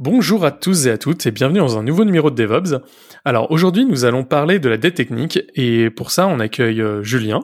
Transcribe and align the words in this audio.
Bonjour 0.00 0.46
à 0.46 0.50
tous 0.50 0.86
et 0.86 0.90
à 0.90 0.96
toutes 0.96 1.26
et 1.26 1.30
bienvenue 1.30 1.58
dans 1.58 1.76
un 1.76 1.82
nouveau 1.82 2.06
numéro 2.06 2.30
de 2.30 2.34
DevOps. 2.34 2.82
Alors 3.26 3.50
aujourd'hui 3.50 3.84
nous 3.84 4.06
allons 4.06 4.24
parler 4.24 4.58
de 4.58 4.70
la 4.70 4.78
dette 4.78 4.94
technique 4.94 5.38
et 5.54 5.90
pour 5.90 6.10
ça 6.10 6.26
on 6.26 6.40
accueille 6.40 6.80
euh, 6.80 7.02
Julien. 7.02 7.40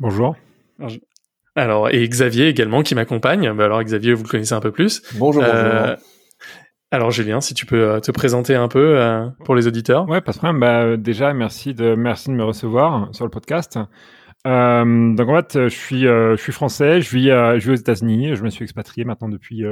Bonjour. 0.00 0.34
Alors 1.54 1.88
et 1.90 2.08
Xavier 2.08 2.48
également 2.48 2.82
qui 2.82 2.96
m'accompagne. 2.96 3.52
Bah, 3.52 3.66
alors 3.66 3.84
Xavier 3.84 4.14
vous 4.14 4.24
le 4.24 4.28
connaissez 4.28 4.54
un 4.54 4.60
peu 4.60 4.72
plus. 4.72 5.00
Bonjour. 5.14 5.44
Euh, 5.44 5.90
bonjour. 5.90 5.96
alors 6.90 7.12
Julien 7.12 7.40
si 7.40 7.54
tu 7.54 7.66
peux 7.66 7.88
euh, 7.88 8.00
te 8.00 8.10
présenter 8.10 8.56
un 8.56 8.66
peu 8.66 8.98
euh, 8.98 9.28
pour 9.44 9.54
les 9.54 9.68
auditeurs. 9.68 10.08
Ouais, 10.08 10.20
pas 10.20 10.32
de 10.32 10.38
problème. 10.38 10.58
Bah, 10.58 10.96
déjà 10.96 11.34
merci 11.34 11.72
de 11.72 11.94
merci 11.94 12.30
de 12.30 12.34
me 12.34 12.42
recevoir 12.42 13.14
sur 13.14 13.24
le 13.24 13.30
podcast. 13.30 13.78
Euh, 14.44 15.14
donc 15.14 15.28
en 15.28 15.36
fait 15.36 15.68
je 15.68 15.68
suis 15.68 16.08
euh, 16.08 16.34
je 16.36 16.42
suis 16.42 16.52
français, 16.52 17.00
je 17.00 17.16
vis 17.16 17.30
euh, 17.30 17.60
je 17.60 17.66
vis 17.66 17.70
aux 17.70 17.80
États-Unis, 17.80 18.34
je 18.34 18.42
me 18.42 18.50
suis 18.50 18.64
expatrié 18.64 19.04
maintenant 19.04 19.28
depuis 19.28 19.64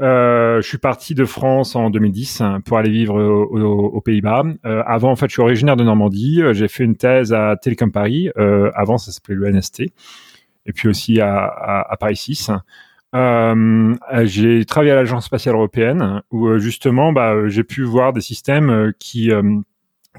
euh, 0.00 0.60
je 0.62 0.66
suis 0.68 0.78
parti 0.78 1.14
de 1.14 1.24
France 1.24 1.76
en 1.76 1.90
2010 1.90 2.40
hein, 2.40 2.60
pour 2.64 2.78
aller 2.78 2.90
vivre 2.90 3.14
au- 3.22 3.44
au- 3.58 3.86
aux 3.88 4.00
Pays-Bas. 4.00 4.44
Euh, 4.64 4.82
avant, 4.86 5.10
en 5.10 5.16
fait, 5.16 5.26
je 5.28 5.32
suis 5.32 5.42
originaire 5.42 5.76
de 5.76 5.84
Normandie. 5.84 6.40
Euh, 6.42 6.54
J'ai 6.54 6.68
fait 6.68 6.84
une 6.84 6.96
thèse 6.96 7.32
à 7.32 7.56
Télécom 7.60 7.92
Paris. 7.92 8.30
Euh, 8.38 8.70
avant, 8.74 8.96
ça 8.98 9.12
s'appelait 9.12 9.34
l'ENST. 9.36 9.80
Et 10.66 10.72
puis 10.72 10.88
aussi 10.88 11.20
à, 11.20 11.44
à, 11.44 11.92
à 11.92 11.96
Paris 11.96 12.16
6. 12.16 12.50
Euh, 13.14 13.94
j'ai 14.22 14.64
travaillé 14.64 14.92
à 14.92 14.94
l'Agence 14.94 15.26
spatiale 15.26 15.54
européenne 15.56 16.22
où 16.30 16.46
euh, 16.46 16.58
justement, 16.58 17.12
bah, 17.12 17.34
j'ai 17.48 17.64
pu 17.64 17.82
voir 17.82 18.12
des 18.12 18.20
systèmes 18.20 18.92
qui 18.98 19.30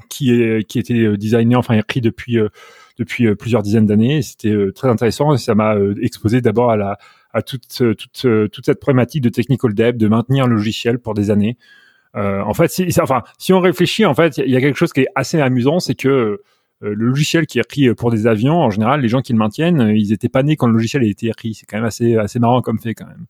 qui, 0.08 0.64
qui 0.68 0.78
étaient 0.78 1.16
designés, 1.16 1.56
enfin 1.56 1.74
écrits 1.74 2.00
depuis 2.00 2.38
depuis 2.98 3.34
plusieurs 3.34 3.62
dizaines 3.62 3.86
d'années. 3.86 4.20
C'était 4.22 4.54
très 4.74 4.88
intéressant. 4.88 5.32
et 5.34 5.38
Ça 5.38 5.54
m'a 5.54 5.74
exposé 6.02 6.40
d'abord 6.40 6.70
à 6.70 6.76
la 6.76 6.98
à 7.32 7.42
toute, 7.42 7.80
euh, 7.80 7.94
toute, 7.94 8.24
euh, 8.24 8.48
toute 8.48 8.66
cette 8.66 8.80
problématique 8.80 9.22
de 9.22 9.28
technical 9.28 9.74
debt, 9.74 9.96
de 9.96 10.08
maintenir 10.08 10.46
le 10.46 10.56
logiciel 10.56 10.98
pour 10.98 11.14
des 11.14 11.30
années. 11.30 11.56
Euh, 12.14 12.42
en 12.42 12.54
fait, 12.54 12.68
si, 12.68 12.86
enfin, 13.00 13.22
si 13.38 13.52
on 13.52 13.60
réfléchit, 13.60 14.04
en 14.04 14.14
fait, 14.14 14.38
il 14.38 14.50
y 14.50 14.56
a 14.56 14.60
quelque 14.60 14.76
chose 14.76 14.92
qui 14.92 15.00
est 15.00 15.08
assez 15.14 15.40
amusant, 15.40 15.80
c'est 15.80 15.94
que 15.94 16.08
euh, 16.08 16.40
le 16.80 17.06
logiciel 17.06 17.46
qui 17.46 17.58
est 17.58 17.62
écrit 17.62 17.94
pour 17.94 18.10
des 18.10 18.26
avions, 18.26 18.56
en 18.56 18.70
général, 18.70 19.00
les 19.00 19.08
gens 19.08 19.22
qui 19.22 19.32
le 19.32 19.38
maintiennent, 19.38 19.92
ils 19.94 20.12
étaient 20.12 20.28
pas 20.28 20.42
nés 20.42 20.56
quand 20.56 20.66
le 20.66 20.74
logiciel 20.74 21.02
a 21.02 21.06
été 21.06 21.28
écrit. 21.28 21.54
C'est 21.54 21.64
quand 21.66 21.78
même 21.78 21.86
assez, 21.86 22.16
assez 22.16 22.38
marrant 22.38 22.60
comme 22.60 22.78
fait 22.78 22.94
quand 22.94 23.06
même. 23.06 23.26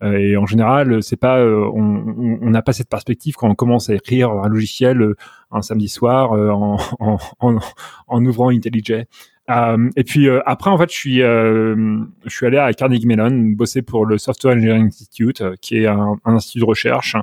Et 0.00 0.36
en 0.36 0.46
général, 0.46 1.02
c'est 1.02 1.16
pas, 1.16 1.44
on 1.44 2.50
n'a 2.50 2.62
pas 2.62 2.72
cette 2.72 2.88
perspective 2.88 3.34
quand 3.34 3.48
on 3.48 3.56
commence 3.56 3.90
à 3.90 3.96
écrire 3.96 4.30
un 4.30 4.48
logiciel 4.48 5.14
un 5.50 5.60
samedi 5.60 5.88
soir 5.88 6.30
en, 6.32 6.76
en, 7.00 7.18
en, 7.40 7.58
en 8.06 8.24
ouvrant 8.24 8.50
IntelliJ. 8.50 9.06
Euh, 9.50 9.88
et 9.96 10.04
puis 10.04 10.28
euh, 10.28 10.40
après, 10.46 10.70
en 10.70 10.76
fait, 10.78 10.90
je 10.92 10.96
suis, 10.96 11.22
euh, 11.22 11.98
je 12.24 12.30
suis 12.30 12.44
allé 12.46 12.58
à 12.58 12.72
Carnegie 12.74 13.06
Mellon 13.06 13.30
bosser 13.56 13.82
pour 13.82 14.04
le 14.04 14.18
Software 14.18 14.54
Engineering 14.54 14.86
Institute, 14.88 15.40
euh, 15.40 15.54
qui 15.60 15.78
est 15.78 15.86
un, 15.86 16.16
un 16.24 16.34
institut 16.34 16.58
de 16.60 16.64
recherche 16.66 17.16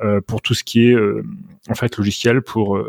euh, 0.00 0.20
pour 0.20 0.40
tout 0.42 0.54
ce 0.54 0.64
qui 0.64 0.88
est 0.88 0.96
en 1.68 1.74
fait 1.74 1.96
logiciel 1.96 2.40
pour 2.42 2.80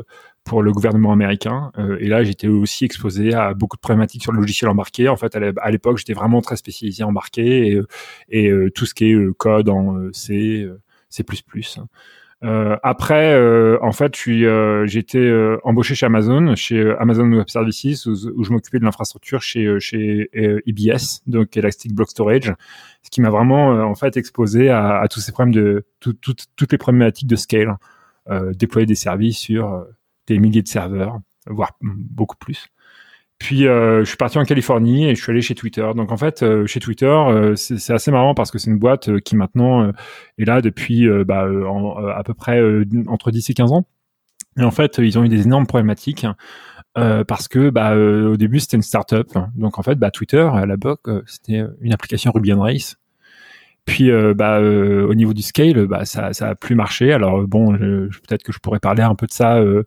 pour 0.45 0.63
le 0.63 0.71
gouvernement 0.71 1.11
américain. 1.11 1.71
Et 1.99 2.07
là, 2.07 2.23
j'étais 2.23 2.47
aussi 2.47 2.83
exposé 2.85 3.33
à 3.35 3.53
beaucoup 3.53 3.75
de 3.75 3.81
problématiques 3.81 4.23
sur 4.23 4.31
le 4.31 4.39
logiciel 4.39 4.69
embarqué. 4.69 5.07
En 5.07 5.15
fait, 5.17 5.35
à 5.35 5.39
l'é- 5.39 5.51
à 5.61 5.69
l'époque, 5.69 5.97
j'étais 5.99 6.13
vraiment 6.13 6.41
très 6.41 6.55
spécialisé 6.55 7.03
embarqué 7.03 7.77
et, 8.29 8.47
et 8.47 8.51
tout 8.73 8.85
ce 8.87 8.95
qui 8.95 9.11
est 9.11 9.37
code 9.37 9.69
en 9.69 10.11
C, 10.11 10.67
C++. 11.09 11.23
Euh, 12.45 12.77
après, 12.83 13.33
euh, 13.33 13.77
en 13.81 13.91
fait, 13.91 14.13
euh, 14.27 14.85
j'ai 14.87 14.99
été 14.99 15.17
euh, 15.19 15.57
embauché 15.63 15.93
chez 15.93 16.05
Amazon, 16.05 16.55
chez 16.55 16.77
euh, 16.79 17.01
Amazon 17.01 17.29
Web 17.33 17.49
Services, 17.49 18.05
où, 18.05 18.15
je 18.43 18.51
m'occupais 18.51 18.79
de 18.79 18.85
l'infrastructure 18.85 19.41
chez 19.41 19.65
euh, 19.65 19.79
chez 19.79 20.29
EBS, 20.65 21.21
donc 21.27 21.57
Elastic 21.57 21.93
Block 21.93 22.09
Storage, 22.09 22.53
ce 23.03 23.09
qui 23.09 23.19
m'a 23.19 23.29
vraiment 23.29 23.69
en 23.83 23.95
fait 23.95 24.15
exposé 24.15 24.69
à, 24.69 24.99
à 25.01 25.07
tous 25.09 25.19
ces 25.19 25.33
problèmes 25.33 25.53
de 25.53 25.85
tout- 25.99 26.13
tout- 26.13 26.33
toutes 26.55 26.71
les 26.71 26.77
problématiques 26.77 27.27
de 27.27 27.35
scale, 27.35 27.75
euh, 28.29 28.53
déployer 28.53 28.85
des 28.85 28.95
services 28.95 29.37
sur 29.37 29.85
des 30.27 30.39
milliers 30.39 30.61
de 30.61 30.67
serveurs, 30.69 31.19
voire 31.47 31.71
beaucoup 31.81 32.37
plus. 32.37 32.67
Puis 33.39 33.67
euh, 33.67 34.01
je 34.01 34.05
suis 34.05 34.17
parti 34.17 34.37
en 34.37 34.43
Californie 34.43 35.09
et 35.09 35.15
je 35.15 35.23
suis 35.23 35.31
allé 35.31 35.41
chez 35.41 35.55
Twitter. 35.55 35.89
Donc 35.95 36.11
en 36.11 36.17
fait, 36.17 36.43
euh, 36.43 36.67
chez 36.67 36.81
Twitter, 36.81 37.05
euh, 37.05 37.55
c'est 37.55 37.93
assez 37.93 38.11
marrant 38.11 38.35
parce 38.35 38.51
que 38.51 38.59
c'est 38.59 38.69
une 38.69 38.77
boîte 38.77 39.07
euh, 39.07 39.19
qui 39.19 39.37
maintenant 39.37 39.81
euh, 39.81 39.91
est 40.37 40.45
là 40.45 40.61
depuis 40.61 41.07
euh, 41.07 41.23
bah, 41.23 41.47
à 42.15 42.23
peu 42.23 42.33
près 42.33 42.61
entre 43.07 43.31
10 43.31 43.49
et 43.49 43.53
15 43.53 43.71
ans. 43.71 43.85
Et 44.57 44.63
en 44.63 44.71
fait, 44.71 44.97
ils 44.97 45.17
ont 45.17 45.23
eu 45.23 45.29
des 45.29 45.43
énormes 45.43 45.67
problématiques 45.67 46.27
parce 46.95 47.47
que 47.47 47.69
bah, 47.69 47.95
au 47.95 48.35
début 48.35 48.59
c'était 48.59 48.75
une 48.75 48.83
startup. 48.83 49.29
Donc 49.55 49.79
en 49.79 49.83
fait, 49.83 49.95
bah, 49.95 50.11
Twitter 50.11 50.49
à 50.53 50.65
la 50.65 50.75
BOC, 50.75 50.99
c'était 51.27 51.63
une 51.79 51.93
application 51.93 52.31
Ruby 52.33 52.51
on 52.51 52.59
Rails. 52.59 52.95
Puis 53.89 54.11
euh, 54.11 54.33
bah, 54.35 54.59
euh, 54.59 55.07
au 55.07 55.15
niveau 55.15 55.33
du 55.33 55.41
scale, 55.41 55.87
bah, 55.87 56.05
ça, 56.05 56.31
ça 56.33 56.49
a 56.49 56.55
plus 56.55 56.75
marché. 56.75 57.11
Alors 57.11 57.39
euh, 57.41 57.45
bon, 57.47 57.75
peut-être 57.75 58.43
que 58.43 58.51
je 58.51 58.59
pourrais 58.59 58.79
parler 58.79 59.01
un 59.03 59.15
peu 59.15 59.25
de 59.25 59.31
ça 59.31 59.57
euh, 59.57 59.83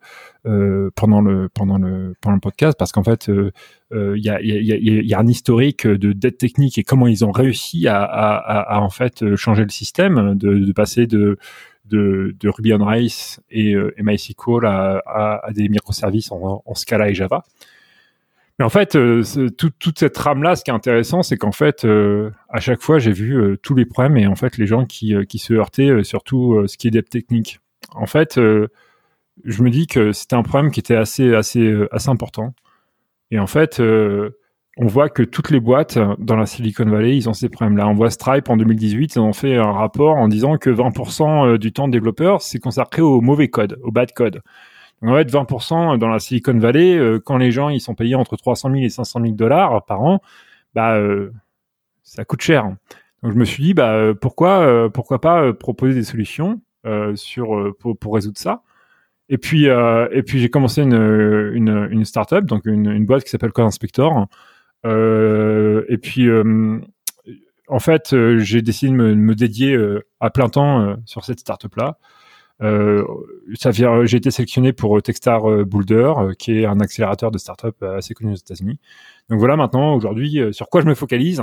euh, 0.46 0.90
pendant 0.96 1.20
le 1.20 1.48
pendant 1.48 1.78
le 1.78 2.14
pendant 2.20 2.34
le 2.34 2.40
podcast 2.40 2.76
parce 2.78 2.90
qu'en 2.90 3.04
fait, 3.04 3.28
euh, 3.28 3.52
il 3.92 4.24
y, 4.24 4.28
a, 4.28 4.40
y, 4.42 4.52
a, 4.52 4.60
y 4.60 4.72
a- 4.98 5.02
y 5.02 5.14
a 5.14 5.18
un 5.18 5.26
historique 5.26 5.86
de 5.86 6.12
dette 6.12 6.38
technique 6.38 6.78
et 6.78 6.82
comment 6.82 7.06
ils 7.06 7.24
ont 7.24 7.30
réussi 7.30 7.86
à, 7.86 8.02
à, 8.02 8.74
à, 8.76 8.80
en 8.80 8.90
fait 8.90 9.36
changer 9.36 9.62
le 9.62 9.68
système, 9.70 10.34
de, 10.34 10.58
de 10.58 10.72
passer 10.72 11.06
de 11.06 11.38
de, 11.84 12.34
de 12.40 12.48
Ruby 12.48 12.72
on 12.74 12.84
Rails 12.84 13.10
et, 13.50 13.74
MySQL 13.98 14.64
à, 14.66 15.42
des 15.52 15.68
microservices 15.68 16.30
en 16.32 16.74
Scala 16.74 17.08
et 17.10 17.14
Java. 17.14 17.42
Mais 18.58 18.64
en 18.64 18.68
fait, 18.68 18.96
euh, 18.96 19.22
toute 19.56 19.98
cette 19.98 20.12
trame-là, 20.12 20.56
ce 20.56 20.64
qui 20.64 20.70
est 20.70 20.74
intéressant, 20.74 21.22
c'est 21.22 21.36
qu'en 21.36 21.52
fait, 21.52 21.84
euh, 21.84 22.30
à 22.48 22.60
chaque 22.60 22.82
fois, 22.82 22.98
j'ai 22.98 23.12
vu 23.12 23.34
euh, 23.34 23.56
tous 23.56 23.74
les 23.74 23.86
problèmes 23.86 24.16
et 24.16 24.26
en 24.26 24.36
fait, 24.36 24.58
les 24.58 24.66
gens 24.66 24.84
qui, 24.84 25.14
qui 25.26 25.38
se 25.38 25.54
heurtaient, 25.54 26.04
surtout 26.04 26.62
ce 26.66 26.76
qui 26.76 26.88
est 26.88 26.90
dev 26.90 27.02
technique. 27.02 27.60
En 27.94 28.06
fait, 28.06 28.36
je 28.36 29.62
me 29.62 29.70
dis 29.70 29.86
que 29.86 30.12
c'était 30.12 30.36
un 30.36 30.42
problème 30.42 30.70
qui 30.70 30.80
était 30.80 30.94
assez, 30.94 31.34
assez, 31.34 31.74
assez 31.90 32.08
important. 32.08 32.54
Et 33.30 33.38
en 33.38 33.46
fait, 33.46 33.80
on 33.80 34.86
voit 34.86 35.08
que 35.08 35.22
toutes 35.22 35.50
les 35.50 35.60
boîtes 35.60 35.98
dans 36.18 36.36
la 36.36 36.46
Silicon 36.46 36.84
Valley, 36.84 37.16
ils 37.16 37.28
ont 37.28 37.34
ces 37.34 37.48
problèmes-là. 37.48 37.88
On 37.88 37.94
voit 37.94 38.10
Stripe 38.10 38.48
en 38.48 38.56
2018, 38.56 39.16
ils 39.16 39.18
ont 39.18 39.32
fait 39.32 39.56
un 39.56 39.72
rapport 39.72 40.16
en 40.16 40.28
disant 40.28 40.58
que 40.58 40.70
20% 40.70 41.58
du 41.58 41.72
temps 41.72 41.88
de 41.88 41.92
développeur, 41.92 42.42
c'est 42.42 42.58
consacré 42.58 43.02
au 43.02 43.20
mauvais 43.20 43.48
code, 43.48 43.78
au 43.82 43.90
bad 43.90 44.12
code. 44.12 44.42
Donc, 45.02 45.10
en 45.10 45.16
fait, 45.16 45.30
20% 45.30 45.98
dans 45.98 46.08
la 46.08 46.20
Silicon 46.20 46.56
Valley, 46.58 46.96
euh, 46.96 47.18
quand 47.18 47.36
les 47.36 47.50
gens 47.50 47.68
ils 47.68 47.80
sont 47.80 47.94
payés 47.94 48.14
entre 48.14 48.36
300 48.36 48.70
000 48.70 48.82
et 48.82 48.88
500 48.88 49.20
000 49.20 49.32
dollars 49.34 49.84
par 49.84 50.00
an, 50.02 50.22
bah 50.74 50.96
euh, 50.96 51.32
ça 52.04 52.24
coûte 52.24 52.40
cher. 52.40 52.64
Donc 53.22 53.32
je 53.32 53.38
me 53.38 53.44
suis 53.44 53.62
dit 53.62 53.74
bah 53.74 53.94
euh, 53.94 54.14
pourquoi 54.14 54.90
pourquoi 54.92 55.20
pas 55.20 55.52
proposer 55.52 55.94
des 55.94 56.04
solutions 56.04 56.60
sur 57.14 57.74
pour, 57.78 58.14
résoudre 58.14 58.38
ça. 58.38 58.62
Et 59.28 59.38
puis 59.38 59.66
et 59.66 60.22
puis 60.24 60.40
j'ai 60.40 60.50
commencé 60.50 60.82
une 60.82 61.88
une 61.90 62.04
startup 62.04 62.44
donc 62.44 62.66
une, 62.66 63.04
boîte 63.06 63.24
qui 63.24 63.30
s'appelle 63.30 63.52
Code 63.52 63.66
Inspector. 63.66 64.26
Et 64.84 65.98
puis 65.98 66.28
en 67.68 67.78
fait 67.78 68.14
j'ai 68.38 68.62
décidé 68.62 68.92
de 68.92 68.96
me, 68.96 69.10
de 69.10 69.14
me 69.14 69.34
dédier 69.34 69.78
à 70.20 70.30
plein 70.30 70.48
temps 70.48 70.96
sur 71.06 71.24
cette 71.24 71.40
startup 71.40 71.74
là. 71.76 71.98
Euh, 72.62 73.04
j'ai 74.04 74.16
été 74.16 74.30
sélectionné 74.30 74.72
pour 74.72 74.96
euh, 74.96 75.00
Techstar 75.00 75.50
euh, 75.50 75.64
Boulder, 75.64 76.12
qui 76.38 76.60
est 76.60 76.66
un 76.66 76.80
accélérateur 76.80 77.30
de 77.30 77.38
start-up 77.38 77.82
assez 77.82 78.14
connu 78.14 78.32
aux 78.32 78.36
États-Unis. 78.36 78.78
Donc 79.28 79.38
voilà, 79.38 79.56
maintenant, 79.56 79.94
aujourd'hui, 79.94 80.40
sur 80.52 80.68
quoi 80.68 80.80
je 80.80 80.86
me 80.86 80.94
focalise 80.94 81.42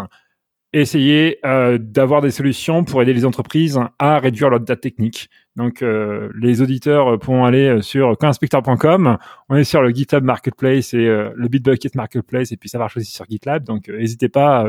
Essayer 0.71 1.39
d'avoir 1.80 2.21
des 2.21 2.30
solutions 2.30 2.83
pour 2.83 3.01
aider 3.01 3.12
les 3.12 3.25
entreprises 3.25 3.80
à 3.98 4.19
réduire 4.19 4.51
leur 4.51 4.60
dette 4.60 4.81
technique. 4.81 5.27
Donc, 5.56 5.81
les 5.81 6.62
auditeurs 6.62 7.18
pourront 7.18 7.45
aller 7.45 7.81
sur 7.81 8.16
coinspector.com. 8.16 9.18
On 9.50 9.56
est 9.56 9.63
sur 9.63 9.81
le 9.81 9.89
GitHub 9.89 10.24
Marketplace 10.24 10.94
et 10.94 11.07
le 11.07 11.48
Bitbucket 11.48 11.95
Marketplace, 11.95 12.51
et 12.51 12.57
puis 12.57 12.69
ça 12.69 12.77
marche 12.77 12.98
aussi 12.98 13.12
sur 13.12 13.25
GitLab. 13.27 13.63
Donc, 13.63 13.88
n'hésitez 13.89 14.30
pas 14.30 14.68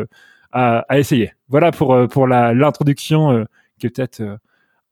à, 0.52 0.98
essayer. 0.98 1.32
Voilà 1.48 1.70
pour 1.70 2.08
pour 2.08 2.26
l'introduction 2.26 3.44
qui 3.78 3.88
est 3.88 3.90
peut-être 3.90 4.22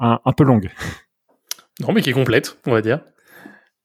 un 0.01 0.33
peu 0.37 0.45
longue. 0.45 0.69
Non, 1.81 1.93
mais 1.93 2.03
qui 2.03 2.11
est 2.11 2.15
complète, 2.15 2.59
on 2.67 2.73
va 2.73 2.83
dire. 2.83 3.01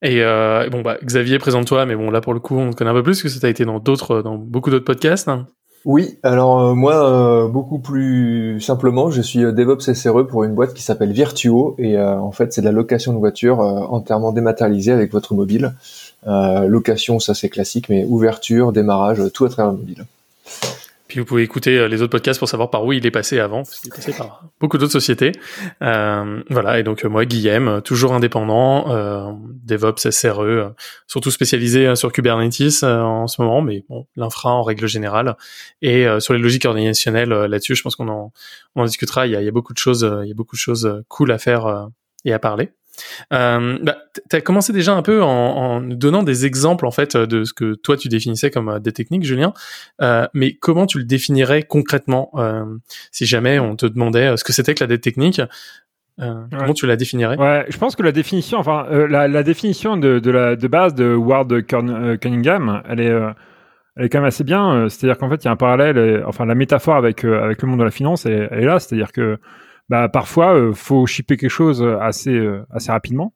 Et 0.02 0.22
euh, 0.22 0.68
bon, 0.68 0.82
bah, 0.82 0.98
Xavier, 1.02 1.38
présente-toi, 1.38 1.86
mais 1.86 1.96
bon, 1.96 2.10
là, 2.10 2.20
pour 2.20 2.34
le 2.34 2.40
coup, 2.40 2.58
on 2.58 2.70
te 2.70 2.76
connaît 2.76 2.90
un 2.90 2.94
peu 2.94 3.02
plus, 3.02 3.22
que 3.22 3.28
ça 3.28 3.46
a 3.46 3.50
été 3.50 3.64
dans 3.64 3.78
d'autres, 3.78 4.20
dans 4.22 4.36
beaucoup 4.36 4.70
d'autres 4.70 4.84
podcasts. 4.84 5.28
hein. 5.28 5.46
Oui, 5.84 6.18
alors 6.22 6.60
euh, 6.60 6.74
moi, 6.74 6.94
euh, 6.94 7.46
beaucoup 7.46 7.78
plus 7.78 8.58
simplement, 8.58 9.10
je 9.10 9.20
suis 9.20 9.44
euh, 9.44 9.52
DevOps 9.52 9.92
SRE 9.92 10.26
pour 10.26 10.44
une 10.44 10.54
boîte 10.54 10.72
qui 10.72 10.82
s'appelle 10.82 11.12
Virtuo 11.12 11.74
et 11.78 11.98
euh, 11.98 12.18
en 12.18 12.32
fait 12.32 12.54
c'est 12.54 12.62
de 12.62 12.66
la 12.66 12.72
location 12.72 13.12
de 13.12 13.18
voitures 13.18 13.60
euh, 13.60 13.80
entièrement 13.90 14.32
dématérialisée 14.32 14.92
avec 14.92 15.12
votre 15.12 15.34
mobile. 15.34 15.74
Euh, 16.26 16.68
location, 16.68 17.20
ça 17.20 17.34
c'est 17.34 17.50
classique, 17.50 17.90
mais 17.90 18.06
ouverture, 18.08 18.72
démarrage, 18.72 19.20
tout 19.34 19.44
à 19.44 19.50
travers 19.50 19.72
le 19.72 19.78
mobile. 19.78 20.06
Puis 21.14 21.20
vous 21.20 21.26
pouvez 21.26 21.44
écouter 21.44 21.78
euh, 21.78 21.86
les 21.86 22.02
autres 22.02 22.10
podcasts 22.10 22.40
pour 22.40 22.48
savoir 22.48 22.70
par 22.70 22.84
où 22.84 22.92
il 22.92 23.06
est 23.06 23.12
passé 23.12 23.38
avant, 23.38 23.58
parce 23.58 23.78
qu'il 23.78 23.92
est 23.92 23.94
passé 23.94 24.12
par 24.12 24.42
beaucoup 24.60 24.78
d'autres 24.78 24.90
sociétés. 24.90 25.30
Euh, 25.80 26.42
voilà, 26.50 26.80
et 26.80 26.82
donc 26.82 27.04
euh, 27.04 27.08
moi, 27.08 27.24
Guillaume, 27.24 27.68
euh, 27.68 27.80
toujours 27.80 28.14
indépendant, 28.14 28.90
euh, 28.90 29.30
DevOps, 29.62 30.10
SRE, 30.10 30.72
surtout 31.06 31.30
spécialisé 31.30 31.94
sur 31.94 32.10
Kubernetes 32.10 32.82
en 32.82 33.28
ce 33.28 33.40
moment, 33.40 33.62
mais 33.62 33.84
bon, 33.88 34.08
l'infra 34.16 34.50
en 34.50 34.64
règle 34.64 34.88
générale. 34.88 35.36
Et 35.82 36.04
sur 36.18 36.34
les 36.34 36.40
logiques 36.40 36.64
organisationnelles, 36.64 37.28
là-dessus, 37.28 37.76
je 37.76 37.84
pense 37.84 37.94
qu'on 37.94 38.08
en, 38.08 38.32
on 38.74 38.82
en 38.82 38.84
discutera. 38.84 39.28
Il 39.28 39.34
y, 39.34 39.36
a, 39.36 39.40
il 39.40 39.44
y 39.44 39.48
a 39.48 39.52
beaucoup 39.52 39.72
de 39.72 39.78
choses, 39.78 40.04
il 40.24 40.28
y 40.28 40.32
a 40.32 40.34
beaucoup 40.34 40.56
de 40.56 40.60
choses 40.60 41.04
cool 41.06 41.30
à 41.30 41.38
faire 41.38 41.90
et 42.24 42.32
à 42.32 42.40
parler. 42.40 42.70
Euh, 43.32 43.78
bah, 43.82 43.96
tu 44.30 44.36
as 44.36 44.40
commencé 44.40 44.72
déjà 44.72 44.94
un 44.94 45.02
peu 45.02 45.22
en, 45.22 45.28
en 45.28 45.80
donnant 45.80 46.22
des 46.22 46.46
exemples 46.46 46.86
en 46.86 46.90
fait 46.90 47.16
de 47.16 47.44
ce 47.44 47.52
que 47.52 47.74
toi 47.74 47.96
tu 47.96 48.08
définissais 48.08 48.50
comme 48.50 48.68
euh, 48.68 48.78
des 48.78 48.92
techniques, 48.92 49.24
Julien. 49.24 49.52
Euh, 50.02 50.26
mais 50.34 50.54
comment 50.54 50.86
tu 50.86 50.98
le 50.98 51.04
définirais 51.04 51.62
concrètement 51.62 52.30
euh, 52.36 52.64
si 53.10 53.26
jamais 53.26 53.58
on 53.58 53.76
te 53.76 53.86
demandait 53.86 54.28
euh, 54.28 54.36
ce 54.36 54.44
que 54.44 54.52
c'était 54.52 54.74
que 54.74 54.82
la 54.84 54.88
dette 54.88 55.02
technique 55.02 55.40
euh, 56.20 56.44
Comment 56.56 56.74
tu 56.74 56.86
la 56.86 56.96
définirais? 56.96 57.36
Ouais, 57.36 57.66
je 57.68 57.76
pense 57.76 57.96
que 57.96 58.02
la 58.04 58.12
définition, 58.12 58.58
enfin, 58.58 58.86
euh, 58.90 59.08
la, 59.08 59.26
la 59.26 59.42
définition 59.42 59.96
de, 59.96 60.20
de, 60.20 60.30
la, 60.30 60.54
de 60.54 60.68
base 60.68 60.94
de 60.94 61.12
Ward 61.14 61.52
Cun- 61.62 61.88
euh, 61.88 62.16
Cunningham, 62.16 62.82
elle 62.88 63.00
est, 63.00 63.10
euh, 63.10 63.30
elle 63.96 64.04
est 64.04 64.08
quand 64.08 64.18
même 64.18 64.28
assez 64.28 64.44
bien. 64.44 64.72
euh, 64.74 64.88
C'est-à-dire 64.88 65.18
qu'en 65.18 65.28
fait, 65.28 65.42
il 65.42 65.46
y 65.46 65.48
a 65.48 65.50
un 65.50 65.56
parallèle, 65.56 65.98
euh, 65.98 66.22
enfin, 66.26 66.46
la 66.46 66.54
métaphore 66.54 66.94
avec, 66.94 67.24
euh, 67.24 67.42
avec 67.42 67.60
le 67.62 67.68
monde 67.68 67.80
de 67.80 67.84
la 67.84 67.90
finance, 67.90 68.26
elle, 68.26 68.48
elle 68.52 68.62
est 68.62 68.66
là. 68.66 68.78
C'est-à-dire 68.78 69.10
que 69.10 69.38
bah, 69.88 70.08
parfois, 70.08 70.54
euh, 70.54 70.72
faut 70.72 71.06
shipper 71.06 71.36
quelque 71.36 71.50
chose 71.50 71.82
assez, 72.00 72.30
euh, 72.34 72.66
assez 72.70 72.90
rapidement. 72.90 73.32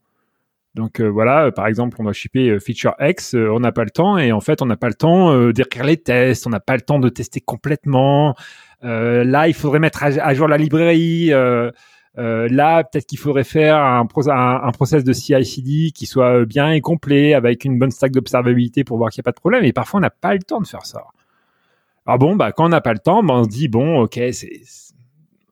Donc 0.75 1.01
euh, 1.01 1.09
voilà, 1.09 1.47
euh, 1.47 1.51
par 1.51 1.67
exemple, 1.67 1.97
on 1.99 2.05
doit 2.05 2.13
shipper 2.13 2.51
euh, 2.51 2.61
feature 2.61 2.95
X, 3.01 3.35
euh, 3.35 3.49
on 3.51 3.61
n'a 3.61 3.73
pas 3.73 3.85
le 3.85 3.91
temps, 3.91 4.17
et 4.19 4.33
en 4.33 4.41
fait, 4.41 4.63
on 4.63 4.67
n'a 4.67 4.77
pas 4.77 4.89
le 4.89 4.95
temps 4.95 5.33
euh, 5.33 5.53
d'écrire 5.53 5.85
les 5.85 5.97
tests, 5.97 6.47
on 6.47 6.51
n'a 6.51 6.61
pas 6.61 6.75
le 6.77 6.83
temps 6.83 6.99
de 7.01 7.09
tester 7.09 7.41
complètement. 7.41 8.37
Euh, 8.85 9.25
là, 9.25 9.49
il 9.49 9.55
faudrait 9.55 9.81
mettre 9.81 10.05
à, 10.05 10.35
jour 10.35 10.47
la 10.47 10.57
librairie. 10.57 11.33
euh, 11.33 11.71
euh, 12.19 12.49
là, 12.51 12.85
peut-être 12.85 13.07
qu'il 13.07 13.19
faudrait 13.19 13.45
faire 13.45 13.77
un, 13.77 14.01
un, 14.01 14.73
process 14.73 15.05
de 15.05 15.13
CI/CD 15.13 15.93
qui 15.93 16.07
soit 16.07 16.41
euh, 16.41 16.45
bien 16.47 16.71
et 16.73 16.81
complet, 16.81 17.35
avec 17.35 17.65
une 17.65 17.79
bonne 17.79 17.91
stack 17.91 18.13
d'observabilité 18.13 18.85
pour 18.85 18.99
voir 18.99 19.11
qu'il 19.11 19.21
n'y 19.21 19.23
a 19.23 19.29
pas 19.29 19.33
de 19.33 19.41
problème. 19.41 19.65
Et 19.65 19.73
parfois, 19.73 19.99
on 19.99 20.01
n'a 20.01 20.11
pas 20.11 20.33
le 20.33 20.41
temps 20.41 20.61
de 20.61 20.67
faire 20.67 20.85
ça. 20.87 21.05
Alors 22.07 22.19
bon, 22.19 22.37
bah, 22.37 22.53
quand 22.53 22.67
on 22.67 22.71
n'a 22.71 22.81
pas 22.81 22.93
le 22.93 22.99
temps, 22.99 23.23
bah, 23.23 23.35
on 23.35 23.45
se 23.45 23.49
dit 23.49 23.69
bon, 23.69 24.01
ok, 24.01 24.19
c'est- 24.33 24.63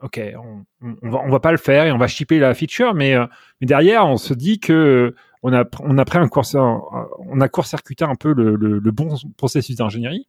ok, 0.07 0.21
on, 0.37 0.97
on, 1.03 1.31
va 1.31 1.41
pas 1.41 1.53
le 1.53 1.59
faire 1.59 1.85
et 1.87 1.93
on 1.93 1.99
va 1.99 2.07
shipper 2.07 2.39
la 2.39 2.55
feature, 2.55 2.95
mais, 2.95 3.15
euh, 3.15 3.27
derrière, 3.61 4.07
on 4.07 4.17
se 4.17 4.35
dit 4.35 4.59
que 4.61 4.73
euh, 4.73 5.17
on 5.43 5.53
a 5.53 5.65
on 5.81 5.99
a 5.99 6.05
pris 6.05 6.19
un 6.19 6.29
court 6.29 6.45
on 6.55 7.41
a 7.41 7.49
court-circuité 7.49 8.05
un 8.05 8.15
peu 8.15 8.33
le, 8.33 8.91
bon 8.91 9.15
processus 9.37 9.77
d'ingénierie. 9.77 10.27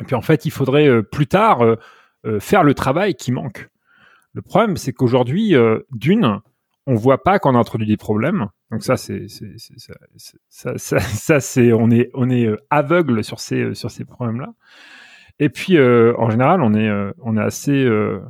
Et 0.00 0.04
puis 0.04 0.14
en 0.14 0.22
fait, 0.22 0.44
il 0.46 0.50
faudrait 0.50 0.88
euh, 0.88 1.02
plus 1.02 1.26
tard 1.26 1.62
euh, 1.62 1.76
euh, 2.26 2.40
faire 2.40 2.64
le 2.64 2.74
travail 2.74 3.14
qui 3.14 3.32
manque. 3.32 3.68
Le 4.32 4.42
problème, 4.42 4.76
c'est 4.76 4.92
qu'aujourd'hui, 4.92 5.54
euh, 5.54 5.80
d'une, 5.92 6.40
on 6.86 6.94
voit 6.94 7.22
pas 7.22 7.38
qu'on 7.38 7.54
a 7.54 7.58
introduit 7.58 7.86
des 7.86 7.96
problèmes. 7.96 8.48
Donc 8.70 8.82
ça, 8.82 8.94
on 11.74 11.90
est 11.90 12.46
euh, 12.46 12.56
aveugle 12.70 13.24
sur 13.24 13.40
ces 13.40 13.60
euh, 13.60 13.74
sur 13.74 13.90
ces 13.90 14.04
problèmes-là. 14.04 14.52
Et 15.38 15.48
puis 15.48 15.76
euh, 15.76 16.14
en 16.18 16.30
général, 16.30 16.62
on 16.62 16.74
est 16.74 16.88
euh, 16.88 17.12
assez 17.36 17.84
euh, 17.84 18.20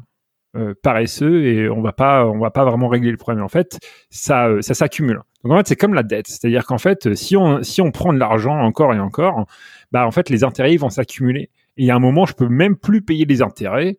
euh, 0.56 0.75
paresseux 0.83 1.47
et 1.47 1.69
on 1.69 1.83
va 1.83 1.93
pas 1.93 2.27
on 2.27 2.39
va 2.39 2.51
pas 2.51 2.65
vraiment 2.65 2.89
régler 2.89 3.11
le 3.11 3.17
problème. 3.17 3.43
En 3.43 3.49
fait, 3.49 3.79
ça 4.11 4.49
euh, 4.49 4.62
ça 4.62 4.75
s'accumule. 4.75 5.21
Donc 5.43 5.53
en 5.53 5.56
fait, 5.56 5.69
c'est 5.69 5.77
comme 5.77 5.95
la 5.95 6.03
dette, 6.03 6.29
c'est-à-dire 6.29 6.65
qu'en 6.65 6.79
fait, 6.79 7.15
si 7.15 7.37
on 7.37 7.62
si 7.62 7.81
on 7.81 7.91
prend 7.91 8.12
de 8.12 8.19
l'argent 8.19 8.59
encore 8.59 8.95
et 8.95 9.01
encore, 9.01 9.47
bah 9.91 10.06
en 10.06 10.11
fait, 10.11 10.31
les 10.31 10.45
intérêts 10.45 10.77
vont 10.77 10.91
s'accumuler. 10.91 11.51
Et 11.77 11.91
a 11.91 11.97
un 11.97 11.99
moment, 11.99 12.25
je 12.25 12.35
peux 12.35 12.49
même 12.49 12.77
plus 12.77 13.03
payer 13.03 13.25
les 13.25 13.43
intérêts. 13.43 13.99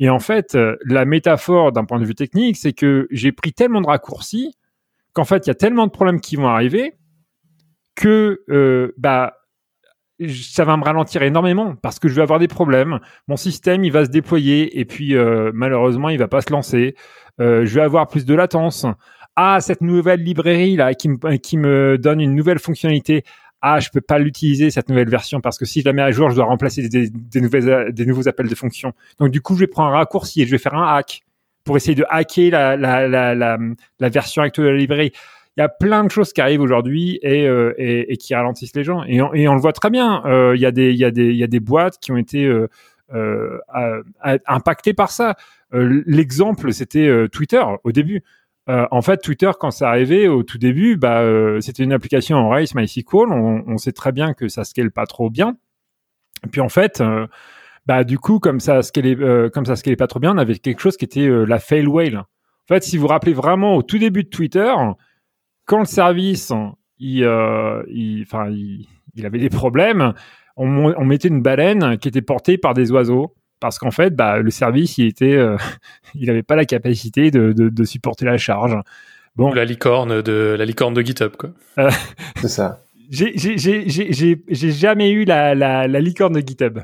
Et 0.00 0.10
en 0.10 0.18
fait, 0.18 0.56
euh, 0.56 0.76
la 0.84 1.04
métaphore 1.04 1.70
d'un 1.70 1.84
point 1.84 2.00
de 2.00 2.04
vue 2.04 2.16
technique, 2.16 2.56
c'est 2.56 2.72
que 2.72 3.06
j'ai 3.10 3.30
pris 3.30 3.52
tellement 3.52 3.80
de 3.80 3.86
raccourcis 3.86 4.56
qu'en 5.12 5.24
fait, 5.24 5.46
il 5.46 5.50
y 5.50 5.52
a 5.52 5.54
tellement 5.54 5.86
de 5.86 5.92
problèmes 5.92 6.20
qui 6.20 6.34
vont 6.34 6.48
arriver 6.48 6.94
que 7.94 8.92
bah 8.98 9.34
ça 10.28 10.64
va 10.64 10.76
me 10.76 10.84
ralentir 10.84 11.22
énormément 11.22 11.74
parce 11.82 11.98
que 11.98 12.08
je 12.08 12.14
vais 12.14 12.22
avoir 12.22 12.38
des 12.38 12.48
problèmes. 12.48 13.00
Mon 13.28 13.36
système, 13.36 13.84
il 13.84 13.92
va 13.92 14.04
se 14.04 14.10
déployer 14.10 14.78
et 14.78 14.84
puis 14.84 15.16
euh, 15.16 15.50
malheureusement, 15.54 16.08
il 16.08 16.18
va 16.18 16.28
pas 16.28 16.40
se 16.40 16.52
lancer. 16.52 16.94
Euh, 17.40 17.64
je 17.66 17.74
vais 17.74 17.80
avoir 17.80 18.06
plus 18.06 18.24
de 18.24 18.34
latence. 18.34 18.86
Ah, 19.36 19.60
cette 19.60 19.80
nouvelle 19.80 20.22
librairie 20.22 20.76
là 20.76 20.94
qui 20.94 21.08
me, 21.08 21.36
qui 21.36 21.56
me 21.56 21.98
donne 21.98 22.20
une 22.20 22.34
nouvelle 22.34 22.60
fonctionnalité. 22.60 23.24
Ah, 23.60 23.80
je 23.80 23.88
peux 23.88 24.00
pas 24.00 24.18
l'utiliser 24.18 24.70
cette 24.70 24.88
nouvelle 24.88 25.08
version 25.08 25.40
parce 25.40 25.58
que 25.58 25.64
si 25.64 25.80
je 25.80 25.86
la 25.86 25.92
mets 25.92 26.02
à 26.02 26.10
jour, 26.10 26.30
je 26.30 26.36
dois 26.36 26.44
remplacer 26.44 26.88
des, 26.88 27.08
des, 27.10 27.40
nouvelles, 27.40 27.92
des 27.92 28.06
nouveaux 28.06 28.28
appels 28.28 28.48
de 28.48 28.54
fonction. 28.54 28.92
Donc 29.18 29.30
du 29.30 29.40
coup, 29.40 29.54
je 29.54 29.60
vais 29.60 29.66
prendre 29.66 29.88
un 29.90 29.96
raccourci 29.96 30.42
et 30.42 30.46
je 30.46 30.50
vais 30.50 30.58
faire 30.58 30.74
un 30.74 30.96
hack 30.96 31.22
pour 31.64 31.76
essayer 31.76 31.94
de 31.94 32.04
hacker 32.10 32.50
la, 32.50 32.76
la, 32.76 33.08
la, 33.34 33.58
la 33.98 34.08
version 34.10 34.42
actuelle 34.42 34.66
de 34.66 34.70
la 34.70 34.76
librairie 34.76 35.12
il 35.56 35.60
y 35.60 35.62
a 35.62 35.68
plein 35.68 36.02
de 36.04 36.10
choses 36.10 36.32
qui 36.32 36.40
arrivent 36.40 36.60
aujourd'hui 36.62 37.18
et, 37.22 37.46
euh, 37.46 37.72
et, 37.78 38.12
et 38.12 38.16
qui 38.16 38.34
ralentissent 38.34 38.74
les 38.74 38.82
gens. 38.84 39.04
Et 39.04 39.22
on, 39.22 39.32
et 39.34 39.46
on 39.48 39.54
le 39.54 39.60
voit 39.60 39.72
très 39.72 39.90
bien. 39.90 40.22
Euh, 40.26 40.54
Il 40.56 40.60
y, 40.60 40.66
a 40.66 40.70
des- 40.72 40.92
y, 40.92 41.04
a 41.04 41.10
des- 41.10 41.32
y 41.32 41.44
a 41.44 41.46
des 41.46 41.60
boîtes 41.60 41.98
qui 42.00 42.10
ont 42.12 42.16
été 42.16 42.44
euh, 42.46 42.68
euh, 43.14 43.58
impactées 44.46 44.94
par 44.94 45.10
ça. 45.10 45.36
Euh, 45.74 46.02
L'exemple, 46.06 46.72
c'était 46.72 47.06
euh, 47.06 47.28
Twitter 47.28 47.62
au 47.84 47.92
début. 47.92 48.22
Euh, 48.68 48.86
en 48.90 49.02
fait, 49.02 49.18
Twitter, 49.18 49.50
quand 49.60 49.70
c'est 49.70 49.84
arrivé 49.84 50.26
au 50.26 50.42
tout 50.42 50.56
début, 50.58 50.96
bah, 50.96 51.20
euh, 51.20 51.60
c'était 51.60 51.82
une 51.84 51.92
application 51.92 52.36
en 52.38 52.48
Race 52.48 52.74
MySQL. 52.74 53.28
On, 53.30 53.62
on 53.66 53.76
sait 53.76 53.92
très 53.92 54.10
bien 54.12 54.32
que 54.34 54.48
ça 54.48 54.64
scale 54.64 54.90
pas 54.90 55.06
trop 55.06 55.28
bien. 55.30 55.56
Puis 56.50 56.60
en 56.60 56.68
fait, 56.68 57.00
euh, 57.00 57.26
bah 57.86 58.04
du 58.04 58.18
coup, 58.18 58.38
comme 58.38 58.60
ça 58.60 58.82
scalait, 58.82 59.16
euh, 59.20 59.50
comme 59.50 59.66
ça 59.66 59.74
pas 59.98 60.06
trop 60.06 60.18
bien, 60.20 60.32
on 60.34 60.38
avait 60.38 60.54
quelque 60.56 60.80
chose 60.80 60.96
qui 60.96 61.04
était 61.04 61.28
euh, 61.28 61.44
la 61.44 61.58
fail 61.58 61.86
whale. 61.86 62.16
En 62.16 62.24
fait, 62.74 62.82
si 62.82 62.96
vous 62.96 63.02
vous 63.02 63.08
rappelez 63.08 63.34
vraiment 63.34 63.76
au 63.76 63.82
tout 63.82 63.98
début 63.98 64.24
de 64.24 64.30
Twitter, 64.30 64.72
quand 65.66 65.78
le 65.80 65.84
service, 65.84 66.52
il, 66.98 67.24
euh, 67.24 67.82
il, 67.88 68.22
enfin, 68.22 68.48
il, 68.50 68.86
il 69.14 69.26
avait 69.26 69.38
des 69.38 69.50
problèmes, 69.50 70.12
on, 70.56 71.04
mettait 71.04 71.28
une 71.28 71.42
baleine 71.42 71.98
qui 71.98 72.08
était 72.08 72.22
portée 72.22 72.58
par 72.58 72.74
des 72.74 72.90
oiseaux. 72.92 73.34
Parce 73.60 73.78
qu'en 73.78 73.90
fait, 73.92 74.14
bah, 74.14 74.38
le 74.40 74.50
service, 74.50 74.98
il 74.98 75.06
était, 75.06 75.34
euh, 75.36 75.56
il 76.14 76.28
avait 76.28 76.42
pas 76.42 76.56
la 76.56 76.64
capacité 76.66 77.30
de, 77.30 77.52
de, 77.52 77.68
de 77.70 77.84
supporter 77.84 78.24
la 78.26 78.36
charge. 78.36 78.76
Bon, 79.36 79.52
la 79.52 79.64
licorne 79.64 80.22
de 80.22 80.54
la 80.58 80.64
licorne 80.64 80.92
de 80.94 81.00
GitHub, 81.02 81.34
quoi. 81.36 81.50
euh, 81.78 81.90
C'est 82.40 82.48
ça. 82.48 82.80
j'ai 83.10 84.70
jamais 84.70 85.10
eu 85.10 85.24
la, 85.24 85.54
la, 85.54 85.88
la 85.88 86.00
licorne 86.00 86.34
de 86.34 86.40
GitHub. 86.46 86.80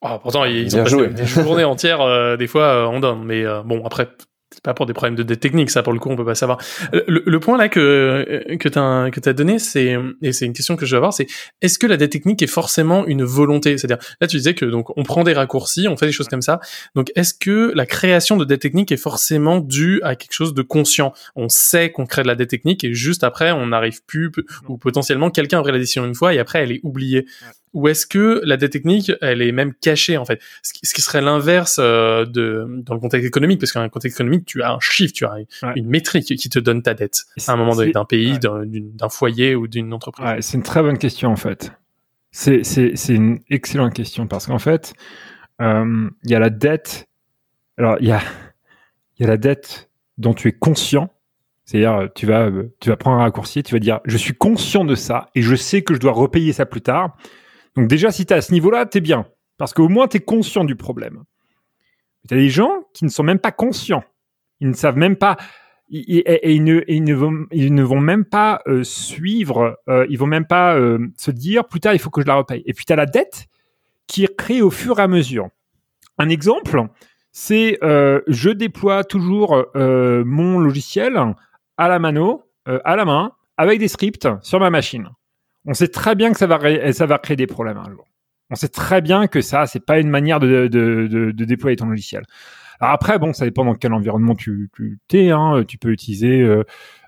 Oh, 0.00 0.18
pourtant, 0.20 0.44
ils 0.44 0.66
Bien 0.66 0.80
ont 0.80 0.82
passé 0.84 0.96
joué. 0.96 1.08
des 1.08 1.26
journées 1.26 1.64
entières, 1.74 2.00
euh, 2.00 2.36
des 2.36 2.46
fois, 2.48 2.62
euh, 2.64 2.86
on 2.86 2.98
donne. 3.00 3.24
Mais 3.24 3.44
euh, 3.44 3.62
bon, 3.62 3.84
après, 3.84 4.08
c'est 4.52 4.62
pas 4.62 4.74
pour 4.74 4.86
des 4.86 4.92
problèmes 4.92 5.16
de 5.16 5.22
dette 5.22 5.40
technique, 5.40 5.70
ça, 5.70 5.82
pour 5.82 5.92
le 5.92 5.98
coup, 5.98 6.10
on 6.10 6.16
peut 6.16 6.24
pas 6.24 6.34
savoir. 6.34 6.58
Le, 6.92 7.22
le 7.24 7.40
point 7.40 7.58
là 7.58 7.68
que 7.68 8.56
que 8.58 8.68
t'as 8.68 9.10
que 9.10 9.20
t'as 9.20 9.32
donné, 9.32 9.58
c'est 9.58 9.96
et 10.22 10.32
c'est 10.32 10.46
une 10.46 10.52
question 10.52 10.76
que 10.76 10.86
je 10.86 10.92
vais 10.92 10.98
avoir, 10.98 11.12
c'est 11.12 11.26
est-ce 11.60 11.78
que 11.78 11.86
la 11.86 11.96
dette 11.96 12.12
technique 12.12 12.42
est 12.42 12.46
forcément 12.46 13.06
une 13.06 13.24
volonté? 13.24 13.78
C'est-à-dire, 13.78 14.04
là, 14.20 14.26
tu 14.26 14.36
disais 14.36 14.54
que 14.54 14.64
donc 14.64 14.96
on 14.96 15.02
prend 15.02 15.24
des 15.24 15.32
raccourcis, 15.32 15.88
on 15.88 15.96
fait 15.96 16.06
des 16.06 16.12
choses 16.12 16.28
comme 16.28 16.42
ça. 16.42 16.60
Donc, 16.94 17.10
est-ce 17.16 17.34
que 17.34 17.72
la 17.74 17.86
création 17.86 18.36
de 18.36 18.44
dette 18.44 18.60
technique 18.60 18.92
est 18.92 18.96
forcément 18.96 19.58
due 19.58 20.00
à 20.02 20.16
quelque 20.16 20.32
chose 20.34 20.54
de 20.54 20.62
conscient? 20.62 21.12
On 21.36 21.48
sait 21.48 21.90
qu'on 21.90 22.06
crée 22.06 22.22
de 22.22 22.28
la 22.28 22.34
dette 22.34 22.50
technique 22.50 22.84
et 22.84 22.94
juste 22.94 23.24
après, 23.24 23.52
on 23.52 23.68
n'arrive 23.68 24.04
plus 24.06 24.30
ou 24.68 24.76
potentiellement 24.76 25.30
quelqu'un 25.30 25.58
a 25.58 25.62
pris 25.62 25.72
la 25.72 25.78
décision 25.78 26.04
une 26.04 26.14
fois 26.14 26.34
et 26.34 26.38
après, 26.38 26.62
elle 26.62 26.72
est 26.72 26.80
oubliée. 26.82 27.26
Ou 27.74 27.88
est-ce 27.88 28.06
que 28.06 28.42
la 28.44 28.58
dette 28.58 28.72
technique, 28.72 29.10
elle 29.22 29.40
est 29.40 29.50
même 29.52 29.72
cachée 29.72 30.18
en 30.18 30.24
fait? 30.26 30.42
Ce 30.62 30.72
qui, 30.74 31.00
serait 31.00 31.22
l'inverse 31.22 31.78
euh, 31.82 32.26
de 32.26 32.66
dans 32.84 32.92
le 32.94 33.00
contexte 33.00 33.26
économique, 33.26 33.60
parce 33.60 33.72
qu'un 33.72 33.88
contexte 33.88 34.18
économique, 34.20 34.44
tu 34.44 34.62
as 34.62 34.72
un 34.72 34.80
chiffre, 34.80 35.12
tu 35.14 35.24
as 35.24 35.38
une, 35.38 35.46
Ouais. 35.62 35.72
une 35.76 35.86
métrique 35.88 36.26
qui 36.36 36.48
te 36.50 36.58
donne 36.58 36.82
ta 36.82 36.92
dette 36.92 37.22
à 37.46 37.52
un 37.52 37.56
moment 37.56 37.74
donné 37.74 37.92
d'un 37.92 38.04
pays, 38.04 38.32
ouais. 38.32 38.38
d'un- 38.38 39.08
foyer 39.08 39.54
ou 39.54 39.68
d'une 39.68 39.92
entreprise. 39.94 40.26
Ouais, 40.26 40.42
c'est 40.42 40.56
une 40.58 40.62
très 40.62 40.82
bonne 40.82 40.98
question 40.98 41.30
en 41.30 41.36
fait. 41.36 41.72
C'est 42.30 42.62
une 43.08 43.40
excellente 43.50 43.94
question 43.94 44.26
parce 44.26 44.46
qu'en 44.46 44.58
fait, 44.58 44.94
euh, 45.60 46.08
il 46.24 46.30
y 46.30 46.34
a 46.34 46.38
la 46.38 46.50
dette. 46.50 47.08
Alors 47.78 47.96
il 48.00 48.08
y 48.08 48.12
a 48.12 48.20
il 49.18 49.22
y 49.22 49.24
a 49.24 49.28
la 49.28 49.36
dette 49.36 49.90
dont 50.18 50.34
tu 50.34 50.48
es 50.48 50.52
conscient. 50.52 51.10
C'est-à-dire, 51.64 51.92
euh, 51.94 52.06
tu 52.14 52.26
vas 52.26 52.46
euh, 52.48 52.74
tu 52.80 52.90
vas 52.90 52.96
prendre 52.96 53.18
un 53.18 53.22
raccourci, 53.22 53.62
tu 53.62 53.74
vas 53.74 53.78
dire, 53.78 54.00
je 54.04 54.16
suis 54.16 54.34
conscient 54.34 54.84
de 54.84 54.94
ça 54.94 55.30
et 55.34 55.42
je 55.42 55.54
sais 55.54 55.82
que 55.82 55.94
je 55.94 56.00
dois 56.00 56.12
repayer 56.12 56.52
ça 56.52 56.66
plus 56.66 56.80
tard. 56.82 57.16
Donc 57.76 57.88
déjà, 57.88 58.10
si 58.10 58.26
tu 58.26 58.34
à 58.34 58.40
ce 58.40 58.52
niveau-là, 58.52 58.86
t'es 58.86 59.00
bien 59.00 59.26
parce 59.62 59.74
qu'au 59.74 59.88
moins 59.88 60.08
tu 60.08 60.16
es 60.16 60.20
conscient 60.20 60.64
du 60.64 60.74
problème. 60.74 61.22
Tu 62.28 62.34
as 62.34 62.36
des 62.36 62.48
gens 62.48 62.84
qui 62.94 63.04
ne 63.04 63.10
sont 63.10 63.22
même 63.22 63.38
pas 63.38 63.52
conscients. 63.52 64.04
Ils 64.60 64.68
ne 64.68 64.74
savent 64.74 64.96
même 64.96 65.16
pas. 65.16 65.36
et, 65.90 66.52
ils, 66.52 66.64
ne, 66.64 67.82
vont, 67.84 68.00
même 68.00 68.24
pas 68.24 68.62
euh, 68.66 68.82
suivre, 68.82 69.78
euh, 69.88 70.06
ils 70.08 70.18
vont 70.18 70.26
même 70.26 70.46
pas 70.46 70.76
euh, 70.76 70.98
se 71.16 71.30
dire 71.30 71.66
plus 71.66 71.80
tard 71.80 71.94
il 71.94 71.98
faut 71.98 72.10
que 72.10 72.22
je 72.22 72.26
la 72.26 72.34
repaye. 72.34 72.62
Et 72.66 72.72
puis 72.72 72.84
tu 72.84 72.94
la 72.94 73.06
dette 73.06 73.46
qui 74.06 74.24
est 74.24 74.60
au 74.60 74.70
fur 74.70 74.98
et 74.98 75.02
à 75.02 75.08
mesure. 75.08 75.48
Un 76.18 76.28
exemple, 76.28 76.82
c'est 77.30 77.78
je 77.82 78.50
déploie 78.50 79.04
toujours 79.04 79.64
mon 79.74 80.58
logiciel 80.58 81.18
à 81.78 81.88
la 81.88 81.98
mano, 81.98 82.42
à 82.66 82.96
la 82.96 83.04
main, 83.04 83.32
avec 83.56 83.78
des 83.78 83.88
scripts 83.88 84.28
sur 84.42 84.60
ma 84.60 84.70
machine. 84.70 85.08
On 85.64 85.74
sait 85.74 85.88
très 85.88 86.14
bien 86.14 86.32
que 86.32 86.38
ça 86.38 86.46
va, 86.46 87.18
créer 87.18 87.36
des 87.36 87.46
problèmes 87.46 87.78
un 87.78 87.90
jour. 87.90 88.06
On 88.50 88.54
sait 88.54 88.68
très 88.68 89.00
bien 89.00 89.28
que 89.28 89.40
ça, 89.40 89.66
c'est 89.66 89.84
pas 89.84 89.98
une 89.98 90.10
manière 90.10 90.40
de, 90.40 90.66
de, 90.66 91.44
déployer 91.44 91.76
ton 91.76 91.86
logiciel. 91.86 92.24
Alors 92.80 92.94
après, 92.94 93.18
bon, 93.18 93.32
ça 93.32 93.44
dépend 93.44 93.64
dans 93.64 93.74
quel 93.74 93.92
environnement 93.92 94.34
tu, 94.34 94.68
tu 94.76 94.98
es. 95.12 95.30
Hein. 95.30 95.64
Tu 95.66 95.78
peux 95.78 95.90
utiliser 95.90 96.40
euh, 96.40 96.64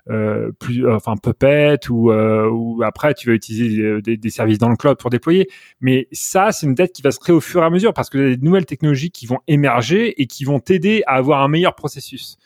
euh, 0.09 0.51
plus, 0.57 0.89
enfin 0.89 1.15
Puppet 1.21 1.89
ou, 1.89 2.11
euh, 2.11 2.49
ou 2.49 2.81
après 2.83 3.13
tu 3.13 3.27
vas 3.27 3.35
utiliser 3.35 4.01
des, 4.01 4.15
des, 4.15 4.29
services 4.29 4.57
dans 4.57 4.69
le 4.69 4.77
cloud 4.77 4.97
pour 4.97 5.09
déployer. 5.09 5.49
Mais 5.81 6.07
ça, 6.13 6.53
c'est 6.53 6.65
une 6.65 6.75
dette 6.75 6.93
qui 6.93 7.01
va 7.01 7.11
se 7.11 7.19
créer 7.19 7.35
au 7.35 7.41
fur 7.41 7.61
et 7.61 7.65
à 7.65 7.69
mesure 7.69 7.93
parce 7.93 8.09
que 8.09 8.17
y 8.17 8.33
a 8.33 8.35
des 8.37 8.45
nouvelles 8.45 8.65
technologies 8.65 9.11
qui 9.11 9.25
vont 9.25 9.39
émerger 9.47 10.21
et 10.21 10.27
qui 10.27 10.45
vont 10.45 10.61
t'aider 10.61 11.03
à 11.07 11.15
avoir 11.15 11.43
un 11.43 11.49
meilleur 11.49 11.75
processus. 11.75 12.37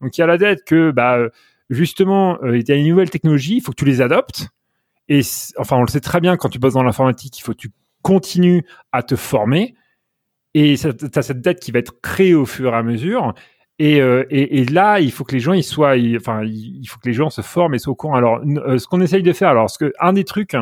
Donc 0.00 0.16
il 0.16 0.22
y 0.22 0.24
a 0.24 0.26
la 0.26 0.38
dette 0.38 0.64
que 0.64 0.90
bah 0.90 1.18
justement 1.68 2.38
il 2.42 2.66
y 2.66 2.72
a 2.72 2.74
une 2.76 2.88
nouvelle 2.88 3.10
technologie, 3.10 3.56
il 3.56 3.60
faut 3.60 3.72
que 3.72 3.76
tu 3.76 3.84
les 3.84 4.00
adoptes. 4.00 4.48
Et 5.08 5.20
enfin, 5.56 5.76
on 5.76 5.82
le 5.82 5.88
sait 5.88 6.00
très 6.00 6.20
bien 6.20 6.36
quand 6.36 6.48
tu 6.48 6.58
bosses 6.58 6.74
dans 6.74 6.82
l'informatique, 6.82 7.38
il 7.38 7.42
faut 7.42 7.52
que 7.52 7.58
tu 7.58 7.70
continues 8.02 8.64
à 8.92 9.02
te 9.02 9.16
former. 9.16 9.74
Et 10.54 10.76
tu 10.76 11.18
as 11.18 11.22
cette 11.22 11.40
dette 11.40 11.60
qui 11.60 11.72
va 11.72 11.78
être 11.78 12.00
créée 12.00 12.34
au 12.34 12.46
fur 12.46 12.72
et 12.72 12.76
à 12.76 12.82
mesure. 12.82 13.34
Et, 13.78 14.00
euh, 14.00 14.24
là, 14.70 14.98
il 14.98 15.12
faut 15.12 15.24
que 15.24 15.32
les 15.32 15.40
gens 15.40 15.52
ils 15.52 15.62
soient, 15.62 15.94
enfin, 16.16 16.42
il 16.44 16.84
faut 16.88 16.98
que 16.98 17.08
les 17.08 17.14
gens 17.14 17.30
se 17.30 17.42
forment 17.42 17.74
et 17.74 17.78
soient 17.78 17.92
au 17.92 17.96
courant. 17.96 18.16
Alors, 18.16 18.40
euh, 18.44 18.78
ce 18.78 18.86
qu'on 18.88 19.00
essaye 19.00 19.22
de 19.22 19.32
faire, 19.32 19.50
alors, 19.50 19.70
ce 19.70 19.78
que 19.78 19.92
un 20.00 20.12
des 20.12 20.24
trucs 20.24 20.56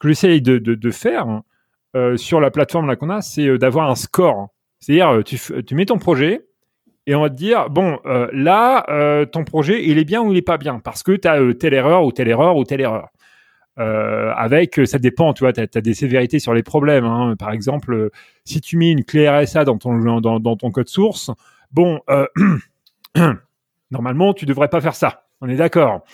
que 0.00 0.08
j'essaye 0.08 0.42
de, 0.42 0.58
de, 0.58 0.90
faire 0.90 1.42
euh, 1.94 2.16
sur 2.16 2.40
la 2.40 2.50
plateforme 2.50 2.88
là 2.88 2.96
qu'on 2.96 3.10
a, 3.10 3.20
c'est 3.22 3.58
d'avoir 3.58 3.88
un 3.90 3.94
score. 3.94 4.48
C'est-à-dire, 4.80 5.22
tu, 5.24 5.74
mets 5.74 5.86
ton 5.86 5.98
projet 5.98 6.46
et 7.06 7.14
on 7.14 7.22
va 7.22 7.30
te 7.30 7.34
dire, 7.34 7.70
bon, 7.70 7.98
là, 8.32 9.26
ton 9.26 9.44
projet, 9.44 9.84
il 9.86 9.98
est 9.98 10.04
bien 10.04 10.22
ou 10.22 10.32
il 10.32 10.38
est 10.38 10.42
pas 10.42 10.58
bien 10.58 10.78
parce 10.80 11.02
que 11.02 11.12
tu 11.12 11.26
as 11.26 11.38
telle 11.54 11.74
erreur 11.74 12.04
ou 12.04 12.12
telle 12.12 12.28
erreur 12.28 12.56
ou 12.56 12.64
telle 12.64 12.80
erreur. 12.80 13.08
Euh, 13.78 14.32
avec, 14.36 14.80
ça 14.86 14.98
dépend, 14.98 15.32
tu 15.32 15.44
vois, 15.44 15.52
tu 15.52 15.60
as, 15.60 15.80
des 15.80 15.94
sévérités 15.94 16.38
sur 16.38 16.54
les 16.54 16.62
problèmes. 16.62 17.04
Hein. 17.04 17.36
Par 17.38 17.52
exemple, 17.52 17.92
euh, 17.92 18.10
si 18.44 18.60
tu 18.60 18.76
mets 18.76 18.90
une 18.90 19.04
clé 19.04 19.28
RSA 19.28 19.64
dans 19.64 19.78
ton, 19.78 20.70
code 20.72 20.88
source, 20.88 21.30
bon, 21.72 22.00
euh, 22.10 22.26
normalement, 23.90 24.34
tu 24.34 24.46
devrais 24.46 24.68
pas 24.68 24.80
faire 24.80 24.94
ça. 24.94 25.24
On 25.40 25.48
est 25.48 25.56
d'accord. 25.56 26.04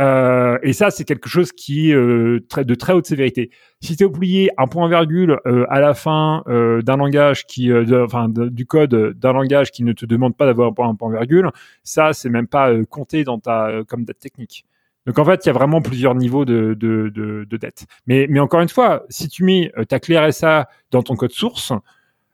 Euh, 0.00 0.58
et 0.62 0.72
ça, 0.72 0.90
c'est 0.90 1.04
quelque 1.04 1.28
chose 1.28 1.52
qui 1.52 1.92
euh, 1.92 2.40
de 2.56 2.74
très 2.74 2.92
haute 2.92 3.06
sévérité. 3.06 3.50
Si 3.80 3.96
tu 3.96 4.04
as 4.04 4.06
oublié 4.06 4.50
un 4.56 4.66
point 4.66 4.88
virgule 4.88 5.38
euh, 5.46 5.66
à 5.68 5.80
la 5.80 5.92
fin 5.94 6.44
d'un 6.46 6.96
langage 6.96 7.46
qui, 7.46 7.70
enfin, 7.72 8.28
du 8.28 8.66
code 8.66 9.18
d'un 9.18 9.32
langage 9.32 9.70
qui 9.70 9.84
ne 9.84 9.92
te 9.92 10.06
demande 10.06 10.36
pas 10.36 10.46
d'avoir 10.46 10.72
un 10.88 10.94
point 10.94 11.10
virgule, 11.12 11.50
ça, 11.82 12.12
c'est 12.12 12.30
même 12.30 12.46
pas 12.46 12.72
compté 12.86 13.24
dans 13.24 13.38
ta 13.38 13.82
comme 13.86 14.04
date 14.04 14.18
technique. 14.18 14.64
Donc 15.06 15.18
en 15.18 15.24
fait, 15.24 15.44
il 15.44 15.48
y 15.48 15.50
a 15.50 15.52
vraiment 15.52 15.82
plusieurs 15.82 16.14
niveaux 16.14 16.44
de, 16.44 16.74
de, 16.74 17.08
de, 17.08 17.44
de 17.44 17.56
dette. 17.56 17.86
Mais, 18.06 18.26
mais 18.28 18.40
encore 18.40 18.60
une 18.60 18.68
fois, 18.68 19.04
si 19.08 19.28
tu 19.28 19.44
mets 19.44 19.72
euh, 19.76 19.84
ta 19.84 19.98
clé 19.98 20.18
RSA 20.18 20.68
dans 20.90 21.02
ton 21.02 21.16
code 21.16 21.32
source, 21.32 21.72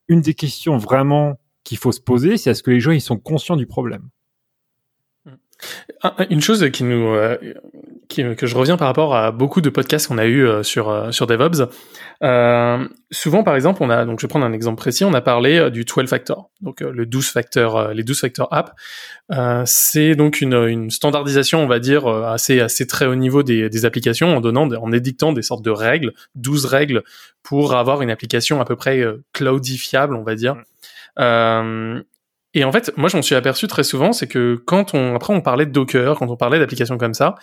une 0.09 0.21
des 0.21 0.35
questions 0.35 0.77
vraiment 0.77 1.39
qu'il 1.65 1.79
faut 1.79 1.93
se 1.93 2.01
poser, 2.01 2.37
c'est 2.37 2.51
est-ce 2.51 2.63
que 2.63 2.71
les 2.71 2.81
gens 2.81 2.93
ils 2.93 3.01
sont 3.01 3.19
conscients 3.19 3.57
du 3.57 3.67
problème? 3.67 4.09
Une 6.31 6.41
chose 6.41 6.71
qui 6.71 6.85
nous, 6.85 7.09
euh, 7.09 7.37
qui, 8.09 8.25
que 8.37 8.47
je 8.47 8.57
reviens 8.57 8.77
par 8.77 8.89
rapport 8.89 9.15
à 9.15 9.31
beaucoup 9.31 9.61
de 9.61 9.71
podcasts 9.71 10.09
qu'on 10.09 10.19
a 10.19 10.25
eu 10.25 10.47
euh, 10.47 10.63
sur 10.63 10.89
euh, 10.89 11.11
sur 11.11 11.27
DevOps. 11.27 11.69
souvent, 13.11 13.43
par 13.45 13.55
exemple, 13.55 13.83
on 13.83 13.91
a 13.91 14.05
donc 14.05 14.21
je 14.21 14.27
vais 14.27 14.29
prendre 14.29 14.47
un 14.47 14.53
exemple 14.53 14.79
précis. 14.79 15.05
On 15.05 15.15
a 15.15 15.21
parlé 15.21 15.71
du 15.71 15.85
12 15.85 16.09
factor, 16.09 16.51
donc 16.61 16.81
le 16.81 17.07
12 17.07 17.29
factor, 17.29 17.89
les 17.93 18.03
12 18.03 18.21
factor 18.21 18.49
app. 18.51 18.75
c'est 19.67 20.15
donc 20.15 20.41
une, 20.41 20.55
une 20.55 20.91
standardisation, 20.91 21.63
on 21.63 21.67
va 21.67 21.79
dire, 21.79 22.07
assez 22.07 22.61
assez 22.61 22.87
très 22.87 23.07
haut 23.07 23.15
niveau 23.15 23.43
des, 23.43 23.69
des 23.69 23.85
applications, 23.85 24.37
en 24.37 24.41
donnant, 24.41 24.69
en 24.71 24.93
édictant 24.93 25.33
des 25.33 25.43
sortes 25.43 25.65
de 25.65 25.71
règles, 25.71 26.13
12 26.35 26.65
règles 26.67 27.03
pour 27.43 27.75
avoir 27.75 28.03
une 28.03 28.11
application 28.11 28.61
à 28.61 28.65
peu 28.65 28.77
près 28.77 29.05
cloudifiable, 29.33 30.17
on 30.17 30.23
va 30.23 30.35
dire. 30.35 30.57
Euh, 31.19 32.03
et 32.55 32.65
en 32.65 32.73
fait, 32.73 32.93
moi, 32.97 33.09
je 33.09 33.17
m'en 33.17 33.23
suis 33.23 33.35
aperçu 33.35 33.67
très 33.67 33.85
souvent, 33.85 34.13
c'est 34.13 34.27
que 34.27 34.61
quand 34.67 34.95
on, 34.95 35.15
après, 35.15 35.35
on 35.35 35.41
parlait 35.41 35.67
de 35.67 35.71
Docker, 35.71 36.17
quand 36.19 36.29
on 36.29 36.37
parlait 36.37 36.59
d'applications 36.59 36.99
comme 36.99 37.15
ça, 37.15 37.35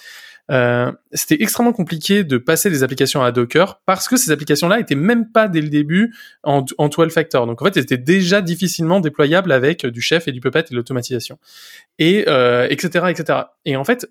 euh, 0.52 0.92
c'était 1.12 1.42
extrêmement 1.42 1.74
compliqué 1.74 2.24
de 2.24 2.38
passer 2.38 2.70
des 2.70 2.84
applications 2.84 3.24
à 3.24 3.32
Docker 3.32 3.82
parce 3.86 4.08
que 4.08 4.16
ces 4.16 4.32
applications-là 4.32 4.80
étaient 4.80 4.96
même 4.96 5.32
pas 5.32 5.48
dès 5.48 5.62
le 5.62 5.70
début 5.70 6.14
en, 6.44 6.64
en 6.78 6.88
12 6.88 7.12
factor. 7.12 7.48
Donc 7.48 7.62
en 7.62 7.66
fait, 7.66 7.78
elles 7.78 7.84
étaient 7.84 7.98
déjà 7.98 8.42
difficilement 8.42 9.00
déployables 9.00 9.52
avec 9.52 9.86
du 9.86 10.02
chef 10.02 10.28
et 10.28 10.32
du 10.32 10.42
puppet 10.42 10.66
et 10.70 10.76
l'automatisation. 10.76 11.40
Et 11.98 12.26
euh, 12.28 12.68
etc. 12.70 13.06
etc. 13.10 13.40
Et 13.66 13.76
en 13.76 13.84
fait, 13.84 14.08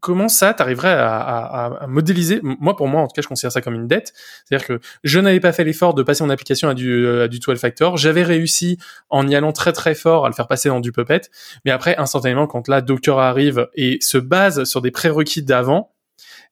comment 0.00 0.28
ça 0.28 0.54
t'arriverais 0.54 0.92
à, 0.92 1.16
à, 1.16 1.82
à, 1.82 1.86
modéliser 1.86 2.40
Moi, 2.42 2.76
pour 2.76 2.88
moi, 2.88 3.02
en 3.02 3.06
tout 3.06 3.14
cas, 3.14 3.22
je 3.22 3.28
considère 3.28 3.52
ça 3.52 3.60
comme 3.60 3.74
une 3.74 3.86
dette. 3.86 4.12
C'est-à-dire 4.44 4.66
que 4.66 4.80
je 5.04 5.20
n'avais 5.20 5.40
pas 5.40 5.52
fait 5.52 5.64
l'effort 5.64 5.94
de 5.94 6.02
passer 6.02 6.24
mon 6.24 6.30
application 6.30 6.68
à 6.68 6.74
du, 6.74 6.90
euh, 7.04 7.24
à 7.24 7.28
du 7.28 7.38
12 7.38 7.58
factor. 7.58 7.96
J'avais 7.96 8.22
réussi 8.22 8.78
en 9.08 9.28
y 9.28 9.34
allant 9.34 9.52
très 9.52 9.72
très 9.72 9.94
fort 9.94 10.26
à 10.26 10.28
le 10.28 10.34
faire 10.34 10.46
passer 10.46 10.68
dans 10.68 10.80
du 10.80 10.92
Puppet. 10.92 11.22
Mais 11.64 11.70
après, 11.70 11.96
instantanément, 11.96 12.46
quand 12.46 12.68
là, 12.68 12.80
Docker 12.80 13.18
arrive 13.18 13.68
et 13.74 13.98
se 14.00 14.18
base 14.18 14.64
sur 14.64 14.80
des 14.80 14.90
prérequis 14.90 15.42
d'avant, 15.42 15.92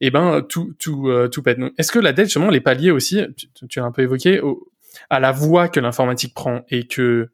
eh 0.00 0.10
ben, 0.10 0.42
tout, 0.42 0.74
tout, 0.78 1.08
euh, 1.08 1.28
tout 1.28 1.42
pète. 1.42 1.58
Est-ce 1.76 1.90
que 1.90 1.98
la 1.98 2.12
dette, 2.12 2.26
justement, 2.26 2.50
pas 2.60 2.74
liée 2.74 2.90
aussi, 2.90 3.20
tu, 3.36 3.48
tu 3.68 3.80
as 3.80 3.84
un 3.84 3.90
peu 3.90 4.02
évoqué, 4.02 4.40
au, 4.40 4.68
à 5.10 5.20
la 5.20 5.32
voie 5.32 5.68
que 5.68 5.80
l'informatique 5.80 6.34
prend 6.34 6.64
et 6.68 6.86
que 6.86 7.30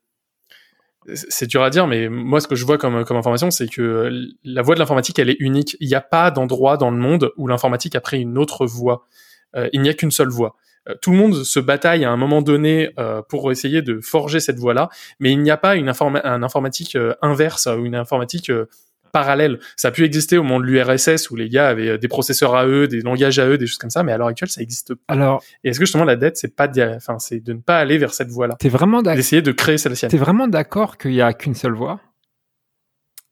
c'est 1.13 1.47
dur 1.47 1.63
à 1.63 1.71
dire, 1.71 1.87
mais 1.87 2.09
moi, 2.09 2.41
ce 2.41 2.49
que 2.49 2.55
je 2.55 2.65
vois 2.65 2.79
comme, 2.79 3.05
comme 3.05 3.17
information, 3.17 3.51
c'est 3.51 3.69
que 3.69 4.11
la 4.45 4.63
voie 4.63 4.75
de 4.75 4.81
l'informatique, 4.81 5.19
elle 5.19 5.31
est 5.31 5.37
unique. 5.39 5.77
Il 5.81 5.89
n'y 5.89 5.95
a 5.95 6.01
pas 6.01 6.31
d'endroit 6.31 6.77
dans 6.77 6.91
le 6.91 6.97
monde 6.97 7.33
où 7.37 7.47
l'informatique 7.47 7.95
a 7.95 8.01
pris 8.01 8.21
une 8.21 8.39
autre 8.39 8.67
voie. 8.67 9.07
Euh, 9.57 9.69
il 9.73 9.83
n'y 9.83 9.89
a 9.89 9.95
qu'une 9.95 10.11
seule 10.11 10.29
voie. 10.29 10.57
Euh, 10.89 10.95
tout 11.01 11.11
le 11.11 11.17
monde 11.17 11.45
se 11.45 11.61
bataille 11.61 12.05
à 12.05 12.11
un 12.11 12.17
moment 12.17 12.43
donné 12.43 12.91
euh, 12.99 13.23
pour 13.23 13.51
essayer 13.53 13.83
de 13.83 14.01
forger 14.01 14.41
cette 14.41 14.59
voie-là, 14.59 14.89
mais 15.21 15.33
il 15.33 15.41
n'y 15.41 15.51
a 15.51 15.57
pas 15.57 15.77
une 15.77 15.91
un 15.91 16.43
informatique 16.43 16.97
inverse 17.23 17.67
ou 17.67 17.85
une 17.85 17.95
informatique 17.95 18.51
parallèle. 19.15 19.61
Ça 19.77 19.89
a 19.89 19.91
pu 19.93 20.05
exister 20.05 20.37
au 20.37 20.43
moment 20.43 20.59
de 20.59 20.65
l'URSS 20.65 21.31
où 21.31 21.37
les 21.37 21.49
gars 21.49 21.69
avaient 21.69 21.91
euh, 21.91 21.99
des 21.99 22.09
processeurs 22.09 22.55
à 22.57 22.67
eux, 22.67 22.89
des 22.89 23.01
langages 23.01 23.39
à 23.39 23.47
eux, 23.47 23.57
des 23.57 23.67
choses 23.67 23.79
comme 23.79 23.89
ça, 23.89 24.03
mais 24.03 24.13
à 24.13 24.19
l'heure 24.19 24.27
actuelle, 24.27 24.51
ça 24.51 24.61
existe 24.61 24.95
pas. 24.95 25.15
Alors, 25.15 25.43
et 25.63 25.71
est-ce 25.71 25.79
que 25.79 25.87
justement 25.87 26.05
la 26.05 26.17
dette, 26.17 26.37
c'est 26.37 26.55
pas, 26.55 26.69
enfin, 26.97 27.19
c'est 27.21 27.41
de 27.41 27.53
ne 27.53 27.61
pas 27.61 27.79
aller 27.79 27.97
vers 27.97 28.13
cette 28.13 28.29
voie-là? 28.29 28.57
T'es 28.59 28.69
vraiment 28.69 29.03
d'accord. 29.03 29.17
D'essayer 29.17 29.41
de 29.41 29.53
créer 29.53 29.79
celle-ci. 29.79 30.09
T'es 30.09 30.17
vraiment 30.17 30.49
d'accord 30.49 30.99
qu'il 30.99 31.15
y 31.15 31.23
a 31.23 31.33
qu'une 31.33 31.55
seule 31.55 31.75
voie? 31.75 32.01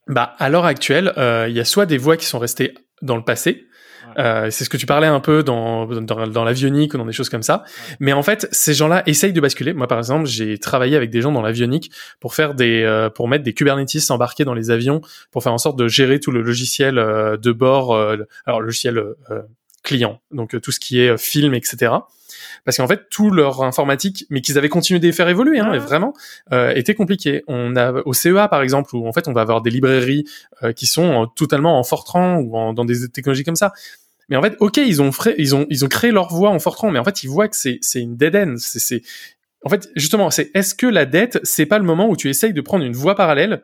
Bah, 0.07 0.35
à 0.39 0.49
l'heure 0.49 0.65
actuelle, 0.65 1.13
euh, 1.19 1.47
il 1.49 1.57
y 1.57 1.61
a 1.61 1.65
soit 1.65 1.87
des 1.87 1.99
voies 1.99 2.17
qui 2.17 2.27
sont 2.27 2.39
restées 2.39 2.75
dans 3.03 3.17
le 3.17 3.25
passé, 3.25 3.67
euh, 4.19 4.51
c'est 4.51 4.65
ce 4.65 4.71
que 4.71 4.77
tu 4.77 4.87
parlais 4.87 5.07
un 5.07 5.21
peu 5.21 5.43
dans, 5.43 5.87
dans, 5.87 6.27
dans 6.27 6.45
l'avionique 6.45 6.95
ou 6.95 6.99
dans 6.99 7.07
des 7.07 7.13
choses 7.13 7.29
comme 7.29 7.43
ça. 7.43 7.65
Mais 8.01 8.13
en 8.13 8.23
fait, 8.23 8.49
ces 8.53 8.75
gens-là 8.75 9.03
essayent 9.07 9.33
de 9.33 9.41
basculer. 9.41 9.73
Moi, 9.73 9.87
par 9.87 9.99
exemple, 9.99 10.27
j'ai 10.27 10.59
travaillé 10.59 10.97
avec 10.97 11.11
des 11.11 11.21
gens 11.21 11.33
dans 11.33 11.43
l'avionique 11.43 11.91
pour 12.21 12.35
faire 12.35 12.55
des, 12.55 12.83
euh, 12.83 13.11
pour 13.11 13.29
mettre 13.29 13.45
des 13.45 13.55
Kubernetes 13.55 14.11
embarqués 14.11 14.45
dans 14.45 14.55
les 14.55 14.71
avions 14.71 15.01
pour 15.31 15.43
faire 15.43 15.53
en 15.53 15.59
sorte 15.59 15.79
de 15.79 15.89
gérer 15.89 16.21
tout 16.21 16.31
le 16.31 16.43
logiciel 16.43 16.99
euh, 16.99 17.37
de 17.37 17.53
bord, 17.53 17.97
alors 18.47 18.61
logiciel 18.61 19.03
client, 19.83 20.21
donc 20.31 20.61
tout 20.61 20.73
ce 20.73 20.81
qui 20.81 21.01
est 21.01 21.17
film, 21.19 21.55
etc 21.55 21.93
parce 22.65 22.77
qu'en 22.77 22.87
fait 22.87 23.09
tout 23.11 23.31
leur 23.31 23.63
informatique, 23.63 24.27
mais 24.31 24.41
qu'ils 24.41 24.59
avaient 24.59 24.69
continué 24.69 25.01
de 25.01 25.07
les 25.07 25.13
faire 25.13 25.29
évoluer, 25.29 25.59
hein, 25.59 25.77
vraiment, 25.79 26.13
euh, 26.53 26.73
était 26.75 26.95
compliqué. 26.95 27.43
On 27.49 27.77
a 27.77 27.93
au 28.05 28.13
CEA 28.13 28.49
par 28.49 28.63
exemple 28.63 28.95
où 28.95 29.07
en 29.07 29.13
fait 29.13 29.29
on 29.29 29.33
va 29.33 29.41
avoir 29.41 29.63
des 29.63 29.71
librairies 29.71 30.25
qui 30.77 30.87
sont 30.87 31.29
totalement 31.35 31.79
en 31.79 31.83
Fortran 31.83 32.37
ou 32.37 32.57
en, 32.57 32.73
dans 32.73 32.85
des 32.85 33.09
technologies 33.09 33.45
comme 33.45 33.57
ça. 33.57 33.73
Mais 34.29 34.37
en 34.37 34.43
fait, 34.43 34.57
ok, 34.61 34.77
ils 34.79 35.03
ont, 35.03 35.11
ils 35.37 35.55
ont, 35.55 35.67
ils 35.69 35.85
ont 35.85 35.89
créé 35.89 36.11
leur 36.11 36.29
voie 36.29 36.51
en 36.51 36.59
Fortran, 36.59 36.91
mais 36.91 36.99
en 36.99 37.05
fait, 37.05 37.23
ils 37.23 37.29
voient 37.29 37.49
que 37.49 37.57
c'est, 37.57 37.81
une 37.95 38.17
dead 38.17 38.37
end. 38.37 38.55
C'est, 38.57 39.03
en 39.65 39.69
fait, 39.69 39.89
justement, 39.97 40.31
c'est, 40.31 40.51
est-ce 40.55 40.75
que 40.75 40.87
la 40.87 41.07
dette, 41.07 41.41
c'est 41.43 41.67
pas 41.67 41.79
le 41.79 41.85
moment 41.85 42.09
où 42.09 42.17
tu 42.17 42.29
essayes 42.29 42.53
de 42.53 42.61
prendre 42.61 42.85
une 42.85 42.95
voie 42.95 43.15
parallèle 43.15 43.63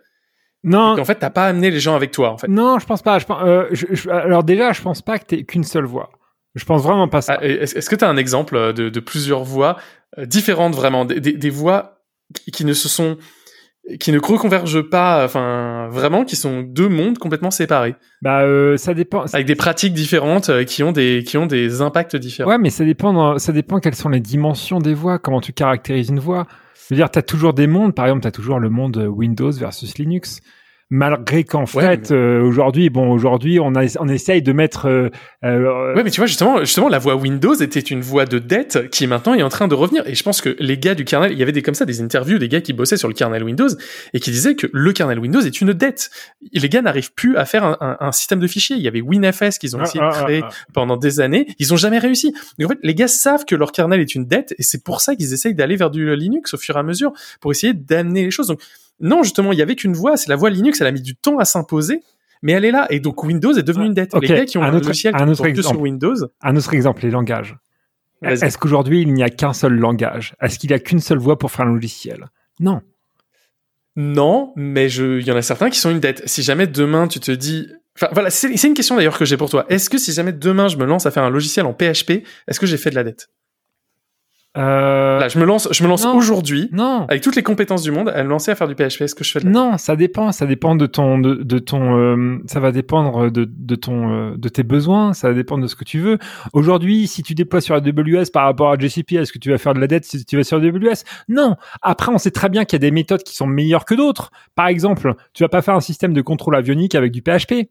non. 0.64 0.98
En 0.98 1.04
fait, 1.04 1.14
t'as 1.14 1.30
pas 1.30 1.46
amené 1.46 1.70
les 1.70 1.78
gens 1.78 1.94
avec 1.94 2.10
toi, 2.10 2.30
en 2.30 2.36
fait? 2.36 2.48
Non, 2.48 2.80
je 2.80 2.86
pense 2.86 3.00
pas. 3.00 3.20
Je, 3.20 3.26
euh, 3.30 3.68
je, 3.70 4.10
alors 4.10 4.42
déjà, 4.42 4.72
je 4.72 4.82
pense 4.82 5.02
pas 5.02 5.18
que 5.20 5.24
t'aies 5.24 5.44
qu'une 5.44 5.62
seule 5.62 5.84
voie. 5.84 6.10
Je 6.56 6.64
pense 6.64 6.82
vraiment 6.82 7.06
pas 7.06 7.20
ça. 7.20 7.38
Ah, 7.40 7.44
est-ce 7.44 7.88
que 7.88 7.94
t'as 7.94 8.08
un 8.08 8.16
exemple 8.16 8.72
de, 8.72 8.88
de 8.88 9.00
plusieurs 9.00 9.44
voies 9.44 9.76
euh, 10.18 10.26
différentes, 10.26 10.74
vraiment, 10.74 11.04
des, 11.04 11.20
des, 11.20 11.32
des 11.34 11.50
voies 11.50 12.02
qui 12.52 12.64
ne 12.64 12.72
se 12.72 12.88
sont 12.88 13.18
qui 13.98 14.12
ne 14.12 14.18
convergent 14.18 14.82
pas, 14.82 15.24
enfin 15.24 15.88
vraiment, 15.90 16.24
qui 16.24 16.36
sont 16.36 16.62
deux 16.62 16.88
mondes 16.88 17.18
complètement 17.18 17.50
séparés. 17.50 17.94
Bah 18.22 18.42
euh, 18.42 18.76
ça 18.76 18.94
dépend. 18.94 19.24
Avec 19.32 19.46
des 19.46 19.54
pratiques 19.54 19.94
différentes 19.94 20.50
euh, 20.50 20.64
qui 20.64 20.82
ont 20.82 20.92
des 20.92 21.24
qui 21.26 21.38
ont 21.38 21.46
des 21.46 21.80
impacts 21.80 22.16
différents. 22.16 22.50
Ouais, 22.50 22.58
mais 22.58 22.70
ça 22.70 22.84
dépend. 22.84 23.38
Ça 23.38 23.52
dépend 23.52 23.80
quelles 23.80 23.94
sont 23.94 24.10
les 24.10 24.20
dimensions 24.20 24.78
des 24.78 24.94
voix, 24.94 25.18
comment 25.18 25.40
tu 25.40 25.52
caractérises 25.52 26.10
une 26.10 26.20
voix. 26.20 26.46
Je 26.88 26.94
veux 26.94 26.96
dire, 26.96 27.10
t'as 27.10 27.22
toujours 27.22 27.54
des 27.54 27.66
mondes. 27.66 27.94
Par 27.94 28.06
exemple, 28.06 28.22
t'as 28.22 28.30
toujours 28.30 28.58
le 28.58 28.70
monde 28.70 28.96
Windows 28.96 29.52
versus 29.52 29.98
Linux. 29.98 30.40
Malgré 30.90 31.44
qu'en 31.44 31.64
Ouais, 31.74 31.96
fait 31.98 32.10
euh, 32.12 32.40
aujourd'hui 32.42 32.88
bon 32.88 33.10
aujourd'hui 33.10 33.60
on 33.60 33.74
a 33.74 33.84
on 34.00 34.08
essaye 34.08 34.40
de 34.42 34.52
mettre 34.52 34.86
euh, 34.86 35.08
euh, 35.44 35.94
Ouais, 35.94 36.02
mais 36.02 36.10
tu 36.10 36.20
vois, 36.20 36.26
justement, 36.26 36.60
justement, 36.60 36.88
la 36.88 36.98
voix 36.98 37.14
Windows 37.16 37.54
était 37.54 37.80
une 37.80 38.00
voix 38.00 38.24
de 38.24 38.38
dette 38.38 38.90
qui 38.90 39.06
maintenant 39.06 39.34
est 39.34 39.42
en 39.42 39.48
train 39.48 39.68
de 39.68 39.74
revenir. 39.74 40.06
Et 40.06 40.14
je 40.14 40.22
pense 40.22 40.40
que 40.40 40.56
les 40.58 40.78
gars 40.78 40.94
du 40.94 41.04
kernel, 41.04 41.32
il 41.32 41.38
y 41.38 41.42
avait 41.42 41.52
des 41.52 41.62
comme 41.62 41.74
ça, 41.74 41.84
des 41.84 42.00
interviews 42.00 42.38
des 42.38 42.48
gars 42.48 42.60
qui 42.60 42.72
bossaient 42.72 42.96
sur 42.96 43.08
le 43.08 43.14
kernel 43.14 43.42
Windows 43.44 43.68
et 44.14 44.20
qui 44.20 44.30
disaient 44.30 44.54
que 44.54 44.66
le 44.72 44.92
kernel 44.92 45.18
Windows 45.18 45.40
est 45.40 45.60
une 45.60 45.72
dette. 45.72 46.10
Et 46.52 46.58
les 46.60 46.68
gars 46.68 46.82
n'arrivent 46.82 47.12
plus 47.14 47.36
à 47.36 47.44
faire 47.44 47.64
un, 47.64 47.76
un- 47.80 47.96
un 48.00 48.12
système 48.12 48.40
de 48.40 48.46
fichiers. 48.46 48.76
Il 48.76 48.82
y 48.82 48.88
avait 48.88 49.00
WinFS 49.02 49.58
qu'ils 49.58 49.76
ont 49.76 49.80
Ah, 49.80 49.84
essayé 49.84 50.00
ah, 50.02 50.10
de 50.18 50.24
créer 50.24 50.40
ah, 50.42 50.48
ah. 50.50 50.64
pendant 50.72 50.96
des 50.96 51.20
années. 51.20 51.46
Ils 51.58 51.72
ont 51.72 51.76
jamais 51.76 51.98
réussi. 51.98 52.32
Donc 52.58 52.70
en 52.70 52.74
fait, 52.74 52.78
les 52.82 52.94
gars 52.94 53.08
savent 53.08 53.44
que 53.44 53.54
leur 53.54 53.72
kernel 53.72 54.00
est 54.00 54.14
une 54.14 54.26
dette 54.26 54.54
et 54.58 54.62
c'est 54.62 54.82
pour 54.82 55.00
ça 55.00 55.14
qu'ils 55.16 55.32
essayent 55.32 55.54
d'aller 55.54 55.76
vers 55.76 55.90
du 55.90 56.14
Linux 56.16 56.54
au 56.54 56.56
fur 56.58 56.76
et 56.76 56.78
à 56.78 56.82
mesure 56.82 57.12
pour 57.40 57.50
essayer 57.52 57.74
d'amener 57.74 58.24
les 58.24 58.30
choses. 58.30 58.46
Donc 58.48 58.60
non, 59.00 59.22
justement, 59.22 59.52
il 59.52 59.58
y 59.58 59.62
avait 59.62 59.76
qu'une 59.76 59.92
voix, 59.94 60.16
c'est 60.16 60.28
la 60.28 60.36
voix 60.36 60.50
Linux. 60.50 60.80
Elle 60.80 60.86
a 60.86 60.92
mis 60.92 61.02
du 61.02 61.14
temps 61.16 61.38
à 61.38 61.44
s'imposer. 61.44 62.00
Mais 62.42 62.52
elle 62.52 62.64
est 62.64 62.70
là, 62.70 62.86
et 62.90 63.00
donc 63.00 63.24
Windows 63.24 63.52
est 63.52 63.64
devenu 63.64 63.86
une 63.86 63.94
dette. 63.94 64.14
Les 64.20 64.28
gars 64.28 64.44
qui 64.44 64.58
ont 64.58 64.62
un 64.62 64.72
autre- 64.72 64.86
logiciel 64.86 65.12
un 65.16 65.24
qui 65.24 65.30
autre 65.32 65.42
que 65.42 65.48
sur 65.48 65.48
exemple. 65.48 65.78
Windows, 65.80 66.14
un 66.40 66.54
autre 66.56 66.72
exemple 66.74 67.02
les 67.02 67.10
langages 67.10 67.56
est-ce 68.22 68.58
qu'aujourd'hui 68.58 69.02
il 69.02 69.12
n'y 69.12 69.22
a 69.22 69.30
qu'un 69.30 69.52
seul 69.52 69.74
langage? 69.74 70.34
Est-ce 70.40 70.58
qu'il 70.58 70.70
y 70.72 70.74
a 70.74 70.78
qu'une 70.80 70.98
seule 71.00 71.18
voix 71.18 71.38
pour 71.38 71.50
faire 71.52 71.66
un 71.66 71.72
logiciel? 71.72 72.26
Non 72.60 72.80
Non, 73.96 74.52
mais 74.56 74.90
il 74.92 75.22
y 75.26 75.30
en 75.32 75.36
a 75.36 75.42
certains 75.42 75.70
qui 75.70 75.78
sont 75.78 75.90
une 75.90 76.00
dette. 76.00 76.22
Si 76.28 76.42
jamais 76.42 76.66
demain 76.66 77.08
tu 77.08 77.18
te 77.20 77.30
dis, 77.32 77.68
enfin 77.96 78.08
voilà, 78.12 78.30
c'est 78.30 78.52
une 78.64 78.74
question 78.74 78.96
d'ailleurs 78.96 79.18
que 79.18 79.24
j'ai 79.24 79.36
pour 79.36 79.50
toi. 79.50 79.66
Est-ce 79.68 79.90
que 79.90 79.98
si 79.98 80.12
jamais 80.12 80.32
demain 80.32 80.68
je 80.68 80.76
me 80.76 80.84
lance 80.84 81.06
à 81.06 81.10
faire 81.10 81.22
un 81.24 81.30
logiciel 81.30 81.66
en 81.66 81.72
PHP, 81.72 82.24
est-ce 82.46 82.60
que 82.60 82.66
j'ai 82.66 82.76
fait 82.76 82.90
de 82.90 82.94
la 82.96 83.04
dette? 83.04 83.28
Euh, 84.58 85.20
Là, 85.20 85.28
je 85.28 85.38
me 85.38 85.44
lance, 85.44 85.68
je 85.70 85.82
me 85.84 85.88
lance 85.88 86.04
aujourd'hui 86.04 86.68
non 86.72 87.06
avec 87.08 87.22
toutes 87.22 87.36
les 87.36 87.42
compétences 87.42 87.82
du 87.82 87.92
monde 87.92 88.08
à 88.08 88.22
me 88.24 88.28
lancer 88.28 88.50
à 88.50 88.54
faire 88.56 88.66
du 88.66 88.74
PHP. 88.74 89.02
Est-ce 89.02 89.14
que 89.14 89.22
je 89.24 89.30
fais 89.30 89.40
de 89.40 89.44
la 89.44 89.50
Non, 89.50 89.78
ça 89.78 89.94
dépend. 89.94 90.32
Ça 90.32 90.46
dépend 90.46 90.74
de 90.74 90.86
ton, 90.86 91.18
de, 91.18 91.34
de 91.34 91.58
ton, 91.58 91.96
euh, 91.96 92.38
ça 92.46 92.58
va 92.60 92.72
dépendre 92.72 93.30
de, 93.30 93.44
de 93.48 93.74
ton, 93.76 94.12
euh, 94.12 94.36
de 94.36 94.48
tes 94.48 94.64
besoins. 94.64 95.12
Ça 95.12 95.28
va 95.28 95.34
dépendre 95.34 95.62
de 95.62 95.68
ce 95.68 95.76
que 95.76 95.84
tu 95.84 96.00
veux. 96.00 96.18
Aujourd'hui, 96.52 97.06
si 97.06 97.22
tu 97.22 97.34
déploies 97.34 97.60
sur 97.60 97.74
AWS 97.76 98.30
par 98.32 98.44
rapport 98.44 98.72
à 98.72 98.76
GCP, 98.76 99.16
est-ce 99.16 99.32
que 99.32 99.38
tu 99.38 99.50
vas 99.50 99.58
faire 99.58 99.74
de 99.74 99.80
la 99.80 99.86
dette 99.86 100.04
si 100.04 100.24
tu 100.24 100.36
vas 100.36 100.44
sur 100.44 100.58
AWS 100.58 101.04
Non. 101.28 101.56
Après, 101.82 102.10
on 102.12 102.18
sait 102.18 102.30
très 102.32 102.48
bien 102.48 102.64
qu'il 102.64 102.74
y 102.74 102.80
a 102.84 102.86
des 102.88 102.90
méthodes 102.90 103.22
qui 103.22 103.36
sont 103.36 103.46
meilleures 103.46 103.84
que 103.84 103.94
d'autres. 103.94 104.30
Par 104.54 104.66
exemple, 104.66 105.14
tu 105.34 105.44
vas 105.44 105.48
pas 105.48 105.62
faire 105.62 105.74
un 105.74 105.80
système 105.80 106.12
de 106.12 106.20
contrôle 106.20 106.56
avionique 106.56 106.94
avec 106.94 107.12
du 107.12 107.22
PHP. 107.22 107.70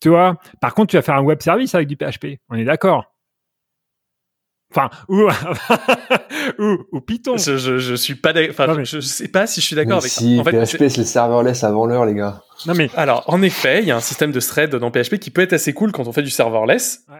Tu 0.00 0.10
vois? 0.10 0.36
Par 0.60 0.74
contre, 0.74 0.90
tu 0.90 0.96
vas 0.96 1.02
faire 1.02 1.14
un 1.16 1.22
web 1.22 1.40
service 1.40 1.74
avec 1.74 1.88
du 1.88 1.96
PHP. 1.96 2.38
On 2.50 2.56
est 2.56 2.64
d'accord. 2.64 3.13
Enfin, 4.76 4.90
ou, 5.08 5.22
ou, 6.58 6.76
ou 6.92 7.00
Python. 7.00 7.36
je, 7.36 7.56
je, 7.56 7.78
je 7.78 7.94
suis 7.94 8.14
pas, 8.16 8.32
enfin, 8.50 8.74
mais- 8.74 8.84
je, 8.84 9.00
sais 9.00 9.28
pas 9.28 9.46
si 9.46 9.60
je 9.60 9.66
suis 9.66 9.76
d'accord 9.76 9.96
Mais 9.98 10.02
avec 10.02 10.10
si, 10.10 10.34
ça. 10.36 10.40
En 10.40 10.44
fait, 10.44 10.50
PHP, 10.64 10.88
c'est 10.88 10.98
le 10.98 11.04
serverless 11.04 11.62
avant 11.64 11.86
l'heure, 11.86 12.04
les 12.06 12.14
gars. 12.14 12.42
Non 12.66 12.74
mais 12.74 12.88
Alors, 12.96 13.24
en 13.26 13.42
effet, 13.42 13.80
il 13.82 13.88
y 13.88 13.90
a 13.90 13.96
un 13.96 14.00
système 14.00 14.32
de 14.32 14.40
thread 14.40 14.74
dans 14.74 14.90
PHP 14.90 15.18
qui 15.18 15.30
peut 15.30 15.42
être 15.42 15.52
assez 15.52 15.72
cool 15.74 15.92
quand 15.92 16.06
on 16.06 16.12
fait 16.12 16.22
du 16.22 16.30
serverless. 16.30 17.00
Ouais. 17.08 17.16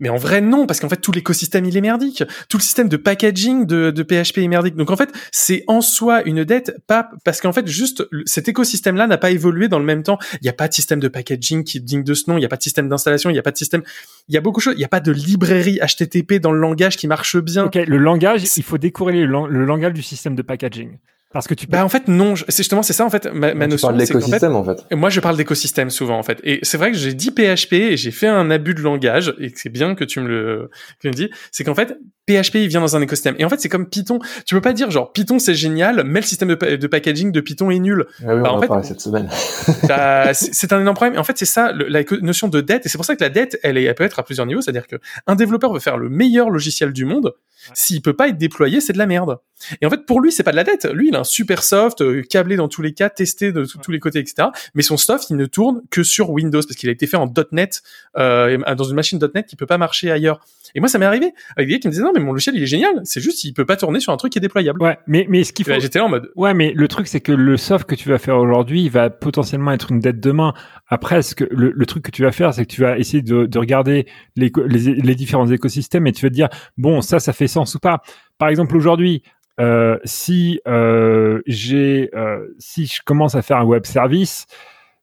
Mais 0.00 0.08
en 0.08 0.16
vrai, 0.16 0.40
non, 0.40 0.66
parce 0.66 0.78
qu'en 0.78 0.88
fait, 0.88 1.00
tout 1.00 1.10
l'écosystème, 1.10 1.64
il 1.64 1.76
est 1.76 1.80
merdique. 1.80 2.22
Tout 2.48 2.56
le 2.58 2.62
système 2.62 2.88
de 2.88 2.96
packaging 2.96 3.66
de, 3.66 3.90
de 3.90 4.02
PHP 4.02 4.38
est 4.38 4.48
merdique. 4.48 4.76
Donc, 4.76 4.90
en 4.90 4.96
fait, 4.96 5.10
c'est 5.32 5.64
en 5.66 5.80
soi 5.80 6.22
une 6.24 6.44
dette, 6.44 6.76
pas, 6.86 7.10
parce 7.24 7.40
qu'en 7.40 7.52
fait, 7.52 7.66
juste, 7.66 8.06
cet 8.24 8.48
écosystème-là 8.48 9.08
n'a 9.08 9.18
pas 9.18 9.30
évolué 9.30 9.66
dans 9.66 9.80
le 9.80 9.84
même 9.84 10.04
temps. 10.04 10.18
Il 10.34 10.44
n'y 10.44 10.48
a 10.48 10.52
pas 10.52 10.68
de 10.68 10.74
système 10.74 11.00
de 11.00 11.08
packaging 11.08 11.64
qui 11.64 11.78
est 11.78 11.80
digne 11.80 12.04
de 12.04 12.14
ce 12.14 12.30
nom. 12.30 12.36
Il 12.36 12.40
n'y 12.40 12.46
a 12.46 12.48
pas 12.48 12.56
de 12.56 12.62
système 12.62 12.88
d'installation. 12.88 13.28
Il 13.30 13.32
n'y 13.32 13.38
a 13.40 13.42
pas 13.42 13.50
de 13.50 13.56
système, 13.56 13.82
il 14.28 14.34
y 14.34 14.38
a 14.38 14.40
beaucoup 14.40 14.60
de 14.60 14.62
choses. 14.64 14.74
Il 14.74 14.78
n'y 14.78 14.84
a 14.84 14.88
pas 14.88 15.00
de 15.00 15.10
librairie 15.10 15.80
HTTP 15.84 16.34
dans 16.34 16.52
le 16.52 16.60
langage 16.60 16.96
qui 16.96 17.08
marche 17.08 17.36
bien. 17.36 17.64
Ok, 17.64 17.74
le 17.74 17.98
langage, 17.98 18.44
il 18.56 18.62
faut 18.62 18.76
le, 18.76 19.26
lang- 19.26 19.48
le 19.48 19.64
langage 19.64 19.94
du 19.94 20.02
système 20.02 20.36
de 20.36 20.42
packaging. 20.42 20.98
Parce 21.30 21.46
que 21.46 21.52
tu 21.52 21.66
peux. 21.66 21.72
Bah, 21.72 21.84
en 21.84 21.90
fait, 21.90 22.08
non. 22.08 22.34
je- 22.34 22.44
C'est 22.48 22.58
justement, 22.62 22.82
c'est 22.82 22.94
ça, 22.94 23.04
en 23.04 23.10
fait, 23.10 23.26
ma, 23.26 23.52
ma 23.52 23.66
tu 23.66 23.72
notion. 23.72 23.88
parles 23.88 23.98
qu'en 24.00 24.06
fait, 24.06 24.14
l'écosystème, 24.14 24.56
en 24.56 24.64
fait. 24.64 24.82
Moi, 24.94 25.10
je 25.10 25.20
parle 25.20 25.36
d'écosystème 25.36 25.90
souvent, 25.90 26.18
en 26.18 26.22
fait. 26.22 26.40
Et 26.42 26.60
c'est 26.62 26.78
vrai 26.78 26.90
que 26.90 26.96
j'ai 26.96 27.12
dit 27.12 27.30
PHP 27.30 27.74
et 27.74 27.96
j'ai 27.98 28.10
fait 28.10 28.28
un 28.28 28.50
abus 28.50 28.72
de 28.74 28.80
langage, 28.80 29.34
et 29.38 29.50
que 29.52 29.60
c'est 29.60 29.68
bien 29.68 29.94
que 29.94 30.04
tu 30.04 30.20
me 30.20 30.28
le, 30.28 30.70
que 30.98 31.02
tu 31.02 31.08
me 31.08 31.12
dis. 31.12 31.30
C'est 31.52 31.64
qu'en 31.64 31.74
fait, 31.74 31.98
PHP, 32.26 32.54
il 32.56 32.68
vient 32.68 32.80
dans 32.80 32.96
un 32.96 33.02
écosystème. 33.02 33.34
Et 33.38 33.44
en 33.44 33.50
fait, 33.50 33.60
c'est 33.60 33.68
comme 33.68 33.88
Python. 33.90 34.20
Tu 34.46 34.54
peux 34.54 34.60
pas 34.62 34.72
dire, 34.72 34.90
genre, 34.90 35.12
Python, 35.12 35.38
c'est 35.38 35.54
génial, 35.54 36.02
mais 36.06 36.20
le 36.20 36.26
système 36.26 36.48
de, 36.48 36.54
pa- 36.54 36.76
de 36.78 36.86
packaging 36.86 37.30
de 37.30 37.40
Python 37.42 37.70
est 37.70 37.78
nul. 37.78 38.06
Ah 38.26 38.34
oui, 38.34 38.40
Bah, 38.42 38.50
on 38.52 38.56
en 38.56 38.64
en 38.70 38.82
fait, 38.82 38.88
cette 38.88 39.00
semaine. 39.02 39.28
Bah, 39.88 40.32
c'est 40.32 40.72
un 40.72 40.80
énorme 40.80 40.96
problème. 40.96 41.14
Et 41.14 41.18
en 41.18 41.24
fait, 41.24 41.36
c'est 41.36 41.44
ça, 41.44 41.72
le- 41.72 41.88
la 41.88 42.04
notion 42.22 42.48
de 42.48 42.60
dette. 42.62 42.86
Et 42.86 42.88
c'est 42.88 42.96
pour 42.98 43.04
ça 43.04 43.16
que 43.16 43.22
la 43.22 43.30
dette, 43.30 43.58
elle, 43.62 43.76
est, 43.76 43.84
elle 43.84 43.94
peut 43.94 44.04
être 44.04 44.18
à 44.18 44.22
plusieurs 44.22 44.46
niveaux. 44.46 44.62
C'est-à-dire 44.62 44.86
que 44.86 44.96
un 45.26 45.34
développeur 45.34 45.72
veut 45.74 45.80
faire 45.80 45.98
le 45.98 46.08
meilleur 46.08 46.48
logiciel 46.50 46.92
du 46.94 47.04
monde. 47.04 47.34
S'il 47.74 48.02
peut 48.02 48.12
pas 48.14 48.28
être 48.28 48.38
déployé, 48.38 48.80
c'est 48.80 48.92
de 48.92 48.98
la 48.98 49.06
merde. 49.06 49.38
Et 49.82 49.86
en 49.86 49.90
fait, 49.90 50.06
pour 50.06 50.20
lui, 50.20 50.30
c'est 50.30 50.44
pas 50.44 50.52
de 50.52 50.56
la 50.56 50.62
dette. 50.64 50.84
Lui, 50.92 51.08
il 51.08 51.16
a 51.16 51.20
un 51.20 51.24
super 51.24 51.64
soft, 51.64 52.00
euh, 52.00 52.22
câblé 52.22 52.54
dans 52.56 52.68
tous 52.68 52.80
les 52.82 52.92
cas, 52.94 53.08
testé 53.10 53.50
de 53.50 53.64
tous 53.64 53.90
les 53.90 53.98
côtés, 53.98 54.20
etc. 54.20 54.48
Mais 54.74 54.82
son 54.82 54.96
soft, 54.96 55.30
il 55.30 55.36
ne 55.36 55.46
tourne 55.46 55.82
que 55.90 56.04
sur 56.04 56.30
Windows 56.30 56.60
parce 56.60 56.76
qu'il 56.76 56.88
a 56.88 56.92
été 56.92 57.06
fait 57.08 57.16
en 57.16 57.32
.NET, 57.52 57.82
euh, 58.16 58.58
et- 58.66 58.74
dans 58.76 58.84
une 58.84 58.94
machine 58.94 59.18
.NET 59.34 59.46
qui 59.46 59.56
peut 59.56 59.66
pas 59.66 59.78
marcher 59.78 60.10
ailleurs. 60.12 60.40
Et 60.74 60.80
moi, 60.80 60.88
ça 60.88 60.98
m'est 60.98 61.06
arrivé 61.06 61.32
avec 61.56 61.66
des 61.68 61.74
gars 61.74 61.80
qui 61.80 61.88
me 61.88 61.92
disaient 61.92 62.04
non, 62.04 62.12
mais 62.14 62.20
mon 62.20 62.32
logiciel, 62.32 62.54
il 62.54 62.62
est 62.62 62.66
génial. 62.66 63.00
C'est 63.04 63.20
juste, 63.20 63.42
il 63.44 63.52
peut 63.52 63.64
pas 63.64 63.76
tourner 63.76 63.98
sur 64.00 64.12
un 64.12 64.16
truc 64.16 64.32
qui 64.32 64.38
est 64.38 64.40
déployable. 64.42 64.80
Ouais, 64.82 64.98
mais, 65.08 65.26
mais 65.28 65.42
ce 65.42 65.52
qu'il 65.52 65.64
faut. 65.64 65.72
J'étais 65.80 65.98
en 66.00 66.08
mode, 66.08 66.30
Ouais, 66.36 66.54
mais 66.54 66.72
le 66.76 66.86
truc, 66.86 67.08
c'est 67.08 67.20
que 67.20 67.32
le 67.32 67.56
soft 67.56 67.84
que 67.88 67.94
tu 67.96 68.08
vas 68.08 68.18
faire 68.18 68.36
aujourd'hui, 68.36 68.82
il 68.84 68.90
va 68.90 69.10
potentiellement 69.10 69.72
être 69.72 69.90
une 69.90 69.98
dette 69.98 70.20
demain. 70.20 70.52
Après, 70.86 71.22
ce 71.22 71.34
que, 71.34 71.44
le, 71.50 71.72
le 71.74 71.86
truc 71.86 72.04
que 72.04 72.10
tu 72.12 72.22
vas 72.22 72.30
faire, 72.32 72.54
c'est 72.54 72.64
que 72.64 72.70
tu 72.72 72.82
vas 72.82 72.96
essayer 72.98 73.22
de, 73.22 73.46
de 73.46 73.58
regarder 73.58 74.06
les, 74.36 74.52
les, 74.66 74.94
les 74.94 75.14
différents 75.16 75.50
écosystèmes 75.50 76.06
et 76.06 76.12
tu 76.12 76.24
vas 76.24 76.28
te 76.30 76.34
dire, 76.34 76.48
bon, 76.76 77.00
ça, 77.00 77.18
ça 77.18 77.32
fait 77.32 77.48
sens 77.48 77.57
ou 77.64 77.78
pas. 77.78 78.00
Par 78.38 78.48
exemple, 78.48 78.76
aujourd'hui, 78.76 79.22
euh, 79.60 79.98
si 80.04 80.60
euh, 80.68 81.40
j'ai, 81.46 82.10
euh, 82.14 82.46
si 82.58 82.86
je 82.86 83.02
commence 83.04 83.34
à 83.34 83.42
faire 83.42 83.56
un 83.56 83.64
web 83.64 83.84
service, 83.86 84.46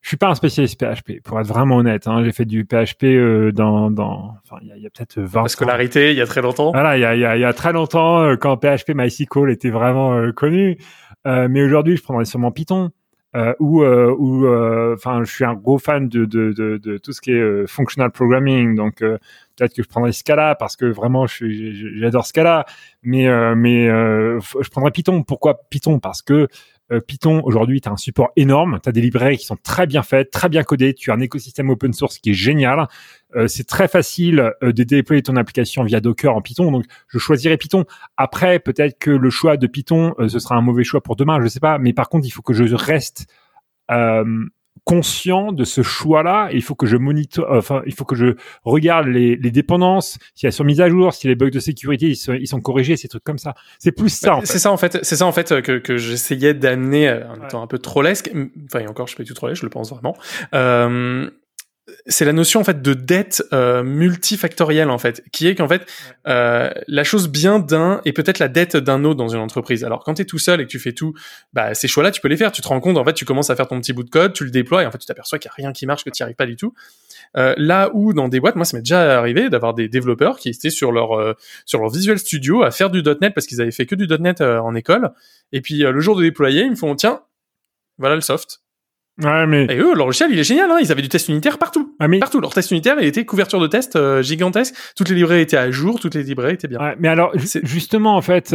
je 0.01 0.09
suis 0.09 0.17
pas 0.17 0.29
un 0.29 0.35
spécialiste 0.35 0.79
PHP, 0.79 1.21
pour 1.23 1.39
être 1.39 1.47
vraiment 1.47 1.77
honnête. 1.77 2.07
Hein, 2.07 2.23
j'ai 2.23 2.31
fait 2.31 2.45
du 2.45 2.63
PHP 2.63 3.51
dans, 3.53 3.89
dans, 3.89 4.35
enfin, 4.43 4.57
il 4.61 4.67
y 4.67 4.71
a, 4.71 4.77
il 4.77 4.83
y 4.83 4.85
a 4.85 4.89
peut-être 4.89 5.19
20 5.19 5.41
la 5.41 5.47
scolarité, 5.49 6.11
il 6.11 6.17
y 6.17 6.21
a 6.21 6.27
très 6.27 6.41
longtemps. 6.41 6.71
Voilà, 6.71 6.95
il 6.95 7.01
y 7.01 7.05
a, 7.05 7.15
y, 7.15 7.25
a, 7.25 7.35
y 7.37 7.43
a 7.43 7.53
très 7.53 7.73
longtemps, 7.73 8.35
quand 8.37 8.55
PHP 8.57 8.91
MySQL 8.93 9.49
était 9.49 9.71
vraiment 9.71 10.31
connu. 10.31 10.77
Mais 11.25 11.63
aujourd'hui, 11.63 11.97
je 11.97 12.03
prendrais 12.03 12.25
sûrement 12.25 12.51
Python. 12.51 12.91
Euh, 13.35 13.53
ou, 13.59 13.83
euh, 13.83 14.15
euh, 14.17 14.95
enfin, 14.95 15.23
je 15.25 15.31
suis 15.31 15.43
un 15.43 15.55
gros 15.55 15.77
fan 15.77 16.07
de, 16.07 16.23
de, 16.23 16.53
de, 16.53 16.77
de 16.77 16.97
tout 16.97 17.11
ce 17.11 17.19
qui 17.19 17.31
est 17.31 17.39
euh, 17.39 17.67
functional 17.67 18.09
programming. 18.11 18.75
Donc, 18.75 19.01
euh, 19.01 19.17
peut-être 19.57 19.73
que 19.75 19.83
je 19.83 19.87
prendrais 19.89 20.13
Scala 20.13 20.55
parce 20.55 20.77
que 20.77 20.85
vraiment, 20.85 21.25
j'adore 21.27 22.25
Scala. 22.25 22.65
Mais, 23.03 23.27
euh, 23.27 23.53
mais 23.55 23.89
euh, 23.89 24.39
je 24.39 24.69
prendrais 24.69 24.91
Python. 24.91 25.23
Pourquoi 25.23 25.59
Python? 25.69 25.99
Parce 25.99 26.21
que 26.21 26.33
euh, 26.33 26.47
Python, 27.07 27.41
aujourd'hui, 27.43 27.81
tu 27.81 27.89
as 27.89 27.91
un 27.91 27.97
support 27.97 28.29
énorme. 28.35 28.79
Tu 28.83 28.89
as 28.89 28.91
des 28.91 29.01
librairies 29.01 29.37
qui 29.37 29.45
sont 29.45 29.57
très 29.57 29.87
bien 29.87 30.03
faites, 30.03 30.31
très 30.31 30.49
bien 30.49 30.63
codées. 30.63 30.93
Tu 30.93 31.11
as 31.11 31.15
un 31.15 31.19
écosystème 31.19 31.69
open 31.69 31.93
source 31.93 32.19
qui 32.19 32.29
est 32.29 32.33
génial. 32.33 32.87
Euh, 33.35 33.47
c'est 33.47 33.65
très 33.65 33.87
facile 33.87 34.51
euh, 34.63 34.71
de 34.71 34.83
déployer 34.83 35.21
ton 35.21 35.35
application 35.35 35.83
via 35.83 35.99
Docker 35.99 36.35
en 36.35 36.41
Python. 36.41 36.71
Donc, 36.71 36.85
je 37.07 37.17
choisirais 37.17 37.57
Python. 37.57 37.85
Après, 38.17 38.59
peut-être 38.59 38.97
que 38.99 39.11
le 39.11 39.29
choix 39.29 39.57
de 39.57 39.67
Python, 39.67 40.13
euh, 40.19 40.27
ce 40.27 40.39
sera 40.39 40.55
un 40.55 40.61
mauvais 40.61 40.83
choix 40.83 41.01
pour 41.01 41.15
demain, 41.15 41.41
je 41.41 41.47
sais 41.47 41.59
pas. 41.59 41.77
Mais 41.77 41.93
par 41.93 42.09
contre, 42.09 42.27
il 42.27 42.31
faut 42.31 42.41
que 42.41 42.53
je 42.53 42.75
reste 42.75 43.27
euh, 43.91 44.45
conscient 44.85 45.51
de 45.51 45.63
ce 45.63 45.81
choix-là. 45.81 46.49
Il 46.53 46.61
faut 46.61 46.75
que 46.75 46.85
je 46.85 46.95
monite, 46.95 47.39
enfin, 47.49 47.81
il 47.85 47.93
faut 47.93 48.05
que 48.05 48.15
je 48.15 48.35
regarde 48.63 49.07
les, 49.07 49.35
les 49.35 49.51
dépendances, 49.51 50.17
si 50.35 50.45
elles 50.45 50.53
sont 50.53 50.63
mises 50.63 50.79
à 50.79 50.89
jour, 50.89 51.13
si 51.13 51.27
les 51.27 51.35
bugs 51.35 51.49
de 51.49 51.59
sécurité 51.59 52.07
ils 52.07 52.15
sont, 52.15 52.33
ils 52.33 52.47
sont 52.47 52.61
corrigés, 52.61 52.95
ces 52.95 53.07
trucs 53.07 53.23
comme 53.23 53.39
ça. 53.39 53.55
C'est 53.79 53.91
plus 53.91 54.09
ça. 54.09 54.29
Bah, 54.29 54.35
en 54.37 54.41
fait. 54.41 54.47
C'est 54.47 54.59
ça 54.59 54.71
en 54.71 54.77
fait, 54.77 54.99
c'est 55.03 55.15
ça 55.15 55.25
en 55.25 55.31
fait 55.31 55.61
que, 55.61 55.79
que 55.79 55.97
j'essayais 55.97 56.53
d'amener 56.53 57.09
euh, 57.09 57.27
en 57.29 57.43
étant 57.43 57.61
un 57.61 57.67
peu 57.67 57.79
trollesque. 57.79 58.31
Enfin, 58.65 58.79
et 58.79 58.87
encore, 58.87 59.07
je 59.07 59.11
suis 59.11 59.17
pas 59.17 59.23
du 59.23 59.29
tout 59.29 59.33
trollesque, 59.33 59.61
je 59.61 59.65
le 59.65 59.71
pense 59.71 59.89
vraiment. 59.89 60.15
Euh, 60.53 61.29
c'est 62.07 62.25
la 62.25 62.33
notion 62.33 62.61
en 62.61 62.63
fait 62.63 62.81
de 62.81 62.93
dette 62.93 63.43
euh, 63.53 63.83
multifactorielle 63.83 64.89
en 64.89 64.97
fait, 64.97 65.23
qui 65.31 65.47
est 65.47 65.55
qu'en 65.55 65.67
fait 65.67 65.85
euh, 66.27 66.71
la 66.87 67.03
chose 67.03 67.27
bien 67.27 67.59
d'un 67.59 68.01
est 68.05 68.11
peut-être 68.11 68.39
la 68.39 68.47
dette 68.47 68.75
d'un 68.75 69.03
autre 69.03 69.17
dans 69.17 69.27
une 69.27 69.39
entreprise. 69.39 69.83
Alors 69.83 70.03
quand 70.03 70.15
tu 70.15 70.23
es 70.23 70.25
tout 70.25 70.39
seul 70.39 70.61
et 70.61 70.65
que 70.65 70.69
tu 70.69 70.79
fais 70.79 70.93
tout, 70.93 71.13
bah 71.53 71.75
ces 71.75 71.87
choix-là 71.87 72.11
tu 72.11 72.21
peux 72.21 72.27
les 72.27 72.37
faire. 72.37 72.51
Tu 72.51 72.61
te 72.61 72.67
rends 72.67 72.79
compte 72.79 72.97
en 72.97 73.05
fait, 73.05 73.13
tu 73.13 73.25
commences 73.25 73.49
à 73.49 73.55
faire 73.55 73.67
ton 73.67 73.79
petit 73.79 73.93
bout 73.93 74.03
de 74.03 74.09
code, 74.09 74.33
tu 74.33 74.43
le 74.43 74.51
déploies 74.51 74.83
et 74.83 74.85
en 74.85 74.91
fait 74.91 74.97
tu 74.97 75.05
t'aperçois 75.05 75.37
qu'il 75.37 75.49
y 75.49 75.51
a 75.51 75.55
rien 75.55 75.73
qui 75.73 75.85
marche, 75.85 76.03
que 76.03 76.09
tu 76.09 76.21
n'y 76.21 76.23
arrives 76.23 76.35
pas 76.35 76.47
du 76.47 76.55
tout. 76.55 76.73
Euh, 77.37 77.53
là 77.57 77.91
où 77.93 78.13
dans 78.13 78.29
des 78.29 78.39
boîtes, 78.39 78.55
moi 78.55 78.65
ça 78.65 78.77
m'est 78.77 78.81
déjà 78.81 79.17
arrivé 79.17 79.49
d'avoir 79.49 79.73
des 79.73 79.87
développeurs 79.87 80.37
qui 80.37 80.49
étaient 80.49 80.69
sur 80.69 80.91
leur 80.91 81.13
euh, 81.19 81.33
sur 81.65 81.79
leur 81.79 81.89
Visual 81.91 82.17
Studio 82.17 82.63
à 82.63 82.71
faire 82.71 82.89
du 82.89 83.03
.NET 83.03 83.33
parce 83.33 83.45
qu'ils 83.45 83.61
avaient 83.61 83.71
fait 83.71 83.85
que 83.85 83.95
du 83.95 84.07
.NET 84.07 84.41
euh, 84.41 84.59
en 84.59 84.73
école. 84.73 85.11
Et 85.51 85.61
puis 85.61 85.85
euh, 85.85 85.91
le 85.91 85.99
jour 85.99 86.15
de 86.15 86.23
déployer, 86.23 86.63
ils 86.63 86.71
me 86.71 86.75
font 86.75 86.95
tiens, 86.95 87.21
voilà 87.97 88.15
le 88.15 88.21
soft. 88.21 88.64
Ouais, 89.23 89.45
mais, 89.47 89.63
Et 89.69 89.77
eux, 89.77 89.95
leur 89.95 90.07
logiciel, 90.07 90.29
il 90.31 90.39
est 90.39 90.43
génial. 90.43 90.69
Hein 90.71 90.77
ils 90.81 90.91
avaient 90.91 91.01
du 91.01 91.07
test 91.09 91.29
unitaire 91.29 91.57
partout. 91.57 91.95
ah, 91.99 92.07
mais, 92.07 92.19
Partout, 92.19 92.41
leur 92.41 92.53
test 92.53 92.71
unitaire, 92.71 92.97
il 92.99 93.07
était 93.07 93.23
couverture 93.25 93.61
de 93.61 93.67
test 93.67 93.95
euh, 93.95 94.21
gigantesque. 94.21 94.75
Toutes 94.95 95.07
les 95.09 95.15
librairies 95.15 95.41
étaient 95.43 95.55
à 95.57 95.71
jour, 95.71 95.99
toutes 95.99 96.15
les 96.15 96.23
librairies 96.23 96.55
étaient 96.55 96.67
bien. 96.67 96.79
ouais, 96.81 96.95
mais 96.99 97.07
alors, 97.07 97.31
justement, 97.63 98.17
en 98.17 98.21
fait, 98.21 98.53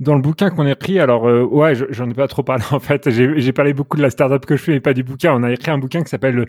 dans 0.00 0.16
le 0.16 0.20
bouquin 0.20 0.50
qu'on 0.50 0.66
a 0.66 0.72
écrit, 0.72 0.98
alors, 0.98 1.28
euh, 1.28 1.42
ouais, 1.44 1.76
je- 1.76 1.84
j'en 1.90 2.10
ai 2.10 2.14
pas 2.14 2.26
trop 2.26 2.42
parlé, 2.42 2.64
en 2.72 2.80
fait. 2.80 3.08
J'ai 3.10 3.52
parlé 3.52 3.74
beaucoup 3.74 3.96
de 3.96 4.02
la 4.02 4.10
startup 4.10 4.44
que 4.44 4.56
je 4.56 4.62
fais, 4.62 4.72
mais 4.72 4.80
pas 4.80 4.92
du 4.94 5.04
bouquin. 5.04 5.32
On 5.34 5.44
a 5.44 5.52
écrit 5.52 5.70
un 5.70 5.78
bouquin 5.78 6.02
qui 6.02 6.08
s'appelle 6.08 6.46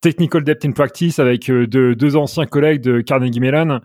Technical 0.00 0.42
Debt 0.42 0.64
in 0.64 0.72
Practice 0.72 1.20
avec 1.20 1.48
euh, 1.50 1.66
deux, 1.68 1.94
deux 1.94 2.16
anciens 2.16 2.46
collègues 2.46 2.80
de 2.80 3.00
Carnegie 3.00 3.38
Mellon. 3.38 3.80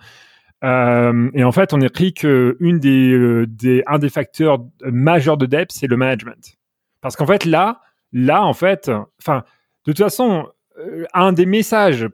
Euh, 0.64 1.30
et 1.34 1.44
en 1.44 1.52
fait, 1.52 1.74
on 1.74 1.82
écrit 1.82 2.14
que 2.14 2.56
une 2.60 2.80
des, 2.80 3.12
euh, 3.12 3.46
des, 3.48 3.84
un 3.86 4.00
des 4.00 4.10
facteurs 4.10 4.60
majeurs 4.86 5.38
de 5.38 5.46
dette, 5.46 5.72
c'est 5.72 5.88
le 5.88 5.98
management. 5.98 6.56
Parce 7.02 7.16
qu'en 7.16 7.26
fait, 7.28 7.46
là, 7.46 7.82
là, 8.14 8.46
en 8.46 8.54
fait, 8.54 8.90
enfin, 9.20 9.44
de 9.86 9.92
toute 9.92 9.98
façon, 9.98 10.48
euh, 10.80 11.06
un 11.14 11.34
des 11.34 11.46
messages, 11.46 12.08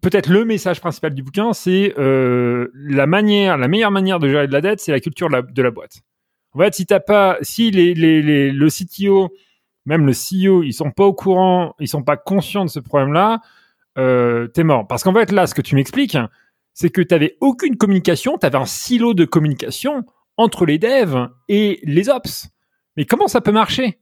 peut-être 0.00 0.28
le 0.28 0.44
message 0.44 0.80
principal 0.80 1.14
du 1.14 1.22
bouquin, 1.22 1.52
c'est 1.52 1.94
euh, 1.98 2.68
la 2.74 3.06
manière, 3.06 3.58
la 3.58 3.68
meilleure 3.68 3.90
manière 3.90 4.20
de 4.20 4.28
gérer 4.28 4.46
de 4.46 4.52
la 4.52 4.60
dette, 4.60 4.80
c'est 4.80 4.92
la 4.92 5.00
culture 5.00 5.28
de 5.28 5.62
la, 5.62 5.70
boîte. 5.70 6.00
En 6.52 6.60
fait, 6.60 6.74
si 6.74 6.86
t'as 6.86 7.00
pas, 7.00 7.38
si 7.40 7.70
le 7.70 8.68
CTO, 8.68 9.30
même 9.86 10.06
le 10.06 10.12
CEO, 10.12 10.62
ils 10.62 10.72
sont 10.72 10.90
pas 10.90 11.04
au 11.04 11.14
courant, 11.14 11.74
ils 11.80 11.88
sont 11.88 12.02
pas 12.02 12.16
conscients 12.16 12.64
de 12.64 12.70
ce 12.70 12.80
problème-là, 12.80 13.40
euh, 13.98 14.46
t'es 14.48 14.64
mort. 14.64 14.86
Parce 14.86 15.02
qu'en 15.02 15.14
fait, 15.14 15.32
là, 15.32 15.46
ce 15.46 15.54
que 15.54 15.62
tu 15.62 15.74
m'expliques, 15.74 16.18
c'est 16.74 16.90
que 16.90 17.00
t'avais 17.00 17.36
aucune 17.40 17.76
communication, 17.76 18.38
t'avais 18.38 18.58
un 18.58 18.66
silo 18.66 19.14
de 19.14 19.24
communication 19.24 20.04
entre 20.36 20.66
les 20.66 20.78
devs 20.78 21.28
et 21.48 21.80
les 21.84 22.08
ops. 22.08 22.48
Mais 22.96 23.04
comment 23.04 23.28
ça 23.28 23.40
peut 23.40 23.52
marcher? 23.52 23.98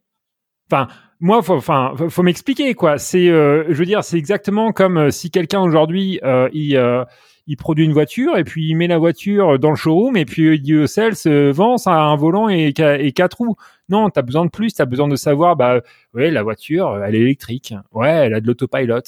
Enfin, 0.70 0.88
moi, 1.20 1.42
faut, 1.42 1.54
enfin, 1.54 1.94
faut, 2.08 2.22
m'expliquer 2.22 2.74
quoi. 2.74 2.98
C'est, 2.98 3.28
euh, 3.28 3.64
je 3.68 3.74
veux 3.74 3.86
dire, 3.86 4.04
c'est 4.04 4.18
exactement 4.18 4.72
comme 4.72 4.98
euh, 4.98 5.10
si 5.10 5.30
quelqu'un 5.30 5.60
aujourd'hui, 5.60 6.20
euh, 6.22 6.48
il, 6.52 6.76
euh, 6.76 7.04
il 7.48 7.56
produit 7.56 7.84
une 7.84 7.92
voiture 7.92 8.36
et 8.36 8.44
puis 8.44 8.68
il 8.68 8.76
met 8.76 8.86
la 8.86 8.98
voiture 8.98 9.58
dans 9.58 9.70
le 9.70 9.76
showroom 9.76 10.16
et 10.16 10.24
puis 10.24 10.54
il 10.54 10.62
dit 10.62 10.86
sales, 10.86 11.16
vend 11.50 11.76
ça 11.76 11.92
a 11.92 12.00
un 12.00 12.16
volant 12.16 12.48
et, 12.48 12.72
quatre 12.72 13.38
roues. 13.38 13.56
Non, 13.88 14.10
t'as 14.10 14.22
besoin 14.22 14.44
de 14.44 14.50
plus. 14.50 14.74
T'as 14.74 14.84
besoin 14.84 15.08
de 15.08 15.16
savoir, 15.16 15.56
bah, 15.56 15.80
ouais, 16.14 16.30
la 16.30 16.42
voiture, 16.42 17.02
elle 17.04 17.14
est 17.14 17.20
électrique. 17.20 17.74
Ouais, 17.92 18.10
elle 18.10 18.34
a 18.34 18.40
de 18.40 18.46
l'autopilot. 18.46 19.00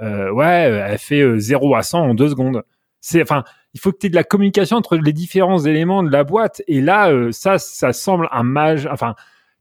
ouais, 0.00 0.84
elle 0.90 0.98
fait 0.98 1.38
0 1.40 1.74
à 1.74 1.82
100 1.82 2.10
en 2.10 2.14
deux 2.14 2.28
secondes. 2.28 2.62
C'est, 3.00 3.22
enfin, 3.22 3.42
il 3.74 3.80
faut 3.80 3.90
que 3.90 3.98
tu 3.98 4.06
aies 4.06 4.10
de 4.10 4.16
la 4.16 4.24
communication 4.24 4.76
entre 4.76 4.96
les 4.96 5.12
différents 5.14 5.58
éléments 5.58 6.02
de 6.02 6.10
la 6.10 6.24
boîte. 6.24 6.62
Et 6.68 6.82
là, 6.82 7.10
ça, 7.32 7.58
ça 7.58 7.92
semble 7.94 8.28
un 8.32 8.42
mage. 8.42 8.86
Enfin, 8.92 9.14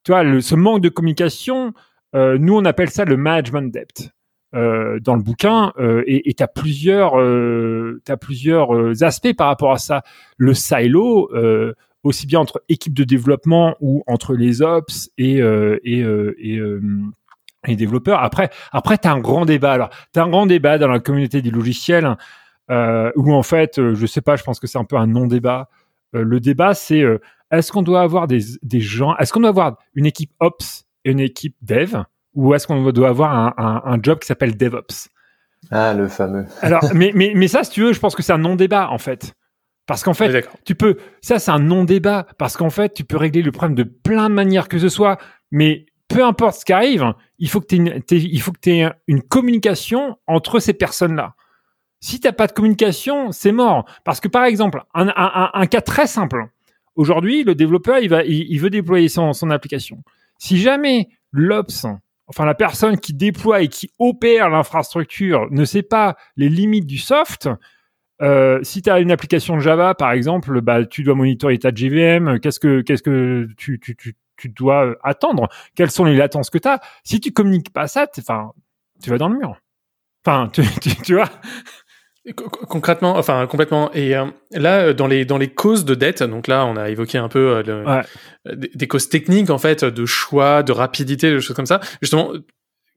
tu 0.08 0.14
vois, 0.14 0.24
ce 0.42 0.56
manque 0.56 0.80
de 0.80 0.88
communication, 0.88 1.74
euh, 2.16 2.38
nous 2.40 2.56
on 2.56 2.64
appelle 2.64 2.90
ça 2.90 3.04
le 3.04 3.18
management 3.18 3.74
debt. 3.74 4.14
Euh, 4.56 5.02
dans 5.02 5.16
le 5.16 5.22
bouquin 5.22 5.74
euh, 5.78 6.04
et 6.08 6.34
tu 6.34 6.42
as 6.42 6.48
plusieurs, 6.48 7.16
plusieurs 8.22 9.04
aspects 9.04 9.34
par 9.36 9.48
rapport 9.48 9.74
à 9.74 9.78
ça. 9.78 10.04
Le 10.38 10.54
silo, 10.54 11.30
aussi 12.04 12.26
bien 12.26 12.40
entre 12.40 12.64
équipes 12.70 12.94
de 12.94 13.04
développement 13.04 13.76
ou 13.82 14.02
entre 14.08 14.34
les 14.34 14.62
ops 14.62 15.10
et, 15.18 15.42
les 17.66 17.76
développeurs. 17.76 18.24
Après, 18.24 18.50
après 18.72 18.98
tu 18.98 19.10
as 19.10 19.12
un 19.12 19.20
grand 19.20 19.44
débat. 19.44 19.74
Alors, 19.74 19.90
tu 20.14 20.22
as 20.22 20.24
un 20.24 20.30
grand 20.30 20.46
débat 20.46 20.78
dans 20.78 20.88
la 20.88 21.00
communauté 21.00 21.42
du 21.42 21.52
logiciel 21.52 22.16
où 22.70 23.34
en 23.34 23.44
fait, 23.44 23.94
je 23.94 24.06
sais 24.06 24.22
pas, 24.22 24.38
je 24.38 24.44
pense 24.46 24.62
que 24.62 24.68
c'est 24.68 24.78
un 24.78 24.86
peu 24.86 24.96
un 24.96 25.08
non-débat. 25.08 25.68
le 26.14 26.40
débat, 26.40 26.74
c'est 26.76 27.04
est-ce 27.52 27.72
qu'on 27.72 27.82
doit 27.82 28.02
avoir 28.02 28.28
des, 28.28 28.40
des 28.62 28.82
gens, 28.82 29.16
est-ce 29.18 29.34
qu'on 29.34 29.40
doit 29.40 29.50
avoir 29.50 29.78
une 29.94 30.06
équipe 30.06 30.32
ops 30.40 30.86
et 31.06 31.12
une 31.12 31.20
équipe 31.20 31.56
dev, 31.62 31.96
ou 32.34 32.54
est-ce 32.54 32.68
qu'on 32.68 32.92
doit 32.92 33.10
avoir 33.10 33.34
un, 33.34 33.54
un, 33.58 33.82
un 33.86 34.00
job 34.02 34.20
qui 34.20 34.28
s'appelle 34.28 34.58
DevOps? 34.58 35.10
Ah, 35.72 35.94
le 35.94 36.08
fameux. 36.08 36.46
Alors, 36.62 36.82
mais, 36.94 37.12
mais, 37.16 37.34
mais 37.36 37.48
ça, 37.48 37.64
si 37.64 37.72
tu 37.72 37.82
veux, 37.82 37.94
je 37.94 38.00
pense 38.00 38.16
que 38.16 38.24
c'est 38.24 38.34
un 38.34 38.38
non-débat, 38.38 38.90
en 38.90 38.98
fait. 38.98 39.34
Parce 39.86 40.04
qu'en 40.04 40.14
fait, 40.14 40.48
tu 40.66 40.76
peux, 40.76 40.98
ça, 41.22 41.40
c'est 41.40 41.52
un 41.52 41.60
non-débat, 41.60 42.28
parce 42.38 42.58
qu'en 42.58 42.70
fait, 42.70 42.94
tu 42.94 43.06
peux 43.06 43.18
régler 43.18 43.42
le 43.42 43.52
problème 43.52 43.76
de 43.76 43.84
plein 43.84 44.30
de 44.30 44.36
manières 44.36 44.68
que 44.68 44.80
ce 44.80 44.90
soit, 44.90 45.18
mais 45.50 45.86
peu 46.10 46.24
importe 46.26 46.60
ce 46.60 46.66
qui 46.66 46.74
arrive, 46.74 47.14
il 47.40 47.50
faut 47.50 47.62
que 47.62 47.68
tu 47.68 47.88
aies, 47.88 48.04
il 48.10 48.42
faut 48.42 48.52
que 48.52 48.70
aies 48.70 48.92
une 49.08 49.22
communication 49.22 50.18
entre 50.28 50.60
ces 50.60 50.74
personnes-là. 50.74 51.36
Si 52.02 52.20
t'as 52.20 52.34
pas 52.34 52.48
de 52.48 52.52
communication, 52.52 53.32
c'est 53.32 53.52
mort. 53.52 53.86
Parce 54.04 54.20
que 54.20 54.28
par 54.28 54.44
exemple, 54.44 54.84
un, 54.94 55.08
un, 55.08 55.50
un 55.54 55.66
cas 55.68 55.82
très 55.82 56.06
simple, 56.06 56.48
Aujourd'hui, 56.98 57.44
le 57.44 57.54
développeur, 57.54 58.00
il, 58.00 58.60
veut 58.60 58.70
déployer 58.72 59.08
son, 59.08 59.32
application. 59.52 60.04
Si 60.40 60.58
jamais 60.58 61.10
l'ops, 61.32 61.86
enfin 62.26 62.44
la 62.44 62.56
personne 62.56 62.98
qui 62.98 63.14
déploie 63.14 63.62
et 63.62 63.68
qui 63.68 63.92
opère 64.00 64.50
l'infrastructure 64.50 65.48
ne 65.52 65.64
sait 65.64 65.84
pas 65.84 66.18
les 66.38 66.50
limites 66.50 66.88
du 66.88 66.98
soft, 66.98 67.50
euh, 68.24 68.60
si 68.64 68.82
tu 68.82 68.90
as 68.90 69.00
une 69.00 69.12
application 69.12 69.60
Java, 69.60 69.94
par 69.94 70.12
exemple, 70.12 70.60
bah, 70.62 70.86
tu 70.88 71.04
dois 71.04 71.14
monitorer 71.14 71.60
ta 71.60 71.70
JVM, 71.70 72.40
qu'est-ce 72.40 72.60
que, 72.60 73.48
tu 74.36 74.50
dois 74.50 74.96
attendre, 75.04 75.50
quelles 75.76 75.92
sont 75.92 76.04
les 76.04 76.16
latences 76.16 76.50
que 76.50 76.58
tu 76.58 76.68
as. 76.68 76.80
Si 77.04 77.20
tu 77.20 77.32
communiques 77.32 77.72
pas 77.72 77.88
ça, 77.88 78.08
enfin, 78.18 78.54
tu 79.04 79.12
vas 79.12 79.20
dans 79.20 79.30
le 79.30 79.38
mur. 79.38 79.56
Enfin, 80.26 80.50
tu, 80.52 80.64
tu, 80.82 80.96
tu 80.96 81.14
vois? 81.14 81.30
Concrètement, 82.36 83.18
enfin 83.18 83.48
complètement. 83.48 83.92
Et 83.94 84.16
euh, 84.16 84.26
là, 84.52 84.88
euh, 84.88 84.94
dans 84.94 85.08
les 85.08 85.24
dans 85.24 85.38
les 85.38 85.48
causes 85.48 85.86
de 85.86 85.96
dette, 85.96 86.24
donc 86.24 86.48
là, 86.48 86.66
on 86.66 86.76
a 86.76 86.90
évoqué 86.90 87.18
un 87.18 87.30
peu 87.30 87.64
euh, 87.66 88.04
des, 88.54 88.88
causes 88.88 89.08
techniques 89.08 89.50
en 89.50 89.58
fait, 89.58 89.86
de 89.86 90.06
choix, 90.06 90.62
de 90.62 90.74
rapidité, 90.74 91.32
de 91.32 91.40
choses 91.40 91.56
comme 91.56 91.66
ça. 91.66 91.80
Justement, 92.02 92.34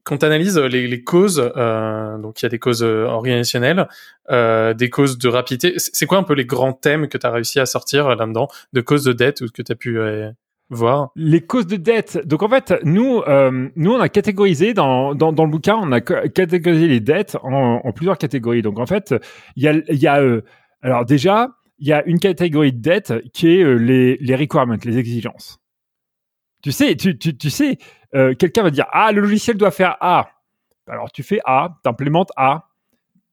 quand 0.03 0.17
tu 0.17 0.25
analyses 0.25 0.57
les, 0.57 0.87
les 0.87 1.03
causes, 1.03 1.37
donc 1.37 2.41
il 2.41 2.43
y 2.43 2.45
a 2.45 2.49
des 2.49 2.59
causes 2.59 2.83
organisationnelles, 2.83 3.87
des 4.29 4.89
causes 4.89 5.17
de 5.17 5.27
rapidité. 5.29 5.75
C'est 5.77 6.07
quoi 6.07 6.17
un 6.17 6.23
peu 6.23 6.33
les 6.33 6.45
grands 6.45 6.73
thèmes 6.73 7.07
que 7.07 7.17
tu 7.17 7.25
as 7.25 7.31
réussi 7.31 7.59
à 7.59 7.65
sortir 7.65 8.09
là-dedans, 8.09 8.47
de 8.73 8.81
causes 8.81 9.03
de 9.03 9.13
dette 9.13 9.41
ou 9.41 9.47
que 9.47 9.61
tu 9.61 9.71
as 9.71 9.75
pu 9.75 9.99
voir 10.71 11.11
Les 11.15 11.41
causes 11.41 11.67
de 11.67 11.75
dette. 11.75 12.25
Donc 12.25 12.43
en 12.43 12.49
fait, 12.49 12.73
nous, 12.83 13.21
euh, 13.27 13.69
nous 13.75 13.91
on 13.91 13.99
a 13.99 14.09
catégorisé 14.09 14.73
dans, 14.73 15.13
dans, 15.13 15.33
dans, 15.33 15.45
le 15.45 15.51
bouquin, 15.51 15.75
on 15.75 15.91
a 15.91 16.01
catégorisé 16.01 16.87
les 16.87 16.99
dettes 16.99 17.37
en, 17.43 17.91
plusieurs 17.93 18.17
catégories. 18.17 18.61
Donc 18.61 18.79
en 18.79 18.85
fait, 18.85 19.13
il 19.55 19.63
y 19.63 19.67
a, 19.67 19.73
y 19.89 20.07
a 20.07 20.21
euh, 20.21 20.41
alors 20.81 21.05
déjà, 21.05 21.49
il 21.77 21.87
y 21.87 21.93
a 21.93 22.03
une 22.05 22.19
catégorie 22.19 22.73
de 22.73 22.81
dette 22.81 23.13
qui 23.33 23.49
est 23.49 23.63
euh, 23.63 23.73
les, 23.73 24.17
les 24.17 24.35
requirements, 24.35 24.77
les 24.83 24.97
exigences. 24.97 25.59
Tu 26.63 26.71
sais, 26.71 26.95
tu, 26.95 27.17
tu, 27.17 27.35
tu 27.35 27.49
sais, 27.49 27.77
euh, 28.15 28.33
quelqu'un 28.35 28.63
va 28.63 28.69
dire 28.69 28.85
ah 28.91 29.11
le 29.11 29.21
logiciel 29.21 29.57
doit 29.57 29.71
faire 29.71 29.97
A. 29.99 30.29
Alors 30.87 31.11
tu 31.11 31.23
fais 31.23 31.39
A, 31.45 31.77
tu 31.83 31.89
implémentes 31.89 32.31
A. 32.37 32.67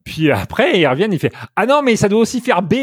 Puis 0.05 0.31
après, 0.31 0.81
il 0.81 0.87
revient, 0.87 1.09
il 1.11 1.19
fait 1.19 1.33
ah 1.55 1.67
non 1.67 1.83
mais 1.83 1.97
ça 1.97 2.09
doit 2.09 2.21
aussi 2.21 2.41
faire 2.41 2.63
B. 2.63 2.75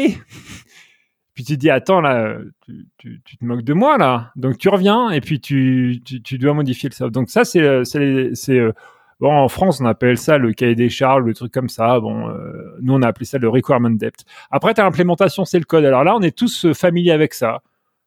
Puis 1.36 1.44
tu 1.44 1.52
te 1.52 1.60
dis, 1.60 1.68
attends, 1.68 2.00
là, 2.00 2.38
tu, 2.64 3.20
tu, 3.22 3.36
te 3.36 3.44
moques 3.44 3.62
de 3.62 3.74
moi, 3.74 3.98
là. 3.98 4.32
Donc 4.36 4.56
tu 4.56 4.70
reviens 4.70 5.10
et 5.10 5.20
puis 5.20 5.38
tu, 5.38 6.00
tu, 6.02 6.38
dois 6.38 6.54
modifier 6.54 6.88
le 6.88 6.94
soft. 6.94 7.12
Donc 7.12 7.28
ça, 7.28 7.44
c'est, 7.44 7.84
c'est, 7.84 8.30
c'est 8.32 8.58
euh, 8.58 8.72
bon, 9.20 9.30
en 9.30 9.46
France, 9.48 9.82
on 9.82 9.84
appelle 9.84 10.16
ça 10.16 10.38
le 10.38 10.54
cahier 10.54 10.74
des 10.74 10.88
charges, 10.88 11.24
le 11.24 11.34
truc 11.34 11.52
comme 11.52 11.68
ça. 11.68 12.00
Bon, 12.00 12.30
euh, 12.30 12.78
nous, 12.80 12.94
on 12.94 13.02
a 13.02 13.08
appelé 13.08 13.26
ça 13.26 13.36
le 13.36 13.50
requirement 13.50 13.90
depth. 13.90 14.24
Après, 14.50 14.72
tu 14.72 14.80
as 14.80 14.84
l'implémentation, 14.84 15.44
c'est 15.44 15.58
le 15.58 15.66
code. 15.66 15.84
Alors 15.84 16.04
là, 16.04 16.16
on 16.16 16.22
est 16.22 16.34
tous 16.34 16.64
euh, 16.64 16.72
familiers 16.72 17.12
avec 17.12 17.34
ça. 17.34 17.60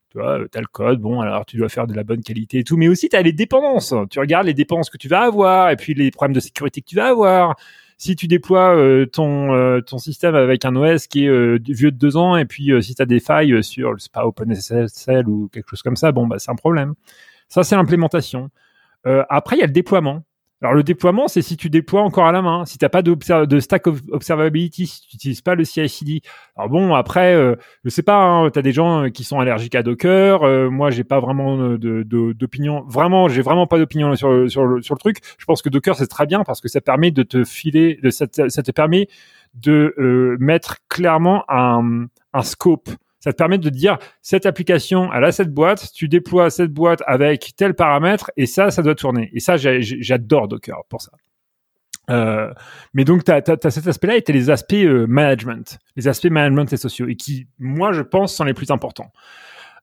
Tu 0.09 0.17
vois, 0.17 0.37
as 0.37 0.59
le 0.59 0.65
code, 0.65 0.99
bon, 0.99 1.21
alors 1.21 1.45
tu 1.45 1.57
dois 1.57 1.69
faire 1.69 1.85
de 1.85 1.93
la 1.93 2.03
bonne 2.03 2.23
qualité 2.23 2.57
et 2.57 2.63
tout. 2.63 2.77
Mais 2.77 2.87
aussi, 2.87 3.09
tu 3.09 3.15
as 3.15 3.21
les 3.21 3.31
dépendances. 3.31 3.93
Tu 4.09 4.19
regardes 4.19 4.47
les 4.47 4.55
dépenses 4.55 4.89
que 4.89 4.97
tu 4.97 5.07
vas 5.07 5.21
avoir 5.21 5.69
et 5.69 5.75
puis 5.75 5.93
les 5.93 6.09
problèmes 6.09 6.33
de 6.33 6.39
sécurité 6.39 6.81
que 6.81 6.87
tu 6.87 6.95
vas 6.95 7.09
avoir 7.09 7.55
si 7.99 8.15
tu 8.15 8.27
déploies 8.27 8.75
euh, 8.75 9.05
ton 9.05 9.53
euh, 9.53 9.81
ton 9.81 9.97
système 9.97 10.33
avec 10.33 10.63
un 10.63 10.75
OS 10.75 11.07
qui 11.07 11.25
est 11.25 11.27
euh, 11.27 11.59
vieux 11.67 11.91
de 11.91 11.97
deux 11.97 12.15
ans 12.15 12.37
et 12.37 12.45
puis 12.45 12.71
si 12.81 12.95
tu 12.95 13.01
as 13.01 13.05
des 13.05 13.19
failles 13.19 13.61
sur 13.61 13.97
je 13.97 14.03
sais 14.03 14.09
pas 14.11 14.25
OpenSSL 14.25 15.27
ou 15.27 15.49
quelque 15.49 15.69
chose 15.69 15.83
comme 15.83 15.97
ça, 15.97 16.11
bon 16.11 16.25
bah 16.25 16.39
c'est 16.39 16.49
un 16.49 16.55
problème. 16.55 16.95
Ça 17.49 17.63
c'est 17.63 17.75
l'implémentation. 17.75 18.49
après 19.03 19.57
il 19.57 19.59
y 19.59 19.63
a 19.63 19.67
le 19.67 19.73
déploiement. 19.73 20.23
Alors 20.61 20.73
le 20.73 20.83
déploiement, 20.83 21.29
c'est 21.29 21.41
si 21.41 21.55
tu 21.55 21.69
déploies 21.69 22.01
encore 22.01 22.25
à 22.25 22.33
la 22.33 22.41
main, 22.41 22.65
si 22.65 22.77
t'as 22.77 22.89
pas 22.89 23.01
de 23.01 23.59
stack 23.59 23.87
observability, 23.87 24.87
si 24.87 25.01
tu 25.01 25.15
n'utilises 25.15 25.41
pas 25.41 25.55
le 25.55 25.63
CI/CD. 25.63 26.21
Alors 26.57 26.69
bon, 26.69 26.93
après, 26.95 27.33
euh, 27.33 27.55
je 27.85 27.89
sais 27.89 28.03
pas, 28.03 28.21
hein, 28.21 28.49
tu 28.49 28.59
as 28.59 28.61
des 28.61 28.73
gens 28.73 29.05
euh, 29.05 29.09
qui 29.09 29.23
sont 29.23 29.39
allergiques 29.39 29.75
à 29.75 29.83
Docker. 29.83 30.43
Euh, 30.43 30.69
moi, 30.69 30.89
j'ai 30.89 31.05
pas 31.05 31.21
vraiment 31.21 31.57
d'opinion. 31.77 32.81
De, 32.81 32.91
vraiment, 32.91 33.29
j'ai 33.29 33.41
vraiment 33.41 33.67
pas 33.67 33.77
d'opinion 33.77 34.13
sur, 34.15 34.29
le, 34.31 34.97
truc. 34.97 35.19
Je 35.37 35.45
pense 35.45 35.61
que 35.61 35.69
Docker 35.69 35.95
c'est 35.95 36.07
très 36.07 36.25
bien 36.25 36.43
parce 36.43 36.59
que 36.59 36.67
ça 36.67 36.81
permet 36.81 37.11
de 37.11 37.23
te 37.23 37.45
filer, 37.45 37.97
ça, 38.09 38.27
te 38.27 38.71
permet 38.71 39.07
de 39.53 39.95
euh, 39.97 40.35
mettre 40.41 40.77
clairement 40.89 41.45
un 41.47 42.09
scope 42.43 42.89
ça 43.19 43.31
te 43.31 43.37
permet 43.37 43.57
de 43.57 43.69
dire 43.69 43.97
cette 44.21 44.45
application, 44.45 45.11
elle 45.13 45.23
a 45.25 45.31
cette 45.31 45.53
boîte, 45.53 45.91
tu 45.93 46.07
déploies 46.07 46.49
cette 46.49 46.71
boîte 46.71 47.03
avec 47.05 47.53
tel 47.57 47.73
paramètre 47.73 48.31
et 48.37 48.45
ça, 48.45 48.71
ça 48.71 48.81
doit 48.81 48.95
tourner. 48.95 49.29
Et 49.33 49.39
ça, 49.39 49.55
j'adore 49.57 50.47
Docker 50.47 50.83
pour 50.89 51.01
ça. 51.01 51.11
Euh, 52.09 52.51
mais 52.93 53.05
donc, 53.05 53.23
tu 53.23 53.31
as, 53.31 53.41
cet 53.69 53.87
aspect-là 53.87 54.15
et 54.15 54.21
tu 54.21 54.31
as 54.31 54.35
les 54.35 54.49
aspects 54.49 54.73
euh, 54.73 55.05
management, 55.07 55.77
les 55.95 56.07
aspects 56.07 56.29
management 56.29 56.71
et 56.73 56.77
sociaux, 56.77 57.07
et 57.07 57.15
qui, 57.15 57.47
moi, 57.59 57.91
je 57.91 58.01
pense, 58.01 58.33
sont 58.33 58.45
les 58.45 58.53
plus 58.53 58.71
importants. 58.71 59.11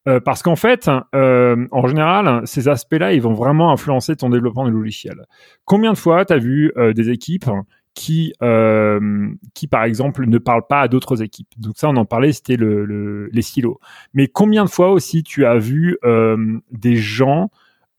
Euh, 0.09 0.20
parce 0.20 0.42
qu'en 0.42 0.57
fait, 0.57 0.88
en 0.88 1.87
général, 1.87 2.46
ces 2.46 2.68
aspects-là, 2.68 3.12
ils 3.12 3.22
vont 3.22 3.35
vraiment 3.35 3.72
influencer 3.72 4.14
ton 4.14 4.31
développement 4.31 4.64
de 4.64 4.70
logiciel. 4.70 5.25
Combien 5.64 5.92
de 5.92 5.99
fois 5.99 6.25
tu 6.25 6.33
as 6.33 6.38
vu 6.38 6.72
des 6.94 7.11
équipes 7.11 7.51
qui, 7.97 8.35
euh, 8.43 9.31
qui 9.55 9.67
par 9.67 9.85
exemple 9.85 10.27
ne 10.27 10.39
parle 10.39 10.67
pas 10.69 10.83
à 10.83 10.89
d'autres 10.89 11.23
équipes. 11.23 11.49
Donc 11.57 11.79
ça, 11.79 11.89
on 11.89 11.97
en 11.97 12.05
parlait, 12.05 12.33
c'était 12.33 12.57
le, 12.57 12.85
le, 12.85 13.29
les 13.33 13.43
silos. 13.43 13.81
Mais 14.13 14.29
combien 14.29 14.67
de 14.67 14.71
fois 14.71 14.93
aussi 14.93 15.23
tu 15.23 15.47
as 15.47 15.57
vu 15.57 15.97
euh, 16.05 16.59
des 16.71 16.97
gens 16.97 17.51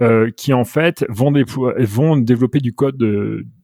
euh, 0.04 0.30
qui 0.30 0.54
en 0.54 0.66
fait 0.66 1.04
vont, 1.10 1.34
vont 1.80 2.16
développer 2.16 2.60
du 2.60 2.74
code, 2.74 3.04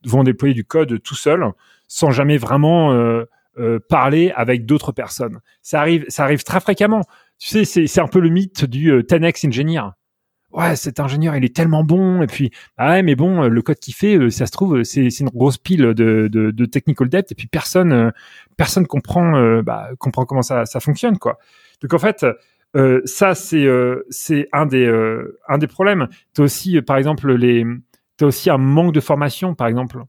vont 0.06 0.24
déployer 0.24 0.56
du 0.56 0.66
code 0.66 1.02
tout 1.04 1.16
seul, 1.16 1.46
sans 1.88 2.10
jamais 2.10 2.38
vraiment 2.38 2.92
euh, 2.94 3.26
euh, 3.60 3.80
parler 3.88 4.34
avec 4.36 4.66
d'autres 4.66 4.92
personnes? 4.92 5.40
Ça 5.62 5.82
arrive, 5.82 6.04
ça 6.08 6.24
arrive 6.24 6.44
très 6.44 6.60
fréquemment. 6.60 7.04
Tu 7.38 7.64
sais, 7.64 7.86
c'est 7.88 8.02
un 8.02 8.08
peu 8.08 8.20
le 8.20 8.30
mythe 8.30 8.66
du 8.66 8.92
10x 8.92 9.48
engineer 9.48 9.84
ouais, 10.54 10.76
cet 10.76 11.00
ingénieur, 11.00 11.36
il 11.36 11.44
est 11.44 11.56
tellement 11.56 11.84
bon. 11.84 12.22
Et 12.22 12.28
puis, 12.28 12.52
ah 12.78 12.92
ouais, 12.92 13.04
mais 13.04 13.16
bon, 13.16 13.48
le 13.48 13.62
code 13.62 13.80
qu'il 13.80 13.94
fait, 13.94 14.30
ça 14.30 14.46
se 14.46 14.52
trouve, 14.52 14.84
c'est 14.84 15.08
une 15.20 15.30
grosse 15.30 15.58
pile 15.58 15.94
de, 15.94 16.28
de, 16.30 16.66
technical 16.66 17.10
debt. 17.10 17.32
Et 17.32 17.36
puis 17.36 17.48
personne, 17.48 18.12
personne 18.58 18.88
comprend, 18.88 19.62
bah, 19.62 19.90
comprend 20.00 20.26
comment 20.26 20.42
ça, 20.42 20.66
ça 20.66 20.80
fonctionne, 20.80 21.18
quoi. 21.18 21.38
Donc 21.82 21.94
en 21.94 22.00
fait, 22.00 22.26
euh, 22.76 23.02
ça 23.06 23.36
c'est 23.36 23.66
euh, 23.66 24.04
un 24.52 24.66
des 24.66 24.86
euh, 24.86 25.40
un 25.48 25.58
des 25.58 25.68
problèmes. 25.68 26.08
Tu 26.34 26.42
aussi 26.42 26.82
par 26.82 26.98
exemple 26.98 27.32
les 27.34 27.66
as 28.22 28.26
aussi 28.26 28.50
un 28.50 28.58
manque 28.58 28.94
de 28.94 29.00
formation 29.00 29.54
par 29.54 29.68
exemple. 29.68 30.04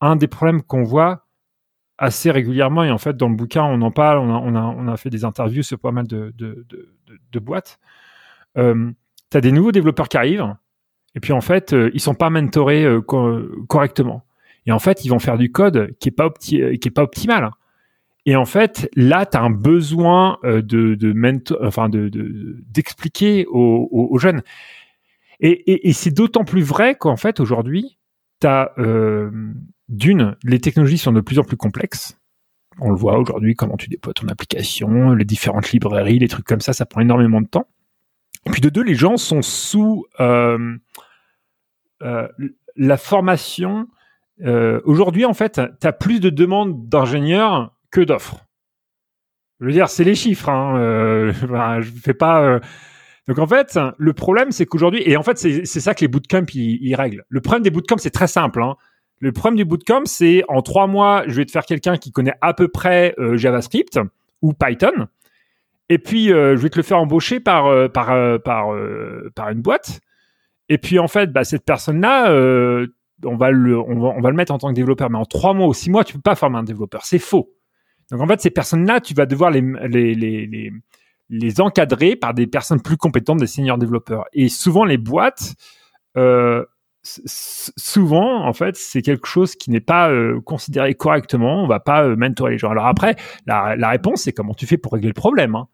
Un 0.00 0.16
des 0.16 0.28
problèmes 0.28 0.62
qu'on 0.62 0.82
voit 0.82 1.26
assez 1.98 2.30
régulièrement 2.30 2.84
et 2.84 2.90
en 2.90 2.98
fait 2.98 3.16
dans 3.16 3.28
le 3.28 3.36
bouquin 3.36 3.64
on 3.64 3.80
en 3.82 3.90
parle, 3.90 4.18
on 4.18 4.34
a 4.34 4.38
on 4.38 4.54
a, 4.54 4.60
on 4.60 4.88
a 4.88 4.96
fait 4.96 5.10
des 5.10 5.24
interviews 5.24 5.62
sur 5.62 5.78
pas 5.78 5.92
mal 5.92 6.06
de 6.06 6.32
de, 6.36 7.38
boîtes. 7.40 7.78
Euh, 8.56 8.92
tu 9.34 9.38
as 9.38 9.40
des 9.40 9.52
nouveaux 9.52 9.72
développeurs 9.72 10.08
qui 10.08 10.16
arrivent 10.16 10.54
et 11.16 11.20
puis 11.20 11.32
en 11.32 11.40
fait 11.40 11.74
ils 11.92 12.00
sont 12.00 12.14
pas 12.14 12.30
mentorés 12.30 12.86
correctement. 13.68 14.24
Et 14.66 14.72
en 14.72 14.78
fait, 14.78 15.04
ils 15.04 15.08
vont 15.08 15.18
faire 15.18 15.36
du 15.36 15.52
code 15.52 15.94
qui 15.98 16.08
est 16.08 16.12
pas 16.12 16.30
qui 16.30 16.56
est 16.60 16.94
pas 16.94 17.02
optimal. 17.02 17.50
Et 18.26 18.36
en 18.36 18.46
fait, 18.46 18.88
là, 18.96 19.26
tu 19.26 19.36
as 19.36 19.42
un 19.42 19.50
besoin 19.50 20.38
euh, 20.44 20.62
de, 20.62 20.94
de, 20.94 21.14
enfin 21.62 21.88
de, 21.90 22.08
d'expliquer 22.70 23.44
aux, 23.48 24.18
jeunes. 24.18 24.42
Et, 25.40 25.88
et, 25.88 25.92
c'est 25.92 26.10
d'autant 26.10 26.44
plus 26.44 26.62
vrai 26.62 26.94
qu'en 26.94 27.16
fait, 27.16 27.38
aujourd'hui, 27.38 27.98
tu 28.40 28.46
as 28.46 28.72
euh, 28.78 29.30
d'une, 29.88 30.36
les 30.42 30.58
technologies 30.60 30.96
sont 30.96 31.12
de 31.12 31.20
plus 31.20 31.38
en 31.38 31.44
plus 31.44 31.58
complexes. 31.58 32.18
On 32.80 32.90
le 32.90 32.96
voit 32.96 33.18
aujourd'hui, 33.18 33.54
comment 33.54 33.76
tu 33.76 33.88
déploies 33.88 34.14
ton 34.14 34.28
application, 34.28 35.12
les 35.12 35.24
différentes 35.24 35.70
librairies, 35.72 36.18
les 36.18 36.28
trucs 36.28 36.46
comme 36.46 36.60
ça, 36.60 36.72
ça 36.72 36.86
prend 36.86 37.02
énormément 37.02 37.42
de 37.42 37.46
temps. 37.46 37.68
Et 38.46 38.50
puis 38.50 38.60
de 38.60 38.68
deux, 38.68 38.82
les 38.82 38.94
gens 38.94 39.16
sont 39.16 39.42
sous 39.42 40.04
euh, 40.20 40.76
euh, 42.02 42.28
la 42.76 42.96
formation. 42.96 43.88
Euh, 44.44 44.80
aujourd'hui, 44.84 45.24
en 45.24 45.34
fait, 45.34 45.60
tu 45.80 45.86
as 45.86 45.92
plus 45.92 46.20
de 46.20 46.30
demandes 46.30 46.88
d'ingénieurs 46.88 47.74
que 47.90 48.00
d'offres. 48.00 48.44
Je 49.60 49.66
veux 49.66 49.72
dire, 49.72 49.88
c'est 49.88 50.04
les 50.04 50.14
chiffres. 50.14 50.48
Hein, 50.48 51.30
je 51.80 51.90
fais 52.02 52.14
pas. 52.14 52.60
Donc 53.28 53.38
en 53.38 53.46
fait, 53.46 53.78
le 53.96 54.12
problème, 54.12 54.52
c'est 54.52 54.66
qu'aujourd'hui, 54.66 55.02
et 55.06 55.16
en 55.16 55.22
fait, 55.22 55.38
c'est 55.38 55.64
ça 55.64 55.94
que 55.94 56.00
les 56.02 56.08
bootcamps 56.08 56.44
ils, 56.52 56.94
règlent. 56.94 57.24
Le 57.28 57.40
problème 57.40 57.62
des 57.62 57.70
bootcamps, 57.70 57.96
c'est 57.98 58.10
très 58.10 58.26
simple. 58.26 58.62
Hein. 58.62 58.74
Le 59.20 59.32
problème 59.32 59.56
du 59.56 59.64
bootcamp, 59.64 60.02
c'est 60.04 60.42
en 60.48 60.60
trois 60.60 60.86
mois, 60.86 61.22
je 61.26 61.34
vais 61.34 61.46
te 61.46 61.52
faire 61.52 61.64
quelqu'un 61.64 61.96
qui 61.96 62.12
connaît 62.12 62.34
à 62.42 62.52
peu 62.52 62.68
près 62.68 63.14
JavaScript 63.36 63.98
ou 64.42 64.52
Python, 64.52 65.08
et 65.88 65.98
puis 65.98 66.28
je 66.28 66.54
vais 66.54 66.70
te 66.70 66.78
le 66.78 66.82
faire 66.82 66.98
embaucher 66.98 67.40
par 67.40 67.90
par 67.90 68.40
par 68.42 68.68
par 69.34 69.50
une 69.50 69.60
boîte. 69.62 70.00
Et 70.68 70.78
puis 70.78 70.98
en 70.98 71.08
fait, 71.08 71.32
bah, 71.32 71.44
cette 71.44 71.64
personne-là, 71.64 72.30
on 73.24 73.36
va 73.36 73.50
le 73.50 73.78
on 73.78 74.00
va, 74.00 74.08
on 74.16 74.20
va 74.20 74.30
le 74.30 74.36
mettre 74.36 74.52
en 74.52 74.58
tant 74.58 74.68
que 74.68 74.74
développeur, 74.74 75.10
mais 75.10 75.18
en 75.18 75.24
trois 75.24 75.54
mois 75.54 75.66
ou 75.66 75.74
six 75.74 75.90
mois, 75.90 76.04
tu 76.04 76.14
peux 76.14 76.20
pas 76.20 76.34
former 76.34 76.58
un 76.58 76.64
développeur. 76.64 77.04
C'est 77.04 77.18
faux. 77.18 77.50
Donc 78.10 78.20
en 78.20 78.26
fait, 78.26 78.40
ces 78.40 78.50
personnes-là, 78.50 79.00
tu 79.00 79.14
vas 79.14 79.26
devoir 79.26 79.50
les, 79.50 79.62
les, 79.88 80.14
les, 80.14 80.72
les, 81.30 81.60
encadrer 81.60 82.16
par 82.16 82.34
des 82.34 82.46
personnes 82.46 82.80
plus 82.80 82.96
compétentes, 82.96 83.38
des 83.38 83.46
seniors 83.46 83.78
développeurs. 83.78 84.24
Et 84.32 84.48
souvent, 84.48 84.84
les 84.84 84.98
boîtes, 84.98 85.54
euh, 86.16 86.64
souvent, 87.04 88.46
en 88.46 88.52
fait, 88.52 88.76
c'est 88.76 89.02
quelque 89.02 89.26
chose 89.26 89.56
qui 89.56 89.70
n'est 89.70 89.80
pas 89.80 90.10
euh, 90.10 90.40
considéré 90.40 90.94
correctement. 90.94 91.62
On 91.62 91.66
va 91.66 91.80
pas 91.80 92.04
euh, 92.04 92.16
mentorer 92.16 92.52
les 92.52 92.58
gens. 92.58 92.70
Alors 92.70 92.86
après, 92.86 93.16
la, 93.46 93.88
réponse, 93.88 94.22
c'est 94.22 94.32
comment 94.32 94.54
tu 94.54 94.66
fais 94.66 94.78
pour 94.78 94.92
régler 94.92 95.08
le 95.08 95.14
problème. 95.14 95.54
Hein. 95.54 95.68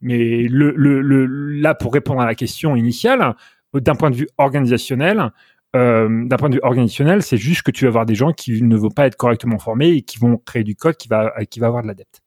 Mais 0.00 0.46
là, 0.50 1.74
pour 1.74 1.92
répondre 1.92 2.20
à 2.20 2.26
la 2.26 2.34
question 2.34 2.76
initiale, 2.76 3.34
d'un 3.72 3.94
point 3.94 4.10
de 4.10 4.16
vue 4.16 4.28
organisationnel, 4.36 5.30
euh, 5.74 6.26
d'un 6.26 6.36
point 6.36 6.48
de 6.48 6.54
vue 6.54 6.60
organisationnel, 6.62 7.22
c'est 7.22 7.36
juste 7.36 7.62
que 7.62 7.70
tu 7.70 7.84
vas 7.84 7.88
avoir 7.88 8.06
des 8.06 8.14
gens 8.14 8.32
qui 8.32 8.62
ne 8.62 8.76
vont 8.76 8.90
pas 8.90 9.06
être 9.06 9.16
correctement 9.16 9.58
formés 9.58 9.90
et 9.90 10.02
qui 10.02 10.18
vont 10.18 10.36
créer 10.36 10.62
du 10.62 10.76
code 10.76 10.96
qui 10.96 11.08
va, 11.08 11.32
qui 11.48 11.58
va 11.58 11.68
avoir 11.68 11.82
de 11.82 11.88
la 11.88 11.94
dette. 11.94 12.20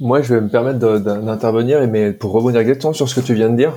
Moi, 0.00 0.22
je 0.22 0.34
vais 0.34 0.40
me 0.40 0.48
permettre 0.48 0.78
d'intervenir, 0.78 1.86
mais 1.88 2.12
pour 2.12 2.32
rebondir 2.32 2.60
exactement 2.60 2.92
sur 2.92 3.08
ce 3.08 3.20
que 3.20 3.24
tu 3.24 3.34
viens 3.34 3.48
de 3.48 3.56
dire. 3.56 3.76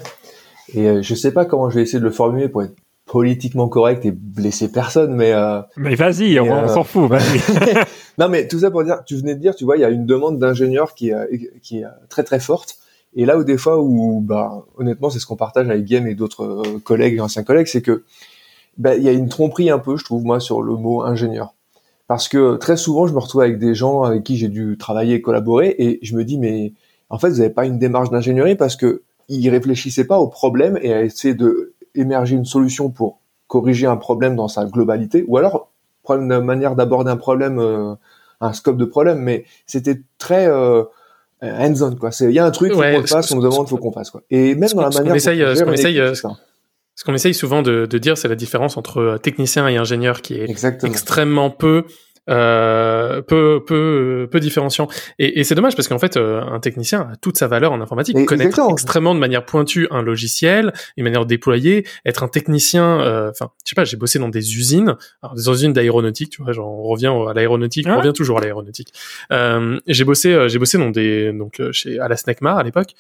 Et 0.74 0.88
euh, 0.88 1.02
je 1.02 1.16
sais 1.16 1.32
pas 1.32 1.46
comment 1.46 1.70
je 1.70 1.76
vais 1.76 1.84
essayer 1.84 2.00
de 2.00 2.04
le 2.04 2.12
formuler 2.12 2.50
pour 2.50 2.64
être 2.64 2.76
politiquement 3.06 3.70
correct 3.70 4.06
et 4.06 4.12
blesser 4.12 4.70
personne, 4.70 5.16
mais 5.16 5.32
euh, 5.32 5.62
mais 5.78 5.96
vas-y, 5.96 6.40
on, 6.40 6.68
s'en 6.68 6.84
fout. 6.84 7.10
Vas-y. 7.10 7.40
non, 8.18 8.28
mais 8.28 8.48
tout 8.48 8.60
ça 8.60 8.70
pour 8.70 8.84
dire, 8.84 9.04
tu 9.06 9.16
venais 9.16 9.36
de 9.36 9.40
dire, 9.40 9.56
tu 9.56 9.64
vois, 9.64 9.78
il 9.78 9.82
y 9.82 9.86
a 9.86 9.90
une 9.90 10.06
demande 10.06 10.40
d'ingénieur 10.40 10.94
qui, 10.94 11.12
qui 11.62 11.80
est 11.80 11.86
très 12.10 12.24
très 12.24 12.40
forte 12.40 12.78
et 13.18 13.26
là 13.26 13.38
où 13.38 13.44
des 13.44 13.58
fois 13.58 13.82
où, 13.82 14.22
bah, 14.22 14.66
honnêtement, 14.78 15.10
c'est 15.10 15.20
ce 15.20 15.26
qu'on 15.26 15.36
partage 15.36 15.68
avec 15.68 15.86
Guillaume 15.86 16.08
et 16.08 16.14
d'autres 16.14 16.44
euh, 16.44 16.80
collègues 16.80 17.16
et 17.16 17.20
anciens 17.20 17.44
collègues, 17.44 17.66
c'est 17.66 17.82
que 17.82 18.04
bah, 18.78 18.96
il 18.96 19.02
y 19.02 19.10
a 19.10 19.12
une 19.12 19.28
tromperie 19.28 19.72
un 19.72 19.80
peu, 19.80 19.98
je 19.98 20.04
trouve 20.04 20.24
moi, 20.24 20.40
sur 20.40 20.62
le 20.62 20.76
mot 20.76 21.02
ingénieur. 21.02 21.56
Parce 22.08 22.28
que 22.28 22.58
très 22.58 22.78
souvent, 22.78 23.08
je 23.08 23.14
me 23.14 23.20
retrouve 23.20 23.42
avec 23.42 23.58
des 23.58 23.74
gens 23.74 24.04
avec 24.04 24.24
qui 24.24 24.38
j'ai 24.38 24.50
dû 24.50 24.78
travailler 24.78 25.16
et 25.16 25.22
collaborer, 25.22 25.76
et 25.80 26.00
je 26.04 26.16
me 26.16 26.24
dis, 26.24 26.38
mais 26.38 26.74
en 27.10 27.18
fait, 27.18 27.30
vous 27.30 27.38
n'avez 27.38 27.50
pas 27.50 27.66
une 27.66 27.80
démarche 27.80 28.12
d'ingénierie 28.12 28.56
parce 28.56 28.76
que 28.76 29.02
ils 29.30 29.50
réfléchissaient 29.50 30.06
pas 30.06 30.20
au 30.20 30.28
problème 30.28 30.78
et 30.82 30.94
à 30.94 31.04
essayer 31.04 31.34
de 31.34 31.74
émerger 31.96 32.36
une 32.36 32.46
solution 32.46 32.90
pour 32.90 33.20
corriger 33.48 33.88
un 33.88 33.98
problème 33.98 34.36
dans 34.36 34.48
sa 34.48 34.66
globalité, 34.66 35.24
ou 35.28 35.38
alors 35.38 35.72
prendre 36.04 36.22
une 36.22 36.40
manière 36.42 36.76
d'aborder 36.76 37.12
un 37.12 37.18
problème, 37.18 37.60
euh, 37.60 37.96
un 38.42 38.54
scope 38.54 38.78
de 38.78 38.86
problème, 38.86 39.20
mais 39.20 39.46
c'était 39.66 40.02
très 40.18 40.48
euh, 40.48 40.84
euh, 41.44 41.68
hands-on 41.68 41.96
quoi. 41.96 42.12
C'est 42.12 42.26
il 42.26 42.34
y 42.34 42.40
a 42.40 42.46
un 42.46 42.52
truc, 42.52 42.74
faut 42.74 42.82
qu'on 42.82 43.08
fasse, 43.08 43.32
on 43.32 43.36
nous 43.38 43.42
demande, 43.42 43.68
faut 43.68 43.78
qu'on 43.78 43.92
fasse 43.92 44.12
quoi. 44.12 44.22
Et 44.30 44.56
même 44.56 44.70
dans 44.70 44.82
la 44.82 44.90
manière 44.90 45.12
qu'on 45.12 45.74
essaye, 45.74 45.98
ce 46.96 47.04
qu'on 47.04 47.14
essaye, 47.14 47.34
souvent 47.36 47.62
de, 47.62 47.86
de 47.86 47.98
dire, 48.00 48.18
c'est 48.18 48.28
la 48.28 48.36
différence 48.36 48.76
entre 48.76 49.20
technicien 49.22 49.68
et 49.68 49.78
ingénieur 49.78 50.22
qui 50.22 50.34
est 50.34 50.50
extrêmement 50.84 51.52
peu 51.52 51.84
euh, 52.30 53.22
peu 53.22 53.64
peu 53.66 54.28
peu 54.32 54.40
différenciant. 54.40 54.88
Et, 55.20 55.40
et 55.40 55.44
c'est 55.44 55.56
dommage 55.56 55.76
parce 55.76 55.88
qu'en 55.88 56.00
fait, 56.00 56.18
euh, 56.18 56.42
un 56.42 56.60
technicien 56.60 57.10
a 57.14 57.16
toute 57.16 57.38
sa 57.38 57.48
valeur 57.48 57.72
en 57.72 57.82
informatique. 57.82 58.26
Connaître 58.26 58.60
extrêmement 58.72 59.16
de 59.16 59.20
manière 59.20 59.46
pointue 59.46 59.88
un 59.92 60.02
logiciel, 60.02 60.74
une 60.98 61.04
manière 61.04 61.24
de 61.24 61.28
déployer, 61.28 61.86
être 62.06 62.24
un 62.24 62.28
technicien. 62.28 63.02
Euh, 63.02 63.32
enfin, 63.32 63.52
je 63.66 63.70
sais 63.70 63.76
pas, 63.76 63.86
j'ai 63.86 63.98
bossé 63.98 64.20
dans 64.20 64.30
des 64.30 64.58
usines, 64.58 64.96
alors 65.22 65.36
des 65.36 65.50
usines 65.50 65.74
d'aéronautique. 65.74 66.32
Tu 66.32 66.44
vois, 66.44 66.52
genre, 66.52 66.68
on 66.68 66.84
revient 66.84 67.14
à 67.30 67.34
l'aéronautique, 67.34 67.88
on 67.88 67.98
revient 67.98 68.14
toujours 68.14 68.38
à 68.40 68.42
l'aéronautique. 68.42 68.94
Euh, 69.32 69.80
j'ai 69.88 70.04
bossé, 70.04 70.50
j'ai 70.50 70.60
bossé 70.60 70.78
dans 70.78 70.90
des 70.90 71.32
donc 71.34 71.62
chez 71.72 72.00
à 72.00 72.08
la 72.08 72.18
SNECMAR 72.18 72.58
à 72.58 72.64
l'époque. 72.64 72.94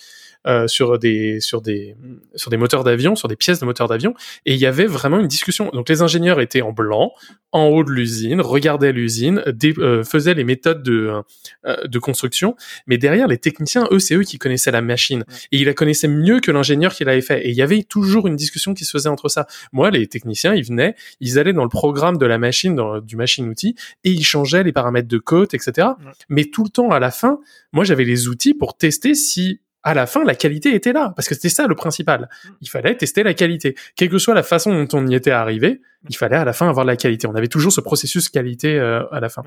Euh, 0.47 0.65
sur 0.67 0.97
des 0.97 1.41
sur 1.41 1.61
des 1.61 1.97
sur 2.35 2.49
des 2.49 2.55
moteurs 2.55 2.85
d'avion, 2.85 3.15
sur 3.15 3.27
des 3.27 3.35
pièces 3.35 3.59
de 3.59 3.65
moteurs 3.65 3.89
d'avion, 3.89 4.13
et 4.45 4.53
il 4.53 4.59
y 4.59 4.65
avait 4.65 4.85
vraiment 4.85 5.19
une 5.19 5.27
discussion. 5.27 5.69
Donc 5.73 5.89
les 5.89 6.01
ingénieurs 6.01 6.39
étaient 6.39 6.61
en 6.61 6.71
blanc, 6.71 7.11
en 7.51 7.65
haut 7.65 7.83
de 7.83 7.91
l'usine, 7.91 8.39
regardaient 8.39 8.93
l'usine, 8.93 9.16
euh, 9.25 10.03
faisaient 10.03 10.33
les 10.33 10.43
méthodes 10.43 10.83
de 10.83 11.21
euh, 11.65 11.75
de 11.85 11.99
construction, 11.99 12.55
mais 12.85 12.97
derrière 12.97 13.27
les 13.27 13.37
techniciens, 13.37 13.87
eux, 13.91 13.99
c'est 13.99 14.15
eux 14.15 14.23
qui 14.23 14.37
connaissaient 14.37 14.71
la 14.71 14.81
machine 14.81 15.23
et 15.51 15.57
ils 15.57 15.65
la 15.65 15.73
connaissaient 15.73 16.07
mieux 16.07 16.39
que 16.39 16.51
l'ingénieur 16.51 16.93
qui 16.93 17.03
l'avait 17.03 17.21
fait. 17.21 17.45
Et 17.45 17.49
il 17.49 17.55
y 17.55 17.61
avait 17.61 17.83
toujours 17.83 18.27
une 18.27 18.35
discussion 18.35 18.73
qui 18.73 18.85
se 18.85 18.91
faisait 18.91 19.09
entre 19.09 19.29
ça. 19.29 19.47
Moi, 19.71 19.91
les 19.91 20.07
techniciens, 20.07 20.53
ils 20.53 20.63
venaient, 20.63 20.95
ils 21.19 21.39
allaient 21.39 21.53
dans 21.53 21.63
le 21.63 21.69
programme 21.69 22.17
de 22.17 22.25
la 22.25 22.37
machine, 22.37 22.75
dans, 22.75 22.99
du 22.99 23.15
machine-outil, 23.15 23.75
et 24.03 24.11
ils 24.11 24.25
changeaient 24.25 24.63
les 24.63 24.71
paramètres 24.71 25.07
de 25.07 25.17
code, 25.17 25.53
etc. 25.53 25.89
Mais 26.29 26.45
tout 26.45 26.63
le 26.63 26.69
temps, 26.69 26.89
à 26.91 26.99
la 26.99 27.11
fin, 27.11 27.39
moi, 27.73 27.83
j'avais 27.83 28.05
les 28.05 28.27
outils 28.27 28.53
pour 28.53 28.77
tester 28.77 29.13
si 29.13 29.61
à 29.87 29.93
la 29.93 30.05
fin, 30.05 30.25
la 30.25 30.35
qualité 30.35 30.75
était 30.75 30.91
là, 30.91 31.13
parce 31.15 31.29
que 31.29 31.33
c'était 31.33 31.47
ça 31.47 31.65
le 31.65 31.73
principal. 31.73 32.21
Mm. 32.21 32.49
Il 32.59 32.69
fallait 32.69 32.97
tester 32.97 33.23
la 33.23 33.33
qualité. 33.33 33.73
Quelle 33.95 34.09
que 34.09 34.17
soit 34.17 34.33
la 34.33 34.43
façon 34.43 34.83
dont 34.83 34.99
on 34.99 35.07
y 35.07 35.15
était 35.15 35.31
arrivé, 35.31 35.81
il 36.09 36.17
fallait 36.17 36.35
à 36.35 36.43
la 36.43 36.51
fin 36.51 36.67
avoir 36.67 36.85
la 36.85 36.97
qualité. 36.97 37.25
On 37.25 37.35
avait 37.35 37.47
toujours 37.47 37.71
ce 37.71 37.79
processus 37.79 38.27
qualité 38.27 38.77
euh, 38.77 39.07
à 39.13 39.21
la 39.21 39.29
fin. 39.29 39.43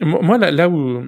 Moi, 0.00 0.38
là, 0.38 0.70
où... 0.70 1.02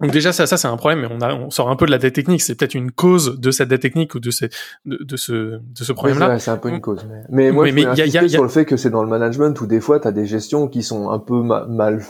Donc 0.00 0.10
déjà, 0.10 0.32
ça, 0.32 0.46
ça 0.46 0.56
c'est 0.56 0.66
un 0.66 0.76
problème, 0.76 1.02
mais 1.02 1.08
on, 1.08 1.20
a, 1.20 1.34
on 1.34 1.50
sort 1.50 1.70
un 1.70 1.76
peu 1.76 1.86
de 1.86 1.92
la 1.92 1.98
dette 1.98 2.14
technique. 2.14 2.42
C'est 2.42 2.56
peut-être 2.56 2.74
une 2.74 2.90
cause 2.90 3.38
de 3.38 3.50
cette 3.52 3.68
dette 3.68 3.82
technique 3.82 4.16
ou 4.16 4.20
de, 4.20 4.30
ces, 4.32 4.48
de, 4.84 5.16
ce, 5.16 5.32
de 5.32 5.60
ce 5.74 5.92
problème-là. 5.92 6.36
c'est 6.40 6.50
un 6.50 6.56
peu 6.56 6.70
une 6.70 6.80
cause. 6.80 7.06
Mais, 7.28 7.52
moi, 7.52 7.70
mais, 7.70 7.82
je 7.82 8.04
y 8.04 8.18
a, 8.18 8.28
sur 8.28 8.42
le 8.42 8.48
fait 8.48 8.64
que 8.64 8.76
c'est 8.76 8.90
dans 8.90 9.04
le 9.04 9.08
management 9.08 9.60
où 9.60 9.66
des 9.66 9.80
fois, 9.80 10.00
tu 10.00 10.08
as 10.08 10.12
des 10.12 10.26
gestions 10.26 10.66
qui 10.66 10.82
sont 10.82 11.10
un 11.10 11.20
peu 11.20 11.42
mal 11.42 12.00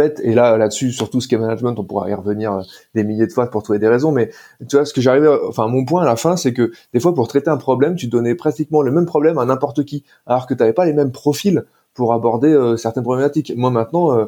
et 0.00 0.34
là, 0.34 0.56
là-dessus, 0.56 0.92
surtout 0.92 1.20
ce 1.20 1.28
qui 1.28 1.34
est 1.34 1.38
management, 1.38 1.74
on 1.78 1.84
pourra 1.84 2.08
y 2.10 2.14
revenir 2.14 2.52
euh, 2.52 2.62
des 2.94 3.04
milliers 3.04 3.26
de 3.26 3.32
fois 3.32 3.50
pour 3.50 3.62
trouver 3.62 3.78
des 3.78 3.88
raisons. 3.88 4.12
Mais 4.12 4.30
tu 4.68 4.76
vois, 4.76 4.84
ce 4.84 4.92
que 4.92 5.00
j'arrivais, 5.00 5.28
enfin, 5.46 5.66
mon 5.68 5.84
point 5.84 6.02
à 6.02 6.06
la 6.06 6.16
fin, 6.16 6.36
c'est 6.36 6.52
que 6.52 6.72
des 6.92 7.00
fois, 7.00 7.14
pour 7.14 7.28
traiter 7.28 7.50
un 7.50 7.56
problème, 7.56 7.96
tu 7.96 8.06
donnais 8.06 8.34
pratiquement 8.34 8.82
le 8.82 8.90
même 8.90 9.06
problème 9.06 9.38
à 9.38 9.44
n'importe 9.44 9.84
qui, 9.84 10.04
alors 10.26 10.46
que 10.46 10.54
tu 10.54 10.60
n'avais 10.60 10.72
pas 10.72 10.86
les 10.86 10.92
mêmes 10.92 11.12
profils 11.12 11.64
pour 11.94 12.12
aborder 12.12 12.48
euh, 12.48 12.76
certaines 12.76 13.02
problématiques. 13.02 13.52
Moi, 13.56 13.70
maintenant, 13.70 14.16
euh, 14.16 14.26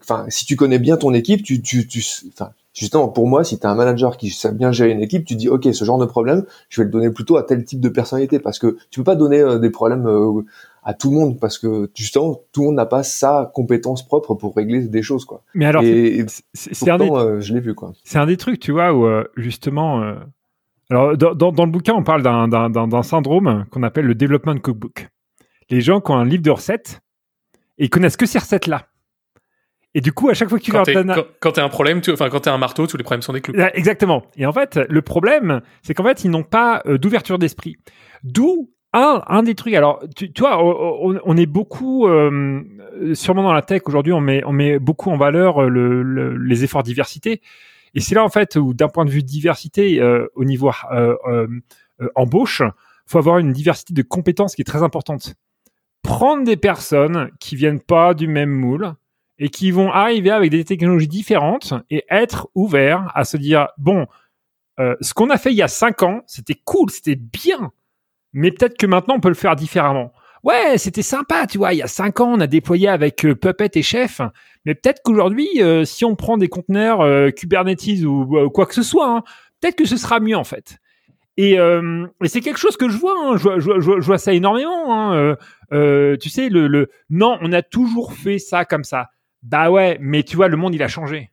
enfin, 0.00 0.24
si 0.28 0.44
tu 0.44 0.56
connais 0.56 0.78
bien 0.78 0.96
ton 0.96 1.14
équipe, 1.14 1.42
tu, 1.42 1.62
tu, 1.62 1.86
tu, 1.86 2.04
enfin, 2.32 2.50
justement, 2.74 3.08
pour 3.08 3.28
moi, 3.28 3.44
si 3.44 3.58
tu 3.58 3.66
as 3.66 3.70
un 3.70 3.76
manager 3.76 4.16
qui 4.16 4.30
sait 4.30 4.52
bien 4.52 4.72
gérer 4.72 4.90
une 4.90 5.02
équipe, 5.02 5.24
tu 5.24 5.36
dis, 5.36 5.48
ok, 5.48 5.68
ce 5.72 5.84
genre 5.84 5.98
de 5.98 6.06
problème, 6.06 6.44
je 6.68 6.80
vais 6.80 6.84
le 6.84 6.90
donner 6.90 7.10
plutôt 7.10 7.36
à 7.36 7.44
tel 7.44 7.64
type 7.64 7.80
de 7.80 7.88
personnalité, 7.88 8.40
parce 8.40 8.58
que 8.58 8.76
tu 8.90 9.00
peux 9.00 9.04
pas 9.04 9.14
donner 9.14 9.58
des 9.60 9.70
problèmes 9.70 10.08
à 10.82 10.94
tout 10.94 11.10
le 11.10 11.16
monde 11.16 11.38
parce 11.40 11.58
que 11.58 11.90
justement 11.94 12.40
tout 12.52 12.60
le 12.62 12.66
monde 12.68 12.76
n'a 12.76 12.86
pas 12.86 13.02
sa 13.02 13.50
compétence 13.54 14.04
propre 14.06 14.34
pour 14.34 14.54
régler 14.56 14.86
des 14.88 15.02
choses 15.02 15.24
quoi. 15.24 15.42
Mais 15.54 15.66
alors 15.66 15.82
c'est 16.54 16.88
un 16.90 16.98
des, 16.98 17.08
euh, 17.10 17.40
je 17.40 17.54
l'ai 17.54 17.60
vu 17.60 17.74
quoi. 17.74 17.92
C'est 18.04 18.18
un 18.18 18.26
des 18.26 18.36
trucs 18.36 18.58
tu 18.60 18.72
vois 18.72 18.92
où 18.92 19.06
euh, 19.06 19.24
justement 19.36 20.02
euh, 20.02 20.14
Alors, 20.90 21.16
dans, 21.16 21.34
dans, 21.34 21.52
dans 21.52 21.64
le 21.64 21.70
bouquin, 21.70 21.94
on 21.94 22.02
parle 22.02 22.22
d'un- 22.22 22.48
d'un 22.48 22.68
d'un- 22.68 22.88
d'un 22.88 23.02
syndrome 23.02 23.64
qu'on 23.70 23.82
appelle 23.82 24.04
le 24.06 24.14
development 24.14 24.58
cookbook. 24.60 25.08
Les 25.70 25.80
gens 25.80 26.00
qui 26.00 26.10
ont 26.10 26.16
un 26.16 26.24
livre 26.24 26.42
de 26.42 26.50
recettes 26.50 27.00
et 27.78 27.84
ils 27.84 27.90
connaissent 27.90 28.16
que 28.18 28.26
ces 28.26 28.38
recettes-là. 28.38 28.86
Et 29.94 30.00
du 30.00 30.12
coup, 30.12 30.30
à 30.30 30.34
chaque 30.34 30.48
fois 30.48 30.58
que 30.58 30.64
tu 30.64 30.70
Quand 30.72 30.86
leur 30.86 30.94
donnes 30.94 31.10
un- 31.10 31.14
quand, 31.14 31.26
quand 31.40 31.52
t'es 31.52 31.60
un 31.60 31.68
problème, 31.68 32.00
tu- 32.00 32.10
enfin 32.12 32.28
quand 32.30 32.40
t'es 32.40 32.50
un 32.50 32.58
marteau, 32.58 32.86
tous 32.86 32.96
les 32.96 33.04
problèmes 33.04 33.22
sont 33.22 33.32
des 33.34 33.40
clous. 33.40 33.54
Exactement. 33.74 34.22
Et 34.36 34.46
en 34.46 34.52
fait, 34.52 34.78
le 34.88 35.02
problème, 35.02 35.60
c'est 35.82 35.94
qu'en 35.94 36.04
fait, 36.04 36.24
ils 36.24 36.30
n'ont 36.30 36.42
pas 36.42 36.82
euh, 36.86 36.98
d'ouverture 36.98 37.38
d'esprit. 37.38 37.76
D'où 38.24 38.70
un, 38.92 39.22
un 39.26 39.42
des 39.42 39.54
trucs. 39.54 39.74
Alors, 39.74 40.02
tu, 40.16 40.30
vois, 40.38 40.62
on, 40.62 41.18
on 41.24 41.36
est 41.36 41.46
beaucoup, 41.46 42.06
euh, 42.06 42.62
sûrement 43.14 43.42
dans 43.42 43.52
la 43.52 43.62
tech 43.62 43.82
aujourd'hui, 43.86 44.12
on 44.12 44.20
met, 44.20 44.42
on 44.44 44.52
met 44.52 44.78
beaucoup 44.78 45.10
en 45.10 45.16
valeur 45.16 45.62
euh, 45.62 45.68
le, 45.68 46.02
le- 46.02 46.36
les 46.36 46.64
efforts 46.64 46.82
diversité. 46.82 47.40
Et 47.94 48.00
c'est 48.00 48.14
là, 48.14 48.24
en 48.24 48.28
fait, 48.28 48.56
où 48.56 48.74
d'un 48.74 48.88
point 48.88 49.04
de 49.04 49.10
vue 49.10 49.22
diversité, 49.22 50.00
euh, 50.00 50.26
au 50.34 50.44
niveau 50.44 50.70
euh, 50.92 51.16
euh, 51.26 51.46
euh, 52.00 52.08
embauche, 52.14 52.62
faut 53.06 53.18
avoir 53.18 53.38
une 53.38 53.52
diversité 53.52 53.94
de 53.94 54.02
compétences 54.02 54.54
qui 54.54 54.62
est 54.62 54.64
très 54.64 54.82
importante. 54.82 55.34
Prendre 56.02 56.44
des 56.44 56.56
personnes 56.56 57.30
qui 57.40 57.56
viennent 57.56 57.80
pas 57.80 58.14
du 58.14 58.28
même 58.28 58.50
moule, 58.50 58.94
et 59.38 59.48
qui 59.48 59.72
vont 59.72 59.90
arriver 59.90 60.30
avec 60.30 60.50
des 60.50 60.64
technologies 60.64 61.08
différentes 61.08 61.74
et 61.90 62.04
être 62.10 62.48
ouverts 62.54 63.10
à 63.14 63.24
se 63.24 63.36
dire 63.36 63.68
bon, 63.76 64.06
ce 64.78 65.14
qu'on 65.14 65.30
a 65.30 65.38
fait 65.38 65.50
il 65.50 65.56
y 65.56 65.62
a 65.62 65.68
cinq 65.68 66.04
ans, 66.04 66.20
c'était 66.26 66.54
cool, 66.64 66.90
c'était 66.90 67.16
bien, 67.16 67.72
mais 68.32 68.50
peut-être 68.50 68.76
que 68.78 68.86
maintenant 68.86 69.16
on 69.16 69.20
peut 69.20 69.28
le 69.28 69.34
faire 69.34 69.56
différemment. 69.56 70.12
Ouais, 70.42 70.76
c'était 70.76 71.02
sympa, 71.02 71.46
tu 71.46 71.58
vois. 71.58 71.72
Il 71.72 71.76
y 71.76 71.82
a 71.82 71.86
cinq 71.86 72.18
ans, 72.20 72.32
on 72.32 72.40
a 72.40 72.48
déployé 72.48 72.88
avec 72.88 73.24
euh, 73.24 73.34
Puppet 73.36 73.70
et 73.74 73.82
Chef, 73.82 74.20
mais 74.64 74.74
peut-être 74.74 75.00
qu'aujourd'hui, 75.04 75.48
euh, 75.58 75.84
si 75.84 76.04
on 76.04 76.16
prend 76.16 76.36
des 76.36 76.48
conteneurs 76.48 77.00
euh, 77.00 77.30
Kubernetes 77.30 78.02
ou 78.04 78.36
euh, 78.36 78.48
quoi 78.48 78.66
que 78.66 78.74
ce 78.74 78.82
soit, 78.82 79.08
hein, 79.08 79.22
peut-être 79.60 79.76
que 79.76 79.84
ce 79.84 79.96
sera 79.96 80.18
mieux 80.18 80.36
en 80.36 80.44
fait. 80.44 80.78
Et, 81.38 81.52
et 81.54 82.28
c'est 82.28 82.40
quelque 82.42 82.58
chose 82.58 82.76
que 82.76 82.90
je 82.90 82.96
vois, 82.98 83.14
hein, 83.18 83.36
je, 83.38 83.42
vois, 83.44 83.58
je, 83.58 83.80
je 83.80 84.06
vois- 84.06 84.18
ça 84.18 84.34
énormément. 84.34 84.92
Hein, 84.92 85.36
tu 85.70 86.28
sais, 86.28 86.50
le, 86.50 86.66
le 86.68 86.90
non, 87.08 87.38
on 87.40 87.52
a 87.52 87.62
toujours 87.62 88.12
fait 88.12 88.38
ça 88.38 88.66
comme 88.66 88.84
ça. 88.84 89.08
Bah 89.42 89.70
ouais, 89.70 89.96
mais 90.00 90.24
tu 90.24 90.36
vois, 90.36 90.48
le 90.48 90.58
monde 90.58 90.74
il 90.74 90.82
a 90.82 90.88
changé. 90.88 91.30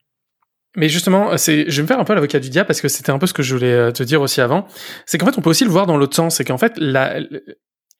Mais 0.75 0.88
justement, 0.88 1.36
c'est, 1.38 1.69
je 1.69 1.77
vais 1.77 1.82
me 1.84 1.88
faire 1.88 1.99
un 1.99 2.03
peu 2.03 2.13
l'avocat 2.13 2.39
du 2.39 2.49
diable 2.49 2.67
parce 2.67 2.82
que 2.82 2.88
c'était 2.88 3.12
un 3.12 3.17
peu 3.17 3.27
ce 3.27 3.34
que 3.34 3.41
je 3.41 3.55
voulais 3.55 3.73
euh, 3.73 3.91
te 3.91 4.03
dire 4.03 4.21
aussi 4.21 4.39
avant. 4.39 4.67
C'est 5.05 5.17
qu'en 5.17 5.25
fait, 5.25 5.38
on 5.38 5.41
peut 5.41 5.49
aussi 5.49 5.63
le 5.63 5.71
voir 5.71 5.88
dans 5.88 5.97
l'autre 5.97 6.15
sens. 6.15 6.36
C'est 6.36 6.45
qu'en 6.45 6.60
fait, 6.60 6.73
la, 6.77 7.19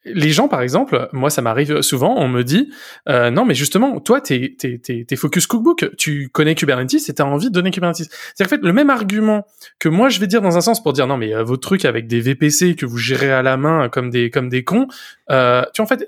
les 0.06 0.30
gens, 0.30 0.48
par 0.48 0.62
exemple, 0.62 1.10
moi, 1.12 1.30
ça 1.30 1.42
m'arrive 1.42 1.82
souvent, 1.82 2.16
on 2.18 2.30
me 2.30 2.44
dit, 2.44 2.72
euh, 3.10 3.30
non, 3.32 3.44
mais 3.44 3.54
justement, 3.54 4.00
toi, 4.00 4.22
t'es, 4.22 4.56
t'es, 4.58 5.16
focus 5.16 5.46
cookbook, 5.46 5.90
tu 5.98 6.30
connais 6.30 6.56
Kubernetes 6.56 7.10
et 7.10 7.14
t'as 7.14 7.26
envie 7.26 7.50
de 7.50 7.54
donner 7.54 7.72
Kubernetes. 7.72 7.98
C'est-à-dire 7.98 8.46
qu'en 8.46 8.62
fait, 8.62 8.66
le 8.66 8.74
même 8.74 8.90
argument 8.90 9.46
que 9.78 9.90
moi, 9.90 10.10
je 10.10 10.20
vais 10.20 10.28
dire 10.28 10.42
dans 10.42 10.58
un 10.58 10.62
sens 10.62 10.82
pour 10.82 10.94
dire, 10.94 11.06
non, 11.06 11.18
mais 11.18 11.36
euh, 11.36 11.44
vos 11.44 11.58
trucs 11.58 11.84
avec 11.84 12.08
des 12.08 12.22
VPC 12.22 12.76
que 12.76 12.86
vous 12.86 12.98
gérez 12.98 13.32
à 13.32 13.42
la 13.42 13.58
main 13.58 13.90
comme 13.90 14.10
des, 14.10 14.30
comme 14.30 14.48
des 14.48 14.64
cons, 14.64 14.88
euh, 15.32 15.64
tu 15.74 15.82
vois, 15.82 15.86
en 15.86 15.98
fait, 15.98 16.08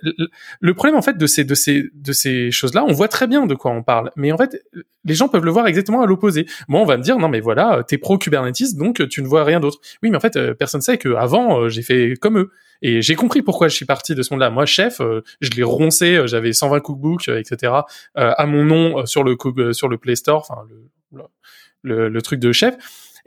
le, 0.62 0.73
problème, 0.73 0.95
en 0.95 1.01
fait, 1.01 1.17
de 1.17 1.27
ces, 1.27 1.43
de 1.43 1.54
ces, 1.54 1.89
de 1.93 2.13
ces 2.13 2.49
choses-là, 2.51 2.86
on 2.88 2.93
voit 2.93 3.10
très 3.10 3.27
bien 3.27 3.45
de 3.45 3.56
quoi 3.56 3.71
on 3.71 3.84
parle. 3.84 4.12
Mais 4.15 4.32
en 4.32 4.38
fait, 4.38 4.63
les 5.06 5.13
gens 5.13 5.27
peuvent 5.27 5.45
le 5.45 5.51
voir 5.51 5.67
exactement 5.67 6.01
à 6.01 6.06
l'opposé. 6.06 6.45
Moi, 6.67 6.80
on 6.80 6.86
va 6.86 6.97
me 6.97 7.04
dire, 7.04 7.17
non, 7.17 7.30
mais 7.30 7.39
voilà, 7.39 7.84
t'es 7.88 7.97
pro 7.97 8.17
Kubernetes, 8.17 8.75
donc 8.75 9.08
tu 9.10 9.21
ne 9.21 9.27
vois 9.27 9.43
rien 9.43 9.60
d'autre. 9.60 9.80
Oui, 10.04 10.10
mais 10.10 10.17
en 10.17 10.21
fait, 10.21 10.36
euh, 10.36 10.54
personne 10.54 10.82
sait 10.82 10.97
que 10.97 11.10
avant, 11.15 11.62
euh, 11.62 11.69
j'ai 11.69 11.82
fait 11.82 12.13
comme 12.19 12.38
eux. 12.38 12.51
Et 12.82 13.02
j'ai 13.02 13.15
compris 13.15 13.41
pourquoi 13.41 13.67
je 13.67 13.76
suis 13.76 13.86
parti 13.86 14.15
de 14.15 14.22
ce 14.24 14.34
monde-là. 14.34 14.50
Moi, 14.50 14.65
chef, 14.65 15.02
euh, 15.02 15.22
je 15.39 15.52
l'ai 15.52 15.63
roncé, 15.63 16.15
euh, 16.15 16.28
j'avais 16.28 16.52
120 16.54 16.80
cookbooks, 16.80 17.28
euh, 17.30 17.38
etc., 17.39 17.74
à 18.15 18.46
mon 18.46 18.63
nom 18.65 19.06
sur 19.06 19.24
le 19.24 19.36
cook- 19.36 19.74
sur 19.74 19.88
le 19.88 19.98
Play 19.98 20.15
Store, 20.15 20.46
enfin 20.50 20.62
le, 20.70 21.22
le, 21.84 22.10
le 22.10 22.22
truc 22.22 22.39
de 22.39 22.52
chef. 22.52 22.76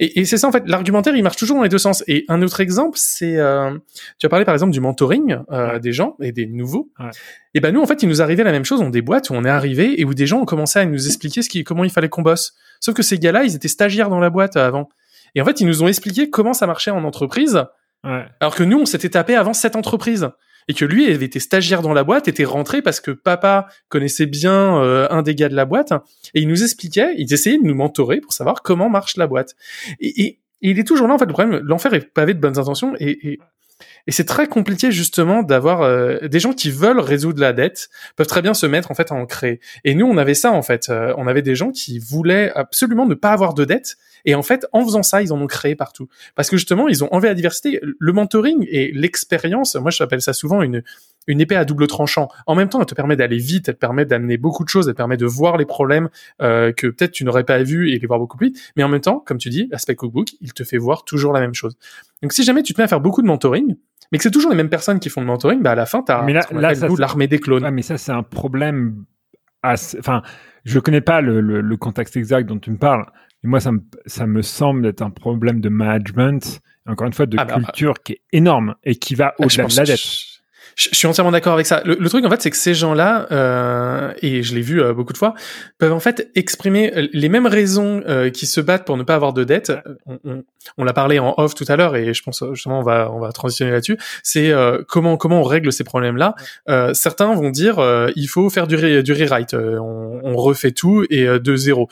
Et, 0.00 0.18
et 0.18 0.24
c'est 0.24 0.38
ça 0.38 0.48
en 0.48 0.52
fait, 0.52 0.64
l'argumentaire 0.66 1.14
il 1.14 1.22
marche 1.22 1.36
toujours 1.36 1.56
dans 1.56 1.62
les 1.62 1.68
deux 1.68 1.78
sens. 1.78 2.02
Et 2.08 2.24
un 2.28 2.42
autre 2.42 2.60
exemple, 2.60 2.98
c'est 3.00 3.36
euh, 3.36 3.70
tu 4.18 4.26
as 4.26 4.28
parlé 4.28 4.44
par 4.44 4.52
exemple 4.54 4.72
du 4.72 4.80
mentoring 4.80 5.38
euh, 5.52 5.78
des 5.78 5.92
gens 5.92 6.16
et 6.20 6.32
des 6.32 6.46
nouveaux. 6.46 6.90
Ouais. 6.98 7.10
Et 7.54 7.60
ben 7.60 7.72
nous 7.72 7.80
en 7.80 7.86
fait, 7.86 8.02
il 8.02 8.08
nous 8.08 8.20
arrivait 8.20 8.42
la 8.42 8.50
même 8.50 8.64
chose 8.64 8.80
dans 8.80 8.90
des 8.90 9.02
boîtes 9.02 9.30
où 9.30 9.34
on 9.34 9.44
est 9.44 9.48
arrivé 9.50 10.00
et 10.00 10.04
où 10.04 10.12
des 10.14 10.26
gens 10.26 10.40
ont 10.40 10.44
commencé 10.46 10.80
à 10.80 10.84
nous 10.84 11.06
expliquer 11.06 11.42
ce 11.42 11.48
qui, 11.48 11.62
comment 11.62 11.84
il 11.84 11.90
fallait 11.90 12.08
qu'on 12.08 12.22
bosse. 12.22 12.54
Sauf 12.80 12.94
que 12.96 13.02
ces 13.04 13.18
gars-là, 13.20 13.44
ils 13.44 13.54
étaient 13.54 13.68
stagiaires 13.68 14.10
dans 14.10 14.18
la 14.18 14.30
boîte 14.30 14.56
avant. 14.56 14.88
Et 15.36 15.40
en 15.40 15.44
fait, 15.44 15.60
ils 15.60 15.66
nous 15.66 15.84
ont 15.84 15.88
expliqué 15.88 16.28
comment 16.28 16.54
ça 16.54 16.66
marchait 16.66 16.90
en 16.90 17.04
entreprise. 17.04 17.64
Ouais. 18.04 18.24
Alors 18.40 18.54
que 18.54 18.62
nous, 18.62 18.78
on 18.78 18.86
s'était 18.86 19.08
tapé 19.10 19.34
avant 19.34 19.52
cette 19.54 19.76
entreprise. 19.76 20.28
Et 20.66 20.72
que 20.72 20.86
lui, 20.86 21.04
il 21.06 21.14
avait 21.14 21.26
été 21.26 21.40
stagiaire 21.40 21.82
dans 21.82 21.92
la 21.92 22.04
boîte, 22.04 22.26
était 22.26 22.44
rentré 22.44 22.80
parce 22.80 22.98
que 22.98 23.10
papa 23.10 23.66
connaissait 23.90 24.24
bien 24.24 24.82
euh, 24.82 25.06
un 25.10 25.20
des 25.20 25.34
gars 25.34 25.50
de 25.50 25.54
la 25.54 25.66
boîte. 25.66 25.92
Et 26.32 26.40
il 26.40 26.48
nous 26.48 26.62
expliquait, 26.62 27.14
il 27.18 27.30
essayait 27.32 27.58
de 27.58 27.64
nous 27.64 27.74
mentorer 27.74 28.20
pour 28.20 28.32
savoir 28.32 28.62
comment 28.62 28.88
marche 28.88 29.16
la 29.18 29.26
boîte. 29.26 29.54
Et, 30.00 30.22
et- 30.22 30.38
et 30.62 30.70
il 30.70 30.78
est 30.78 30.84
toujours 30.84 31.06
là, 31.06 31.12
en 31.14 31.18
fait, 31.18 31.26
le 31.26 31.32
problème, 31.34 31.60
l'enfer 31.62 31.92
est 31.92 32.10
pavé 32.14 32.32
de 32.32 32.40
bonnes 32.40 32.58
intentions. 32.58 32.94
Et, 32.98 33.32
et, 33.32 33.38
et 34.06 34.12
c'est 34.12 34.24
très 34.24 34.46
compliqué, 34.46 34.92
justement, 34.92 35.42
d'avoir 35.42 35.82
euh, 35.82 36.18
des 36.28 36.40
gens 36.40 36.52
qui 36.52 36.70
veulent 36.70 37.00
résoudre 37.00 37.40
la 37.40 37.52
dette, 37.52 37.88
peuvent 38.16 38.26
très 38.26 38.42
bien 38.42 38.54
se 38.54 38.66
mettre, 38.66 38.90
en 38.90 38.94
fait, 38.94 39.10
à 39.10 39.14
en 39.14 39.26
créer. 39.26 39.60
Et 39.84 39.94
nous, 39.94 40.06
on 40.06 40.16
avait 40.16 40.34
ça, 40.34 40.52
en 40.52 40.62
fait. 40.62 40.88
Euh, 40.88 41.14
on 41.16 41.26
avait 41.26 41.42
des 41.42 41.54
gens 41.54 41.70
qui 41.70 41.98
voulaient 41.98 42.52
absolument 42.54 43.06
ne 43.06 43.14
pas 43.14 43.30
avoir 43.30 43.54
de 43.54 43.64
dette. 43.64 43.96
Et 44.26 44.34
en 44.34 44.42
fait, 44.42 44.66
en 44.72 44.84
faisant 44.84 45.02
ça, 45.02 45.22
ils 45.22 45.32
en 45.32 45.40
ont 45.40 45.46
créé 45.46 45.74
partout. 45.74 46.08
Parce 46.34 46.48
que 46.48 46.56
justement, 46.56 46.88
ils 46.88 47.04
ont 47.04 47.12
enlevé 47.12 47.28
la 47.28 47.34
diversité. 47.34 47.80
Le 47.82 48.12
mentoring 48.12 48.66
et 48.70 48.90
l'expérience, 48.92 49.74
moi, 49.74 49.90
je 49.90 50.02
appelle 50.02 50.22
ça 50.22 50.32
souvent 50.32 50.62
une, 50.62 50.82
une 51.26 51.40
épée 51.40 51.56
à 51.56 51.64
double 51.64 51.86
tranchant. 51.86 52.28
En 52.46 52.54
même 52.54 52.68
temps, 52.68 52.80
elle 52.80 52.86
te 52.86 52.94
permet 52.94 53.16
d'aller 53.16 53.38
vite, 53.38 53.68
elle 53.68 53.74
te 53.74 53.78
permet 53.80 54.04
d'amener 54.04 54.36
beaucoup 54.36 54.64
de 54.64 54.68
choses, 54.68 54.88
elle 54.88 54.94
te 54.94 54.98
permet 54.98 55.16
de 55.16 55.26
voir 55.26 55.56
les 55.56 55.64
problèmes 55.66 56.08
euh, 56.42 56.72
que 56.72 56.86
peut-être 56.86 57.12
tu 57.12 57.24
n'aurais 57.24 57.44
pas 57.44 57.62
vus 57.62 57.90
et 57.90 57.98
les 57.98 58.06
voir 58.06 58.18
beaucoup 58.18 58.36
plus 58.36 58.48
vite. 58.48 58.72
Mais 58.76 58.82
en 58.82 58.88
même 58.88 59.00
temps, 59.00 59.20
comme 59.20 59.38
tu 59.38 59.48
dis, 59.50 59.68
l'aspect 59.70 59.94
cookbook, 59.94 60.28
il 60.40 60.52
te 60.52 60.64
fait 60.64 60.78
voir 60.78 61.04
toujours 61.04 61.32
la 61.32 61.40
même 61.40 61.54
chose. 61.54 61.76
Donc, 62.22 62.32
si 62.32 62.42
jamais 62.44 62.62
tu 62.62 62.74
te 62.74 62.80
mets 62.80 62.84
à 62.84 62.88
faire 62.88 63.00
beaucoup 63.00 63.22
de 63.22 63.26
mentoring, 63.26 63.76
mais 64.12 64.18
que 64.18 64.22
c'est 64.24 64.30
toujours 64.30 64.50
les 64.50 64.56
mêmes 64.56 64.68
personnes 64.68 65.00
qui 65.00 65.08
font 65.08 65.20
le 65.22 65.26
mentoring, 65.26 65.62
bah 65.62 65.72
à 65.72 65.74
la 65.74 65.86
fin, 65.86 66.02
nous, 66.20 66.26
c'est- 66.44 66.54
l'armée 67.00 67.26
des 67.26 67.38
clones. 67.38 67.62
Mais 67.70 67.82
ça, 67.82 67.96
c'est 67.98 68.12
un 68.12 68.22
problème. 68.22 69.04
assez- 69.62 69.98
Enfin, 69.98 70.20
je 70.64 70.78
connais 70.78 71.00
pas 71.00 71.20
le, 71.22 71.40
le- 71.40 71.60
le 71.62 71.76
contexte 71.78 72.16
exact 72.18 72.46
dont 72.46 72.58
tu 72.58 72.70
me 72.70 72.76
parles. 72.76 73.06
Mais 73.42 73.48
moi, 73.50 73.60
ça 73.60 73.72
me, 73.72 73.80
ça 74.06 74.26
me 74.26 74.42
semble 74.42 74.86
être 74.86 75.00
un 75.02 75.10
problème 75.10 75.60
de 75.60 75.68
management, 75.70 76.60
encore 76.86 77.06
une 77.06 77.12
fois, 77.14 77.26
de 77.26 77.36
Ah 77.38 77.44
bah, 77.46 77.54
culture 77.54 78.02
qui 78.02 78.12
est 78.12 78.20
énorme 78.32 78.74
et 78.84 78.96
qui 78.96 79.14
va 79.14 79.28
Ah, 79.38 79.44
au-delà 79.44 79.64
de 79.68 79.76
la 79.76 79.84
dette. 79.84 79.98
Je, 79.98 80.33
je- 80.76 80.88
je 80.92 80.96
suis 80.96 81.06
entièrement 81.06 81.30
d'accord 81.32 81.54
avec 81.54 81.66
ça. 81.66 81.82
Le, 81.84 81.96
le 81.98 82.08
truc, 82.08 82.24
en 82.24 82.30
fait, 82.30 82.42
c'est 82.42 82.50
que 82.50 82.56
ces 82.56 82.74
gens-là, 82.74 83.26
euh, 83.32 84.12
et 84.22 84.42
je 84.42 84.54
l'ai 84.54 84.60
vu 84.60 84.82
euh, 84.82 84.92
beaucoup 84.92 85.12
de 85.12 85.18
fois, 85.18 85.34
peuvent 85.78 85.92
en 85.92 86.00
fait 86.00 86.30
exprimer 86.34 87.08
les 87.12 87.28
mêmes 87.28 87.46
raisons 87.46 88.02
euh, 88.08 88.30
qui 88.30 88.46
se 88.46 88.60
battent 88.60 88.84
pour 88.84 88.96
ne 88.96 89.02
pas 89.02 89.14
avoir 89.14 89.32
de 89.32 89.44
dette. 89.44 89.72
On, 90.06 90.18
on, 90.24 90.44
on 90.78 90.84
l'a 90.84 90.92
parlé 90.92 91.18
en 91.18 91.34
off 91.36 91.54
tout 91.54 91.64
à 91.68 91.76
l'heure, 91.76 91.96
et 91.96 92.14
je 92.14 92.22
pense 92.22 92.42
justement 92.52 92.80
on 92.80 92.82
va 92.82 93.10
on 93.12 93.18
va 93.20 93.32
transitionner 93.32 93.70
là-dessus. 93.72 93.98
C'est 94.22 94.50
euh, 94.50 94.82
comment 94.88 95.16
comment 95.16 95.40
on 95.40 95.44
règle 95.44 95.72
ces 95.72 95.84
problèmes-là. 95.84 96.34
Euh, 96.68 96.94
certains 96.94 97.34
vont 97.34 97.50
dire 97.50 97.78
euh, 97.78 98.08
il 98.16 98.26
faut 98.26 98.48
faire 98.50 98.66
du, 98.66 98.76
re- 98.76 99.02
du 99.02 99.12
rewrite, 99.12 99.54
on, 99.54 100.20
on 100.22 100.36
refait 100.36 100.72
tout 100.72 101.04
et 101.10 101.26
euh, 101.26 101.38
de 101.38 101.56
zéro. 101.56 101.88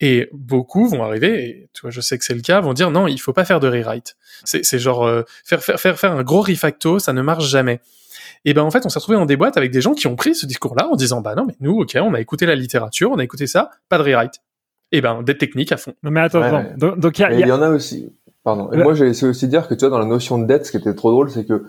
Et 0.00 0.28
beaucoup 0.32 0.88
vont 0.88 1.02
arriver, 1.04 1.44
et 1.44 1.68
tu 1.72 1.82
vois, 1.82 1.90
je 1.90 2.00
sais 2.00 2.18
que 2.18 2.24
c'est 2.24 2.34
le 2.34 2.40
cas, 2.42 2.60
vont 2.60 2.72
dire 2.74 2.90
non, 2.90 3.06
il 3.06 3.18
faut 3.20 3.32
pas 3.32 3.44
faire 3.44 3.60
de 3.60 3.68
rewrite. 3.68 4.16
C'est, 4.42 4.64
c'est 4.64 4.78
genre 4.78 5.06
euh, 5.06 5.22
faire, 5.44 5.62
faire 5.62 5.80
faire 5.80 5.98
faire 5.98 6.12
un 6.12 6.22
gros 6.24 6.42
refacto, 6.42 6.98
ça 6.98 7.12
ne 7.12 7.22
marche 7.22 7.46
jamais. 7.48 7.80
Et 8.44 8.52
ben 8.54 8.62
en 8.62 8.70
fait, 8.70 8.84
on 8.84 8.88
s'est 8.88 8.98
retrouvé 8.98 9.16
dans 9.18 9.26
des 9.26 9.36
boîtes 9.36 9.56
avec 9.56 9.70
des 9.70 9.80
gens 9.80 9.94
qui 9.94 10.06
ont 10.06 10.16
pris 10.16 10.34
ce 10.34 10.44
discours-là 10.46 10.88
en 10.90 10.96
disant 10.96 11.20
bah 11.20 11.34
non, 11.34 11.44
mais 11.46 11.54
nous, 11.60 11.78
ok, 11.80 11.96
on 12.00 12.12
a 12.14 12.20
écouté 12.20 12.44
la 12.46 12.54
littérature, 12.54 13.10
on 13.12 13.18
a 13.18 13.24
écouté 13.24 13.46
ça, 13.46 13.70
pas 13.88 13.98
de 13.98 14.02
rewrite. 14.02 14.40
Et 14.92 15.00
ben 15.00 15.22
dette 15.22 15.38
technique 15.38 15.72
à 15.72 15.76
fond. 15.76 15.94
Non, 16.02 16.10
mais 16.10 16.20
attends, 16.20 16.40
Ouais, 16.40 16.46
attends. 16.46 16.86
ouais. 16.88 16.96
Donc, 16.96 17.18
y 17.18 17.24
a- 17.24 17.32
il 17.32 17.38
y 17.38 17.42
il 17.42 17.48
y 17.48 17.50
a- 17.50 17.56
en 17.56 17.62
a 17.62 17.70
aussi. 17.70 18.12
Pardon. 18.44 18.70
Et 18.72 18.76
Ouais. 18.76 18.84
moi, 18.84 18.92
j'ai 18.94 19.06
essayé 19.06 19.28
aussi 19.30 19.46
de 19.46 19.50
dire 19.50 19.66
que 19.66 19.74
tu 19.74 19.80
vois, 19.80 19.90
dans 19.90 19.98
la 19.98 20.04
notion 20.04 20.38
de 20.38 20.44
dette, 20.44 20.66
ce 20.66 20.70
qui 20.70 20.76
était 20.76 20.94
trop 20.94 21.10
drôle, 21.10 21.30
c'est 21.30 21.46
que 21.46 21.64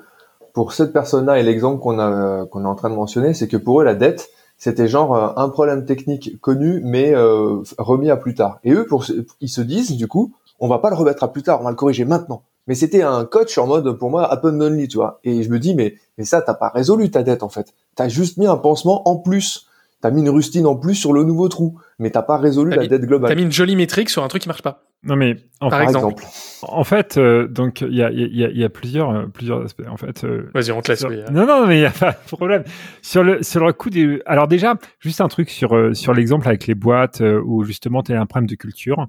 pour 0.54 0.74
cette 0.74 0.92
personne-là 0.92 1.40
et 1.40 1.44
l'exemple 1.44 1.82
qu'on 1.82 1.98
a 2.00 2.46
qu'on 2.48 2.64
est 2.64 2.68
en 2.68 2.76
train 2.76 2.90
de 2.90 2.96
mentionner, 2.96 3.34
c'est 3.34 3.48
que 3.48 3.58
pour 3.58 3.80
eux, 3.82 3.84
la 3.86 3.96
dette, 3.96 4.30
c'était 4.58 4.88
genre 4.90 5.16
euh, 5.16 5.30
un 5.38 5.48
problème 5.50 5.86
technique 5.86 6.40
connu, 6.42 6.82
mais 6.84 7.14
euh, 7.16 7.62
remis 7.78 8.10
à 8.12 8.18
plus 8.18 8.34
tard. 8.36 8.60
Et 8.66 8.74
eux, 8.74 8.86
pour, 8.86 9.06
ils 9.40 9.50
se 9.50 9.62
disent, 9.62 9.96
du 9.96 10.08
coup, 10.08 10.34
on 10.60 10.68
va 10.68 10.80
pas 10.80 10.90
le 10.90 10.96
remettre 10.96 11.24
à 11.24 11.32
plus 11.32 11.44
tard, 11.44 11.62
on 11.62 11.64
va 11.64 11.70
le 11.72 11.76
corriger 11.78 12.04
maintenant. 12.06 12.44
Mais 12.68 12.76
c'était 12.76 13.02
un 13.04 13.26
coach 13.26 13.58
en 13.58 13.68
mode, 13.68 13.92
pour 14.00 14.10
moi, 14.10 14.32
happen 14.32 14.60
only, 14.60 14.88
tu 14.88 14.98
vois. 14.98 15.20
Et 15.24 15.44
je 15.44 15.50
me 15.50 15.60
dis, 15.60 15.76
mais, 15.76 15.96
mais 16.18 16.26
ça, 16.26 16.42
t'as 16.42 16.56
pas 16.56 16.70
résolu 16.70 17.12
ta 17.12 17.22
dette, 17.24 17.44
en 17.44 17.50
fait. 17.50 17.74
T'as 17.96 18.08
juste 18.10 18.38
mis 18.38 18.48
un 18.48 18.58
pansement 18.58 19.08
en 19.08 19.18
plus. 19.18 19.68
T'as 20.02 20.12
mis 20.12 20.22
une 20.22 20.30
rustine 20.30 20.66
en 20.66 20.76
plus 20.76 20.96
sur 20.96 21.14
le 21.14 21.24
nouveau 21.24 21.48
trou. 21.48 21.80
Mais 22.00 22.10
t'as 22.12 22.22
pas 22.24 22.38
résolu 22.38 22.72
T'as 22.72 22.76
la 22.78 22.82
mis- 22.84 22.88
dette 22.90 23.04
globale. 23.06 23.30
T'as 23.30 23.36
mis 23.36 23.44
une 23.44 23.52
jolie 23.52 23.76
métrique 23.76 24.10
sur 24.10 24.24
un 24.24 24.28
truc 24.28 24.42
qui 24.42 24.48
marche 24.50 24.62
pas. 24.62 24.84
Non, 25.04 25.16
mais 25.16 25.36
en, 25.62 25.70
Par 25.70 25.82
exemple. 25.84 26.14
exemple. 26.14 26.26
en 26.68 26.84
fait, 26.84 27.18
euh, 27.18 27.48
donc 27.48 27.82
il 27.82 27.94
y 27.96 28.02
a, 28.02 28.10
il 28.12 28.36
y, 28.36 28.44
a, 28.44 28.50
y 28.50 28.70
plusieurs, 28.70 29.12
euh, 29.12 29.26
plusieurs 29.32 29.64
aspects. 29.64 29.84
En 29.88 29.98
fait, 29.98 30.24
euh, 30.24 30.50
Vas-y, 30.56 30.72
on 30.72 30.82
te 30.82 30.92
laisse. 30.92 31.00
sur- 31.00 31.10
oui. 31.10 31.22
Non, 31.32 31.46
non, 31.46 31.68
mais 31.68 31.78
il 31.78 31.82
n'y 31.82 31.86
a 31.86 31.92
pas 31.92 32.12
de 32.14 32.28
problème. 32.36 32.64
Sur 33.04 33.24
le, 33.24 33.44
sur 33.44 33.64
le 33.64 33.72
coup 33.74 33.92
des. 33.92 34.20
Alors, 34.26 34.48
déjà, 34.48 34.76
juste 35.00 35.22
un 35.22 35.28
truc 35.28 35.52
sur, 35.52 35.96
sur 35.96 36.14
l'exemple 36.16 36.48
avec 36.48 36.66
les 36.66 36.74
boîtes 36.74 37.22
euh, 37.22 37.40
où 37.46 37.64
justement 37.64 38.02
tu 38.02 38.14
as 38.14 38.20
un 38.20 38.26
problème 38.26 38.50
de 38.50 38.56
culture. 38.56 39.06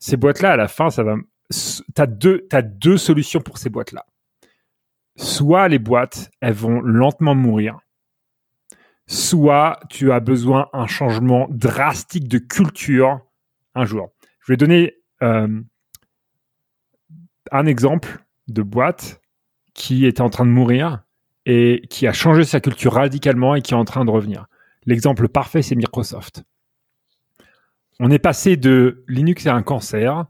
Ces 0.00 0.16
boîtes-là, 0.16 0.50
à 0.52 0.56
la 0.56 0.66
fin, 0.66 0.90
ça 0.90 1.04
va. 1.04 1.14
Tu 1.50 1.82
as 2.52 2.62
deux, 2.62 2.96
solutions 2.96 3.40
pour 3.40 3.58
ces 3.58 3.70
boîtes-là. 3.70 4.06
Soit 5.16 5.68
les 5.68 5.78
boîtes, 5.78 6.30
elles 6.40 6.54
vont 6.54 6.80
lentement 6.80 7.34
mourir. 7.34 7.78
Soit 9.06 9.80
tu 9.90 10.12
as 10.12 10.20
besoin 10.20 10.68
d'un 10.72 10.86
changement 10.86 11.48
drastique 11.50 12.28
de 12.28 12.38
culture 12.38 13.20
un 13.74 13.84
jour. 13.84 14.10
Je 14.40 14.52
vais 14.52 14.56
donner. 14.56 14.94
euh, 15.22 15.60
un 17.50 17.66
exemple 17.66 18.24
de 18.48 18.62
boîte 18.62 19.20
qui 19.74 20.06
était 20.06 20.20
en 20.20 20.30
train 20.30 20.46
de 20.46 20.50
mourir 20.50 21.02
et 21.46 21.82
qui 21.90 22.06
a 22.06 22.12
changé 22.12 22.44
sa 22.44 22.60
culture 22.60 22.94
radicalement 22.94 23.54
et 23.54 23.62
qui 23.62 23.74
est 23.74 23.76
en 23.76 23.84
train 23.84 24.04
de 24.04 24.10
revenir. 24.10 24.46
L'exemple 24.86 25.28
parfait, 25.28 25.62
c'est 25.62 25.74
Microsoft. 25.74 26.42
On 27.98 28.10
est 28.10 28.18
passé 28.18 28.56
de 28.56 29.04
Linux 29.08 29.46
est 29.46 29.50
un 29.50 29.62
cancer, 29.62 30.26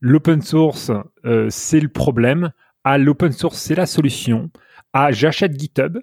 l'open 0.00 0.42
source 0.42 0.90
euh, 1.24 1.48
c'est 1.50 1.80
le 1.80 1.88
problème, 1.88 2.52
à 2.84 2.98
l'open 2.98 3.32
source 3.32 3.58
c'est 3.58 3.74
la 3.74 3.86
solution, 3.86 4.50
à 4.92 5.12
j'achète 5.12 5.58
GitHub, 5.58 5.98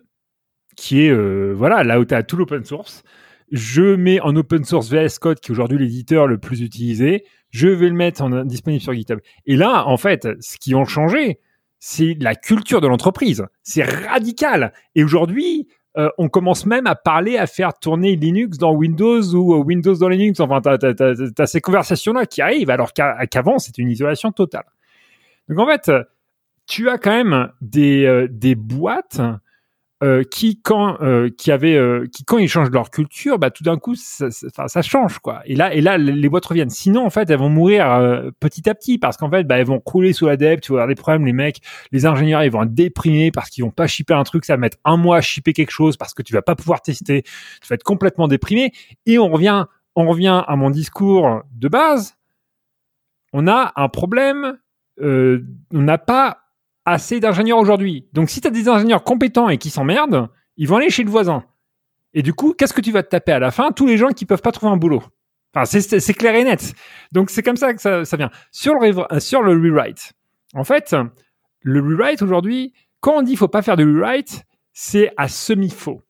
qui 0.76 1.02
est 1.02 1.12
euh, 1.12 1.54
voilà 1.56 1.84
là 1.84 2.00
où 2.00 2.06
tu 2.06 2.14
as 2.14 2.24
tout 2.24 2.38
l'open 2.38 2.64
source. 2.64 3.04
Je 3.52 3.96
mets 3.96 4.20
en 4.20 4.36
open 4.36 4.64
source 4.66 4.90
VS 4.90 5.20
Code, 5.20 5.40
qui 5.40 5.52
est 5.52 5.54
aujourd'hui 5.54 5.78
l'éditeur 5.78 6.28
le 6.28 6.38
plus 6.38 6.62
utilisé. 6.62 7.24
Je 7.50 7.70
vais 7.70 7.88
le 7.88 7.96
mettre 7.96 8.22
en 8.22 8.44
disponible 8.44 8.82
sur 8.82 8.94
GitHub. 8.94 9.20
Et 9.46 9.56
là, 9.56 9.88
en 9.88 9.96
fait, 9.96 10.28
ce 10.42 10.58
qui 10.58 10.76
ont 10.76 10.84
changé, 10.84 11.40
c'est 11.80 12.18
la 12.20 12.36
culture 12.36 12.82
de 12.82 12.88
l'entreprise. 12.88 13.46
C'est 13.64 13.84
radical. 13.84 14.74
Et 14.96 15.04
aujourd'hui, 15.04 15.68
euh, 15.98 16.10
on 16.20 16.30
commence 16.30 16.66
même 16.66 16.86
à 16.86 16.96
parler, 16.96 17.38
à 17.38 17.48
faire 17.48 17.74
tourner 17.74 18.16
Linux 18.16 18.58
dans 18.58 18.72
Windows 18.72 19.24
ou 19.34 19.56
euh, 19.56 19.64
Windows 19.64 19.96
dans 19.96 20.10
Linux. 20.10 20.40
Enfin, 20.40 20.62
tu 20.62 21.42
as, 21.42 21.46
ces 21.48 21.62
conversations-là 21.62 22.28
qui 22.28 22.42
arrivent, 22.42 22.70
alors 22.70 22.94
qu'avant, 22.94 23.58
c'était 23.58 23.82
une 23.82 23.90
isolation 23.90 24.32
totale. 24.32 24.66
Donc 25.50 25.60
en 25.60 25.66
fait, 25.66 25.92
tu 26.68 26.90
as 26.90 27.00
quand 27.00 27.12
même 27.12 27.52
euh, 27.78 28.28
des 28.30 28.56
boîtes 28.56 29.22
euh, 30.04 30.24
qui 30.24 30.62
quand 30.62 31.02
euh, 31.02 31.30
qui 31.36 31.52
avait 31.52 31.76
euh, 31.76 32.06
qui 32.14 32.24
quand 32.24 32.38
ils 32.38 32.48
changent 32.48 32.70
leur 32.70 32.92
culture 32.92 33.40
bah 33.40 33.50
tout 33.50 33.64
d'un 33.64 33.78
coup 33.78 33.96
ça, 33.96 34.30
ça, 34.30 34.68
ça, 34.68 34.82
change 34.84 35.18
quoi. 35.18 35.42
Et 35.46 35.56
là 35.56 35.74
et 35.74 35.82
là 35.82 35.98
les 35.98 36.30
boîtes 36.30 36.46
reviennent. 36.46 36.70
Sinon 36.70 37.04
en 37.04 37.10
fait 37.10 37.28
elles 37.32 37.40
vont 37.40 37.50
mourir 37.50 37.92
euh, 37.92 38.30
petit 38.40 38.70
à 38.70 38.76
petit 38.76 39.00
parce 39.00 39.18
qu'en 39.18 39.32
fait 39.32 39.46
bah 39.46 39.58
elles 39.58 39.66
vont 39.66 39.80
crouler 39.80 40.14
sous 40.14 40.28
la 40.28 40.38
dette 40.38 40.62
tu 40.62 40.74
avoir 40.74 40.88
des 40.88 40.94
problèmes 40.94 41.26
les 41.26 41.34
mecs 41.34 41.62
les 41.92 42.06
ingénieurs 42.06 42.44
ils 42.44 42.52
vont 42.52 42.62
être 42.62 42.76
déprimés 42.76 43.32
parce 43.32 43.50
qu'ils 43.50 43.64
vont 43.64 43.72
pas 43.72 43.88
shipper 43.88 44.14
un 44.14 44.24
truc 44.24 44.46
ça 44.46 44.54
va 44.54 44.58
mettre 44.58 44.78
un 44.86 44.98
mois 44.98 45.18
à 45.18 45.22
shipper 45.22 45.54
quelque 45.54 45.72
chose 45.72 45.98
parce 45.98 46.14
que 46.14 46.22
tu 46.22 46.32
vas 46.32 46.44
pas 46.44 46.56
pouvoir 46.56 46.84
tester. 46.84 47.24
Tu 47.24 47.68
vas 47.68 47.74
être 47.74 47.84
complètement 47.84 48.28
déprimé. 48.28 48.74
Et 49.08 49.18
on 49.18 49.30
revient 49.30 49.66
on 49.96 50.08
revient 50.08 50.44
à 50.48 50.56
mon 50.56 50.70
discours 50.70 51.42
de 51.56 51.68
base. 51.70 52.18
On 53.34 53.48
a 53.48 53.74
un 53.76 53.90
problème 53.90 54.60
on 55.02 55.42
n'a 55.72 55.98
pas 55.98 56.47
assez 56.88 57.20
d'ingénieurs 57.20 57.60
aujourd'hui. 57.60 58.08
Donc 58.14 58.30
si 58.30 58.40
tu 58.42 58.48
as 58.48 58.52
des 58.52 58.70
ingénieurs 58.70 59.04
compétents 59.04 59.50
et 59.50 59.58
qui 59.58 59.70
s'emmerdent, 59.70 60.30
ils 60.56 60.68
vont 60.68 60.78
aller 60.78 60.90
chez 60.90 61.04
le 61.04 61.10
voisin. 61.12 61.44
Et 62.14 62.24
du 62.24 62.34
coup, 62.34 62.54
qu'est-ce 62.58 62.74
que 62.74 62.82
tu 62.82 62.92
vas 62.92 63.04
te 63.04 63.10
taper 63.10 63.34
à 63.34 63.40
la 63.40 63.52
fin? 63.52 63.72
Tous 63.72 63.86
les 63.86 63.98
gens 63.98 64.10
qui 64.10 64.26
peuvent 64.26 64.42
pas 64.42 64.54
trouver 64.54 64.72
un 64.72 64.78
boulot. 64.78 65.04
Enfin, 65.54 65.66
c'est 65.66 66.14
clair 66.14 66.34
et 66.36 66.46
net. 66.46 66.74
Donc 67.12 67.30
c'est 67.30 67.44
comme 67.44 67.58
ça 67.58 67.74
que 67.74 67.82
ça, 67.82 68.18
vient. 68.18 68.32
Sur 68.52 68.76
le, 68.76 69.14
euh, 69.14 69.20
sur 69.20 69.42
le 69.42 69.52
rewrite, 69.52 70.14
en 70.54 70.64
fait, 70.64 70.96
le 71.62 71.82
rewrite 71.82 72.22
aujourd'hui, 72.22 72.74
quand 73.02 73.18
on 73.18 73.22
dit 73.22 73.36
faut 73.36 73.50
pas 73.50 73.62
faire 73.62 73.76
de 73.76 73.84
rewrite, 73.84 74.46
c'est 74.72 75.12
à 75.18 75.28
semi-faux. 75.28 76.02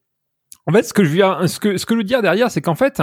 En 0.66 0.72
fait, 0.72 0.84
ce 0.84 0.92
que 0.92 1.02
je 1.02 1.10
viens, 1.10 1.46
ce 1.48 1.58
que, 1.58 1.76
ce 1.76 1.86
que 1.86 1.94
je 1.94 1.98
veux 1.98 2.04
dire 2.04 2.22
derrière, 2.22 2.50
c'est 2.50 2.60
qu'en 2.60 2.74
fait, 2.76 3.02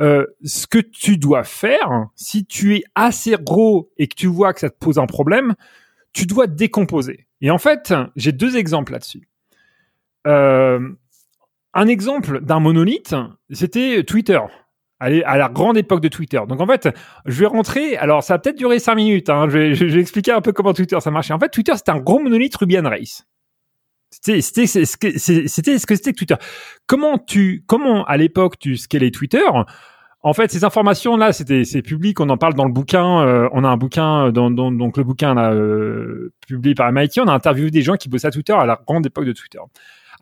euh, 0.00 0.26
ce 0.42 0.66
que 0.66 0.78
tu 0.78 1.16
dois 1.16 1.44
faire, 1.44 2.08
si 2.16 2.44
tu 2.44 2.74
es 2.74 2.82
assez 2.94 3.36
gros 3.40 3.92
et 3.98 4.08
que 4.08 4.14
tu 4.14 4.26
vois 4.26 4.52
que 4.52 4.60
ça 4.60 4.70
te 4.70 4.78
pose 4.78 4.98
un 4.98 5.06
problème, 5.06 5.54
tu 6.14 6.26
dois 6.26 6.46
décomposer. 6.46 7.26
Et 7.42 7.50
en 7.50 7.58
fait, 7.58 7.92
j'ai 8.16 8.32
deux 8.32 8.56
exemples 8.56 8.92
là-dessus. 8.92 9.28
Euh, 10.26 10.88
un 11.74 11.88
exemple 11.88 12.40
d'un 12.40 12.60
monolithe, 12.60 13.14
c'était 13.50 14.02
Twitter. 14.04 14.40
À 15.00 15.36
la 15.36 15.50
grande 15.50 15.76
époque 15.76 16.00
de 16.00 16.08
Twitter. 16.08 16.40
Donc 16.48 16.62
en 16.62 16.66
fait, 16.66 16.88
je 17.26 17.40
vais 17.40 17.46
rentrer. 17.46 17.96
Alors 17.98 18.22
ça 18.22 18.34
va 18.34 18.38
peut-être 18.38 18.56
durer 18.56 18.78
cinq 18.78 18.94
minutes. 18.94 19.28
Hein, 19.28 19.48
je, 19.50 19.84
vais, 19.84 20.00
expliquer 20.00 20.32
un 20.32 20.40
peu 20.40 20.52
comment 20.52 20.72
Twitter 20.72 20.98
ça 21.00 21.10
marchait. 21.10 21.34
En 21.34 21.38
fait, 21.38 21.50
Twitter 21.50 21.72
c'était 21.76 21.90
un 21.90 21.98
gros 21.98 22.20
monolithe 22.20 22.56
Ruby 22.56 22.78
on 22.78 22.88
Rails. 22.88 23.22
C'était 24.10 24.40
ce 24.40 24.96
que 24.96 25.18
c'était 25.18 25.76
que 25.78 26.12
Twitter. 26.12 26.36
Comment 26.86 27.18
tu 27.18 27.64
comment 27.66 28.04
à 28.06 28.16
l'époque 28.16 28.58
tu 28.58 28.78
scalais 28.78 29.10
Twitter 29.10 29.44
en 30.24 30.32
fait, 30.32 30.50
ces 30.50 30.64
informations-là, 30.64 31.34
c'était 31.34 31.64
c'est 31.64 31.82
public. 31.82 32.18
On 32.18 32.30
en 32.30 32.38
parle 32.38 32.54
dans 32.54 32.64
le 32.64 32.72
bouquin. 32.72 33.20
Euh, 33.26 33.48
on 33.52 33.62
a 33.62 33.68
un 33.68 33.76
bouquin, 33.76 34.32
dans, 34.32 34.50
dans, 34.50 34.72
donc 34.72 34.96
le 34.96 35.04
bouquin 35.04 35.34
là, 35.34 35.52
euh, 35.52 36.32
publié 36.46 36.74
par 36.74 36.90
MIT. 36.90 37.20
On 37.20 37.28
a 37.28 37.32
interviewé 37.34 37.70
des 37.70 37.82
gens 37.82 37.96
qui 37.96 38.08
bossaient 38.08 38.28
à 38.28 38.30
Twitter 38.30 38.54
à 38.54 38.64
la 38.64 38.80
grande 38.86 39.04
époque 39.04 39.26
de 39.26 39.32
Twitter. 39.32 39.58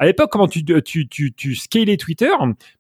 À 0.01 0.07
l'époque, 0.07 0.33
comment 0.33 0.49
tu, 0.49 0.65
tu, 0.65 1.07
tu, 1.09 1.33
tu 1.33 1.55
scalais 1.55 1.97
Twitter 1.97 2.31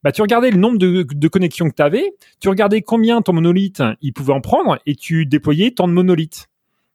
bah, 0.02 0.10
Tu 0.10 0.20
regardais 0.20 0.50
le 0.50 0.58
nombre 0.58 0.78
de, 0.78 1.06
de 1.08 1.28
connexions 1.28 1.70
que 1.70 1.76
tu 1.76 1.82
avais, 1.82 2.10
tu 2.40 2.48
regardais 2.48 2.82
combien 2.82 3.22
ton 3.22 3.34
monolithe 3.34 3.84
il 4.00 4.12
pouvait 4.12 4.32
en 4.32 4.40
prendre 4.40 4.80
et 4.86 4.96
tu 4.96 5.24
déployais 5.24 5.70
tant 5.70 5.86
de 5.86 5.92
monolithes. 5.92 6.48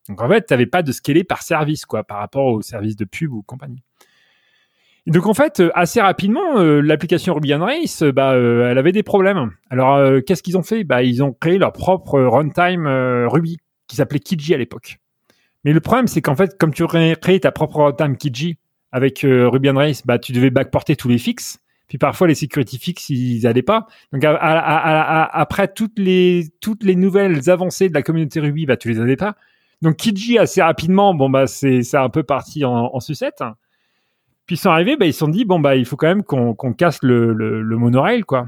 Donc 0.10 0.22
en 0.22 0.28
fait, 0.28 0.46
tu 0.46 0.54
n'avais 0.54 0.66
pas 0.66 0.84
de 0.84 0.92
scaler 0.92 1.24
par 1.24 1.42
service, 1.42 1.86
quoi, 1.86 2.04
par 2.04 2.18
rapport 2.18 2.48
au 2.48 2.62
service 2.62 2.98
de 2.98 3.06
pub 3.06 3.32
ou 3.32 3.44
compagnie 3.44 3.82
donc 5.08 5.26
en 5.26 5.34
fait, 5.34 5.62
euh, 5.62 5.72
assez 5.74 6.01
rapidement, 6.01 6.60
euh, 6.60 6.82
l'application 6.82 7.34
Ruby 7.34 7.53
on 7.55 7.64
Rails, 7.64 7.86
euh, 8.01 8.12
bah, 8.12 8.36
elle 8.36 8.78
avait 8.78 8.91
des 8.91 9.03
problèmes. 9.03 9.51
Alors 9.70 10.22
qu'est-ce 10.26 10.43
qu'ils 10.43 10.58
ont 10.58 10.64
fait? 10.64 10.84
Bah, 10.84 11.01
ils 11.01 11.24
ont 11.24 11.32
créé 11.32 11.58
leur 11.58 11.72
propre 11.72 12.20
runtime 12.20 12.88
Ruby 13.28 13.58
qui 13.88 13.95
s'appelait 13.95 14.20
Kiji 14.20 14.53
à 14.53 14.58
l'époque. 14.58 14.99
Mais 15.64 15.72
le 15.72 15.80
problème, 15.80 16.08
c'est 16.08 16.22
qu'en 16.22 16.36
fait, 16.36 16.58
comme 16.58 16.74
tu 16.74 16.86
créé 16.86 17.39
ta 17.39 17.51
propre 17.51 17.84
runtime 17.84 18.18
Kiji 18.18 18.58
avec 18.91 19.20
Ruby 19.24 19.70
on 19.70 19.76
Rails, 19.76 19.95
bah, 20.05 20.20
tu 20.20 20.34
devais 20.34 20.49
backporter 20.49 20.95
tous 20.95 21.08
les 21.08 21.18
fixes. 21.18 21.60
Puis 21.88 21.97
parfois 21.97 22.28
les 22.28 22.36
security 22.36 22.78
fixes, 22.78 23.10
ils 23.10 23.47
allaient 23.47 23.62
pas. 23.62 23.88
Donc 24.12 24.24
après 24.26 25.70
toutes 25.70 25.97
les 25.99 26.49
toutes 26.60 26.84
les 26.84 26.97
nouvelles 26.97 27.49
avancées 27.49 27.88
de 27.88 27.93
la 27.93 28.01
communauté 28.01 28.41
Ruby, 28.41 28.66
bah 28.66 28.76
tu 28.76 28.89
les 28.89 28.99
avais 28.99 29.16
pas. 29.16 29.36
Donc 29.82 29.95
Kiji 29.95 30.38
assez 30.38 30.62
rapidement, 30.62 31.14
bon 31.14 31.30
bah 31.30 31.47
c'est 31.47 31.84
c'est 31.84 31.95
un 31.95 32.10
peu 32.10 32.24
parti 32.24 32.66
en, 32.66 32.89
en 32.93 32.99
sucette. 32.99 33.41
Puis 34.48 34.56
ils 34.56 34.60
sont 34.60 34.70
arrivés, 34.70 34.95
bah, 34.95 35.06
ils 35.06 35.14
se 35.14 35.20
sont 35.20 35.28
dit 35.28 35.45
bon 35.45 35.60
bah 35.60 35.76
il 35.76 35.86
faut 35.86 35.98
quand 35.98 36.08
même 36.08 36.24
qu'on 36.24 36.74
casse 36.74 37.00
le, 37.04 37.64
monorail 37.78 38.22
quoi, 38.22 38.48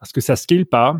parce 0.00 0.12
que 0.12 0.20
ça 0.20 0.36
scale 0.36 0.66
pas. 0.66 0.98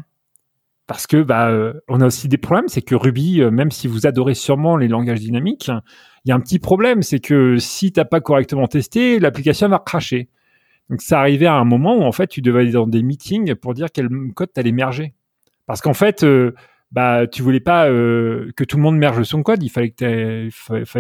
Parce 0.86 1.06
que 1.06 1.22
bah 1.22 1.50
euh, 1.50 1.74
a 1.88 2.06
aussi 2.06 2.28
des 2.28 2.38
problèmes, 2.38 2.68
c'est 2.68 2.80
que 2.80 2.94
Ruby, 2.94 3.42
euh, 3.42 3.50
même 3.50 3.70
si 3.70 3.88
vous 3.88 4.06
adorez 4.06 4.32
sûrement 4.32 4.78
les 4.78 4.88
langages 4.88 5.20
dynamiques, 5.20 5.70
il 6.24 6.28
y 6.30 6.32
a 6.32 6.34
un 6.34 6.40
petit 6.40 6.58
problème, 6.58 7.02
c'est 7.02 7.20
que 7.20 7.58
si 7.58 7.92
t'as 7.92 8.06
pas 8.06 8.20
correctement 8.20 8.66
testé, 8.68 9.18
l'application 9.18 9.68
va 9.68 9.80
cracher. 9.80 10.30
Donc 10.88 11.02
ça 11.02 11.20
arrivait 11.20 11.46
à 11.46 11.56
un 11.56 11.64
moment 11.64 11.96
où 11.98 12.04
en 12.04 12.12
fait 12.12 12.28
tu 12.28 12.40
devais 12.40 12.60
aller 12.60 12.70
dans 12.70 12.86
des 12.86 13.02
meetings 13.02 13.54
pour 13.54 13.74
dire 13.74 13.88
quel 13.92 14.08
code 14.34 14.52
t'allais 14.52 14.72
merger. 14.72 15.14
Parce 15.66 15.82
qu'en 15.82 15.92
fait, 15.92 16.22
euh, 16.24 16.54
bah 16.90 17.26
tu 17.26 17.42
voulais 17.42 17.60
pas 17.60 17.88
euh, 17.88 18.50
que 18.56 18.64
tout 18.64 18.76
le 18.78 18.82
monde 18.82 18.96
merge 18.96 19.22
son 19.22 19.42
code, 19.42 19.62
il 19.62 19.68
fallait 19.68 19.90
que 19.90 20.48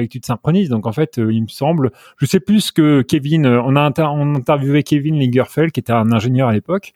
tu 0.06 0.20
te 0.20 0.26
synchronises. 0.26 0.68
Donc 0.68 0.86
en 0.86 0.92
fait, 0.92 1.18
euh, 1.18 1.32
il 1.32 1.42
me 1.42 1.48
semble, 1.48 1.92
je 2.18 2.26
sais 2.26 2.40
plus 2.40 2.72
que 2.72 3.02
Kevin, 3.02 3.46
euh, 3.46 3.62
on 3.62 3.74
a 3.74 3.80
interviewé 3.80 4.82
Kevin 4.82 5.18
Lingerfeld 5.18 5.72
qui 5.72 5.80
était 5.80 5.92
un 5.92 6.12
ingénieur 6.12 6.48
à 6.48 6.52
l'époque. 6.52 6.92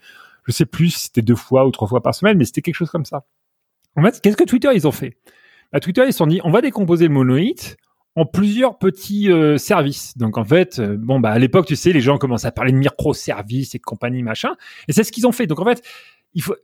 Je 0.47 0.53
sais 0.53 0.66
plus 0.66 0.90
si 0.90 1.05
c'était 1.05 1.22
deux 1.22 1.36
fois 1.36 1.66
ou 1.66 1.70
trois 1.70 1.88
fois 1.88 2.03
par 2.03 2.14
semaine, 2.14 2.36
mais 2.36 2.45
c'était 2.45 2.62
quelque 2.62 2.74
chose 2.74 2.90
comme 2.90 3.05
ça. 3.05 3.24
En 3.97 4.03
fait, 4.03 4.20
qu'est-ce 4.20 4.36
que 4.36 4.45
Twitter 4.45 4.68
ils 4.74 4.86
ont 4.86 4.93
fait? 4.93 5.16
Bah, 5.72 5.80
Twitter 5.80 6.03
ils 6.07 6.12
se 6.12 6.18
sont 6.18 6.26
dit, 6.26 6.40
on 6.45 6.51
va 6.51 6.61
décomposer 6.61 7.07
le 7.09 7.14
monolithe 7.14 7.78
en 8.14 8.26
plusieurs 8.26 8.76
petits 8.78 9.30
services. 9.57 10.18
Donc 10.18 10.36
en 10.36 10.45
fait, 10.45 10.82
bon 10.82 11.18
bah 11.18 11.30
à 11.30 11.38
l'époque, 11.38 11.64
tu 11.64 11.76
sais, 11.76 11.95
les 11.95 12.03
gens 12.03 12.18
commencent 12.18 12.45
à 12.45 12.53
parler 12.53 12.72
de 12.72 12.76
microservices 12.76 13.74
et 13.74 13.78
compagnie 13.78 14.22
machin, 14.22 14.51
et 14.86 14.93
c'est 14.93 15.03
ce 15.03 15.12
qu'ils 15.12 15.26
ont 15.26 15.32
fait. 15.32 15.47
Donc 15.47 15.61
en 15.61 15.64
fait, 15.64 15.82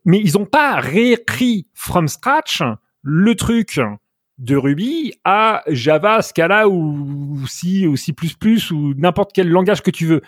mais 0.05 0.21
ils 0.21 0.35
n'ont 0.35 0.47
pas 0.47 0.81
réécrit 0.81 1.67
from 1.75 2.09
scratch 2.09 2.63
le 3.03 3.35
truc 3.35 3.81
de 4.39 4.57
Ruby 4.57 5.15
à 5.25 5.63
Java, 5.69 6.23
Scala 6.23 6.69
ou 6.69 7.45
C 7.47 7.87
ou 7.87 7.97
C++ 7.97 8.15
ou 8.71 8.95
n'importe 8.95 9.33
quel 9.35 9.49
langage 9.49 9.83
que 9.83 9.91
tu 9.91 10.07
veux. 10.07 10.23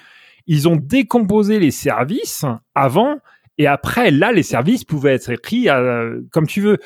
Ils 0.47 0.69
ont 0.69 0.77
décomposé 0.77 1.59
les 1.59 1.71
services 1.71 2.45
avant 2.75 3.19
et 3.61 3.67
après, 3.67 4.11
là, 4.11 4.33
les 4.33 4.43
services 4.43 4.85
pouvaient 4.85 5.13
être 5.17 5.29
écrits 5.29 5.69
euh, 5.69 6.23
comme 6.33 6.47
tu 6.47 6.63
veux. 6.63 6.79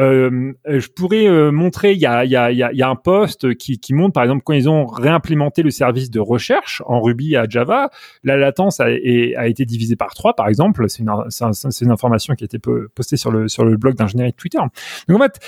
Euh, 0.00 0.54
je 0.66 0.88
pourrais 0.88 1.26
euh, 1.26 1.50
montrer, 1.50 1.92
il 1.92 1.98
y 1.98 2.06
a, 2.06 2.24
y, 2.24 2.34
a, 2.34 2.50
y 2.50 2.82
a, 2.82 2.88
un 2.88 2.96
poste 2.96 3.54
qui, 3.56 3.78
qui 3.78 3.92
montre, 3.92 4.14
par 4.14 4.22
exemple, 4.22 4.42
quand 4.42 4.54
ils 4.54 4.68
ont 4.68 4.86
réimplémenté 4.86 5.62
le 5.62 5.70
service 5.70 6.10
de 6.10 6.18
recherche 6.18 6.82
en 6.86 7.00
Ruby 7.00 7.36
à 7.36 7.46
Java, 7.46 7.90
la 8.24 8.36
latence 8.36 8.80
a, 8.80 8.84
a 8.84 9.46
été 9.46 9.66
divisée 9.66 9.96
par 9.96 10.14
trois, 10.14 10.34
par 10.34 10.48
exemple. 10.48 10.88
C'est 10.88 11.02
une, 11.02 11.10
une, 11.10 11.90
information 11.90 12.34
qui 12.34 12.44
a 12.44 12.46
été 12.46 12.58
postée 12.58 13.16
sur 13.16 13.30
le, 13.30 13.48
sur 13.48 13.64
le 13.64 13.76
blog 13.76 13.94
d'ingénierie 13.94 14.32
de 14.32 14.36
Twitter. 14.36 14.60
Donc 15.08 15.20
en 15.20 15.22
fait, 15.24 15.40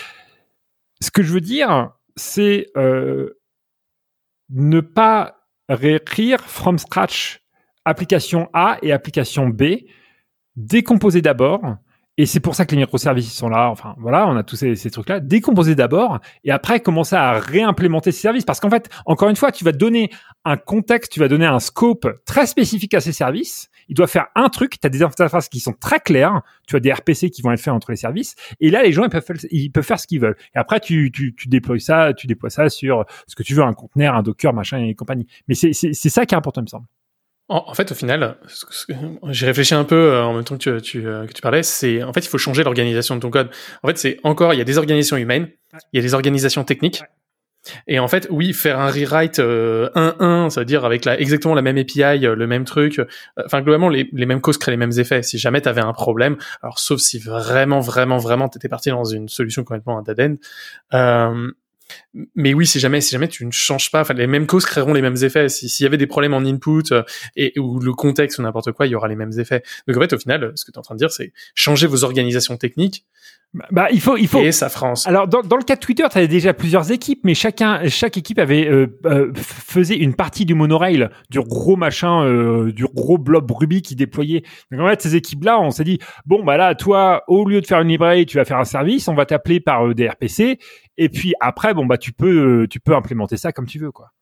ce 1.01 1.11
que 1.11 1.23
je 1.23 1.33
veux 1.33 1.41
dire, 1.41 1.93
c'est 2.17 2.67
euh, 2.77 3.41
ne 4.51 4.81
pas 4.81 5.37
réécrire 5.69 6.41
from 6.41 6.79
scratch 6.79 7.41
application 7.85 8.49
A 8.53 8.79
et 8.83 8.93
application 8.93 9.49
B, 9.49 9.63
décomposer 10.57 11.23
d'abord 11.23 11.77
et 12.17 12.27
c'est 12.27 12.41
pour 12.41 12.55
ça 12.55 12.65
que 12.65 12.71
les 12.73 12.81
microservices 12.81 13.33
sont 13.33 13.49
là. 13.49 13.69
Enfin, 13.71 13.97
voilà, 13.99 14.29
on 14.29 14.37
a 14.37 14.45
tous 14.45 14.57
ces, 14.57 14.91
trucs-là. 14.91 15.19
Décomposer 15.19 15.75
d'abord 15.75 16.21
et 16.45 16.53
après 16.53 16.79
commencer 16.79 17.17
à 17.17 17.33
réimplémenter 17.33 18.13
ces 18.13 18.21
services. 18.21 18.45
Parce 18.45 18.61
qu'en 18.61 18.71
fait, 18.71 18.89
encore 19.05 19.29
une 19.29 19.37
fois, 19.37 19.51
tu 19.51 19.65
vas 19.65 19.73
donner 19.73 20.11
un 20.45 20.57
contexte, 20.57 21.11
tu 21.11 21.19
vas 21.19 21.27
donner 21.27 21.47
un 21.47 21.59
scope 21.59 22.07
très 22.25 22.47
spécifique 22.47 22.95
à 22.95 23.01
ces 23.01 23.13
services. 23.13 23.69
Il 23.89 23.97
doit 23.97 24.07
faire 24.07 24.29
un 24.37 24.49
truc. 24.49 24.79
Tu 24.81 24.87
as 24.87 24.91
des 24.91 25.03
interfaces 25.03 25.49
qui 25.49 25.59
sont 25.59 25.73
très 25.73 25.99
claires. 25.99 26.43
Tu 26.69 26.77
as 26.77 26.81
des 26.81 26.93
RPC 26.93 27.31
qui 27.31 27.43
vont 27.43 27.51
être 27.51 27.61
faits 27.61 27.75
entre 27.75 27.91
les 27.91 27.97
services. 27.97 28.37
Et 28.61 28.71
là, 28.71 28.85
les 28.85 28.93
gens, 28.93 29.03
ils 29.03 29.11
peuvent 29.11 29.25
faire, 29.25 29.37
ils 29.51 29.71
peuvent 29.71 29.85
faire 29.85 29.99
ce 29.99 30.07
qu'ils 30.07 30.21
veulent. 30.21 30.37
Et 30.55 30.59
après, 30.59 30.79
tu, 30.79 31.11
tu, 31.13 31.35
tu 31.35 31.49
déploies 31.49 31.81
ça, 31.81 32.13
tu 32.15 32.29
déploies 32.29 32.51
ça 32.51 32.69
sur 32.69 33.05
ce 33.27 33.35
que 33.35 33.43
tu 33.43 33.55
veux, 33.55 33.65
un 33.65 33.75
conteneur, 33.75 34.15
un 34.15 34.23
Docker, 34.23 34.55
machin 34.55 34.79
et 34.79 34.95
compagnie. 34.95 35.27
Mais 35.49 35.55
c'est 35.55 35.83
ça 35.83 36.27
qui 36.27 36.35
est 36.35 36.39
important, 36.39 36.61
il 36.61 36.65
me 36.65 36.69
semble. 36.69 36.87
En, 37.49 37.75
fait, 37.75 37.93
au 37.93 37.95
final, 37.95 38.39
j'ai 39.29 39.45
réfléchi 39.47 39.75
un 39.75 39.85
peu 39.85 40.13
euh, 40.13 40.25
en 40.25 40.33
même 40.33 40.45
temps 40.45 40.57
que 40.57 40.79
tu, 40.81 41.07
euh, 41.07 41.27
que 41.27 41.33
tu 41.33 41.43
parlais. 41.43 41.63
C'est 41.63 42.03
en 42.03 42.13
fait, 42.13 42.21
il 42.21 42.29
faut 42.29 42.39
changer 42.39 42.65
l'organisation 42.65 43.17
de 43.17 43.21
ton 43.21 43.31
code. 43.31 43.51
En 43.83 43.89
fait, 43.89 43.99
c'est 43.99 44.19
encore, 44.23 44.55
il 44.55 44.59
y 44.59 44.63
a 44.63 44.65
des 44.65 44.79
organisations 44.79 45.19
humaines, 45.19 45.51
il 45.93 45.97
y 45.97 45.99
a 45.99 46.03
des 46.03 46.15
organisations 46.15 46.65
techniques. 46.65 47.03
Et 47.87 47.99
en 47.99 48.09
fait, 48.09 48.27
oui, 48.31 48.53
faire 48.55 48.79
un 48.79 48.91
rewrite 48.91 49.39
1-1, 49.39 49.43
euh, 49.43 50.51
ça 50.51 50.61
veut 50.61 50.65
dire 50.65 50.87
avec 50.87 51.05
la, 51.05 51.19
exactement 51.21 51.55
la 51.55 51.63
même 51.63 51.77
API, 51.77 52.19
le 52.21 52.47
même 52.47 52.65
truc. 52.65 53.01
Enfin, 53.45 53.61
globalement, 53.61 53.89
les, 53.91 54.09
les 54.13 54.27
mêmes 54.27 54.41
causes 54.41 54.59
créent 54.59 54.71
les 54.71 54.79
mêmes 54.79 54.99
effets. 54.99 55.23
Si 55.23 55.39
jamais 55.39 55.61
tu 55.61 55.69
avais 55.69 55.81
un 55.83 55.93
problème, 55.93 56.37
alors 56.63 56.79
sauf 56.79 57.01
si 57.01 57.19
vraiment, 57.19 57.81
vraiment, 57.81 58.19
vraiment, 58.19 58.49
tu 58.49 58.57
étais 58.57 58.69
parti 58.69 58.89
dans 58.89 59.05
une 59.05 59.29
solution 59.29 59.65
complètement 59.65 59.99
à 59.99 60.03
dead 60.03 60.39
end, 60.93 61.51
mais 62.35 62.55
oui, 62.55 62.67
si 62.67 62.81
jamais, 62.81 63.01
si 63.01 63.13
jamais 63.13 63.29
tu 63.29 63.45
ne 63.45 63.51
changes 63.51 63.91
pas, 63.91 64.01
enfin, 64.01 64.15
les 64.15 64.27
mêmes 64.27 64.47
causes 64.47 64.65
créeront 64.65 64.95
les 64.95 65.03
mêmes 65.03 65.17
effets. 65.23 65.49
S'il 65.49 65.85
y 65.85 65.87
avait 65.87 65.97
des 65.97 66.07
problèmes 66.07 66.35
en 66.35 66.45
input 66.45 66.93
euh, 66.93 67.03
et 67.37 67.59
ou 67.59 67.79
le 67.79 67.93
contexte 67.93 68.39
ou 68.39 68.43
n'importe 68.43 68.73
quoi, 68.73 68.87
il 68.87 68.91
y 68.91 68.95
aura 68.95 69.09
les 69.09 69.17
mêmes 69.17 69.39
effets. 69.39 69.63
Donc 69.87 69.97
en 69.97 70.01
fait, 70.01 70.13
au 70.13 70.19
final, 70.19 70.53
ce 70.55 70.65
que 70.65 70.71
tu 70.71 70.77
es 70.77 70.79
en 70.79 70.83
train 70.83 70.95
de 70.95 71.01
dire, 71.01 71.11
c'est 71.11 71.33
changer 71.55 71.87
vos 71.87 72.05
organisations 72.05 72.57
techniques 72.57 73.05
bah, 73.55 73.67
bah, 73.71 73.87
il 73.93 74.01
faut, 74.01 74.17
il 74.17 74.27
faut. 74.27 74.41
Et 74.41 74.51
sa 74.51 74.69
France. 74.69 75.07
Alors, 75.07 75.29
dans, 75.29 75.43
dans 75.43 75.57
le 75.57 75.63
cas 75.63 75.77
de 75.77 75.81
Twitter, 75.81 76.05
tu 76.11 76.19
avais 76.19 76.27
déjà 76.27 76.53
plusieurs 76.53 76.91
équipes, 76.91 77.21
mais 77.23 77.35
chacun, 77.35 77.87
chaque 77.89 78.17
équipe 78.17 78.41
avait 78.41 78.67
euh, 78.67 78.99
euh, 79.07 79.33
faisait 79.37 79.97
une 79.97 80.15
partie 80.15 80.45
du 80.45 80.55
monorail, 80.55 81.09
du 81.31 81.41
gros 81.41 81.77
machin, 81.77 82.25
euh, 82.25 82.73
du 82.73 82.85
gros 82.85 83.17
blob 83.17 83.49
Ruby 83.49 83.81
qui 83.81 83.95
déployait. 83.95 84.43
Donc 84.73 84.81
en 84.81 84.89
fait, 84.89 85.03
ces 85.03 85.15
équipes-là, 85.15 85.61
on 85.61 85.71
s'est 85.71 85.85
dit 85.85 86.01
bon 86.27 86.43
bah 86.45 86.57
là, 86.57 86.75
toi, 86.75 87.23
au 87.29 87.49
lieu 87.49 87.61
de 87.61 87.67
faire 87.67 87.81
une 87.81 87.89
librairie, 87.89 88.27
tu 88.27 88.39
vas 88.39 88.45
faire 88.45 88.59
un 88.59 88.65
service, 88.65 89.07
on 89.07 89.15
va 89.15 89.25
t'appeler 89.25 89.61
par 89.61 89.95
des 89.95 90.09
RPC, 90.09 90.59
et 90.97 91.09
puis 91.09 91.35
après, 91.41 91.75
bon 91.75 91.87
bah 91.87 91.99
tu 91.99 92.13
peux, 92.13 92.67
tu 92.69 92.81
peux 92.81 92.95
implémenter 92.95 93.37
ça 93.37 93.53
comme 93.53 93.67
tu 93.67 93.79
veux, 93.79 93.93
quoi. 93.93 94.13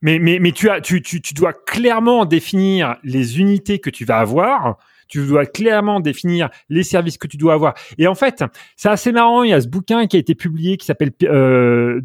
Mais 0.00 0.18
mais 0.18 0.38
mais 0.40 0.52
tu 0.52 0.68
as, 0.68 0.80
tu 0.80 1.00
tu 1.02 1.20
tu 1.20 1.34
dois 1.34 1.52
clairement 1.52 2.24
définir 2.24 2.96
les 3.04 3.38
unités 3.38 3.78
que 3.78 3.90
tu 3.90 4.04
vas 4.04 4.18
avoir 4.18 4.78
tu 5.12 5.26
dois 5.26 5.44
clairement 5.44 6.00
définir 6.00 6.48
les 6.70 6.82
services 6.82 7.18
que 7.18 7.26
tu 7.26 7.36
dois 7.36 7.52
avoir. 7.52 7.74
Et 7.98 8.06
en 8.06 8.14
fait, 8.14 8.42
c'est 8.76 8.88
assez 8.88 9.12
marrant. 9.12 9.42
Il 9.42 9.50
y 9.50 9.52
a 9.52 9.60
ce 9.60 9.68
bouquin 9.68 10.06
qui 10.06 10.16
a 10.16 10.18
été 10.18 10.34
publié 10.34 10.78
qui 10.78 10.86
s'appelle 10.86 11.12
euh, 11.24 12.00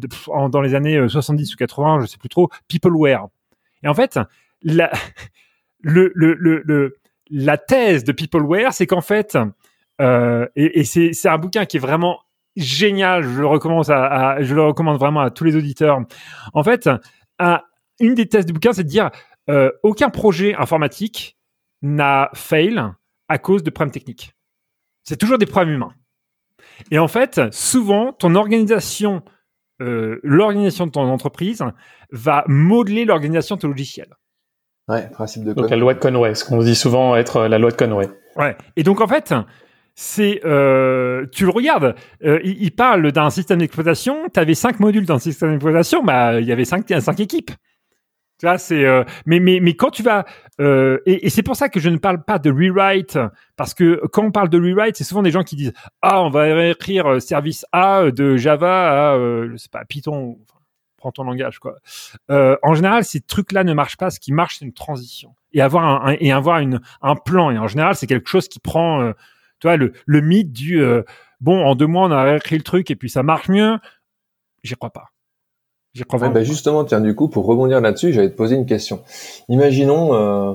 dans 0.50 0.60
les 0.60 0.74
années 0.74 1.08
70 1.08 1.50
euh, 1.50 1.54
ou 1.54 1.56
80, 1.56 2.00
je 2.02 2.06
sais 2.06 2.18
plus 2.18 2.28
trop, 2.28 2.50
Peopleware. 2.68 3.28
Et 3.82 3.88
en 3.88 3.94
fait, 3.94 4.20
la, 4.62 4.92
le, 5.80 6.12
le, 6.14 6.34
le, 6.34 6.98
la 7.30 7.56
thèse 7.56 8.04
de 8.04 8.12
Peopleware, 8.12 8.74
c'est 8.74 8.86
qu'en 8.86 9.00
fait, 9.00 9.38
euh, 10.02 10.46
et, 10.54 10.80
et 10.80 10.84
c'est 10.84 11.28
un 11.28 11.38
bouquin 11.38 11.64
qui 11.64 11.78
est 11.78 11.80
vraiment 11.80 12.20
génial. 12.58 13.22
Je 13.22 13.40
le 13.40 13.46
recommande 13.46 13.88
à, 13.90 14.42
je 14.42 14.54
le 14.54 14.62
recommande 14.62 14.98
vraiment 14.98 15.20
à 15.20 15.30
tous 15.30 15.44
les 15.44 15.56
auditeurs. 15.56 16.00
En 16.52 16.62
fait, 16.62 16.88
une 18.00 18.14
des 18.14 18.26
thèses 18.26 18.46
du 18.46 18.52
bouquin, 18.52 18.72
c'est 18.72 18.84
de 18.84 18.88
dire 18.88 19.10
euh, 19.48 19.70
aucun 19.82 20.10
projet 20.10 20.54
informatique 20.54 21.38
n'a 21.82 22.30
fail 22.34 22.82
à 23.28 23.38
cause 23.38 23.62
de 23.62 23.70
problèmes 23.70 23.92
techniques. 23.92 24.34
C'est 25.04 25.16
toujours 25.16 25.38
des 25.38 25.46
problèmes 25.46 25.74
humains. 25.74 25.94
Et 26.90 26.98
en 26.98 27.08
fait, 27.08 27.40
souvent, 27.52 28.12
ton 28.12 28.34
organisation, 28.34 29.22
euh, 29.80 30.20
l'organisation 30.22 30.86
de 30.86 30.90
ton 30.90 31.02
entreprise 31.02 31.64
va 32.10 32.44
modeler 32.46 33.04
l'organisation 33.04 33.56
de 33.56 33.60
ton 33.60 33.68
logiciel. 33.68 34.08
Ouais, 34.88 35.08
principe 35.10 35.44
de 35.44 35.52
Donc 35.52 35.70
la 35.70 35.76
loi 35.76 35.94
de 35.94 35.98
Conway, 35.98 36.34
ce 36.34 36.44
qu'on 36.44 36.58
dit 36.58 36.74
souvent 36.74 37.14
être 37.14 37.46
la 37.46 37.58
loi 37.58 37.70
de 37.70 37.76
Conway. 37.76 38.08
Ouais. 38.36 38.56
Et 38.76 38.82
donc 38.82 39.00
en 39.00 39.06
fait, 39.06 39.34
c'est 40.00 40.42
euh, 40.44 41.26
tu 41.32 41.44
le 41.44 41.50
regardes, 41.50 41.96
euh, 42.22 42.38
il, 42.44 42.70
parle 42.70 43.10
d'un 43.10 43.30
système 43.30 43.58
d'exploitation. 43.58 44.28
Tu 44.32 44.38
avais 44.38 44.54
cinq 44.54 44.78
modules 44.78 45.04
dans 45.04 45.14
le 45.14 45.20
système 45.20 45.50
d'exploitation, 45.50 46.04
bah 46.04 46.40
il 46.40 46.46
y 46.46 46.52
avait 46.52 46.64
cinq, 46.64 46.86
cinq 47.00 47.18
équipes. 47.18 47.50
Tu 48.38 48.46
vois, 48.46 48.58
c'est 48.58 48.84
euh, 48.84 49.02
mais 49.26 49.40
mais 49.40 49.58
mais 49.60 49.74
quand 49.74 49.90
tu 49.90 50.04
vas 50.04 50.24
euh, 50.60 50.98
et, 51.04 51.26
et 51.26 51.30
c'est 51.30 51.42
pour 51.42 51.56
ça 51.56 51.68
que 51.68 51.80
je 51.80 51.88
ne 51.88 51.96
parle 51.96 52.22
pas 52.22 52.38
de 52.38 52.48
rewrite 52.48 53.18
parce 53.56 53.74
que 53.74 54.00
quand 54.12 54.22
on 54.22 54.30
parle 54.30 54.50
de 54.50 54.58
rewrite, 54.60 54.94
c'est 54.94 55.02
souvent 55.02 55.22
des 55.22 55.32
gens 55.32 55.42
qui 55.42 55.56
disent 55.56 55.72
ah 56.00 56.22
on 56.22 56.30
va 56.30 56.68
écrire 56.68 57.14
euh, 57.14 57.18
service 57.18 57.66
A 57.72 58.12
de 58.12 58.36
Java 58.36 59.10
à 59.10 59.16
euh, 59.16 59.48
je 59.50 59.56
sais 59.56 59.68
pas 59.68 59.84
Python, 59.84 60.38
prends 60.96 61.10
ton 61.10 61.24
langage 61.24 61.58
quoi. 61.58 61.74
En 62.28 62.74
général, 62.74 63.02
ces 63.02 63.20
trucs-là 63.20 63.64
ne 63.64 63.74
marchent 63.74 63.96
pas. 63.96 64.10
Ce 64.10 64.20
qui 64.20 64.32
marche, 64.32 64.58
c'est 64.60 64.64
une 64.64 64.72
transition 64.72 65.34
et 65.52 65.60
avoir 65.60 66.06
un, 66.06 66.14
et 66.20 66.30
avoir 66.30 66.60
une 66.60 66.80
un 67.02 67.16
plan. 67.16 67.50
Et 67.50 67.58
en 67.58 67.66
général, 67.66 67.96
c'est 67.96 68.06
quelque 68.06 68.28
chose 68.28 68.46
qui 68.46 68.60
prend 68.60 69.12
tu 69.60 69.66
vois 69.66 69.76
le 69.76 69.92
le 70.06 70.20
mythe 70.20 70.52
du 70.52 70.82
bon 71.40 71.64
en 71.64 71.74
deux 71.74 71.86
mois 71.86 72.06
on 72.06 72.10
a 72.10 72.22
réécrit 72.22 72.56
le 72.56 72.62
truc 72.62 72.90
et 72.90 72.96
puis 72.96 73.10
ça 73.10 73.22
marche 73.22 73.48
mieux. 73.48 73.78
J'y 74.62 74.74
crois 74.74 74.90
pas. 74.90 75.10
Bah, 76.30 76.44
justement, 76.44 76.84
tiens, 76.84 77.00
du 77.00 77.14
coup, 77.14 77.28
pour 77.28 77.46
rebondir 77.46 77.80
là-dessus, 77.80 78.12
j'allais 78.12 78.30
te 78.30 78.36
poser 78.36 78.56
une 78.56 78.66
question. 78.66 79.02
Imaginons, 79.48 80.14
euh, 80.14 80.54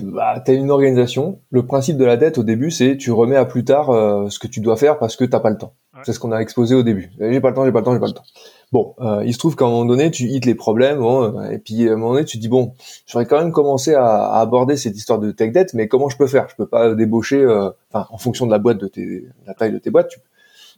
bah, 0.00 0.40
tu 0.44 0.50
as 0.50 0.54
une 0.54 0.70
organisation. 0.70 1.40
Le 1.50 1.64
principe 1.66 1.96
de 1.96 2.04
la 2.04 2.16
dette 2.16 2.38
au 2.38 2.44
début, 2.44 2.70
c'est 2.70 2.96
tu 2.96 3.10
remets 3.10 3.36
à 3.36 3.44
plus 3.44 3.64
tard 3.64 3.90
euh, 3.90 4.28
ce 4.28 4.38
que 4.38 4.46
tu 4.46 4.60
dois 4.60 4.76
faire 4.76 4.98
parce 4.98 5.16
que 5.16 5.24
t'as 5.24 5.40
pas 5.40 5.50
le 5.50 5.58
temps. 5.58 5.74
C'est 6.04 6.12
ce 6.12 6.20
qu'on 6.20 6.32
a 6.32 6.38
exposé 6.38 6.74
au 6.74 6.82
début. 6.82 7.10
J'ai 7.18 7.40
pas 7.40 7.50
le 7.50 7.54
temps, 7.54 7.64
j'ai 7.64 7.72
pas 7.72 7.80
le 7.80 7.84
temps, 7.84 7.92
j'ai 7.92 8.00
pas 8.00 8.06
le 8.06 8.12
temps. 8.12 8.24
Bon, 8.72 8.94
euh, 9.00 9.22
il 9.24 9.34
se 9.34 9.38
trouve 9.38 9.54
qu'à 9.54 9.66
un 9.66 9.68
moment 9.68 9.84
donné, 9.84 10.10
tu 10.10 10.24
hits 10.24 10.40
les 10.40 10.54
problèmes, 10.54 10.98
bon, 10.98 11.42
et 11.50 11.58
puis 11.58 11.88
à 11.88 11.92
un 11.92 11.96
moment 11.96 12.14
donné, 12.14 12.24
tu 12.24 12.38
dis 12.38 12.48
bon, 12.48 12.72
j'aurais 13.06 13.26
quand 13.26 13.38
même 13.38 13.52
commencé 13.52 13.94
à, 13.94 14.06
à, 14.06 14.40
aborder 14.40 14.78
cette 14.78 14.96
histoire 14.96 15.18
de 15.18 15.30
tech 15.30 15.52
debt, 15.52 15.74
mais 15.74 15.88
comment 15.88 16.08
je 16.08 16.16
peux 16.16 16.26
faire? 16.26 16.48
Je 16.48 16.56
peux 16.56 16.66
pas 16.66 16.94
débaucher, 16.94 17.42
euh, 17.42 17.68
enfin, 17.92 18.06
en 18.10 18.16
fonction 18.16 18.46
de 18.46 18.50
la 18.50 18.58
boîte 18.58 18.78
de 18.78 18.88
tes, 18.88 19.28
la 19.46 19.52
taille 19.52 19.72
de 19.72 19.78
tes 19.78 19.90
boîtes, 19.90 20.08
tu, 20.08 20.20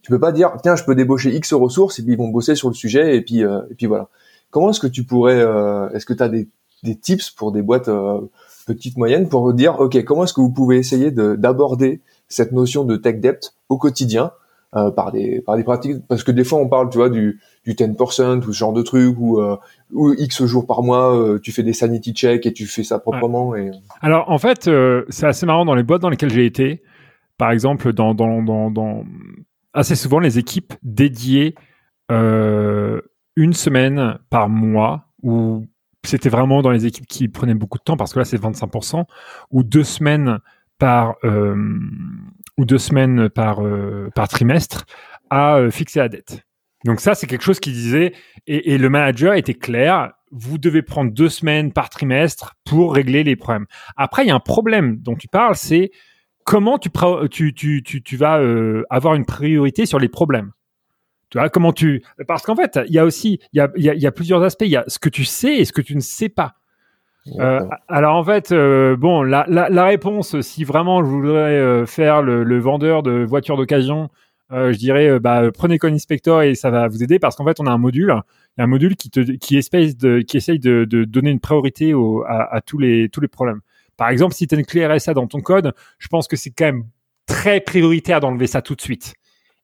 tu 0.05 0.11
peux 0.11 0.20
pas 0.20 0.32
dire 0.32 0.53
tiens 0.62 0.76
je 0.76 0.84
peux 0.84 0.95
débaucher 0.95 1.34
X 1.34 1.55
ressources 1.55 1.99
et 1.99 2.03
puis 2.03 2.12
ils 2.12 2.18
vont 2.18 2.28
bosser 2.28 2.55
sur 2.55 2.68
le 2.68 2.74
sujet 2.74 3.16
et 3.16 3.22
puis 3.22 3.42
euh, 3.42 3.62
et 3.70 3.74
puis 3.74 3.86
voilà. 3.86 4.09
Comment 4.51 4.70
est-ce 4.70 4.80
que 4.80 4.86
tu 4.86 5.05
pourrais 5.05 5.40
euh, 5.40 5.88
est-ce 5.90 6.05
que 6.05 6.12
tu 6.12 6.22
as 6.22 6.28
des, 6.28 6.47
des 6.82 6.95
tips 6.95 7.30
pour 7.30 7.53
des 7.53 7.62
boîtes 7.62 7.88
euh, 7.88 8.20
petites 8.66 8.99
moyennes 8.99 9.30
pour 9.30 9.51
dire 9.55 9.80
ok 9.80 10.05
comment 10.05 10.24
est-ce 10.24 10.34
que 10.34 10.42
vous 10.42 10.53
pouvez 10.53 10.76
essayer 10.76 11.11
d'aborder 11.11 12.03
cette 12.28 12.53
notion 12.53 12.84
de 12.84 12.97
tech 12.97 13.18
debt 13.20 13.55
au 13.70 13.78
quotidien 13.78 14.32
par 14.97 15.12
des 15.12 15.41
par 15.41 15.57
des 15.57 15.64
pratiques 15.64 16.07
parce 16.09 16.25
que 16.25 16.33
des 16.33 16.45
fois 16.45 16.59
on 16.59 16.68
parle 16.68 16.91
tu 16.91 16.99
vois 16.99 17.09
du 17.09 17.41
du 17.64 17.75
10% 17.75 18.39
ou 18.39 18.53
ce 18.53 18.59
genre 18.59 18.72
de 18.72 18.83
truc 18.83 19.16
ou 19.18 19.41
ou 19.93 20.12
X 20.14 20.45
jours 20.45 20.66
par 20.66 20.83
mois 20.83 21.39
tu 21.43 21.53
fais 21.53 21.62
des 21.62 21.72
sanity 21.72 22.12
checks 22.12 22.45
et 22.45 22.53
tu 22.53 22.66
fais 22.66 22.83
ça 22.83 22.99
proprement 22.99 23.55
et 23.55 23.70
alors 24.01 24.31
en 24.31 24.39
fait 24.39 24.68
c'est 25.09 25.27
assez 25.27 25.47
marrant 25.47 25.64
dans 25.64 25.75
les 25.75 25.85
boîtes 25.85 26.03
dans 26.03 26.11
lesquelles 26.11 26.33
j'ai 26.33 26.47
été. 26.47 26.83
Par 27.39 27.51
exemple 27.51 27.93
dans 27.93 28.14
dans 28.14 28.43
dans, 28.43 28.70
dans 28.70 29.05
assez 29.75 29.97
souvent 29.97 30.20
les 30.20 30.39
équipes 30.39 30.72
dédiées 30.83 31.55
euh, 32.11 33.01
une 33.37 33.53
semaine 33.53 34.18
par 34.31 34.49
mois 34.49 35.09
ou 35.22 35.66
c'était 36.05 36.29
vraiment 36.29 36.62
dans 36.62 36.70
les 36.70 36.87
équipes 36.87 37.07
qui 37.07 37.29
prenaient 37.29 37.55
beaucoup 37.55 37.79
de 37.79 37.83
temps 37.83 37.97
parce 37.97 38.12
que 38.12 38.20
là 38.20 38.25
c'est 38.25 38.41
25% 38.41 39.05
ou 39.51 39.62
deux 39.62 39.85
semaines 39.85 40.39
par 40.79 41.16
euh, 41.25 41.57
ou 42.59 42.64
deux 42.64 42.78
semaines 42.78 43.28
par 43.28 43.64
euh, 43.64 44.11
par 44.14 44.28
trimestre 44.28 44.84
à 45.30 45.57
euh, 45.57 45.70
fixer 45.70 46.00
la 46.00 46.09
dette. 46.09 46.42
Donc 46.84 47.00
ça 47.00 47.14
c'est 47.14 47.26
quelque 47.26 47.44
chose 47.44 47.61
qui 47.61 47.72
disait 47.72 48.12
et, 48.46 48.74
et, 48.74 48.78
le 48.78 48.90
manager 48.90 49.34
était 49.34 49.55
clair. 49.55 50.12
Vous 50.30 50.59
devez 50.59 50.82
prendre 50.82 51.12
deux 51.12 51.28
semaines 51.28 51.72
par 51.72 51.88
trimestre 51.88 52.55
pour 52.64 52.94
régler 52.94 53.24
les 53.24 53.36
problèmes. 53.36 53.66
Après 53.96 54.24
il 54.24 54.28
y 54.28 54.30
a 54.30 54.34
un 54.34 54.40
problème 54.40 54.98
dont 54.98 55.14
tu 55.14 55.28
parles, 55.28 55.57
c'est 55.57 55.90
comment 56.44 56.78
tu, 56.78 56.90
tu, 57.30 57.82
tu, 57.82 58.02
tu, 58.02 58.16
vas 58.16 58.38
euh, 58.38 58.84
avoir 58.90 59.14
une 59.14 59.24
priorité 59.24 59.86
sur 59.86 59.98
les 59.98 60.09
problèmes. 60.09 60.52
Tu 61.30 61.38
vois, 61.38 61.48
comment 61.48 61.72
tu... 61.72 62.05
Parce 62.28 62.42
qu'en 62.42 62.55
fait, 62.55 62.78
il 62.86 62.92
y 62.92 62.98
a 62.98 63.05
aussi, 63.05 63.40
il 63.52 63.57
y 63.57 63.61
a, 63.61 63.64
a, 63.64 63.94
y 63.94 64.07
a, 64.07 64.12
plusieurs 64.12 64.42
aspects. 64.42 64.66
Il 64.66 64.70
y 64.70 64.76
a 64.76 64.84
ce 64.86 64.98
que 64.98 65.09
tu 65.09 65.24
sais 65.24 65.57
et 65.57 65.64
ce 65.64 65.72
que 65.72 65.80
tu 65.80 65.96
ne 65.96 66.00
sais 66.00 66.28
pas. 66.28 66.55
Euh, 67.39 67.66
alors 67.89 68.16
en 68.16 68.25
fait, 68.25 68.53
euh, 68.53 68.97
bon, 68.97 69.22
la, 69.22 69.85
réponse, 69.85 70.41
si 70.43 70.64
vraiment 70.64 71.03
je 71.03 71.09
voudrais 71.09 71.59
euh, 71.59 71.87
faire 71.87 72.22
le, 72.22 72.59
vendeur 72.59 73.03
de 73.03 73.25
voitures 73.25 73.57
d'occasion, 73.57 74.11
euh, 74.53 74.72
je 74.72 74.79
dirais, 74.79 75.18
bah, 75.20 75.51
prenez 75.53 75.79
Inspector 75.83 76.43
et 76.43 76.55
ça 76.55 76.70
va 76.70 76.87
vous 76.89 77.03
aider 77.03 77.18
parce 77.18 77.37
qu'en 77.37 77.45
fait, 77.45 77.61
on 77.61 77.66
a 77.66 77.70
un 77.70 77.79
module, 77.79 78.14
un 78.59 78.66
module 78.66 78.95
qui, 78.97 79.11
te, 79.11 79.20
qui, 79.20 79.55
de, 79.55 80.37
essaye 80.37 80.59
de, 80.59 80.85
donner 81.05 81.31
une 81.31 81.41
priorité 81.41 81.95
à, 82.27 82.55
à, 82.57 82.61
tous 82.61 82.79
les 82.79 83.09
tous 83.09 83.20
les 83.20 83.29
problèmes. 83.29 83.61
Par 83.97 84.09
exemple, 84.11 84.35
si 84.35 84.47
tu 84.47 84.55
as 84.55 84.59
une 84.59 84.66
clé 84.66 84.87
RSA 84.87 85.14
dans 85.14 85.27
ton 85.27 85.41
code, 85.41 85.72
je 85.99 86.09
pense 86.09 86.29
que 86.29 86.37
c'est 86.37 86.51
quand 86.51 86.66
même 86.66 86.85
très 87.27 87.61
prioritaire 87.61 88.20
d'enlever 88.20 88.47
ça 88.47 88.61
tout 88.61 88.75
de 88.75 88.83
suite 88.83 89.14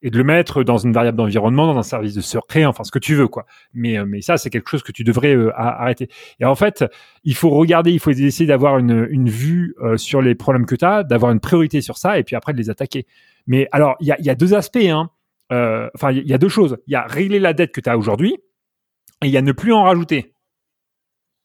et 0.02 0.10
de 0.10 0.16
le 0.16 0.24
mettre 0.24 0.62
dans 0.62 0.78
une 0.78 0.92
variable 0.92 1.18
d'environnement, 1.18 1.66
dans 1.66 1.78
un 1.78 1.82
service 1.82 2.14
de 2.14 2.20
secret, 2.20 2.64
enfin 2.64 2.84
ce 2.84 2.90
que 2.90 2.98
tu 2.98 3.14
veux 3.14 3.28
quoi. 3.28 3.46
Mais 3.74 3.98
euh, 3.98 4.04
mais 4.06 4.20
ça 4.20 4.36
c'est 4.36 4.50
quelque 4.50 4.68
chose 4.68 4.82
que 4.82 4.92
tu 4.92 5.04
devrais 5.04 5.34
euh, 5.34 5.52
arrêter. 5.54 6.08
Et 6.38 6.44
en 6.44 6.54
fait, 6.54 6.84
il 7.24 7.34
faut 7.34 7.50
regarder, 7.50 7.92
il 7.92 8.00
faut 8.00 8.10
essayer 8.10 8.46
d'avoir 8.46 8.78
une, 8.78 9.06
une 9.10 9.28
vue 9.28 9.74
euh, 9.82 9.96
sur 9.96 10.22
les 10.22 10.34
problèmes 10.34 10.66
que 10.66 10.74
tu 10.74 10.84
as, 10.84 11.02
d'avoir 11.02 11.32
une 11.32 11.40
priorité 11.40 11.80
sur 11.80 11.98
ça 11.98 12.18
et 12.18 12.24
puis 12.24 12.36
après 12.36 12.52
de 12.52 12.58
les 12.58 12.70
attaquer. 12.70 13.06
Mais 13.46 13.68
alors 13.72 13.96
il 14.00 14.06
y 14.06 14.12
a, 14.12 14.20
y 14.20 14.30
a 14.30 14.34
deux 14.34 14.54
aspects 14.54 14.78
hein. 14.78 15.10
Enfin 15.52 16.12
il 16.12 16.26
y 16.28 16.34
a 16.34 16.38
deux 16.38 16.48
choses. 16.48 16.78
Il 16.86 16.92
y 16.92 16.96
a 16.96 17.02
régler 17.02 17.40
la 17.40 17.52
dette 17.52 17.72
que 17.72 17.80
tu 17.80 17.90
as 17.90 17.98
aujourd'hui 17.98 18.36
et 19.22 19.26
il 19.26 19.30
y 19.30 19.36
a 19.36 19.42
ne 19.42 19.52
plus 19.52 19.72
en 19.72 19.82
rajouter. 19.82 20.32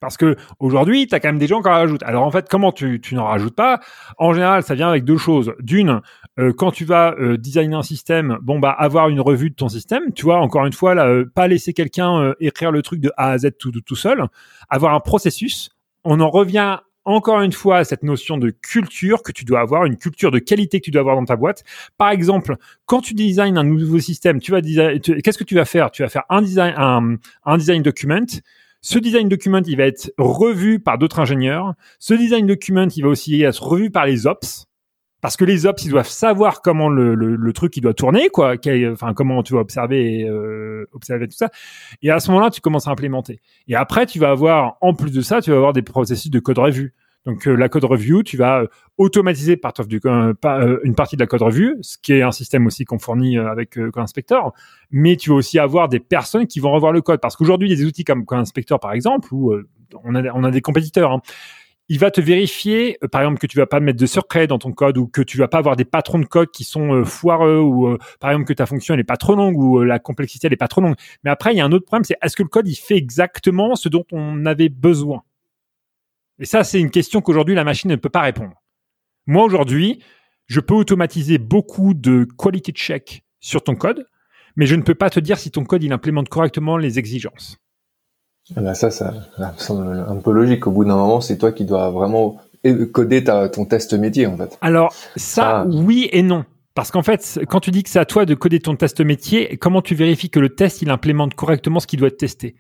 Parce 0.06 0.18
que 0.18 0.36
aujourd'hui, 0.60 1.08
tu 1.08 1.16
as 1.16 1.20
quand 1.20 1.30
même 1.30 1.39
des 1.39 1.47
gens 1.47 1.62
qui 1.62 1.68
en 1.68 1.72
rajoutent. 1.72 2.03
Alors 2.03 2.24
en 2.24 2.32
fait, 2.32 2.47
comment 2.49 2.72
tu, 2.72 3.01
n'en 3.12 3.26
rajoutes 3.26 3.56
pas? 3.56 3.80
En 4.18 4.34
général, 4.34 4.64
ça 4.64 4.76
vient 4.76 4.89
avec 4.89 5.03
deux 5.03 5.18
choses. 5.18 5.53
D'une, 5.60 6.01
euh, 6.39 6.53
quand 6.53 6.72
tu 6.72 6.86
vas 6.86 7.16
euh, 7.20 7.38
designer 7.38 7.80
un 7.80 7.84
système, 7.84 8.38
bon 8.41 8.60
bah 8.60 8.72
avoir 8.72 9.10
une 9.10 9.22
revue 9.22 9.49
de 9.49 9.56
ton 9.56 9.70
système, 9.70 10.14
tu 10.14 10.24
vois, 10.24 10.38
encore 10.38 10.66
une 10.66 10.74
fois, 10.74 10.95
là, 10.95 11.08
euh, 11.08 11.26
pas 11.26 11.47
laisser 11.47 11.74
quelqu'un 11.74 12.34
écrire 12.39 12.72
le 12.72 12.82
truc 12.82 12.99
de 12.99 13.12
A 13.18 13.32
à 13.32 13.38
Z 13.38 13.51
tout, 13.60 13.72
tout 13.72 13.95
seul, 13.95 14.26
avoir 14.70 14.93
un 14.93 14.99
processus. 14.99 15.70
On 16.03 16.20
en 16.20 16.30
revient 16.30 16.78
encore 17.06 17.41
une 17.41 17.51
fois 17.51 17.78
à 17.78 17.84
cette 17.84 18.03
notion 18.03 18.38
de 18.38 18.49
culture 18.49 19.22
que 19.22 19.32
tu 19.32 19.45
dois 19.45 19.60
avoir, 19.60 19.86
une 19.86 19.95
culture 19.95 20.32
de 20.32 20.39
qualité 20.39 20.80
que 20.80 20.86
tu 20.86 20.91
dois 20.91 21.01
avoir 21.01 21.16
dans 21.16 21.26
ta 21.26 21.36
boîte. 21.36 21.64
Par 21.97 22.10
exemple, 22.10 22.58
quand 22.86 23.01
tu 23.01 23.14
designes 23.14 23.58
un 23.58 23.64
nouveau 23.64 23.99
système, 23.99 24.39
tu 24.39 24.51
vas 24.51 24.62
qu'est-ce 24.62 25.38
que 25.38 25.43
tu 25.43 25.56
vas 25.56 25.66
faire? 25.66 25.91
Tu 25.91 26.01
vas 26.01 26.10
faire 26.10 26.24
un 26.30 26.41
design, 26.41 26.74
un, 26.78 27.16
un 27.45 27.58
design 27.58 27.84
document. 27.84 28.26
Ce 28.86 28.99
design 28.99 29.27
document, 29.27 29.63
il 29.65 29.77
va 29.77 29.88
être 29.88 30.13
revu 30.19 30.79
par 30.79 30.99
d'autres 30.99 31.19
ingénieurs. 31.19 31.73
Ce 31.97 32.13
design 32.13 32.45
document, 32.45 32.86
il 32.95 33.01
va 33.01 33.09
aussi 33.09 33.41
être 33.41 33.63
revu 33.63 33.89
par 33.89 34.05
les 34.05 34.27
ops. 34.27 34.67
Parce 35.21 35.38
que 35.38 35.43
les 35.43 35.65
ops 35.65 35.83
ils 35.86 35.89
doivent 35.89 36.07
savoir 36.07 36.61
comment 36.61 36.88
le, 36.88 37.51
truc 37.51 37.75
il 37.77 37.81
doit 37.81 37.95
tourner 37.95 38.29
quoi. 38.29 38.57
Enfin 38.91 39.15
comment 39.15 39.41
tu 39.41 39.53
vas 39.53 39.61
observer 39.61 40.29
euh, 40.29 40.86
observer 40.93 41.27
tout 41.27 41.36
ça. 41.36 41.49
Et 42.03 42.11
à 42.11 42.19
ce 42.19 42.29
moment-là 42.29 42.51
tu 42.51 42.61
commences 42.61 42.88
à 42.88 42.91
implémenter. 42.91 43.41
Et 43.67 43.73
après 43.73 44.05
tu 44.05 44.19
vas 44.19 44.29
avoir 44.29 44.77
en 44.81 44.93
plus 44.93 45.11
de 45.11 45.21
ça 45.21 45.41
tu 45.41 45.49
vas 45.49 45.57
avoir 45.57 45.73
des 45.73 45.81
processus 45.81 46.29
de 46.29 46.39
code 46.39 46.59
revue 46.59 46.93
donc 47.26 47.47
euh, 47.47 47.55
la 47.55 47.69
code 47.69 47.86
review 47.86 48.23
tu 48.23 48.38
vas 48.38 48.61
euh, 48.61 48.67
automatiser 48.97 49.59
du, 49.88 49.99
une 50.03 50.95
partie 50.95 51.15
de 51.15 51.21
la 51.21 51.28
code 51.28 51.41
revue 51.41 51.78
ce 51.82 51.97
qui 51.97 52.13
est 52.13 52.21
un 52.21 52.32
système 52.32 52.65
aussi 52.67 52.86
qu'on 52.86 52.99
fournit 52.99 53.38
avec 53.38 53.71
Code 53.71 53.97
Inspector 53.97 54.53
mais 54.91 55.15
tu 55.17 55.30
vas 55.30 55.36
aussi 55.36 55.59
avoir 55.59 55.89
des 55.89 55.99
personnes 55.99 56.47
qui 56.47 56.59
vont 56.59 56.71
revoir 56.71 56.91
le 56.91 57.01
code. 57.01 57.19
Parce 57.19 57.36
qu'aujourd'hui 57.36 57.67
des 57.67 57.84
outils 57.84 58.03
comme 58.03 58.26
Code 58.26 58.39
Inspector 58.39 58.80
par 58.80 58.93
exemple 58.93 59.34
où 59.34 59.53
on 60.03 60.15
a 60.15 60.23
on 60.34 60.43
a 60.43 60.51
des 60.51 60.61
compétiteurs 60.61 61.11
hein, 61.11 61.21
il 61.88 61.99
va 61.99 62.09
te 62.09 62.19
vérifier, 62.19 62.97
euh, 63.03 63.07
par 63.07 63.21
exemple, 63.21 63.39
que 63.39 63.47
tu 63.47 63.57
vas 63.57 63.67
pas 63.67 63.80
mettre 63.80 63.99
de 63.99 64.05
secret 64.05 64.47
dans 64.47 64.57
ton 64.57 64.71
code 64.71 64.97
ou 64.97 65.07
que 65.07 65.21
tu 65.21 65.38
vas 65.38 65.47
pas 65.47 65.59
avoir 65.59 65.76
des 65.76 65.86
patrons 65.86 66.19
de 66.19 66.26
code 66.26 66.49
qui 66.49 66.63
sont 66.63 66.93
euh, 66.93 67.03
foireux 67.03 67.59
ou 67.59 67.88
euh, 67.88 67.97
par 68.19 68.32
exemple 68.32 68.47
que 68.47 68.53
ta 68.53 68.65
fonction 68.65 68.93
elle 68.93 68.99
est 68.99 69.03
pas 69.03 69.17
trop 69.17 69.36
longue 69.36 69.57
ou 69.57 69.84
la 69.84 69.99
complexité 69.99 70.47
elle 70.47 70.53
est 70.53 70.57
pas 70.57 70.67
trop 70.67 70.82
longue. 70.82 70.95
Mais 71.23 71.30
après, 71.30 71.53
il 71.53 71.57
y 71.57 71.61
a 71.61 71.65
un 71.65 71.71
autre 71.71 71.86
problème, 71.86 72.03
c'est 72.03 72.17
est-ce 72.21 72.36
que 72.36 72.43
le 72.43 72.49
code 72.49 72.67
il 72.67 72.76
fait 72.76 72.97
exactement 72.97 73.76
ce 73.76 73.89
dont 73.89 74.05
on 74.11 74.45
avait 74.45 74.69
besoin? 74.69 75.23
Et 76.39 76.45
ça, 76.45 76.63
c'est 76.63 76.79
une 76.79 76.91
question 76.91 77.21
qu'aujourd'hui 77.21 77.55
la 77.55 77.63
machine 77.63 77.89
ne 77.89 77.95
peut 77.95 78.09
pas 78.09 78.21
répondre. 78.21 78.53
Moi 79.27 79.43
aujourd'hui, 79.43 80.03
je 80.47 80.59
peux 80.59 80.73
automatiser 80.73 81.38
beaucoup 81.38 81.93
de 81.93 82.27
quality 82.38 82.71
check 82.71 83.23
sur 83.39 83.63
ton 83.63 83.75
code, 83.75 84.05
mais 84.55 84.65
je 84.65 84.75
ne 84.75 84.81
peux 84.81 84.95
pas 84.95 85.09
te 85.09 85.19
dire 85.19 85.38
si 85.38 85.51
ton 85.51 85.63
code 85.63 85.83
il 85.83 85.93
implémente 85.93 86.29
correctement 86.29 86.77
les 86.77 86.99
exigences. 86.99 87.57
Ah 88.55 88.61
bah 88.61 88.75
ça, 88.75 88.91
ça, 88.91 89.11
me 89.39 89.57
semble 89.57 90.05
un 90.07 90.17
peu 90.17 90.31
logique. 90.31 90.67
Au 90.67 90.71
bout 90.71 90.86
d'un 90.86 90.95
moment, 90.95 91.19
c'est 91.19 91.38
toi 91.38 91.51
qui 91.51 91.65
dois 91.65 91.89
vraiment 91.89 92.39
coder 92.91 93.23
ta, 93.23 93.49
ton 93.49 93.65
test 93.65 93.93
métier, 93.93 94.27
en 94.27 94.38
fait. 94.38 94.57
Alors, 94.61 94.93
ça, 95.15 95.65
oui 95.67 96.09
et 96.11 96.21
non. 96.21 96.45
Parce 96.75 96.91
qu'en 96.91 97.03
fait, 97.03 97.39
quand 97.47 97.59
tu 97.59 97.71
dis 97.71 97.83
que 97.83 97.89
c'est 97.89 97.99
à 97.99 98.05
toi 98.05 98.25
de 98.25 98.36
coder 98.36 98.59
ton 98.59 98.75
test 98.75 98.99
métier, 99.01 99.57
comment 99.57 99.81
tu 99.81 99.95
vérifies 99.95 100.29
que 100.29 100.39
le 100.39 100.49
test, 100.49 100.81
il 100.81 100.89
implémente 100.89 101.33
correctement 101.33 101.79
ce 101.79 101.88
qui 101.88 101.97
doit 101.97 102.09
être 102.09 102.17
testé? 102.17 102.55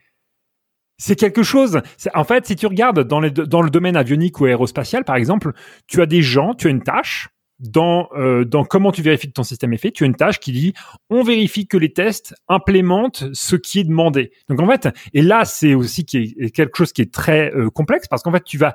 C'est 0.97 1.15
quelque 1.15 1.43
chose. 1.43 1.81
En 2.13 2.23
fait, 2.23 2.45
si 2.45 2.55
tu 2.55 2.67
regardes 2.67 3.01
dans, 3.01 3.19
le 3.19 3.69
domaine 3.69 3.95
avionique 3.95 4.39
ou 4.39 4.45
aérospatial, 4.45 5.03
par 5.03 5.15
exemple, 5.15 5.51
tu 5.87 6.01
as 6.01 6.05
des 6.05 6.21
gens, 6.21 6.53
tu 6.53 6.67
as 6.67 6.69
une 6.69 6.83
tâche, 6.83 7.29
dans, 7.59 8.09
euh, 8.15 8.43
dans 8.43 8.63
comment 8.63 8.91
tu 8.91 9.01
vérifies 9.01 9.27
que 9.27 9.33
ton 9.33 9.43
système 9.43 9.73
est 9.73 9.77
fait, 9.77 9.91
tu 9.91 10.03
as 10.03 10.07
une 10.07 10.15
tâche 10.15 10.39
qui 10.39 10.51
dit 10.51 10.73
on 11.09 11.23
vérifie 11.23 11.67
que 11.67 11.77
les 11.77 11.93
tests 11.93 12.35
implémentent 12.47 13.23
ce 13.33 13.55
qui 13.55 13.79
est 13.79 13.83
demandé. 13.83 14.31
Donc 14.49 14.59
en 14.59 14.67
fait, 14.67 14.89
et 15.13 15.21
là 15.21 15.45
c'est 15.45 15.73
aussi 15.73 16.05
quelque 16.05 16.77
chose 16.77 16.91
qui 16.91 17.01
est 17.01 17.13
très 17.13 17.53
euh, 17.53 17.69
complexe 17.69 18.07
parce 18.07 18.23
qu'en 18.23 18.31
fait 18.31 18.43
tu 18.43 18.57
vas 18.57 18.73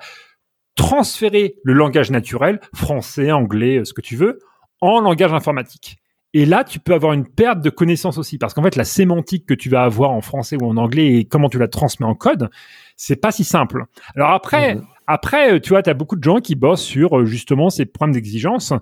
transférer 0.77 1.57
le 1.63 1.75
langage 1.75 2.11
naturel, 2.11 2.61
français, 2.75 3.33
anglais, 3.33 3.79
euh, 3.79 3.85
ce 3.85 3.93
que 3.93 4.01
tu 4.01 4.17
veux, 4.17 4.39
en 4.81 5.01
langage 5.01 5.33
informatique. 5.33 6.00
Et 6.33 6.47
là, 6.47 6.63
tu 6.63 6.79
peux 6.79 6.95
avoir 6.95 7.13
une 7.13 7.27
perte 7.27 7.61
de 7.61 7.71
connaissances 7.71 8.17
aussi, 8.17 8.39
parce 8.39 8.55
qu'en 8.55 8.63
fait, 8.63 8.77
la 8.77 8.85
sémantique 8.85 9.47
que 9.47 9.55
tu 9.55 9.69
vas 9.69 9.83
avoir 9.83 10.11
en 10.11 10.21
français 10.21 10.57
ou 10.61 10.67
en 10.67 10.77
anglais 10.77 11.17
et 11.17 11.25
comment 11.25 11.49
tu 11.49 11.59
la 11.59 11.67
transmets 11.67 12.07
en 12.07 12.15
code, 12.15 12.51
c'est 12.97 13.17
pas 13.17 13.33
si 13.33 13.43
simple. 13.43 13.87
Alors 14.15 14.31
après, 14.31 14.77
mhm. 14.77 14.87
après, 15.09 15.55
euh, 15.55 15.61
tu 15.61 15.71
vois, 15.71 15.83
tu 15.83 15.91
as 15.91 15.95
beaucoup 15.95 16.15
de 16.15 16.23
gens 16.23 16.39
qui 16.39 16.55
bossent 16.55 16.85
sur 16.85 17.19
euh, 17.19 17.25
justement 17.25 17.69
ces 17.69 17.85
problèmes 17.85 18.15
d'exigence, 18.15 18.73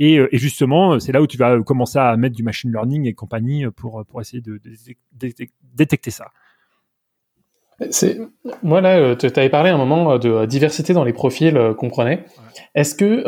et, 0.00 0.18
euh, 0.18 0.34
et, 0.34 0.38
justement, 0.38 0.98
c'est 0.98 1.12
là 1.12 1.22
où 1.22 1.28
tu 1.28 1.36
vas 1.36 1.60
commencer 1.62 1.98
à 1.98 2.16
mettre 2.16 2.34
du 2.34 2.42
machine 2.42 2.72
learning 2.72 3.06
et 3.06 3.14
compagnie 3.14 3.66
pour 3.76 4.04
pour 4.06 4.20
essayer 4.20 4.40
de, 4.40 4.60
détecter 5.74 6.10
ça. 6.10 6.32
C'est 7.90 8.18
moi 8.62 8.80
là, 8.80 9.14
tu 9.14 9.26
avais 9.26 9.50
parlé 9.50 9.68
à 9.68 9.74
un 9.74 9.78
moment 9.78 10.18
de 10.18 10.46
diversité 10.46 10.94
dans 10.94 11.04
les 11.04 11.12
profils 11.12 11.74
qu'on 11.76 11.90
prenait. 11.90 12.24
Est-ce 12.74 12.94
que 12.94 13.22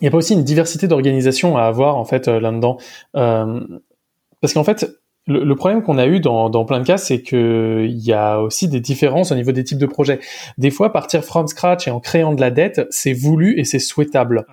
il 0.00 0.04
n'y 0.04 0.08
a 0.08 0.10
pas 0.10 0.18
aussi 0.18 0.34
une 0.34 0.44
diversité 0.44 0.86
d'organisation 0.86 1.56
à 1.56 1.62
avoir 1.62 1.96
en 1.96 2.04
fait 2.04 2.28
euh, 2.28 2.40
là-dedans 2.40 2.78
euh, 3.16 3.60
Parce 4.40 4.54
qu'en 4.54 4.64
fait, 4.64 4.86
le, 5.26 5.54
problème 5.54 5.82
qu'on 5.82 5.98
a 5.98 6.06
eu 6.06 6.20
dans, 6.20 6.48
dans 6.48 6.64
plein 6.64 6.80
de 6.80 6.86
cas, 6.86 6.96
c'est 6.96 7.22
que 7.22 7.84
il 7.86 7.98
y 7.98 8.12
a 8.12 8.40
aussi 8.40 8.68
des 8.68 8.80
différences 8.80 9.32
au 9.32 9.34
niveau 9.34 9.52
des 9.52 9.64
types 9.64 9.78
de 9.78 9.86
projets. 9.86 10.20
Des 10.56 10.70
fois, 10.70 10.92
partir 10.92 11.24
from 11.24 11.46
scratch 11.48 11.86
et 11.86 11.90
en 11.90 12.00
créant 12.00 12.34
de 12.34 12.40
la 12.40 12.50
dette, 12.50 12.86
c'est 12.90 13.12
voulu 13.12 13.58
et 13.58 13.64
c'est 13.64 13.78
souhaitable. 13.78 14.46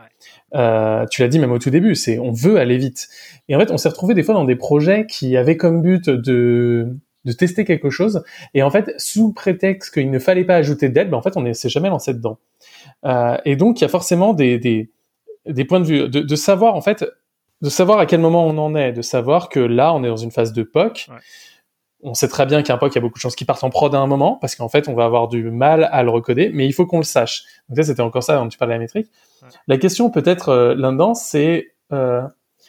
Euh, 0.54 1.06
tu 1.10 1.22
l'as 1.22 1.28
dit 1.28 1.40
même 1.40 1.52
au 1.52 1.60
tout 1.60 1.70
début, 1.70 1.96
c'est 1.96 2.20
on 2.20 2.32
veut 2.32 2.58
aller 2.58 2.78
vite. 2.78 3.08
Et 3.48 3.56
en 3.56 3.60
fait, 3.60 3.72
on 3.72 3.78
s'est 3.78 3.90
retrouvé 3.90 4.14
des 4.14 4.24
fois 4.24 4.34
dans 4.34 4.46
des 4.46 4.56
projets 4.56 5.06
qui 5.06 5.38
avaient 5.38 5.58
comme 5.58 5.82
but 5.82 6.10
de 6.10 6.98
de 7.26 7.32
tester 7.32 7.66
quelque 7.66 7.90
chose 7.90 8.24
et 8.54 8.62
en 8.62 8.70
fait 8.70 8.94
sous 8.98 9.34
prétexte 9.34 9.94
qu'il 9.94 10.12
ne 10.12 10.20
fallait 10.20 10.44
pas 10.44 10.56
ajouter 10.56 10.90
de 10.90 10.94
dette, 10.94 11.10
ben 11.10 11.18
en 11.18 11.24
fait 11.24 11.36
on 11.36 11.42
ne 11.42 11.54
s'est 11.54 11.70
jamais 11.70 11.90
lancé 11.90 12.14
dedans. 12.14 12.38
Euh, 13.04 13.36
et 13.46 13.56
donc 13.56 13.82
il 13.82 13.84
y 13.84 13.86
a 13.86 13.90
forcément 13.90 14.34
des, 14.34 14.60
des 14.60 14.92
des 15.46 15.66
points 15.66 15.80
de 15.80 15.86
vue, 15.86 16.10
de, 16.10 16.22
de, 16.22 16.36
savoir 16.36 16.76
en 16.76 16.82
fait, 16.82 17.06
de 17.62 17.70
savoir 17.70 18.00
à 18.00 18.06
quel 18.06 18.20
moment 18.20 18.46
on 18.46 18.58
en 18.58 18.76
est, 18.76 18.92
de 18.92 19.02
savoir 19.02 19.50
que 19.50 19.60
là 19.60 19.94
on 19.94 20.04
est 20.04 20.08
dans 20.08 20.18
une 20.18 20.32
phase 20.32 20.54
de 20.54 20.64
POC. 20.64 21.10
On 22.04 22.14
sait 22.14 22.28
très 22.28 22.46
bien 22.46 22.62
qu'un 22.62 22.78
POC, 22.78 22.94
il 22.94 22.96
y 22.96 22.98
a 23.00 23.02
beaucoup 23.02 23.18
de 23.18 23.22
chances 23.22 23.36
qu'il 23.36 23.48
parte 23.48 23.64
en 23.64 23.70
prod 23.72 23.94
à 23.96 23.98
un 23.98 24.06
moment, 24.06 24.36
parce 24.36 24.56
qu'en 24.56 24.70
fait, 24.70 24.88
on 24.88 24.94
va 24.94 25.06
avoir 25.06 25.28
du 25.28 25.50
mal 25.50 25.90
à 25.92 26.04
le 26.04 26.12
recoder, 26.12 26.52
mais 26.54 26.68
il 26.68 26.74
faut 26.74 26.86
qu'on 26.86 26.98
le 26.98 27.04
sache. 27.04 27.46
Donc 27.68 27.78
ça, 27.78 27.84
c'était 27.84 28.02
encore 28.02 28.22
ça 28.22 28.36
dont 28.36 28.48
tu 28.48 28.60
parlais 28.60 28.76
de 28.76 28.80
la 28.80 28.84
métrique. 28.84 29.08
La 29.68 29.78
question 29.80 30.12
peut-être 30.12 30.50
euh, 30.50 30.76
là-dedans, 30.76 31.16
c'est 31.16 31.74
euh, 31.92 32.22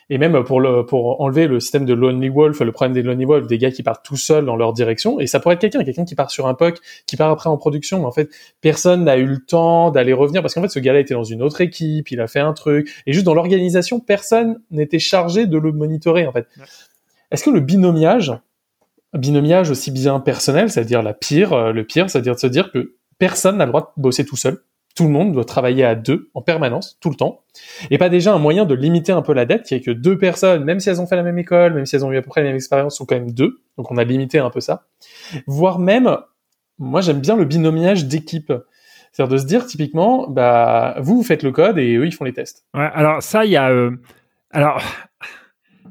et 0.09 0.19
même 0.19 0.45
pour 0.45 0.61
le 0.61 0.87
pour 0.87 1.21
enlever 1.21 1.47
le 1.47 1.59
système 1.61 1.85
de 1.85 1.95
Lonely 1.95 2.29
Wolf, 2.29 2.61
le 2.61 2.73
problème 2.73 2.95
des 2.95 3.03
Lonely 3.03 3.25
Wolf, 3.25 3.47
des 3.47 3.59
gars 3.59 3.71
qui 3.71 3.83
partent 3.83 4.05
tout 4.05 4.17
seuls 4.17 4.45
dans 4.45 4.57
leur 4.57 4.73
direction, 4.73 5.19
et 5.19 5.27
ça 5.27 5.41
pourrait 5.41 5.55
être 5.55 5.61
quelqu'un, 5.61 5.85
quelqu'un 5.85 6.05
qui 6.05 6.15
part 6.15 6.31
sur 6.31 6.47
un 6.47 6.55
POC, 6.55 6.79
qui 7.07 7.17
part 7.17 7.31
après 7.31 7.51
en 7.51 7.57
production, 7.57 7.99
mais 7.99 8.07
en 8.07 8.13
fait 8.13 8.31
personne 8.61 9.05
n'a 9.05 9.17
eu 9.17 9.27
le 9.27 9.39
temps 9.39 9.91
d'aller 9.91 10.13
revenir 10.13 10.43
parce 10.43 10.55
qu'en 10.55 10.63
fait 10.63 10.69
ce 10.69 10.79
gars-là 10.79 11.01
était 11.01 11.15
dans 11.15 11.25
une 11.25 11.43
autre 11.43 11.61
équipe, 11.61 12.11
il 12.11 12.21
a 12.21 12.29
fait 12.29 12.41
un 12.41 12.53
truc, 12.53 12.91
et 13.07 13.13
juste 13.13 13.27
dans 13.27 13.35
l'organisation, 13.35 14.01
personne 14.01 14.61
n'était 14.71 14.99
chargé 14.99 15.47
de 15.47 15.59
le 15.59 15.73
monitorer 15.73 16.27
en 16.27 16.33
fait. 16.33 16.47
Est-ce 17.31 17.43
que 17.43 17.51
le 17.51 17.61
binomiage, 17.61 18.33
binomiage 19.13 19.71
aussi 19.71 19.91
bien 19.91 20.21
personnel, 20.21 20.71
c'est-à-dire 20.71 21.03
la 21.03 21.15
pire, 21.15 21.53
euh, 21.53 21.73
le 21.73 21.85
pire, 21.85 22.09
c'est-à-dire 22.09 22.35
de 22.35 22.41
se 22.41 22.47
dire 22.47 22.71
que 22.71 22.95
personne 23.19 23.57
n'a 23.57 23.65
le 23.65 23.73
droit 23.73 23.93
de 23.97 24.03
bosser 24.03 24.25
tout 24.25 24.37
seul, 24.37 24.63
tout 24.97 25.05
le 25.05 25.11
monde 25.11 25.33
doit 25.33 25.45
travailler 25.45 25.85
à 25.85 25.95
deux 25.95 26.31
en 26.35 26.43
permanence, 26.43 26.99
tout 27.01 27.11
le 27.11 27.17
temps, 27.17 27.43
et 27.91 27.99
pas 27.99 28.09
déjà 28.09 28.33
un 28.33 28.39
moyen 28.39 28.65
de 28.65 28.75
limiter 28.75 29.13
un 29.13 29.23
peu 29.23 29.35
la 29.35 29.45
dette, 29.45 29.65
qui 29.65 29.75
est 29.75 29.81
que 29.81 29.91
deux 29.91 30.19
personnes, 30.19 30.65
même 30.65 30.81
si 30.81 30.89
elles 30.89 31.01
ont 31.01 31.07
fait 31.07 31.17
la 31.17 31.23
même 31.23 31.39
école, 31.39 31.75
même 31.75 31.87
si 31.87 31.95
elles 31.95 32.05
ont 32.05 32.11
eu 32.11 32.17
à 32.17 32.23
peu 32.23 32.31
près 32.31 32.41
la 32.41 32.49
même 32.49 32.57
expérience, 32.57 32.97
sont 32.97 33.05
quand 33.05 33.15
même 33.15 33.31
deux, 33.31 33.61
donc 33.77 33.91
on 33.93 33.99
a 33.99 34.05
limité 34.05 34.39
un 34.39 34.51
peu 34.51 34.61
ça. 34.61 34.87
Voire 35.47 35.79
même, 35.79 36.17
moi 36.79 37.03
j'aime 37.03 37.21
bien 37.21 37.37
le 37.37 37.45
binomiage 37.45 38.07
d'équipe. 38.07 38.53
C'est-à-dire 39.13 39.33
de 39.33 39.39
se 39.39 39.47
dire 39.47 39.65
typiquement, 39.65 40.29
bah 40.29 40.97
vous 41.01 41.17
vous 41.17 41.23
faites 41.23 41.43
le 41.43 41.51
code 41.51 41.79
et 41.79 41.95
eux 41.97 42.07
ils 42.07 42.13
font 42.13 42.25
les 42.25 42.35
tests. 42.35 42.67
Ouais, 42.75 42.91
alors 42.93 43.23
ça 43.23 43.47
il 43.47 43.51
y 43.51 43.57
a, 43.57 43.71
euh, 43.71 43.93
alors 44.51 44.83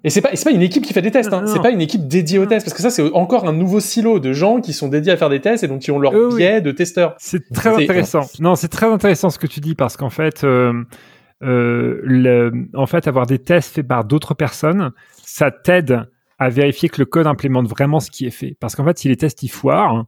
et 0.03 0.09
c'est 0.09 0.21
pas, 0.21 0.29
c'est 0.33 0.43
pas 0.43 0.55
une 0.55 0.61
équipe 0.61 0.83
qui 0.83 0.93
fait 0.93 1.01
des 1.01 1.11
tests, 1.11 1.31
hein. 1.33 1.45
c'est 1.47 1.61
pas 1.61 1.71
une 1.71 1.81
équipe 1.81 2.07
dédiée 2.07 2.39
aux 2.39 2.45
tests, 2.45 2.65
parce 2.65 2.75
que 2.75 2.81
ça 2.81 2.89
c'est 2.89 3.11
encore 3.13 3.47
un 3.47 3.53
nouveau 3.53 3.79
silo 3.79 4.19
de 4.19 4.33
gens 4.33 4.61
qui 4.61 4.73
sont 4.73 4.87
dédiés 4.87 5.11
à 5.11 5.17
faire 5.17 5.29
des 5.29 5.41
tests 5.41 5.63
et 5.63 5.67
donc 5.67 5.81
qui 5.81 5.91
ont 5.91 5.99
leur 5.99 6.13
biais 6.35 6.61
de 6.61 6.71
testeurs. 6.71 7.15
C'est 7.17 7.51
très 7.53 7.75
intéressant. 7.83 8.21
Non, 8.39 8.55
c'est 8.55 8.67
très 8.67 8.87
intéressant 8.87 9.29
ce 9.29 9.39
que 9.39 9.47
tu 9.47 9.59
dis 9.59 9.75
parce 9.75 9.97
qu'en 9.97 10.09
fait, 10.09 10.43
euh, 10.43 10.83
euh, 11.43 11.99
le, 12.03 12.67
en 12.73 12.85
fait, 12.85 13.07
avoir 13.07 13.25
des 13.25 13.39
tests 13.39 13.75
faits 13.75 13.87
par 13.87 14.05
d'autres 14.05 14.33
personnes, 14.33 14.91
ça 15.23 15.51
t'aide 15.51 16.03
à 16.39 16.49
vérifier 16.49 16.89
que 16.89 16.99
le 16.99 17.05
code 17.05 17.27
implémente 17.27 17.67
vraiment 17.67 17.99
ce 17.99 18.11
qui 18.11 18.25
est 18.25 18.31
fait. 18.31 18.57
Parce 18.59 18.75
qu'en 18.75 18.85
fait, 18.85 18.97
si 18.97 19.07
les 19.07 19.17
tests 19.17 19.43
y 19.43 19.47
foirent, 19.47 20.05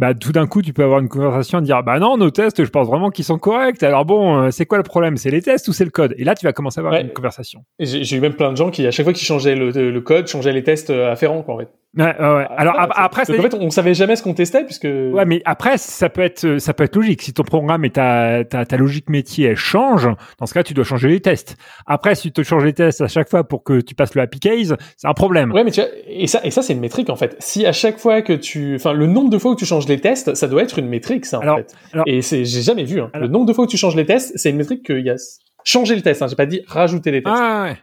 bah 0.00 0.14
tout 0.14 0.32
d'un 0.32 0.46
coup 0.46 0.62
tu 0.62 0.72
peux 0.72 0.82
avoir 0.82 1.00
une 1.00 1.10
conversation 1.10 1.58
et 1.58 1.62
dire 1.62 1.82
bah 1.82 1.98
non 1.98 2.16
nos 2.16 2.30
tests 2.30 2.64
je 2.64 2.70
pense 2.70 2.88
vraiment 2.88 3.10
qu'ils 3.10 3.26
sont 3.26 3.38
corrects. 3.38 3.82
Alors 3.82 4.06
bon 4.06 4.38
euh, 4.38 4.50
c'est 4.50 4.64
quoi 4.64 4.78
le 4.78 4.82
problème? 4.82 5.18
C'est 5.18 5.30
les 5.30 5.42
tests 5.42 5.68
ou 5.68 5.74
c'est 5.74 5.84
le 5.84 5.90
code? 5.90 6.14
Et 6.16 6.24
là 6.24 6.34
tu 6.34 6.46
vas 6.46 6.54
commencer 6.54 6.80
à 6.80 6.86
avoir 6.86 6.98
une 6.98 7.12
conversation. 7.12 7.64
J'ai 7.78 8.16
eu 8.16 8.20
même 8.20 8.32
plein 8.32 8.50
de 8.50 8.56
gens 8.56 8.70
qui 8.70 8.86
à 8.86 8.90
chaque 8.90 9.04
fois 9.04 9.12
qu'ils 9.12 9.26
changeaient 9.26 9.54
le, 9.54 10.00
code 10.00 10.26
changeaient 10.26 10.54
les 10.54 10.62
tests 10.62 10.88
euh, 10.88 11.12
afférents 11.12 11.42
quoi 11.42 11.54
en 11.54 11.58
fait 11.58 11.68
Ouais, 11.96 12.04
ouais. 12.04 12.46
Alors 12.56 12.74
Ah, 12.78 12.88
après, 13.04 13.24
donc, 13.24 13.38
en 13.38 13.42
fait, 13.42 13.54
on 13.54 13.68
savait 13.70 13.94
jamais 13.94 14.14
ce 14.14 14.22
qu'on 14.22 14.32
testait 14.32 14.64
puisque. 14.64 14.84
Ouais, 14.84 15.24
mais 15.26 15.42
après, 15.44 15.76
ça 15.76 16.08
peut 16.08 16.20
être, 16.20 16.58
ça 16.58 16.72
peut 16.72 16.84
être 16.84 16.94
logique. 16.94 17.22
Si 17.22 17.32
ton 17.32 17.42
programme 17.42 17.84
et 17.84 17.90
ta, 17.90 18.44
ta, 18.44 18.64
ta 18.64 18.76
logique 18.76 19.08
métier 19.10 19.48
elle 19.48 19.56
change, 19.56 20.08
dans 20.38 20.46
ce 20.46 20.54
cas, 20.54 20.62
tu 20.62 20.72
dois 20.72 20.84
changer 20.84 21.08
les 21.08 21.20
tests. 21.20 21.56
Après, 21.86 22.14
si 22.14 22.28
tu 22.28 22.32
te 22.32 22.42
changes 22.44 22.64
les 22.64 22.74
tests 22.74 23.00
à 23.00 23.08
chaque 23.08 23.28
fois 23.28 23.42
pour 23.42 23.64
que 23.64 23.80
tu 23.80 23.96
passes 23.96 24.14
le 24.14 24.22
happy 24.22 24.38
case, 24.38 24.76
c'est 24.96 25.08
un 25.08 25.14
problème. 25.14 25.50
Ouais, 25.52 25.64
mais 25.64 25.72
tu 25.72 25.80
vois, 25.80 25.90
et 26.06 26.28
ça, 26.28 26.40
et 26.44 26.52
ça, 26.52 26.62
c'est 26.62 26.74
une 26.74 26.80
métrique 26.80 27.10
en 27.10 27.16
fait. 27.16 27.34
Si 27.40 27.66
à 27.66 27.72
chaque 27.72 27.98
fois 27.98 28.22
que 28.22 28.34
tu, 28.34 28.76
enfin, 28.76 28.92
le 28.92 29.06
nombre 29.08 29.30
de 29.30 29.38
fois 29.38 29.50
où 29.50 29.56
tu 29.56 29.64
changes 29.66 29.88
les 29.88 29.98
tests, 29.98 30.34
ça 30.36 30.46
doit 30.46 30.62
être 30.62 30.78
une 30.78 30.88
métrique, 30.88 31.26
ça 31.26 31.38
en 31.38 31.42
Alors- 31.42 31.56
fait. 31.58 31.74
alors- 31.92 32.04
et 32.06 32.22
c'est, 32.22 32.44
j'ai 32.44 32.62
jamais 32.62 32.84
vu. 32.84 33.00
Hein. 33.00 33.10
Alors- 33.12 33.26
Le 33.26 33.32
nombre 33.32 33.46
de 33.46 33.52
fois 33.52 33.64
où 33.64 33.68
tu 33.68 33.76
changes 33.76 33.96
les 33.96 34.06
tests, 34.06 34.32
c'est 34.36 34.50
une 34.50 34.56
métrique 34.58 34.84
qu'il 34.86 35.00
y 35.04 35.10
a 35.10 35.16
changer 35.64 35.96
le 35.96 36.02
test. 36.02 36.22
Hein. 36.22 36.26
J'ai 36.28 36.36
pas 36.36 36.46
dit 36.46 36.62
rajouter 36.68 37.10
les 37.10 37.22
tests. 37.22 37.34
Ah 37.36 37.64
ouais. 37.64 37.76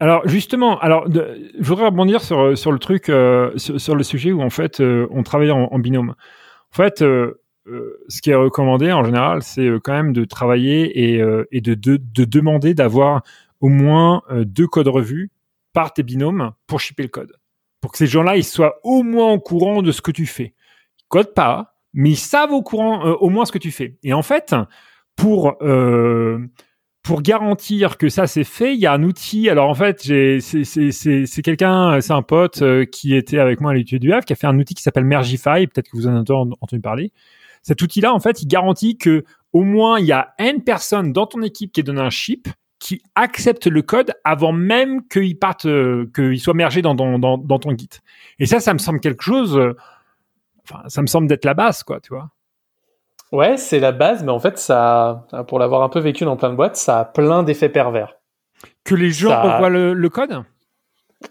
Alors 0.00 0.26
justement, 0.28 0.78
alors 0.78 1.08
je 1.10 1.62
voudrais 1.62 1.86
rebondir 1.86 2.22
sur 2.22 2.56
sur 2.56 2.70
le 2.70 2.78
truc, 2.78 3.08
euh, 3.08 3.56
sur, 3.56 3.96
le 3.96 4.04
sujet 4.04 4.30
où 4.30 4.42
en 4.42 4.50
fait 4.50 4.80
euh, 4.80 5.08
on 5.10 5.24
travaille 5.24 5.50
en, 5.50 5.78
binôme. 5.78 6.14
En 6.72 6.76
fait, 6.76 7.02
euh, 7.02 7.40
euh, 7.66 7.98
ce 8.08 8.22
qui 8.22 8.30
est 8.30 8.34
recommandé 8.34 8.92
en 8.92 9.04
général, 9.04 9.42
c'est 9.42 9.66
euh, 9.66 9.80
quand 9.80 9.92
même 9.92 10.12
de 10.12 10.24
travailler 10.24 11.14
et, 11.14 11.20
euh, 11.20 11.46
et 11.50 11.60
de, 11.60 11.74
de, 11.74 11.96
de 11.96 12.24
demander 12.24 12.74
d'avoir 12.74 13.22
au 13.60 13.68
moins 13.68 14.22
euh, 14.30 14.44
deux 14.44 14.66
codes 14.68 14.88
revus 14.88 15.30
par 15.72 15.92
tes 15.92 16.02
binômes 16.02 16.52
pour 16.66 16.80
shipper 16.80 17.02
le 17.02 17.08
code. 17.08 17.32
Pour 17.80 17.92
que 17.92 17.98
ces 17.98 18.06
gens-là, 18.06 18.36
ils 18.36 18.44
soient 18.44 18.80
au 18.84 19.02
moins 19.02 19.32
au 19.32 19.40
courant 19.40 19.82
de 19.82 19.92
ce 19.92 20.00
que 20.00 20.10
tu 20.10 20.26
fais. 20.26 20.54
Ils 20.98 21.08
codent 21.08 21.34
pas, 21.34 21.74
mais 21.92 22.10
ils 22.10 22.16
savent 22.16 22.52
au 22.52 22.62
courant 22.62 23.04
euh, 23.06 23.14
au 23.14 23.30
moins 23.30 23.44
ce 23.44 23.52
que 23.52 23.58
tu 23.58 23.70
fais. 23.70 23.98
Et 24.02 24.12
en 24.12 24.22
fait, 24.22 24.54
pour 25.16 25.56
euh, 25.62 26.38
pour 27.08 27.22
garantir 27.22 27.96
que 27.96 28.10
ça 28.10 28.26
c'est 28.26 28.44
fait, 28.44 28.74
il 28.74 28.80
y 28.80 28.84
a 28.84 28.92
un 28.92 29.02
outil. 29.02 29.48
Alors 29.48 29.70
en 29.70 29.74
fait, 29.74 30.02
c'est 30.02 30.40
c'est 30.40 30.92
c'est 30.92 31.24
c'est 31.24 31.42
quelqu'un, 31.42 32.02
c'est 32.02 32.12
un 32.12 32.20
pote 32.20 32.60
euh, 32.60 32.84
qui 32.84 33.14
était 33.16 33.38
avec 33.38 33.62
moi 33.62 33.70
à 33.70 33.74
l'étude 33.74 34.02
du 34.02 34.12
Havre, 34.12 34.26
qui 34.26 34.34
a 34.34 34.36
fait 34.36 34.46
un 34.46 34.58
outil 34.58 34.74
qui 34.74 34.82
s'appelle 34.82 35.06
Mergify. 35.06 35.66
Peut-être 35.66 35.88
que 35.90 35.96
vous 35.96 36.06
en 36.06 36.16
avez 36.16 36.30
entendu 36.60 36.82
parler. 36.82 37.10
Cet 37.62 37.80
outil-là, 37.80 38.12
en 38.12 38.20
fait, 38.20 38.42
il 38.42 38.46
garantit 38.46 38.98
que 38.98 39.24
au 39.54 39.62
moins 39.62 39.98
il 39.98 40.04
y 40.04 40.12
a 40.12 40.34
n 40.36 40.62
personnes 40.62 41.14
dans 41.14 41.24
ton 41.24 41.40
équipe 41.40 41.72
qui 41.72 41.82
donne 41.82 41.98
un 41.98 42.10
chip 42.10 42.46
qui 42.78 43.00
accepte 43.14 43.66
le 43.66 43.80
code 43.80 44.12
avant 44.22 44.52
même 44.52 45.08
qu'il 45.08 45.38
parte, 45.38 45.64
euh, 45.64 46.10
qu'il 46.14 46.38
soit 46.38 46.52
mergé 46.52 46.82
dans, 46.82 46.94
dans 46.94 47.58
ton 47.58 47.74
Git. 47.74 47.88
Et 48.38 48.44
ça, 48.44 48.60
ça 48.60 48.74
me 48.74 48.78
semble 48.78 49.00
quelque 49.00 49.22
chose. 49.22 49.56
euh, 49.56 49.74
Enfin, 50.70 50.82
ça 50.88 51.00
me 51.00 51.06
semble 51.06 51.26
d'être 51.26 51.46
la 51.46 51.54
base, 51.54 51.82
quoi, 51.82 52.00
tu 52.00 52.10
vois. 52.10 52.28
Ouais, 53.32 53.56
c'est 53.56 53.80
la 53.80 53.92
base, 53.92 54.22
mais 54.24 54.32
en 54.32 54.38
fait, 54.38 54.58
ça, 54.58 55.26
pour 55.48 55.58
l'avoir 55.58 55.82
un 55.82 55.88
peu 55.88 56.00
vécu 56.00 56.24
dans 56.24 56.36
plein 56.36 56.50
de 56.50 56.54
boîtes, 56.56 56.76
ça 56.76 57.00
a 57.00 57.04
plein 57.04 57.42
d'effets 57.42 57.68
pervers. 57.68 58.14
Que 58.84 58.94
les 58.94 59.10
gens 59.10 59.28
Ça- 59.30 59.42
revoient 59.42 59.68
le, 59.68 59.92
le 59.92 60.08
code. 60.08 60.42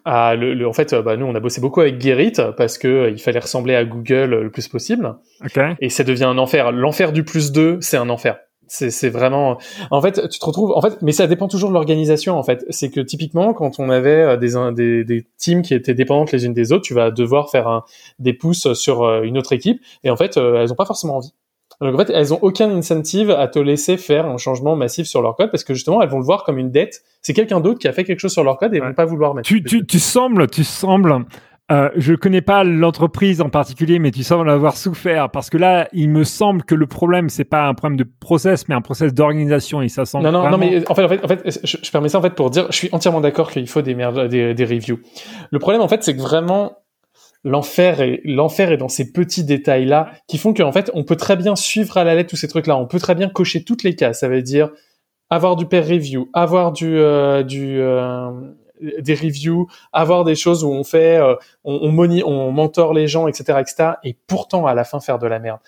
Ah, 0.05 0.35
le, 0.35 0.53
le- 0.53 0.67
en 0.67 0.73
fait, 0.73 0.91
euh, 0.93 1.01
bah, 1.01 1.15
nous, 1.15 1.25
on 1.25 1.33
a 1.33 1.39
bossé 1.39 1.61
beaucoup 1.61 1.79
avec 1.81 1.99
Gerrit 2.01 2.33
parce 2.57 2.77
que 2.77 2.87
euh, 2.87 3.09
il 3.09 3.19
fallait 3.21 3.39
ressembler 3.39 3.73
à 3.73 3.85
Google 3.85 4.33
euh, 4.33 4.43
le 4.43 4.51
plus 4.51 4.67
possible. 4.67 5.15
Ok. 5.43 5.59
Et 5.79 5.89
ça 5.89 6.03
devient 6.03 6.25
un 6.25 6.37
enfer. 6.37 6.71
L'enfer 6.73 7.11
du 7.13 7.23
plus 7.23 7.51
2, 7.53 7.77
c'est 7.81 7.97
un 7.97 8.09
enfer. 8.09 8.37
C'est, 8.69 9.07
vraiment. 9.09 9.57
En 9.91 10.01
fait, 10.01 10.27
tu 10.27 10.39
te 10.39 10.45
retrouves. 10.45 10.73
En 10.75 10.81
fait, 10.81 11.01
mais 11.01 11.13
ça 11.13 11.25
dépend 11.25 11.47
toujours 11.47 11.69
de 11.69 11.73
l'organisation. 11.73 12.37
En 12.37 12.43
fait, 12.43 12.65
c'est 12.69 12.89
que 12.91 12.99
typiquement, 12.99 13.53
quand 13.53 13.79
on 13.79 13.89
avait 13.89 14.35
des, 14.37 14.49
des 14.75 15.03
des 15.05 15.25
teams 15.37 15.61
qui 15.61 15.73
étaient 15.73 15.93
dépendantes 15.93 16.33
les 16.33 16.45
unes 16.45 16.53
des 16.53 16.73
autres, 16.73 16.83
tu 16.83 16.93
vas 16.93 17.09
devoir 17.09 17.49
faire 17.49 17.69
un, 17.69 17.85
des 18.19 18.33
pouces 18.33 18.73
sur 18.73 19.21
une 19.23 19.37
autre 19.37 19.53
équipe. 19.53 19.81
Et 20.03 20.09
en 20.09 20.17
fait, 20.17 20.35
elles 20.35 20.69
ont 20.69 20.75
pas 20.75 20.83
forcément 20.85 21.15
envie. 21.15 21.33
Donc 21.81 21.93
en 21.93 21.97
fait, 21.97 22.11
elles 22.13 22.33
ont 22.33 22.39
aucun 22.41 22.69
incentive 22.71 23.29
à 23.29 23.47
te 23.47 23.59
laisser 23.59 23.97
faire 23.97 24.25
un 24.25 24.37
changement 24.37 24.75
massif 24.75 25.05
sur 25.07 25.21
leur 25.21 25.35
code 25.35 25.51
parce 25.51 25.63
que 25.63 25.73
justement, 25.73 26.01
elles 26.01 26.09
vont 26.09 26.17
le 26.19 26.25
voir 26.25 26.43
comme 26.43 26.57
une 26.57 26.71
dette. 26.71 27.01
C'est 27.21 27.33
quelqu'un 27.33 27.59
d'autre 27.59 27.79
qui 27.79 27.87
a 27.87 27.93
fait 27.93 28.03
quelque 28.03 28.19
chose 28.19 28.33
sur 28.33 28.43
leur 28.43 28.57
code 28.57 28.73
et 28.73 28.77
elles 28.77 28.83
vont 28.83 28.93
pas 28.93 29.05
vouloir 29.05 29.33
mettre. 29.35 29.47
Tu, 29.47 29.63
tu, 29.63 29.85
tu 29.85 29.99
sembles, 29.99 30.47
tu 30.47 30.63
sembles. 30.63 31.25
Euh, 31.69 31.89
je 31.97 32.13
connais 32.13 32.39
pas 32.41 32.63
l'entreprise 32.63 33.41
en 33.41 33.49
particulier, 33.49 33.99
mais 33.99 34.11
tu 34.11 34.23
sembles 34.23 34.49
avoir 34.49 34.77
souffert 34.77 35.29
parce 35.29 35.49
que 35.49 35.57
là, 35.57 35.89
il 35.91 36.09
me 36.09 36.23
semble 36.23 36.63
que 36.63 36.73
le 36.75 36.87
problème 36.87 37.27
c'est 37.27 37.43
pas 37.43 37.67
un 37.67 37.73
problème 37.73 37.97
de 37.97 38.05
process, 38.21 38.69
mais 38.69 38.75
un 38.75 38.79
process 38.79 39.13
d'organisation 39.13 39.81
et 39.81 39.89
ça 39.89 40.05
semble. 40.05 40.23
Non, 40.23 40.31
non, 40.31 40.49
non, 40.49 40.57
mais 40.57 40.89
en 40.89 40.95
fait, 40.95 41.03
en 41.03 41.09
fait, 41.09 41.23
en 41.25 41.27
fait 41.27 41.59
je, 41.65 41.77
je 41.83 41.91
permets 41.91 42.07
ça 42.07 42.19
en 42.19 42.21
fait 42.21 42.35
pour 42.35 42.49
dire, 42.51 42.67
je 42.69 42.75
suis 42.77 42.87
entièrement 42.93 43.19
d'accord 43.19 43.51
qu'il 43.51 43.67
faut 43.67 43.81
des, 43.81 43.95
merge- 43.95 44.29
des, 44.29 44.53
des 44.53 44.63
reviews. 44.63 44.97
Le 45.51 45.59
problème, 45.59 45.81
en 45.81 45.89
fait, 45.89 46.03
c'est 46.05 46.15
que 46.15 46.21
vraiment, 46.21 46.77
l'enfer 47.47 48.01
est, 48.01 48.21
l'enfer 48.25 48.71
est 48.71 48.77
dans 48.77 48.89
ces 48.89 49.11
petits 49.11 49.43
détails-là 49.43 50.11
qui 50.27 50.37
font 50.37 50.53
qu'en 50.53 50.71
fait, 50.71 50.91
on 50.93 51.03
peut 51.03 51.15
très 51.15 51.35
bien 51.35 51.55
suivre 51.55 51.97
à 51.97 52.03
la 52.03 52.15
lettre 52.15 52.29
tous 52.29 52.35
ces 52.35 52.47
trucs-là. 52.47 52.77
On 52.77 52.85
peut 52.85 52.99
très 52.99 53.15
bien 53.15 53.29
cocher 53.29 53.63
toutes 53.63 53.83
les 53.83 53.95
cases. 53.95 54.19
Ça 54.19 54.27
veut 54.27 54.41
dire 54.41 54.69
avoir 55.29 55.55
du 55.55 55.65
peer 55.65 55.85
review, 55.85 56.29
avoir 56.33 56.71
du, 56.71 56.97
euh, 56.97 57.43
du, 57.43 57.79
euh, 57.81 58.31
des 58.99 59.15
reviews, 59.15 59.67
avoir 59.91 60.23
des 60.23 60.35
choses 60.35 60.63
où 60.63 60.69
on 60.71 60.83
fait, 60.83 61.17
euh, 61.17 61.35
on, 61.63 61.79
on, 61.81 61.91
moni- 61.91 62.23
on 62.23 62.51
mentor 62.51 62.93
les 62.93 63.07
gens, 63.07 63.27
etc., 63.27 63.59
etc., 63.59 63.89
et 64.03 64.15
pourtant 64.27 64.67
à 64.67 64.73
la 64.73 64.83
fin 64.83 64.99
faire 64.99 65.19
de 65.19 65.27
la 65.27 65.39
merde. 65.39 65.59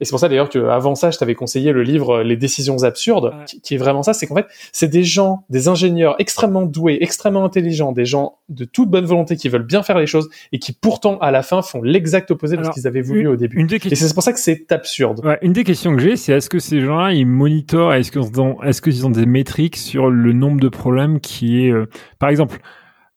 Et 0.00 0.04
c'est 0.04 0.10
pour 0.10 0.20
ça 0.20 0.28
d'ailleurs 0.28 0.48
qu'avant 0.48 0.94
ça, 0.94 1.10
je 1.10 1.18
t'avais 1.18 1.34
conseillé 1.34 1.72
le 1.72 1.82
livre 1.82 2.22
Les 2.22 2.36
décisions 2.36 2.82
absurdes, 2.84 3.34
qui, 3.46 3.60
qui 3.60 3.74
est 3.74 3.78
vraiment 3.78 4.02
ça, 4.02 4.12
c'est 4.14 4.26
qu'en 4.26 4.34
fait, 4.34 4.46
c'est 4.72 4.88
des 4.88 5.02
gens, 5.04 5.44
des 5.50 5.68
ingénieurs 5.68 6.16
extrêmement 6.18 6.62
doués, 6.62 6.98
extrêmement 7.00 7.44
intelligents, 7.44 7.92
des 7.92 8.04
gens 8.06 8.38
de 8.48 8.64
toute 8.64 8.88
bonne 8.90 9.04
volonté 9.04 9.36
qui 9.36 9.48
veulent 9.48 9.66
bien 9.66 9.82
faire 9.82 9.98
les 9.98 10.06
choses 10.06 10.28
et 10.52 10.58
qui 10.58 10.72
pourtant 10.72 11.18
à 11.18 11.30
la 11.30 11.42
fin 11.42 11.62
font 11.62 11.82
l'exact 11.82 12.30
opposé 12.30 12.56
de 12.56 12.64
ce 12.64 12.70
qu'ils 12.70 12.86
avaient 12.86 13.02
voulu 13.02 13.20
une- 13.20 13.26
au 13.28 13.36
début. 13.36 13.58
une 13.60 13.66
des 13.66 13.76
Et 13.76 13.94
c'est 13.94 14.14
pour 14.14 14.22
ça 14.22 14.32
que 14.32 14.40
c'est 14.40 14.72
absurde. 14.72 15.20
Ouais, 15.24 15.38
une 15.42 15.52
des 15.52 15.64
questions 15.64 15.94
que 15.94 16.00
j'ai, 16.02 16.16
c'est 16.16 16.32
est-ce 16.32 16.48
que 16.50 16.58
ces 16.58 16.80
gens-là, 16.80 17.12
ils 17.12 17.26
monitorent, 17.26 17.94
est-ce 17.94 18.10
qu'ils 18.10 18.40
ont, 18.40 18.62
est-ce 18.62 18.80
qu'ils 18.82 19.06
ont 19.06 19.10
des 19.10 19.26
métriques 19.26 19.76
sur 19.76 20.08
le 20.10 20.32
nombre 20.32 20.60
de 20.60 20.68
problèmes 20.68 21.20
qui 21.20 21.66
est, 21.66 21.70
euh, 21.70 21.86
par 22.18 22.30
exemple, 22.30 22.58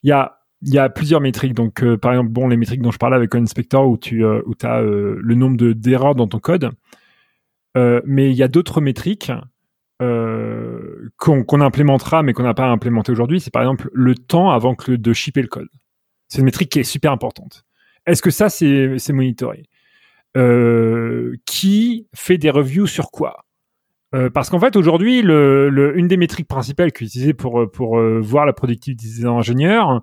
il 0.04 0.10
y 0.10 0.12
a, 0.12 0.40
il 0.66 0.74
y 0.74 0.78
a 0.78 0.90
plusieurs 0.90 1.22
métriques. 1.22 1.54
Donc, 1.54 1.84
euh, 1.84 1.98
par 1.98 2.14
exemple, 2.14 2.30
bon, 2.30 2.48
les 2.48 2.58
métriques 2.58 2.82
dont 2.82 2.92
je 2.92 2.98
parlais 2.98 3.16
avec 3.16 3.36
Inspector 3.36 3.88
où 3.88 3.98
tu, 3.98 4.24
euh, 4.24 4.42
as 4.64 4.82
le 4.82 5.36
nombre 5.36 5.58
de 5.58 5.74
d'erreurs 5.74 6.16
dans 6.16 6.28
ton 6.28 6.40
code. 6.40 6.72
Euh, 7.76 8.02
mais 8.06 8.30
il 8.30 8.36
y 8.36 8.44
a 8.44 8.48
d'autres 8.48 8.82
métriques 8.82 9.32
euh, 10.02 11.10
qu'on 11.18 11.62
implémentera, 11.62 12.24
mais 12.24 12.34
qu'on 12.34 12.44
n'a 12.44 12.54
pas 12.54 12.68
implémenté 12.68 13.12
aujourd'hui. 13.12 13.40
C'est 13.40 13.52
par 13.52 13.62
exemple 13.62 13.90
le 13.94 14.16
temps 14.16 14.52
avant 14.52 14.76
que 14.76 14.92
de 14.92 15.14
shipper 15.14 15.42
le 15.42 15.48
code. 15.48 15.70
C'est 16.28 16.40
une 16.40 16.46
métrique 16.46 16.70
qui 16.70 16.80
est 16.80 16.84
super 16.84 17.12
importante. 17.12 17.64
Est-ce 18.06 18.22
que 18.22 18.32
ça, 18.32 18.50
c'est 18.50 19.14
monitoré? 19.14 19.64
Euh, 20.36 21.36
qui 21.46 22.08
fait 22.16 22.38
des 22.38 22.50
reviews 22.50 22.88
sur 22.88 23.12
quoi? 23.12 23.46
Euh, 24.16 24.30
Parce 24.30 24.50
qu'en 24.50 24.60
fait, 24.60 24.76
aujourd'hui, 24.76 25.20
une 25.20 26.08
des 26.08 26.18
métriques 26.18 26.48
principales 26.48 26.92
qu'utilisées 26.92 27.34
pour, 27.34 27.70
pour 27.72 28.00
euh, 28.00 28.20
voir 28.20 28.46
la 28.46 28.54
productivité 28.54 29.08
des 29.08 29.26
ingénieurs, 29.26 30.02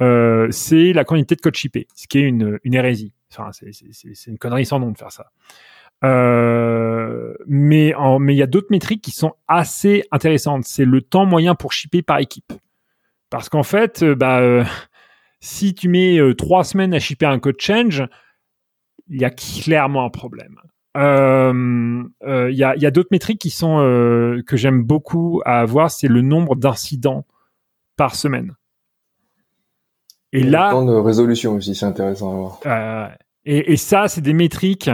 euh, 0.00 0.48
c'est 0.50 0.92
la 0.92 1.04
quantité 1.04 1.34
de 1.34 1.40
code 1.40 1.54
shippé, 1.54 1.86
ce 1.94 2.06
qui 2.06 2.18
est 2.18 2.22
une, 2.22 2.58
une 2.64 2.74
hérésie. 2.74 3.12
Enfin, 3.32 3.50
c'est- 3.52 4.26
une 4.26 4.38
connerie 4.38 4.64
sans 4.66 4.78
nom 4.80 4.90
de 4.90 4.98
faire 4.98 5.12
ça. 5.12 5.30
Euh, 6.04 7.34
mais 7.46 7.92
il 7.92 8.34
y 8.36 8.42
a 8.42 8.46
d'autres 8.46 8.68
métriques 8.70 9.02
qui 9.02 9.10
sont 9.10 9.34
assez 9.48 10.04
intéressantes. 10.12 10.64
C'est 10.64 10.84
le 10.84 11.02
temps 11.02 11.26
moyen 11.26 11.54
pour 11.54 11.72
shipper 11.72 12.02
par 12.02 12.18
équipe. 12.18 12.52
Parce 13.30 13.48
qu'en 13.48 13.62
fait, 13.64 14.02
euh, 14.02 14.14
bah, 14.14 14.40
euh, 14.40 14.64
si 15.40 15.74
tu 15.74 15.88
mets 15.88 16.18
trois 16.36 16.64
semaines 16.64 16.94
à 16.94 16.98
shipper 17.00 17.26
un 17.26 17.38
code 17.38 17.60
change, 17.60 18.04
il 19.08 19.20
y 19.20 19.24
a 19.24 19.30
clairement 19.30 20.04
un 20.04 20.10
problème. 20.10 20.56
Il 20.94 22.10
y 22.54 22.62
a, 22.64 22.70
a 22.70 22.90
d'autres 22.90 23.08
métriques 23.10 23.40
qui 23.40 23.50
sont 23.50 23.78
que 24.46 24.56
j'aime 24.56 24.82
beaucoup 24.82 25.42
à 25.44 25.60
avoir, 25.60 25.90
c'est 25.90 26.08
le 26.08 26.22
nombre 26.22 26.56
d'incidents 26.56 27.26
par 27.96 28.14
semaine. 28.14 28.54
Et 30.32 30.42
là, 30.42 30.70
temps 30.70 30.84
de 30.84 30.92
résolution 30.92 31.54
aussi, 31.54 31.74
c'est 31.74 31.86
intéressant 31.86 32.32
à 32.32 32.34
voir. 32.36 32.60
euh, 32.66 33.08
et, 33.44 33.72
et 33.72 33.76
ça, 33.76 34.08
c'est 34.08 34.20
des 34.20 34.34
métriques 34.34 34.90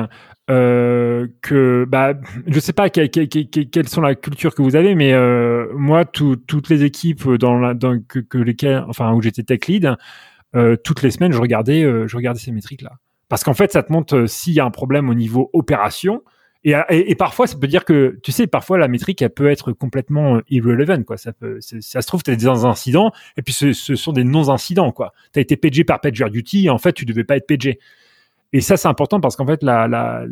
euh, 0.51 1.27
que, 1.43 1.87
bah, 1.89 2.13
je 2.47 2.61
sais 2.61 2.73
pas 2.75 2.91
que- 2.91 3.07
que- 3.07 3.25
que- 3.25 3.49
que- 3.51 3.61
quelles 3.69 3.89
sont 3.89 4.03
la 4.03 4.15
culture 4.15 4.55
que 4.55 4.63
vous 4.63 4.77
avez, 4.77 4.95
mais 4.95 5.13
euh, 5.13 5.69
moi, 5.75 6.05
tout- 6.05 6.37
toutes 6.37 6.69
les 6.69 6.85
équipes 6.85 7.27
dans, 7.35 7.59
la, 7.59 7.73
dans 7.75 7.99
que, 8.07 8.19
que 8.19 8.39
lesquelles, 8.39 8.85
enfin, 8.89 9.13
où 9.15 9.23
j'étais 9.23 9.43
tech 9.43 9.61
lead, 9.67 9.95
euh, 10.55 10.77
toutes 10.77 11.03
les 11.03 11.11
semaines, 11.11 11.33
je 11.33 11.41
regardais, 11.41 11.83
euh, 11.83 12.07
je 12.07 12.17
regardais 12.17 12.39
ces 12.39 12.53
métriques-là, 12.53 12.93
parce 13.29 13.43
qu'en 13.43 13.55
fait, 13.55 13.73
ça 13.73 13.83
te 13.83 13.91
montre 13.91 14.15
euh, 14.17 14.27
s'il 14.27 14.53
y 14.53 14.61
a 14.61 14.65
un 14.67 14.71
problème 14.71 15.09
au 15.09 15.15
niveau 15.15 15.51
opération. 15.55 16.23
Et, 16.65 16.73
et, 16.91 17.15
parfois, 17.15 17.47
ça 17.47 17.59
peut 17.59 17.67
dire 17.67 17.85
que, 17.85 18.19
tu 18.23 18.33
sais, 18.33 18.47
parfois 18.47 18.79
la 18.79 18.89
métrique, 18.89 19.21
elle 19.21 19.29
peut 19.29 19.51
être 19.51 19.73
complètement 19.73 20.37
euh, 20.37 20.41
irrelevant. 20.49 21.03
Ça 21.17 21.35
peut, 21.35 21.59
ça 21.61 22.01
se 22.01 22.07
trouve, 22.07 22.23
tu 22.23 22.31
as 22.31 22.37
des 22.37 22.47
incidents, 22.47 23.13
et 23.37 23.43
puis 23.43 23.53
ce, 23.53 23.73
sont 23.73 24.13
des 24.13 24.25
non-incidents, 24.25 24.91
quoi. 24.91 25.13
Tu 25.35 25.39
as 25.41 25.43
été 25.43 25.57
pagé 25.57 25.85
par 25.85 26.01
PagerDuty, 26.01 26.67
et 26.67 26.71
en 26.71 26.79
fait, 26.79 26.95
tu 26.95 27.05
devais 27.05 27.25
pas 27.25 27.37
être 27.37 27.47
pagé. 27.47 27.79
Et 28.55 28.63
ça, 28.63 28.79
c'est 28.79 28.89
important 28.89 29.21
parce 29.21 29.37
qu'en 29.37 29.47
fait, 29.47 29.63
la, 29.63 30.27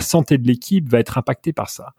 santé 0.00 0.38
de 0.38 0.46
l'équipe 0.46 0.88
va 0.88 1.00
être 1.00 1.18
impactée 1.18 1.52
par 1.52 1.68
ça. 1.68 1.94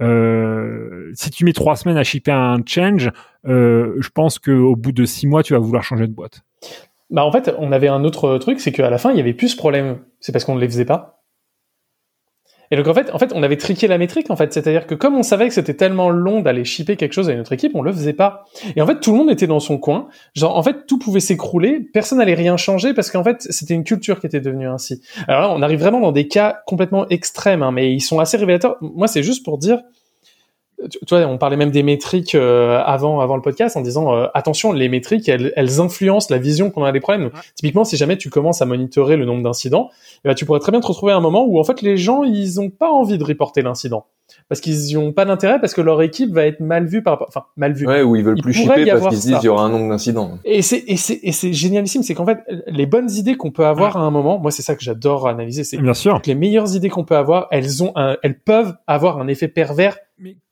Euh, 0.00 1.10
si 1.14 1.30
tu 1.30 1.44
mets 1.44 1.52
trois 1.52 1.74
semaines 1.74 1.96
à 1.96 2.04
shipper 2.04 2.30
un 2.30 2.58
change, 2.64 3.10
euh, 3.48 3.96
je 3.98 4.10
pense 4.10 4.38
qu'au 4.38 4.76
bout 4.76 4.92
de 4.92 5.04
six 5.04 5.26
mois, 5.26 5.42
tu 5.42 5.54
vas 5.54 5.58
vouloir 5.58 5.82
changer 5.82 6.06
de 6.06 6.12
boîte. 6.12 6.42
Bah 7.10 7.24
en 7.24 7.32
fait, 7.32 7.52
on 7.58 7.72
avait 7.72 7.88
un 7.88 8.04
autre 8.04 8.38
truc, 8.38 8.60
c'est 8.60 8.70
qu'à 8.70 8.90
la 8.90 8.98
fin, 8.98 9.10
il 9.10 9.16
y 9.16 9.20
avait 9.20 9.32
plus 9.32 9.48
ce 9.48 9.56
problème. 9.56 9.98
C'est 10.20 10.30
parce 10.30 10.44
qu'on 10.44 10.54
ne 10.54 10.60
les 10.60 10.68
faisait 10.68 10.84
pas. 10.84 11.17
Et 12.70 12.76
donc 12.76 12.86
en 12.86 12.94
fait, 12.94 13.10
en 13.12 13.18
fait, 13.18 13.32
on 13.34 13.42
avait 13.42 13.56
triqué 13.56 13.86
la 13.86 13.98
métrique 13.98 14.30
en 14.30 14.36
fait, 14.36 14.52
c'est-à-dire 14.52 14.86
que 14.86 14.94
comme 14.94 15.16
on 15.16 15.22
savait 15.22 15.48
que 15.48 15.54
c'était 15.54 15.74
tellement 15.74 16.10
long 16.10 16.40
d'aller 16.40 16.64
shipper 16.64 16.96
quelque 16.96 17.12
chose 17.12 17.28
à 17.28 17.32
une 17.32 17.40
autre 17.40 17.52
équipe, 17.52 17.72
on 17.74 17.82
le 17.82 17.92
faisait 17.92 18.12
pas. 18.12 18.44
Et 18.76 18.82
en 18.82 18.86
fait, 18.86 19.00
tout 19.00 19.12
le 19.12 19.18
monde 19.18 19.30
était 19.30 19.46
dans 19.46 19.60
son 19.60 19.78
coin. 19.78 20.08
Genre 20.34 20.56
en 20.56 20.62
fait, 20.62 20.86
tout 20.86 20.98
pouvait 20.98 21.20
s'écrouler, 21.20 21.80
personne 21.80 22.18
n'allait 22.18 22.34
rien 22.34 22.56
changer 22.56 22.94
parce 22.94 23.10
qu'en 23.10 23.24
fait, 23.24 23.42
c'était 23.42 23.74
une 23.74 23.84
culture 23.84 24.20
qui 24.20 24.26
était 24.26 24.40
devenue 24.40 24.68
ainsi. 24.68 25.00
Alors 25.26 25.42
là, 25.42 25.50
on 25.50 25.62
arrive 25.62 25.80
vraiment 25.80 26.00
dans 26.00 26.12
des 26.12 26.28
cas 26.28 26.60
complètement 26.66 27.08
extrêmes, 27.08 27.62
hein, 27.62 27.72
mais 27.72 27.92
ils 27.92 28.00
sont 28.00 28.18
assez 28.18 28.36
révélateurs. 28.36 28.76
Moi, 28.80 29.08
c'est 29.08 29.22
juste 29.22 29.44
pour 29.44 29.58
dire 29.58 29.80
tu, 30.90 30.98
vois, 31.14 31.26
on 31.26 31.38
parlait 31.38 31.56
même 31.56 31.70
des 31.70 31.82
métriques 31.82 32.34
euh, 32.34 32.80
avant 32.84 33.20
avant 33.20 33.36
le 33.36 33.42
podcast 33.42 33.76
en 33.76 33.80
disant 33.80 34.14
euh, 34.14 34.26
attention, 34.34 34.72
les 34.72 34.88
métriques 34.88 35.28
elles, 35.28 35.52
elles, 35.56 35.80
influencent 35.80 36.28
la 36.30 36.38
vision 36.38 36.70
qu'on 36.70 36.84
a 36.84 36.92
des 36.92 37.00
problèmes. 37.00 37.30
Typiquement, 37.54 37.84
si 37.84 37.96
jamais 37.96 38.16
tu 38.16 38.30
commences 38.30 38.62
à 38.62 38.66
monitorer 38.66 39.16
le 39.16 39.24
nombre 39.24 39.42
d'incidents, 39.42 39.90
eh 40.24 40.28
ben, 40.28 40.34
tu 40.34 40.44
pourrais 40.44 40.60
très 40.60 40.72
bien 40.72 40.80
te 40.80 40.86
retrouver 40.86 41.12
à 41.12 41.16
un 41.16 41.20
moment 41.20 41.44
où 41.46 41.58
en 41.58 41.64
fait 41.64 41.82
les 41.82 41.96
gens 41.96 42.22
ils 42.22 42.60
ont 42.60 42.70
pas 42.70 42.90
envie 42.90 43.18
de 43.18 43.24
reporter 43.24 43.62
l'incident 43.62 44.06
parce 44.48 44.60
qu'ils 44.60 44.96
ont 44.98 45.12
pas 45.12 45.24
d'intérêt 45.24 45.60
parce 45.60 45.74
que 45.74 45.80
leur 45.80 46.00
équipe 46.02 46.32
va 46.32 46.46
être 46.46 46.60
mal 46.60 46.86
vue 46.86 47.02
par 47.02 47.22
enfin 47.26 47.44
mal 47.56 47.72
vue. 47.72 47.86
Ouais, 47.86 48.02
ou 48.02 48.16
ils 48.16 48.24
veulent 48.24 48.40
plus 48.40 48.52
shipper 48.52 48.86
parce 48.86 49.08
qu'ils 49.08 49.18
se 49.18 49.26
disent 49.28 49.38
il 49.42 49.46
y 49.46 49.48
aura 49.48 49.64
un 49.64 49.68
nombre 49.68 49.88
d'incidents. 49.88 50.38
Et 50.44 50.62
c'est 50.62 50.84
et 50.86 50.96
c'est 50.96 51.18
et 51.22 51.32
c'est 51.32 51.52
génialissime, 51.52 52.02
c'est 52.02 52.14
qu'en 52.14 52.26
fait 52.26 52.38
les 52.66 52.86
bonnes 52.86 53.10
idées 53.10 53.36
qu'on 53.36 53.50
peut 53.50 53.66
avoir 53.66 53.96
à 53.96 54.00
un 54.00 54.10
moment, 54.10 54.38
moi 54.38 54.50
c'est 54.50 54.62
ça 54.62 54.74
que 54.74 54.82
j'adore 54.82 55.28
analyser, 55.28 55.64
c'est 55.64 55.78
bien 55.78 55.94
sûr 55.94 56.20
que 56.20 56.26
les 56.26 56.34
meilleures 56.34 56.74
idées 56.74 56.88
qu'on 56.88 57.04
peut 57.04 57.16
avoir, 57.16 57.48
elles 57.50 57.82
ont 57.82 57.92
un, 57.96 58.16
elles 58.22 58.38
peuvent 58.38 58.74
avoir 58.86 59.18
un 59.18 59.28
effet 59.28 59.48
pervers 59.48 59.98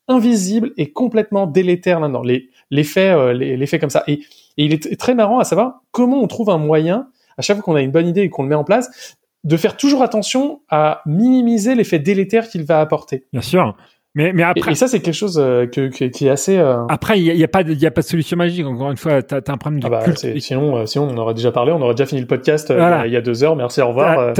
invisible 0.08 0.72
et 0.76 0.92
complètement 0.92 1.46
délétère 1.46 2.00
là-dedans. 2.00 2.22
Les, 2.22 2.50
l'effet, 2.70 3.10
euh, 3.10 3.32
l'effet 3.32 3.78
comme 3.78 3.90
ça. 3.90 4.04
Et, 4.06 4.12
et, 4.56 4.64
il 4.64 4.72
est 4.72 4.98
très 4.98 5.14
marrant 5.14 5.38
à 5.38 5.44
savoir 5.44 5.82
comment 5.90 6.22
on 6.22 6.26
trouve 6.26 6.50
un 6.50 6.58
moyen, 6.58 7.08
à 7.38 7.42
chaque 7.42 7.56
fois 7.56 7.64
qu'on 7.64 7.74
a 7.74 7.82
une 7.82 7.90
bonne 7.90 8.06
idée 8.06 8.22
et 8.22 8.30
qu'on 8.30 8.42
le 8.42 8.48
met 8.48 8.54
en 8.54 8.64
place, 8.64 9.16
de 9.44 9.56
faire 9.56 9.76
toujours 9.76 10.02
attention 10.02 10.60
à 10.68 11.02
minimiser 11.06 11.74
l'effet 11.74 11.98
délétère 11.98 12.48
qu'il 12.48 12.64
va 12.64 12.80
apporter. 12.80 13.26
Bien 13.32 13.42
sûr. 13.42 13.76
Mais, 14.16 14.32
mais 14.32 14.42
après. 14.42 14.72
Et, 14.72 14.74
ça, 14.74 14.88
c'est 14.88 15.00
quelque 15.00 15.14
chose 15.14 15.38
euh, 15.38 15.66
que, 15.66 15.88
que, 15.88 16.06
qui 16.06 16.26
est 16.26 16.30
assez. 16.30 16.56
Euh... 16.56 16.86
Après, 16.88 17.20
il 17.20 17.24
n'y 17.24 17.30
a, 17.30 17.34
y 17.34 17.44
a, 17.44 17.48
pas 17.48 17.62
de, 17.62 17.74
y 17.74 17.84
a 17.84 17.90
pas 17.90 18.00
de 18.00 18.06
solution 18.06 18.38
magique. 18.38 18.64
Encore 18.64 18.90
une 18.90 18.96
fois, 18.96 19.22
tu 19.22 19.34
as, 19.34 19.42
un 19.46 19.58
problème 19.58 19.78
de. 19.78 19.86
Ah 19.86 19.90
bah, 19.90 20.04
culte. 20.04 20.40
Sinon, 20.40 20.78
euh, 20.78 20.86
sinon, 20.86 21.08
on 21.10 21.18
aurait 21.18 21.34
déjà 21.34 21.52
parlé, 21.52 21.70
on 21.70 21.82
aurait 21.82 21.92
déjà 21.92 22.06
fini 22.06 22.22
le 22.22 22.26
podcast 22.26 22.72
voilà. 22.72 23.06
il 23.06 23.12
y 23.12 23.16
a 23.16 23.20
deux 23.20 23.44
heures. 23.44 23.56
Merci, 23.56 23.82
au 23.82 23.88
revoir. 23.88 24.32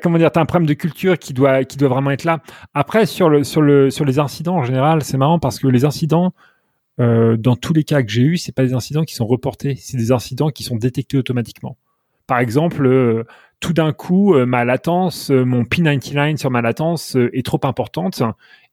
Comment 0.00 0.18
dire, 0.18 0.30
t'as 0.30 0.40
un 0.40 0.46
problème 0.46 0.68
de 0.68 0.74
culture 0.74 1.18
qui 1.18 1.34
doit, 1.34 1.64
qui 1.64 1.78
doit 1.78 1.88
vraiment 1.88 2.12
être 2.12 2.22
là. 2.22 2.38
Après, 2.74 3.04
sur 3.04 3.28
le, 3.28 3.42
sur 3.42 3.60
le, 3.60 3.90
sur 3.90 4.04
les 4.04 4.20
incidents 4.20 4.58
en 4.58 4.62
général, 4.62 5.02
c'est 5.02 5.18
marrant 5.18 5.40
parce 5.40 5.58
que 5.58 5.66
les 5.66 5.84
incidents, 5.84 6.32
dans 6.98 7.56
tous 7.56 7.72
les 7.72 7.82
cas 7.82 8.04
que 8.04 8.08
j'ai 8.08 8.22
eu, 8.22 8.36
c'est 8.36 8.54
pas 8.54 8.62
des 8.62 8.72
incidents 8.72 9.02
qui 9.02 9.16
sont 9.16 9.26
reportés, 9.26 9.74
c'est 9.80 9.96
des 9.96 10.12
incidents 10.12 10.50
qui 10.50 10.62
sont 10.62 10.76
détectés 10.76 11.18
automatiquement. 11.18 11.76
Par 12.28 12.38
exemple, 12.38 13.24
tout 13.58 13.72
d'un 13.72 13.92
coup, 13.92 14.36
ma 14.46 14.64
latence, 14.64 15.30
mon 15.30 15.62
P99 15.64 16.36
sur 16.36 16.52
ma 16.52 16.62
latence 16.62 17.16
est 17.32 17.44
trop 17.44 17.60
importante 17.64 18.22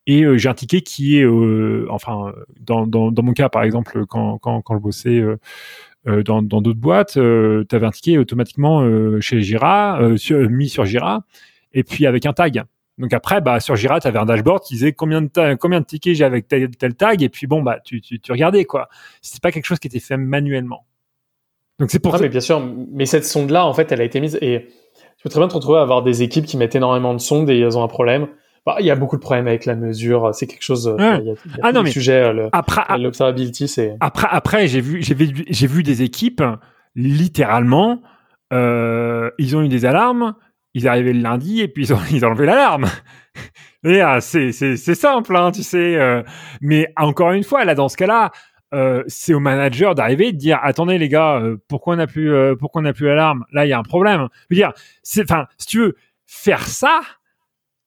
et 0.09 0.23
euh, 0.23 0.39
j'ai 0.39 0.49
un 0.49 0.55
ticket 0.55 0.81
qui 0.81 1.19
est, 1.19 1.23
euh, 1.23 1.85
enfin, 1.91 2.33
dans, 2.59 2.87
dans, 2.87 3.11
dans, 3.11 3.21
mon 3.21 3.33
cas 3.33 3.47
par 3.47 3.61
exemple, 3.61 4.07
quand, 4.07 4.39
quand, 4.39 4.59
quand 4.63 4.73
je 4.73 4.81
bossais 4.81 5.23
euh, 6.07 6.23
dans 6.23 6.41
d'autres 6.41 6.79
boîtes, 6.79 7.13
tu 7.13 7.75
avais 7.75 7.85
un 7.85 7.91
ticket 7.91 8.17
automatiquement 8.17 8.83
chez 9.21 9.41
Jira, 9.41 9.99
sur, 10.17 10.49
mis 10.49 10.67
sur 10.67 10.85
Jira, 10.85 11.21
et 11.73 11.83
puis 11.83 12.07
avec 12.07 12.25
un 12.25 12.33
tag. 12.33 12.63
Donc 12.97 13.13
après, 13.13 13.39
bah, 13.39 13.59
sur 13.59 13.75
Jira, 13.75 13.99
tu 13.99 14.07
avais 14.07 14.17
un 14.17 14.25
dashboard 14.25 14.63
qui 14.63 14.73
disait 14.73 14.93
combien 14.93 15.21
de, 15.21 15.53
combien 15.55 15.79
de 15.79 15.85
tickets 15.85 16.15
j'ai 16.15 16.25
avec 16.25 16.47
tel, 16.47 16.71
tel, 16.71 16.95
tag, 16.95 17.21
et 17.21 17.29
puis 17.29 17.45
bon, 17.45 17.61
bah, 17.61 17.79
tu, 17.85 18.01
tu, 18.01 18.19
tu 18.19 18.31
regardais, 18.31 18.65
quoi. 18.65 18.89
C'était 19.21 19.39
pas 19.39 19.51
quelque 19.51 19.65
chose 19.65 19.77
qui 19.77 19.87
était 19.87 19.99
fait 19.99 20.17
manuellement. 20.17 20.87
Donc 21.77 21.91
c'est 21.91 21.99
pour 21.99 22.13
ça. 22.13 22.19
Mais 22.19 22.29
bien 22.29 22.41
sûr, 22.41 22.59
mais 22.91 23.05
cette 23.05 23.25
sonde-là, 23.25 23.63
en 23.63 23.73
fait, 23.75 23.91
elle 23.91 24.01
a 24.01 24.05
été 24.05 24.19
mise, 24.19 24.39
et 24.41 24.69
tu 25.17 25.23
peux 25.23 25.29
très 25.29 25.39
bien 25.39 25.49
te 25.49 25.53
retrouver 25.53 25.77
à 25.77 25.81
avoir 25.83 26.01
des 26.01 26.23
équipes 26.23 26.47
qui 26.47 26.57
mettent 26.57 26.75
énormément 26.75 27.13
de 27.13 27.19
sondes 27.19 27.47
et 27.51 27.59
elles 27.59 27.77
ont 27.77 27.83
un 27.83 27.87
problème. 27.87 28.27
Bah, 28.65 28.77
il 28.79 28.85
y 28.85 28.91
a 28.91 28.95
beaucoup 28.95 29.15
de 29.15 29.21
problèmes 29.21 29.47
avec 29.47 29.65
la 29.65 29.75
mesure. 29.75 30.33
C'est 30.33 30.47
quelque 30.47 30.63
chose. 30.63 30.87
Ouais. 30.87 31.19
Il 31.21 31.27
y 31.27 31.29
a, 31.29 31.33
il 31.45 31.51
y 31.51 31.55
a 31.55 31.59
ah 31.63 31.71
non 31.71 31.83
mais 31.83 31.91
sujet, 31.91 32.33
le, 32.33 32.49
après 32.51 32.83
l'observability, 32.97 33.67
c'est. 33.67 33.95
Après, 33.99 34.27
après, 34.29 34.67
j'ai 34.67 34.81
vu, 34.81 35.01
j'ai 35.01 35.15
vu, 35.15 35.45
j'ai 35.49 35.67
vu 35.67 35.83
des 35.83 36.01
équipes 36.01 36.43
littéralement. 36.95 38.01
Euh, 38.51 39.29
ils 39.37 39.55
ont 39.55 39.61
eu 39.61 39.69
des 39.69 39.85
alarmes. 39.85 40.35
Ils 40.75 40.87
arrivaient 40.87 41.13
le 41.13 41.21
lundi 41.21 41.61
et 41.61 41.67
puis 41.67 41.85
ils 41.85 41.93
ont, 41.93 41.99
ils 42.11 42.25
ont 42.25 42.29
enlevé 42.29 42.45
l'alarme. 42.45 42.85
c'est, 43.83 44.51
c'est, 44.51 44.77
c'est 44.77 44.95
simple, 44.95 45.35
hein, 45.35 45.51
tu 45.51 45.63
sais. 45.63 45.95
Euh, 45.95 46.23
mais 46.61 46.91
encore 46.97 47.31
une 47.31 47.43
fois, 47.43 47.65
là, 47.65 47.75
dans 47.75 47.89
ce 47.89 47.97
cas-là, 47.97 48.31
euh, 48.73 49.03
c'est 49.07 49.33
au 49.33 49.39
manager 49.39 49.95
d'arriver 49.95 50.27
et 50.27 50.31
de 50.31 50.37
dire 50.37 50.59
attendez 50.61 50.99
les 50.99 51.09
gars, 51.09 51.39
euh, 51.41 51.57
pourquoi 51.67 51.95
on 51.95 51.97
n'a 51.97 52.05
plus, 52.05 52.31
euh, 52.31 52.55
pourquoi 52.55 52.81
on 52.81 52.83
n'a 52.83 52.93
plus 52.93 53.07
l'alarme? 53.07 53.45
Là, 53.51 53.65
il 53.65 53.69
y 53.69 53.73
a 53.73 53.79
un 53.79 53.83
problème. 53.83 54.27
Je 54.49 54.55
veux 54.55 54.59
dire, 54.59 54.73
c'est, 55.01 55.23
enfin, 55.23 55.47
si 55.57 55.67
tu 55.67 55.79
veux 55.79 55.95
faire 56.27 56.67
ça, 56.67 57.01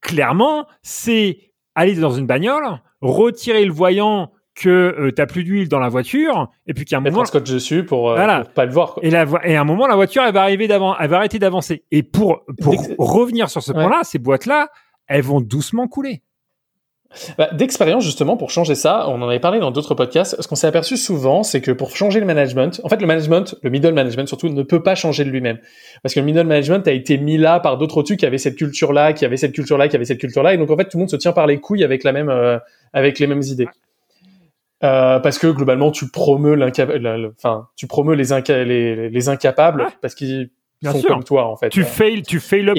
clairement, 0.02 0.66
c'est 0.82 1.38
aller 1.74 1.94
dans 1.94 2.10
une 2.10 2.26
bagnole, 2.26 2.80
retirer 3.00 3.64
le 3.64 3.72
voyant 3.72 4.30
que 4.54 4.68
euh, 4.68 5.12
t'as 5.12 5.24
plus 5.24 5.44
d'huile 5.44 5.68
dans 5.68 5.78
la 5.78 5.88
voiture 5.88 6.50
et 6.66 6.74
puis 6.74 6.84
a 6.92 6.98
un 6.98 7.00
Mettre 7.00 7.14
moment 7.14 7.22
un 7.22 7.26
scotch 7.26 7.50
dessus 7.50 7.84
pour, 7.84 8.10
euh, 8.10 8.16
voilà. 8.16 8.40
pour 8.44 8.52
pas 8.52 8.66
le 8.66 8.72
voir 8.72 8.92
quoi. 8.92 9.02
et 9.02 9.08
la 9.08 9.24
et 9.44 9.56
à 9.56 9.62
un 9.62 9.64
moment 9.64 9.86
la 9.86 9.94
voiture 9.96 10.22
elle 10.24 10.34
va 10.34 10.42
arriver 10.42 10.68
d'avant 10.68 10.94
elle 10.98 11.08
va 11.08 11.16
arrêter 11.16 11.38
d'avancer 11.38 11.84
et 11.90 12.02
pour 12.02 12.44
pour 12.60 12.74
revenir 12.98 13.48
sur 13.48 13.62
ce 13.62 13.72
point-là 13.72 14.00
ces 14.02 14.18
boîtes 14.18 14.44
là 14.44 14.68
elles 15.06 15.22
vont 15.22 15.40
doucement 15.40 15.88
couler 15.88 16.22
bah, 17.38 17.50
D'expérience, 17.52 18.04
justement, 18.04 18.36
pour 18.36 18.50
changer 18.50 18.74
ça, 18.74 19.06
on 19.08 19.20
en 19.22 19.28
avait 19.28 19.40
parlé 19.40 19.60
dans 19.60 19.70
d'autres 19.70 19.94
podcasts. 19.94 20.40
Ce 20.40 20.48
qu'on 20.48 20.56
s'est 20.56 20.66
aperçu 20.66 20.96
souvent, 20.96 21.42
c'est 21.42 21.60
que 21.60 21.70
pour 21.70 21.94
changer 21.96 22.20
le 22.20 22.26
management, 22.26 22.80
en 22.84 22.88
fait, 22.88 23.00
le 23.00 23.06
management, 23.06 23.56
le 23.62 23.70
middle 23.70 23.92
management 23.92 24.26
surtout, 24.26 24.48
ne 24.48 24.62
peut 24.62 24.82
pas 24.82 24.94
changer 24.94 25.24
de 25.24 25.30
lui-même. 25.30 25.58
Parce 26.02 26.14
que 26.14 26.20
le 26.20 26.26
middle 26.26 26.44
management 26.44 26.86
a 26.88 26.92
été 26.92 27.18
mis 27.18 27.38
là 27.38 27.60
par 27.60 27.78
d'autres 27.78 27.98
au-dessus 27.98 28.16
qui 28.16 28.26
avaient 28.26 28.38
cette 28.38 28.56
culture-là, 28.56 29.12
qui 29.12 29.24
avaient 29.24 29.36
cette 29.36 29.52
culture-là, 29.52 29.88
qui 29.88 29.96
avaient 29.96 30.04
cette 30.04 30.20
culture-là. 30.20 30.54
Et 30.54 30.56
donc, 30.56 30.70
en 30.70 30.76
fait, 30.76 30.84
tout 30.84 30.96
le 30.96 31.00
monde 31.00 31.10
se 31.10 31.16
tient 31.16 31.32
par 31.32 31.46
les 31.46 31.58
couilles 31.58 31.84
avec 31.84 32.04
la 32.04 32.12
même, 32.12 32.28
euh, 32.28 32.58
avec 32.92 33.18
les 33.18 33.26
mêmes 33.26 33.42
idées. 33.42 33.68
Euh, 34.84 35.20
parce 35.20 35.38
que 35.38 35.46
globalement, 35.46 35.92
tu 35.92 36.08
promeus 36.08 36.56
l'incapable, 36.56 37.32
enfin, 37.36 37.68
tu 37.76 37.86
promeus 37.86 38.14
les, 38.14 38.32
inca 38.32 38.64
les, 38.64 39.08
les 39.10 39.28
incapables 39.28 39.86
parce 40.00 40.16
qu'ils 40.16 40.50
sont 40.82 40.98
sûr. 40.98 41.08
comme 41.08 41.22
toi, 41.22 41.46
en 41.46 41.56
fait. 41.56 41.68
tu 41.68 41.84
fail 41.84 42.22
tu 42.22 42.40
fail 42.40 42.62
le 42.62 42.72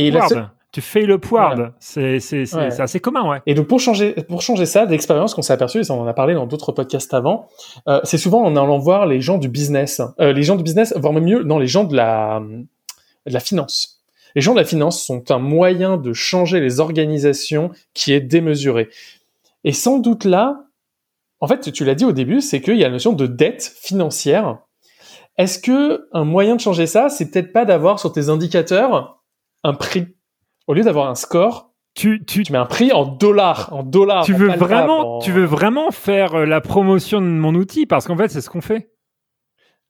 tu 0.74 0.82
fais 0.82 1.06
le. 1.06 1.20
Voilà. 1.24 1.74
C'est 1.80 2.18
ouais. 2.32 2.82
assez 2.82 3.00
commun, 3.00 3.30
ouais. 3.30 3.42
Et 3.46 3.54
donc 3.54 3.68
pour 3.68 3.80
changer 3.80 4.14
pour 4.28 4.42
changer 4.42 4.66
ça, 4.66 4.88
d'expérience 4.88 5.36
qu'on 5.36 5.44
s'est 5.44 5.54
aperçu, 5.54 5.80
et 5.80 5.84
ça 5.84 5.94
on 5.94 6.02
en 6.02 6.08
a 6.08 6.14
parlé 6.14 6.34
dans 6.34 6.48
d'autres 6.48 6.72
podcasts 6.72 7.14
avant, 7.14 7.48
euh, 7.88 8.02
c'est 8.04 8.18
souvent 8.18 8.44
en 8.44 8.56
allant 8.56 8.80
voir 8.80 9.06
les 9.06 9.22
gens 9.22 9.38
du 9.38 9.50
business, 9.50 10.02
euh, 10.20 10.34
les 10.34 10.42
gens 10.42 10.56
du 10.56 10.64
business, 10.64 10.94
voire 10.98 11.14
même 11.14 11.26
mieux, 11.26 11.44
non 11.44 11.60
les 11.60 11.68
gens 11.68 11.84
de 11.84 11.96
la 11.96 12.42
de 13.28 13.34
la 13.34 13.40
finance. 13.40 14.04
Les 14.36 14.42
gens 14.42 14.54
de 14.54 14.60
la 14.60 14.66
finance 14.66 15.04
sont 15.06 15.30
un 15.30 15.38
moyen 15.38 15.98
de 15.98 16.12
changer 16.12 16.60
les 16.60 16.80
organisations 16.80 17.70
qui 17.94 18.12
est 18.12 18.20
démesuré. 18.20 18.90
Et 19.64 19.74
sans 19.74 20.00
doute 20.00 20.26
là, 20.26 20.64
en 21.40 21.48
fait, 21.48 21.72
tu 21.72 21.86
l'as 21.86 21.94
dit 21.94 22.06
au 22.06 22.14
début, 22.14 22.42
c'est 22.42 22.62
qu'il 22.62 22.78
y 22.78 22.84
a 22.84 22.88
la 22.88 22.94
notion 22.94 23.14
de 23.14 23.28
dette 23.28 23.64
financière. 23.80 24.58
Est-ce 25.38 25.60
que 25.60 26.08
un 26.14 26.26
moyen 26.26 26.56
de 26.56 26.62
changer 26.62 26.88
ça, 26.88 27.10
c'est 27.10 27.30
peut-être 27.30 27.54
pas 27.54 27.64
d'avoir 27.64 28.00
sur 28.00 28.12
tes 28.12 28.30
indicateurs 28.30 29.22
un 29.64 29.76
prix? 29.76 30.08
Au 30.68 30.74
lieu 30.74 30.84
d'avoir 30.84 31.10
un 31.10 31.16
score, 31.16 31.74
tu, 31.94 32.24
tu, 32.26 32.44
tu 32.44 32.52
mets 32.52 32.58
un 32.58 32.66
prix 32.66 32.92
en 32.92 33.06
dollars, 33.06 33.70
en 33.72 33.84
dollars. 33.84 34.26
Tu 34.26 34.34
en 34.34 34.38
veux 34.38 34.50
vraiment, 34.50 35.18
en... 35.18 35.20
tu 35.20 35.32
veux 35.32 35.46
vraiment 35.46 35.92
faire 35.92 36.36
euh, 36.36 36.46
la 36.46 36.62
promotion 36.62 37.22
de 37.22 37.28
mon 37.28 37.54
outil? 37.54 37.86
Parce 37.86 38.08
qu'en 38.08 38.18
fait, 38.18 38.30
c'est 38.30 38.42
ce 38.42 38.50
qu'on 38.50 38.62
fait. 38.62 38.92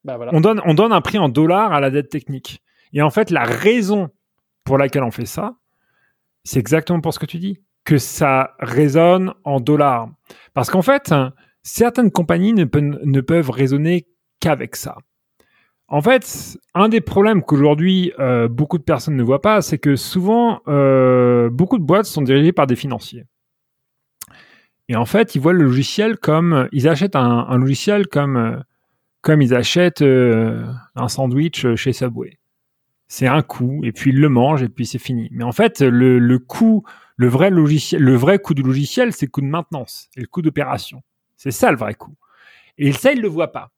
Bah 0.04 0.18
voilà. 0.18 0.34
On 0.34 0.42
donne, 0.42 0.62
on 0.66 0.74
donne 0.74 0.92
un 0.92 1.02
prix 1.02 1.18
en 1.18 1.30
dollars 1.30 1.72
à 1.72 1.80
la 1.80 1.90
dette 1.90 2.10
technique. 2.10 2.62
Et 2.92 3.02
en 3.02 3.10
fait, 3.10 3.32
la 3.32 3.44
raison 3.44 4.10
pour 4.66 4.78
laquelle 4.78 5.04
on 5.04 5.12
fait 5.12 5.26
ça, 5.26 5.56
c'est 6.44 6.60
exactement 6.60 7.00
pour 7.00 7.14
ce 7.14 7.20
que 7.20 7.26
tu 7.26 7.38
dis, 7.38 7.60
que 7.86 7.98
ça 7.98 8.52
résonne 8.60 9.34
en 9.46 9.62
dollars. 9.62 10.10
Parce 10.54 10.70
qu'en 10.70 10.82
fait, 10.82 11.14
certaines 11.62 12.12
compagnies 12.12 12.54
ne, 12.54 12.66
peuvent, 12.66 13.00
ne 13.02 13.22
peuvent 13.22 13.50
raisonner 13.50 14.08
qu'avec 14.42 14.76
ça. 14.76 14.98
En 15.88 16.02
fait, 16.02 16.58
un 16.74 16.90
des 16.90 17.02
problèmes 17.02 17.44
qu'aujourd'hui 17.44 18.14
euh, 18.20 18.48
beaucoup 18.48 18.78
de 18.78 18.84
personnes 18.84 19.16
ne 19.16 19.24
voient 19.24 19.42
pas, 19.42 19.62
c'est 19.62 19.78
que 19.78 19.96
souvent 19.96 20.62
euh, 20.68 21.50
beaucoup 21.50 21.78
de 21.78 21.84
boîtes 21.84 22.06
sont 22.06 22.22
dirigées 22.22 22.54
par 22.54 22.68
des 22.68 22.76
financiers. 22.76 23.26
Et 24.90 24.96
en 24.96 25.06
fait, 25.06 25.36
ils 25.36 25.42
voient 25.42 25.54
le 25.54 25.64
logiciel 25.64 26.18
comme 26.18 26.68
ils 26.72 26.88
achètent 26.88 27.16
un, 27.16 27.58
logiciel 27.58 28.08
comme 28.08 28.38
euh, 28.38 28.58
comme 29.22 29.42
ils 29.42 29.54
achètent 29.54 30.02
un 30.02 31.08
sandwich 31.08 31.66
chez 31.76 31.94
Subway. 31.94 32.40
C'est 33.08 33.28
un 33.28 33.42
coût 33.42 33.82
et 33.84 33.94
puis 33.94 34.12
ils 34.12 34.20
le 34.20 34.28
mangent 34.28 34.64
et 34.64 34.70
puis 34.70 34.86
c'est 34.86 35.00
fini. 35.00 35.30
Mais 35.32 35.46
en 35.46 35.54
fait, 35.54 35.80
le, 35.82 36.20
le 36.20 36.40
le 37.16 37.28
vrai 37.28 37.50
logiciel, 37.50 38.02
le 38.02 38.16
vrai 38.16 38.40
coût 38.40 38.54
du 38.54 38.64
logiciel, 38.64 39.14
c'est 39.14 39.28
le 39.28 39.32
coût 39.32 39.42
de 39.42 39.46
maintenance 39.46 40.10
et 40.18 40.22
le 40.22 40.28
coût 40.28 40.42
d'opération. 40.42 41.04
C'est 41.38 41.52
ça 41.52 41.72
le 41.72 41.78
vrai 41.78 41.94
coût. 41.94 42.16
Et 42.78 42.92
ça, 42.92 43.12
ils 43.14 43.22
le 43.22 43.28
voient 43.28 43.52
pas. 43.52 43.70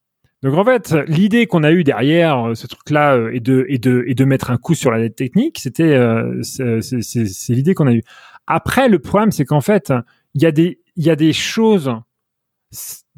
Donc 0.45 0.53
en 0.59 0.63
fait, 0.63 0.95
l'idée 1.07 1.47
qu'on 1.47 1.63
a 1.63 1.71
eue 1.71 1.83
derrière 1.83 2.51
ce 2.53 2.67
truc-là 2.67 3.15
euh, 3.15 3.33
est 3.33 3.39
de, 3.39 3.65
est 3.67 3.79
de, 3.79 4.03
est 4.07 4.13
de 4.13 4.25
mettre 4.25 4.51
un 4.51 4.57
coup 4.57 4.75
sur 4.75 4.91
la 4.91 4.99
dette 4.99 5.15
technique. 5.15 5.57
C'était, 5.57 5.95
euh, 5.95 6.39
c'est 6.43 7.53
l'idée 7.53 7.73
qu'on 7.73 7.87
a 7.87 7.93
eue. 7.93 8.03
Après, 8.45 8.87
le 8.87 8.99
problème, 8.99 9.31
c'est 9.31 9.43
qu'en 9.43 9.61
fait, 9.61 9.91
il 10.35 10.43
y 10.43 10.45
a 10.45 10.51
des, 10.51 10.81
il 10.97 11.03
y 11.03 11.09
a 11.09 11.15
des 11.15 11.33
choses. 11.33 11.91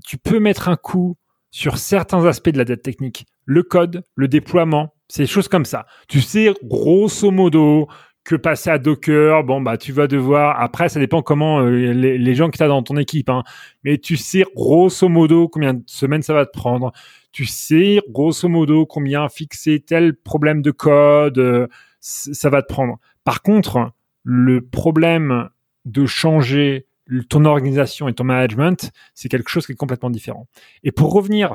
Tu 0.05 0.17
peux 0.17 0.39
mettre 0.39 0.69
un 0.69 0.77
coup 0.77 1.17
sur 1.51 1.77
certains 1.79 2.23
aspects 2.25 2.49
de 2.49 2.57
la 2.57 2.63
dette 2.63 2.81
technique, 2.81 3.25
le 3.43 3.61
code, 3.61 4.05
le 4.15 4.29
déploiement, 4.29 4.93
des 5.17 5.27
choses 5.27 5.49
comme 5.49 5.65
ça. 5.65 5.85
Tu 6.07 6.21
sais, 6.21 6.53
grosso 6.63 7.29
modo, 7.29 7.89
que 8.27 8.35
passer 8.35 8.69
à 8.69 8.77
Docker. 8.77 9.43
Bon, 9.45 9.61
bah, 9.61 9.77
tu 9.77 9.93
vas 9.93 10.07
devoir. 10.07 10.59
Après, 10.59 10.89
ça 10.89 10.99
dépend 10.99 11.21
comment 11.21 11.61
euh, 11.61 11.69
les, 11.69 12.17
les, 12.17 12.35
gens 12.35 12.49
que 12.49 12.57
tu 12.57 12.63
as 12.63 12.67
dans 12.67 12.83
ton 12.83 12.97
équipe. 12.97 13.29
Hein. 13.29 13.43
Mais 13.85 13.97
tu 13.97 14.17
sais 14.17 14.43
grosso 14.53 15.07
modo 15.07 15.47
combien 15.47 15.75
de 15.75 15.83
semaines 15.87 16.21
ça 16.21 16.33
va 16.33 16.45
te 16.45 16.51
prendre. 16.51 16.91
Tu 17.31 17.45
sais 17.45 18.01
grosso 18.09 18.49
modo 18.49 18.85
combien 18.85 19.29
fixer 19.29 19.79
tel 19.79 20.13
problème 20.13 20.61
de 20.61 20.71
code 20.71 21.39
euh, 21.39 21.67
ça 22.01 22.49
va 22.49 22.61
te 22.61 22.67
prendre. 22.67 22.99
Par 23.23 23.41
contre, 23.41 23.91
le 24.23 24.59
problème 24.59 25.47
de 25.85 26.05
changer 26.05 26.85
ton 27.29 27.45
organisation 27.45 28.09
et 28.09 28.13
ton 28.13 28.25
management, 28.25 28.91
c'est 29.13 29.29
quelque 29.29 29.49
chose 29.49 29.65
qui 29.65 29.71
est 29.71 29.75
complètement 29.75 30.09
différent. 30.09 30.47
Et 30.83 30.91
pour 30.91 31.13
revenir, 31.13 31.53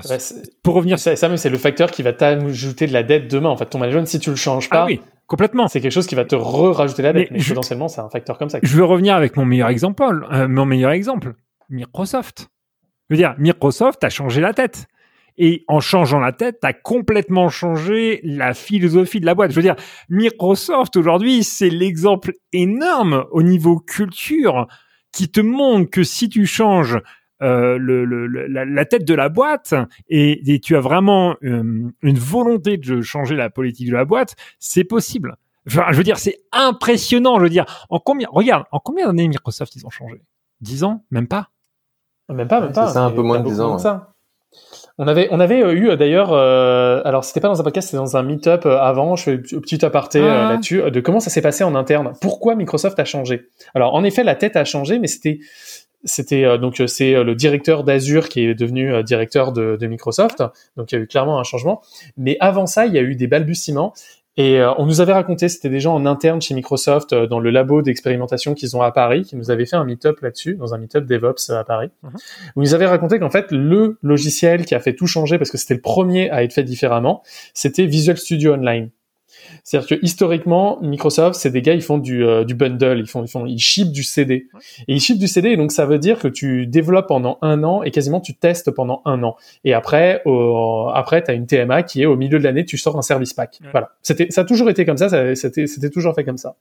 pour 0.63 0.75
revenir, 0.75 0.99
ça, 0.99 1.17
ça 1.17 1.37
c'est 1.37 1.51
le 1.51 1.59
facteur 1.59 1.91
qui 1.91 2.03
va 2.03 2.15
t'ajouter 2.15 2.87
de 2.87 2.95
la 2.95 3.03
dette 3.03 3.31
demain. 3.31 3.51
En 3.51 3.59
fait, 3.59 3.67
ton 3.67 3.79
management, 3.79 4.07
si 4.07 4.19
tu 4.19 4.31
le 4.31 4.37
changes 4.37 4.71
pas, 4.71 4.83
ah 4.83 4.87
oui, 4.87 5.01
complètement, 5.33 5.67
c'est 5.67 5.81
quelque 5.81 5.93
chose 5.93 6.07
qui 6.07 6.15
va 6.15 6.27
te 6.27 6.35
re-rajouter 6.35 7.01
la 7.01 7.15
dette. 7.15 7.31
Mais, 7.31 7.43
potentiellement, 7.43 7.89
c'est 7.89 8.03
un 8.03 8.11
facteur 8.11 8.37
comme 8.37 8.51
ça. 8.51 8.59
Je 8.63 8.77
veux 8.77 8.85
revenir 8.85 9.15
avec 9.15 9.35
mon 9.39 9.47
meilleur 9.47 9.71
exemple, 9.71 10.27
euh, 10.31 10.47
mon 10.47 10.67
meilleur 10.67 10.91
exemple, 10.91 11.33
Microsoft. 11.71 12.51
Je 13.09 13.15
veux 13.15 13.17
dire, 13.17 13.35
Microsoft 13.39 14.05
a 14.05 14.11
changé 14.11 14.43
la 14.43 14.53
tête. 14.53 14.89
Et 15.39 15.65
en 15.69 15.81
changeant 15.81 16.21
la 16.21 16.33
tête, 16.33 16.59
tu 16.61 16.67
as 16.67 16.75
complètement 16.75 17.49
changé 17.49 18.21
la 18.25 18.53
philosophie 18.53 19.21
de 19.21 19.25
la 19.25 19.35
boîte. 19.35 19.53
Je 19.53 19.57
veux 19.57 19.63
dire, 19.63 19.77
Microsoft 20.11 20.99
aujourd'hui, 20.99 21.45
c'est 21.45 21.71
l'exemple 21.71 22.33
énorme 22.53 23.25
au 23.31 23.43
niveau 23.43 23.79
culture 23.79 24.67
qui 25.13 25.31
te 25.31 25.41
montre 25.41 25.89
que 25.89 26.05
si 26.05 26.29
tu 26.29 26.45
changes 26.45 26.99
euh, 27.43 27.77
le, 27.77 28.05
le, 28.05 28.27
la, 28.47 28.85
tête 28.85 29.05
de 29.05 29.15
la 29.15 29.29
boîte 29.29 29.75
et, 30.09 30.61
tu 30.63 30.77
as 30.77 30.81
vraiment 30.81 31.35
euh, 31.43 31.91
une 32.03 32.19
volonté 32.19 32.77
de 32.77 33.01
changer 33.01 33.35
la 33.35 33.51
politique 33.51 33.89
de 33.89 33.95
la 33.95 34.05
boîte, 34.05 34.37
c'est 34.61 34.85
possible. 34.85 35.37
Enfin, 35.67 35.87
je 35.91 35.97
veux 35.97 36.05
dire, 36.05 36.19
c'est 36.19 36.39
impressionnant. 36.53 37.39
Je 37.39 37.45
veux 37.45 37.49
dire, 37.49 37.87
en 37.91 37.99
combien, 37.99 38.29
regarde, 38.31 38.65
en 38.71 38.79
combien 38.79 39.07
d'années 39.07 39.29
Microsoft 39.29 39.75
ils 39.77 39.85
ont 39.87 39.91
changé? 39.91 40.23
10 40.61 40.85
ans? 40.85 41.05
Même 41.11 41.27
pas? 41.27 41.49
Même 42.29 42.49
pas, 42.49 42.61
même 42.61 42.73
pas. 42.73 42.89
C'est 42.89 42.99
un 42.99 43.11
peu 43.11 43.23
moins 43.23 43.41
de 43.41 43.49
10 43.49 43.61
ans. 43.61 43.79
On 44.99 45.09
avait, 45.09 45.29
on 45.31 45.41
avait 45.41 45.63
euh, 45.63 45.73
eu 45.73 45.97
d'ailleurs, 45.97 46.33
euh, 46.33 47.01
alors 47.05 47.25
c'était 47.25 47.41
pas 47.41 47.49
dans 47.49 47.59
un 47.59 47.65
podcast, 47.65 47.89
c'était 47.89 47.97
dans 47.97 48.17
un 48.17 48.23
meet-up 48.23 48.67
avant. 48.67 49.17
Je 49.17 49.23
fais 49.23 49.33
un 49.33 49.61
petit 49.61 49.83
aparté 49.85 50.21
ah. 50.21 50.51
là-dessus 50.51 50.83
de 50.91 51.01
comment 51.01 51.19
ça 51.19 51.31
s'est 51.31 51.41
passé 51.41 51.65
en 51.65 51.75
interne. 51.75 52.13
Pourquoi 52.21 52.55
Microsoft 52.55 52.99
a 52.99 53.05
changé? 53.05 53.49
Alors 53.75 53.95
en 53.95 54.05
effet, 54.05 54.23
la 54.23 54.35
tête 54.35 54.55
a 54.55 54.65
changé, 54.65 54.99
mais 54.99 55.07
c'était 55.07 55.41
c'était 56.05 56.45
euh, 56.45 56.59
donc 56.59 56.83
c'est 56.87 57.23
le 57.23 57.35
directeur 57.35 57.85
d'Azure 57.85 58.29
qui 58.29 58.45
est 58.45 58.55
devenu 58.55 59.03
directeur 59.05 59.53
de, 59.53 59.77
de, 59.81 59.87
Microsoft. 59.87 60.43
Donc 60.77 60.93
il 60.93 60.97
y 60.97 60.99
a 60.99 61.03
eu 61.03 61.07
clairement 61.07 61.39
un 61.39 61.45
changement. 61.45 61.83
Mais 62.17 62.37
avant 62.41 62.67
ça, 62.67 62.87
il 62.87 62.95
y 62.95 62.99
a 62.99 63.03
eu 63.03 63.15
des 63.15 63.27
balbutiements 63.27 63.93
et 64.39 64.61
euh, 64.61 64.73
on 64.79 64.87
nous 64.87 65.03
avait 65.03 65.13
raconté, 65.13 65.49
c'était 65.51 65.69
des 65.69 65.81
gens 65.81 65.95
en 65.95 66.07
interne 66.07 66.41
chez 66.41 66.55
Microsoft 66.55 67.13
euh, 67.13 67.27
dans 67.27 67.39
le 67.39 67.51
labo 67.51 67.83
d'expérimentation 67.83 68.55
qu'ils 68.55 68.77
ont 68.77 68.83
à 68.83 68.91
Paris, 68.91 69.25
qui 69.25 69.37
nous 69.37 69.51
avaient 69.51 69.67
fait 69.67 69.77
un 69.77 69.85
meet-up 69.85 70.21
là-dessus, 70.21 70.55
dans 70.55 70.73
un 70.73 70.79
meet-up 70.79 71.05
DevOps 71.05 71.51
à 71.51 71.65
Paris, 71.65 71.91
mhm. 72.03 72.11
où 72.57 72.63
ils 72.63 72.69
nous 72.69 72.75
avaient 72.75 72.87
raconté 72.87 73.19
qu'en 73.19 73.29
fait 73.29 73.51
le 73.51 73.99
logiciel 74.03 74.65
qui 74.65 74.75
a 74.75 74.81
fait 74.81 74.95
tout 74.95 75.07
changer 75.07 75.37
parce 75.37 75.51
que 75.51 75.59
c'était 75.59 75.75
le 75.75 75.83
premier 75.83 76.31
à 76.31 76.43
être 76.43 76.55
fait 76.55 76.65
différemment, 76.65 77.23
c'était 77.53 77.85
Visual 77.85 78.17
Studio 78.17 78.55
Online. 78.55 78.89
C'est-à-dire 79.65 79.89
que 79.89 80.05
historiquement, 80.05 80.79
Microsoft, 80.83 81.39
c'est 81.39 81.51
des 81.51 81.63
gars, 81.63 81.75
ils 81.75 81.83
font 81.83 81.99
du, 81.99 82.25
euh, 82.25 82.45
du 82.45 82.55
bundle, 82.55 82.99
ils 82.99 83.07
font, 83.07 83.25
ils 83.25 83.29
font, 83.29 83.47
ils 83.47 83.59
ship 83.59 83.93
du 83.93 84.03
CD. 84.03 84.49
Et 84.89 84.95
ils 84.95 85.01
ship 85.01 85.19
du 85.19 85.29
CD, 85.29 85.51
et 85.51 85.57
donc 85.57 85.73
ça 85.73 85.87
veut 85.87 85.99
dire 85.99 86.19
que 86.19 86.29
tu 86.29 86.67
développes 86.67 87.09
pendant 87.09 87.39
un 87.43 87.63
an 87.65 87.83
et 87.83 87.91
quasiment 87.91 88.21
tu 88.21 88.35
testes 88.35 88.71
pendant 88.71 89.03
un 89.05 89.23
an. 89.23 89.37
Et 89.65 89.75
après, 89.75 90.23
au, 90.25 90.89
après, 90.95 91.23
t'as 91.23 91.35
une 91.35 91.47
TMA 91.47 91.83
qui 91.83 92.03
est 92.03 92.07
au 92.07 92.17
milieu 92.17 92.39
de 92.39 92.45
l'année, 92.45 92.65
tu 92.65 92.79
sors 92.79 92.97
un 92.97 93.03
service 93.03 93.35
pack. 93.35 93.61
Voilà. 93.71 93.91
C'était, 94.03 94.27
ça 94.31 94.43
a 94.43 94.45
toujours 94.45 94.71
été 94.71 94.85
comme 94.85 94.97
ça, 94.99 95.09
ça 95.09 95.35
c'était, 95.35 95.67
c'était 95.67 95.91
toujours 95.91 96.15
fait 96.15 96.25
comme 96.25 96.39
ça. 96.39 96.57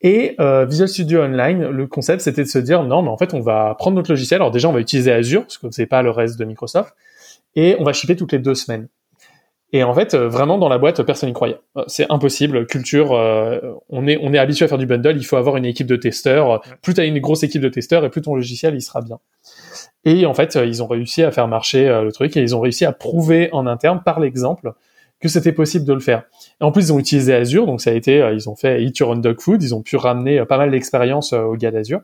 Et 0.00 0.36
euh, 0.40 0.64
Visual 0.64 0.88
Studio 0.88 1.22
Online, 1.22 1.68
le 1.68 1.86
concept, 1.86 2.20
c'était 2.20 2.42
de 2.42 2.48
se 2.48 2.58
dire 2.58 2.82
non, 2.84 3.02
mais 3.02 3.10
en 3.10 3.16
fait, 3.16 3.34
on 3.34 3.40
va 3.40 3.74
prendre 3.78 3.96
notre 3.96 4.10
logiciel. 4.10 4.40
Alors 4.40 4.50
déjà, 4.50 4.68
on 4.68 4.72
va 4.72 4.80
utiliser 4.80 5.12
Azure 5.12 5.42
parce 5.42 5.58
que 5.58 5.66
c'est 5.70 5.86
pas 5.86 6.02
le 6.02 6.10
reste 6.10 6.38
de 6.38 6.44
Microsoft, 6.44 6.94
et 7.56 7.76
on 7.78 7.84
va 7.84 7.92
shipper 7.92 8.16
toutes 8.16 8.32
les 8.32 8.38
deux 8.38 8.54
semaines. 8.54 8.88
Et 9.72 9.82
en 9.82 9.92
fait, 9.92 10.14
euh, 10.14 10.28
vraiment 10.28 10.56
dans 10.56 10.70
la 10.70 10.78
boîte, 10.78 11.02
personne 11.02 11.28
n'y 11.28 11.34
croyait. 11.34 11.60
Euh, 11.76 11.84
c'est 11.88 12.06
impossible. 12.10 12.66
Culture, 12.66 13.12
euh, 13.12 13.60
on 13.90 14.06
est 14.06 14.18
on 14.22 14.32
est 14.32 14.38
habitué 14.38 14.64
à 14.64 14.68
faire 14.68 14.78
du 14.78 14.86
bundle. 14.86 15.16
Il 15.16 15.24
faut 15.24 15.36
avoir 15.36 15.56
une 15.58 15.66
équipe 15.66 15.86
de 15.86 15.96
testeurs. 15.96 16.62
Plus 16.82 16.94
tu 16.94 17.00
as 17.00 17.04
une 17.04 17.18
grosse 17.18 17.42
équipe 17.42 17.60
de 17.60 17.68
testeurs, 17.68 18.04
et 18.04 18.10
plus 18.10 18.22
ton 18.22 18.34
logiciel 18.34 18.74
il 18.74 18.80
sera 18.80 19.02
bien. 19.02 19.18
Et 20.04 20.24
en 20.24 20.32
fait, 20.32 20.54
ils 20.54 20.82
ont 20.82 20.86
réussi 20.86 21.22
à 21.22 21.30
faire 21.30 21.48
marcher 21.48 21.86
le 22.02 22.12
truc 22.12 22.36
et 22.36 22.40
ils 22.40 22.56
ont 22.56 22.60
réussi 22.60 22.86
à 22.86 22.92
prouver 22.92 23.50
en 23.52 23.66
interne 23.66 24.00
par 24.02 24.20
l'exemple 24.20 24.72
que 25.20 25.28
c'était 25.28 25.52
possible 25.52 25.84
de 25.84 25.92
le 25.92 26.00
faire. 26.00 26.22
Et 26.60 26.64
en 26.64 26.72
plus, 26.72 26.86
ils 26.86 26.92
ont 26.92 26.98
utilisé 26.98 27.34
Azure, 27.34 27.66
donc 27.66 27.80
ça 27.80 27.90
a 27.90 27.92
été, 27.92 28.26
ils 28.32 28.48
ont 28.48 28.54
fait 28.54 28.82
Eat 28.82 28.96
Your 28.98 29.10
Own 29.10 29.20
Dog 29.20 29.40
Food. 29.40 29.62
Ils 29.62 29.74
ont 29.74 29.82
pu 29.82 29.96
ramener 29.96 30.42
pas 30.46 30.56
mal 30.56 30.70
d'expérience 30.70 31.32
aux 31.32 31.56
gars 31.56 31.72
d'Azure. 31.72 32.00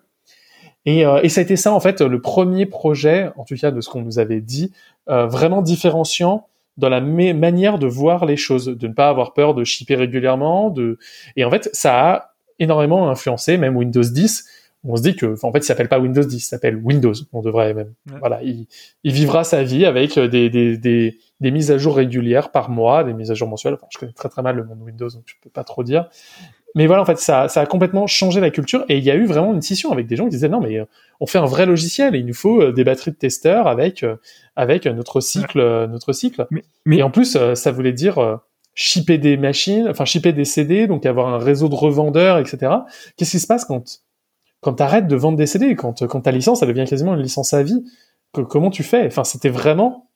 Et, 0.84 1.04
et, 1.22 1.28
ça 1.30 1.40
a 1.40 1.44
été 1.44 1.56
ça 1.56 1.72
en 1.72 1.80
fait 1.80 2.02
le 2.02 2.20
premier 2.20 2.66
projet, 2.66 3.30
en 3.36 3.44
tout 3.44 3.54
cas 3.54 3.70
de 3.70 3.80
ce 3.80 3.88
qu'on 3.88 4.02
nous 4.02 4.18
avait 4.18 4.40
dit, 4.40 4.72
vraiment 5.06 5.62
différenciant 5.62 6.46
dans 6.76 6.88
la 6.88 7.00
manière 7.00 7.78
de 7.78 7.86
voir 7.86 8.24
les 8.24 8.36
choses, 8.36 8.66
de 8.66 8.88
ne 8.88 8.92
pas 8.92 9.08
avoir 9.08 9.32
peur 9.32 9.54
de 9.54 9.64
shipper 9.64 9.94
régulièrement, 9.94 10.70
de 10.70 10.98
et 11.36 11.44
en 11.44 11.50
fait 11.50 11.70
ça 11.72 12.10
a 12.10 12.34
énormément 12.58 13.08
influencé 13.08 13.56
même 13.56 13.76
Windows 13.76 14.02
10. 14.02 14.44
On 14.86 14.96
se 14.96 15.02
dit 15.02 15.16
que 15.16 15.34
en 15.44 15.52
fait 15.52 15.58
il 15.58 15.64
s'appelle 15.64 15.88
pas 15.88 15.98
Windows 15.98 16.22
10, 16.22 16.36
il 16.36 16.40
s'appelle 16.40 16.76
Windows. 16.76 17.14
On 17.32 17.40
devrait 17.40 17.72
même 17.74 17.94
voilà, 18.20 18.42
il, 18.42 18.66
il, 19.02 19.12
vivra 19.12 19.44
sa 19.44 19.62
vie 19.62 19.86
avec 19.86 20.18
des, 20.18 20.50
des, 20.50 20.76
des, 20.76 21.18
des, 21.40 21.50
mises 21.50 21.70
à 21.70 21.78
jour 21.78 21.96
régulières 21.96 22.50
par 22.50 22.68
mois, 22.68 23.02
des 23.02 23.14
mises 23.14 23.30
à 23.30 23.34
jour 23.34 23.48
mensuelles. 23.48 23.74
Enfin, 23.74 23.86
je 23.90 23.98
connais 23.98 24.12
très 24.12 24.28
très 24.28 24.42
mal 24.42 24.56
le 24.56 24.64
monde 24.64 24.82
Windows 24.82 25.08
donc 25.08 25.22
je 25.26 25.34
peux 25.40 25.50
pas 25.50 25.64
trop 25.64 25.84
dire. 25.84 26.08
Mais 26.74 26.86
voilà, 26.86 27.02
en 27.02 27.04
fait, 27.04 27.18
ça, 27.18 27.48
ça 27.48 27.60
a 27.60 27.66
complètement 27.66 28.06
changé 28.06 28.40
la 28.40 28.50
culture 28.50 28.84
et 28.88 28.98
il 28.98 29.04
y 29.04 29.10
a 29.10 29.14
eu 29.14 29.26
vraiment 29.26 29.54
une 29.54 29.62
scission 29.62 29.92
avec 29.92 30.06
des 30.06 30.16
gens 30.16 30.24
qui 30.24 30.30
disaient 30.30 30.48
non, 30.48 30.60
mais 30.60 30.78
euh, 30.78 30.84
on 31.20 31.26
fait 31.26 31.38
un 31.38 31.44
vrai 31.46 31.66
logiciel 31.66 32.16
et 32.16 32.18
il 32.18 32.26
nous 32.26 32.34
faut 32.34 32.60
euh, 32.60 32.72
des 32.72 32.82
batteries 32.82 33.12
de 33.12 33.16
testeurs 33.16 33.68
avec 33.68 34.02
euh, 34.02 34.16
avec 34.56 34.86
notre 34.86 35.20
cycle, 35.20 35.60
notre 35.86 36.12
cycle. 36.12 36.46
Mais, 36.50 36.64
Et 36.90 37.02
en 37.02 37.10
plus, 37.10 37.38
ça 37.54 37.70
voulait 37.72 37.92
dire 37.92 38.40
shipper 38.74 39.18
des 39.18 39.36
machines, 39.36 39.88
enfin 39.88 40.04
shipper 40.04 40.32
des 40.32 40.44
CD, 40.44 40.86
donc 40.86 41.06
avoir 41.06 41.28
un 41.28 41.38
réseau 41.38 41.68
de 41.68 41.74
revendeurs, 41.74 42.38
etc. 42.38 42.72
Qu'est-ce 43.16 43.32
qui 43.32 43.40
se 43.40 43.46
passe 43.46 43.64
quand 43.64 44.00
quand 44.60 44.74
t'arrêtes 44.74 45.06
de 45.06 45.16
vendre 45.16 45.36
des 45.36 45.46
CD, 45.46 45.74
quand 45.76 46.06
quand 46.06 46.20
ta 46.22 46.30
licence, 46.30 46.60
ça 46.60 46.66
devient 46.66 46.84
quasiment 46.88 47.14
une 47.14 47.22
licence 47.22 47.52
à 47.52 47.62
vie? 47.62 47.84
Comment 48.32 48.70
tu 48.70 48.82
fais? 48.82 49.06
Enfin, 49.06 49.24
c'était 49.24 49.48
vraiment 49.48 50.10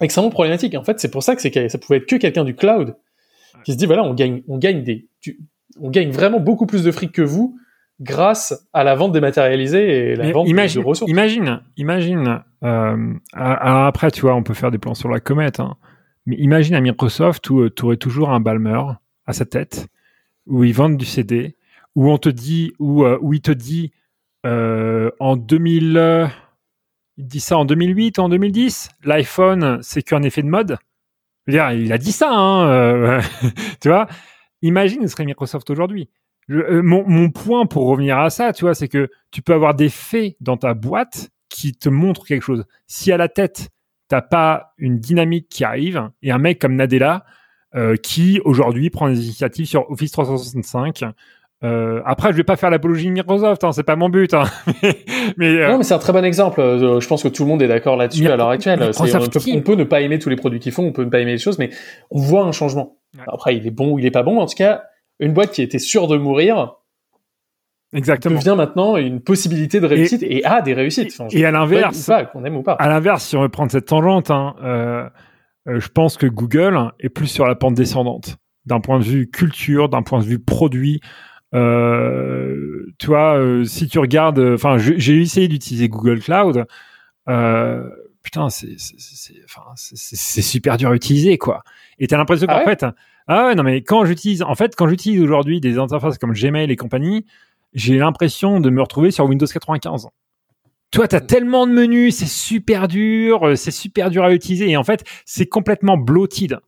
extrêmement 0.00 0.30
problématique. 0.30 0.74
En 0.74 0.84
fait, 0.84 1.00
c'est 1.00 1.10
pour 1.10 1.22
ça 1.22 1.34
que 1.34 1.42
c'est 1.42 1.68
ça 1.68 1.78
pouvait 1.78 1.98
être 1.98 2.06
que 2.06 2.16
quelqu'un 2.16 2.44
du 2.44 2.54
cloud 2.54 2.96
qui 3.64 3.72
se 3.72 3.78
dit 3.78 3.86
voilà, 3.86 4.04
on 4.04 4.14
gagne 4.14 4.42
on 4.48 4.58
gagne 4.58 4.82
des 4.82 5.08
on 5.80 5.90
gagne 5.90 6.10
vraiment 6.10 6.40
beaucoup 6.40 6.66
plus 6.66 6.84
de 6.84 6.90
fric 6.90 7.12
que 7.12 7.22
vous 7.22 7.58
grâce 8.00 8.68
à 8.72 8.84
la 8.84 8.94
vente 8.94 9.12
dématérialisée 9.12 10.10
et 10.10 10.16
la 10.16 10.30
vente 10.30 10.48
imagine, 10.48 10.82
de 10.82 10.86
ressources. 10.86 11.10
Imagine, 11.10 11.62
imagine. 11.76 12.42
Euh, 12.62 13.14
alors 13.32 13.84
après, 13.86 14.10
tu 14.10 14.22
vois, 14.22 14.34
on 14.34 14.42
peut 14.42 14.54
faire 14.54 14.70
des 14.70 14.78
plans 14.78 14.94
sur 14.94 15.08
la 15.08 15.20
comète, 15.20 15.60
hein, 15.60 15.76
mais 16.26 16.36
imagine 16.36 16.74
à 16.74 16.80
Microsoft 16.80 17.48
où 17.50 17.60
euh, 17.60 17.70
tu 17.74 17.84
aurais 17.84 17.96
toujours 17.96 18.30
un 18.30 18.40
Balmer 18.40 18.80
à 19.26 19.32
sa 19.32 19.46
tête, 19.46 19.86
où 20.46 20.62
ils 20.64 20.74
vendent 20.74 20.96
du 20.96 21.06
CD, 21.06 21.56
où 21.94 22.10
on 22.10 22.18
te 22.18 22.28
dit, 22.28 22.72
où, 22.78 23.04
euh, 23.04 23.18
où 23.20 23.32
il 23.32 23.40
te 23.40 23.52
dit 23.52 23.92
en 24.44 25.36
2000, 25.36 26.30
il 27.16 27.26
dit 27.26 27.40
ça 27.40 27.58
en 27.58 27.64
2008, 27.64 28.20
en 28.20 28.28
2010, 28.28 28.90
l'iPhone, 29.02 29.80
c'est 29.82 30.02
qu'un 30.02 30.22
effet 30.22 30.42
de 30.42 30.46
mode? 30.46 30.78
Je 31.46 31.52
veux 31.52 31.58
dire, 31.58 31.72
il 31.72 31.92
a 31.92 31.98
dit 31.98 32.12
ça, 32.12 32.30
hein, 32.30 33.20
tu 33.80 33.88
vois? 33.88 34.06
Imagine 34.66 35.02
ce 35.02 35.08
serait 35.08 35.24
Microsoft 35.24 35.70
aujourd'hui. 35.70 36.08
Euh, 36.50 36.82
mon, 36.82 37.30
point 37.30 37.66
pour 37.66 37.86
revenir 37.86 38.18
à 38.18 38.30
ça, 38.30 38.52
tu 38.52 38.64
vois, 38.64 38.74
c'est 38.74 38.88
que 38.88 39.08
tu 39.30 39.42
peux 39.42 39.52
avoir 39.52 39.74
des 39.74 39.88
faits 39.88 40.36
dans 40.40 40.56
ta 40.56 40.74
boîte 40.74 41.30
qui 41.48 41.72
te 41.72 41.88
montrent 41.88 42.24
quelque 42.24 42.42
chose. 42.42 42.64
Si 42.86 43.10
à 43.10 43.16
la 43.16 43.28
tête, 43.28 43.70
t'as 44.08 44.22
pas 44.22 44.74
une 44.78 44.98
dynamique 44.98 45.48
qui 45.48 45.64
arrive, 45.64 46.08
et 46.22 46.30
un 46.30 46.38
mec 46.38 46.60
comme 46.60 46.76
Nadella, 46.76 47.24
euh, 47.74 47.96
qui 47.96 48.40
aujourd'hui 48.44 48.90
prend 48.90 49.08
des 49.08 49.24
initiatives 49.24 49.66
sur 49.66 49.90
Office 49.90 50.12
365, 50.12 51.04
euh, 51.64 52.02
après, 52.04 52.32
je 52.32 52.36
vais 52.36 52.44
pas 52.44 52.56
faire 52.56 52.70
l'apologie 52.70 53.06
de 53.06 53.12
Microsoft, 53.12 53.64
hein, 53.64 53.72
c'est 53.72 53.82
pas 53.82 53.96
mon 53.96 54.10
but. 54.10 54.34
Hein. 54.34 54.44
mais, 55.36 55.66
non, 55.68 55.78
mais 55.78 55.84
c'est 55.84 55.94
un 55.94 55.98
très 55.98 56.12
bon 56.12 56.24
exemple. 56.24 56.60
je 56.60 57.06
pense 57.08 57.22
que 57.22 57.28
tout 57.28 57.44
le 57.44 57.48
monde 57.48 57.62
est 57.62 57.68
d'accord 57.68 57.96
là-dessus 57.96 58.28
à 58.28 58.36
l'heure 58.36 58.50
actuelle. 58.50 58.78
On 58.82 59.02
peut, 59.02 59.50
on 59.52 59.60
peut, 59.62 59.74
ne 59.74 59.84
pas 59.84 60.02
aimer 60.02 60.18
tous 60.18 60.28
les 60.28 60.36
produits 60.36 60.60
qu'ils 60.60 60.72
font, 60.72 60.84
on 60.84 60.92
peut 60.92 61.04
ne 61.04 61.10
pas 61.10 61.18
aimer 61.18 61.32
les 61.32 61.38
choses, 61.38 61.58
mais 61.58 61.70
on 62.10 62.20
voit 62.20 62.44
un 62.44 62.52
changement. 62.52 62.98
Après, 63.26 63.56
il 63.56 63.66
est 63.66 63.70
bon 63.70 63.92
ou 63.92 63.98
il 63.98 64.06
est 64.06 64.10
pas 64.10 64.22
bon. 64.22 64.38
En 64.38 64.46
tout 64.46 64.56
cas, 64.56 64.84
une 65.18 65.32
boîte 65.32 65.52
qui 65.52 65.62
était 65.62 65.78
sûre 65.78 66.08
de 66.08 66.16
mourir, 66.16 66.76
Exactement. 67.92 68.38
devient 68.38 68.54
maintenant 68.56 68.96
une 68.96 69.20
possibilité 69.20 69.80
de 69.80 69.86
réussite 69.86 70.22
et, 70.22 70.44
a 70.44 70.60
des 70.60 70.74
réussites. 70.74 71.16
et, 71.30 71.44
à 71.44 71.50
l'inverse, 71.50 72.10
qu'on 72.32 72.44
aime 72.44 72.56
ou 72.56 72.62
pas. 72.62 72.72
À 72.72 72.88
l'inverse, 72.88 73.24
si 73.24 73.36
on 73.36 73.42
veut 73.42 73.48
prendre 73.48 73.70
cette 73.70 73.86
tangente, 73.86 74.30
hein, 74.30 74.56
euh, 74.62 75.08
euh, 75.68 75.80
je 75.80 75.88
pense 75.88 76.16
que 76.16 76.26
Google 76.26 76.78
est 77.00 77.08
plus 77.08 77.28
sur 77.28 77.46
la 77.46 77.54
pente 77.54 77.74
descendante 77.74 78.36
d'un 78.64 78.80
point 78.80 78.98
de 78.98 79.04
vue 79.04 79.30
culture, 79.30 79.88
d'un 79.88 80.02
point 80.02 80.18
de 80.18 80.24
vue 80.24 80.40
produit. 80.40 81.00
Euh, 81.54 82.92
tu 82.98 83.06
vois, 83.06 83.40
si 83.64 83.86
tu 83.86 84.00
regardes, 84.00 84.40
enfin, 84.40 84.76
j'ai 84.78 85.20
essayé 85.20 85.46
d'utiliser 85.46 85.88
Google 85.88 86.20
Cloud. 86.20 86.66
Putain, 88.36 88.48
c'est 89.76 90.42
super 90.42 90.76
dur 90.76 90.90
à 90.90 90.94
utiliser, 90.94 91.38
quoi. 91.38 91.62
Et 91.98 92.06
t'as 92.06 92.16
l'impression 92.16 92.46
qu'en 92.46 92.64
fait, 92.64 92.84
ah 93.26 93.46
ouais, 93.46 93.54
non, 93.54 93.62
mais 93.62 93.82
quand 93.82 94.04
j'utilise, 94.04 94.42
en 94.42 94.54
fait, 94.54 94.76
quand 94.76 94.88
j'utilise 94.88 95.22
aujourd'hui 95.22 95.60
des 95.60 95.78
interfaces 95.78 96.18
comme 96.18 96.32
Gmail 96.32 96.70
et 96.70 96.76
compagnie, 96.76 97.24
j'ai 97.72 97.98
l'impression 97.98 98.60
de 98.60 98.70
me 98.70 98.80
retrouver 98.82 99.10
sur 99.10 99.24
Windows 99.26 99.46
95. 99.46 100.08
Toi, 100.92 101.08
tu 101.08 101.16
as 101.16 101.20
tellement 101.20 101.66
de 101.66 101.72
menus, 101.72 102.16
c'est 102.16 102.26
super 102.26 102.88
dur, 102.88 103.44
euh, 103.44 103.56
c'est 103.56 103.72
super 103.72 104.10
dur 104.10 104.24
à 104.24 104.32
utiliser. 104.32 104.70
Et 104.70 104.76
en 104.76 104.84
fait, 104.84 105.04
c'est 105.24 105.46
complètement 105.46 105.96
bloated. 105.96 106.58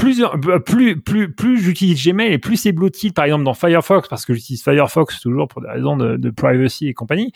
Plus, 0.00 0.22
euh, 0.22 0.58
plus, 0.58 1.00
plus, 1.00 1.32
plus 1.32 1.60
j'utilise 1.60 2.02
Gmail 2.04 2.32
et 2.32 2.38
plus 2.38 2.56
c'est 2.56 2.72
bloated, 2.72 3.12
par 3.12 3.26
exemple, 3.26 3.44
dans 3.44 3.54
Firefox, 3.54 4.08
parce 4.08 4.24
que 4.24 4.34
j'utilise 4.34 4.62
Firefox 4.62 5.20
toujours 5.20 5.46
pour 5.48 5.60
des 5.62 5.68
raisons 5.68 5.96
de, 5.96 6.30
privacy 6.30 6.88
et 6.88 6.94
compagnie, 6.94 7.32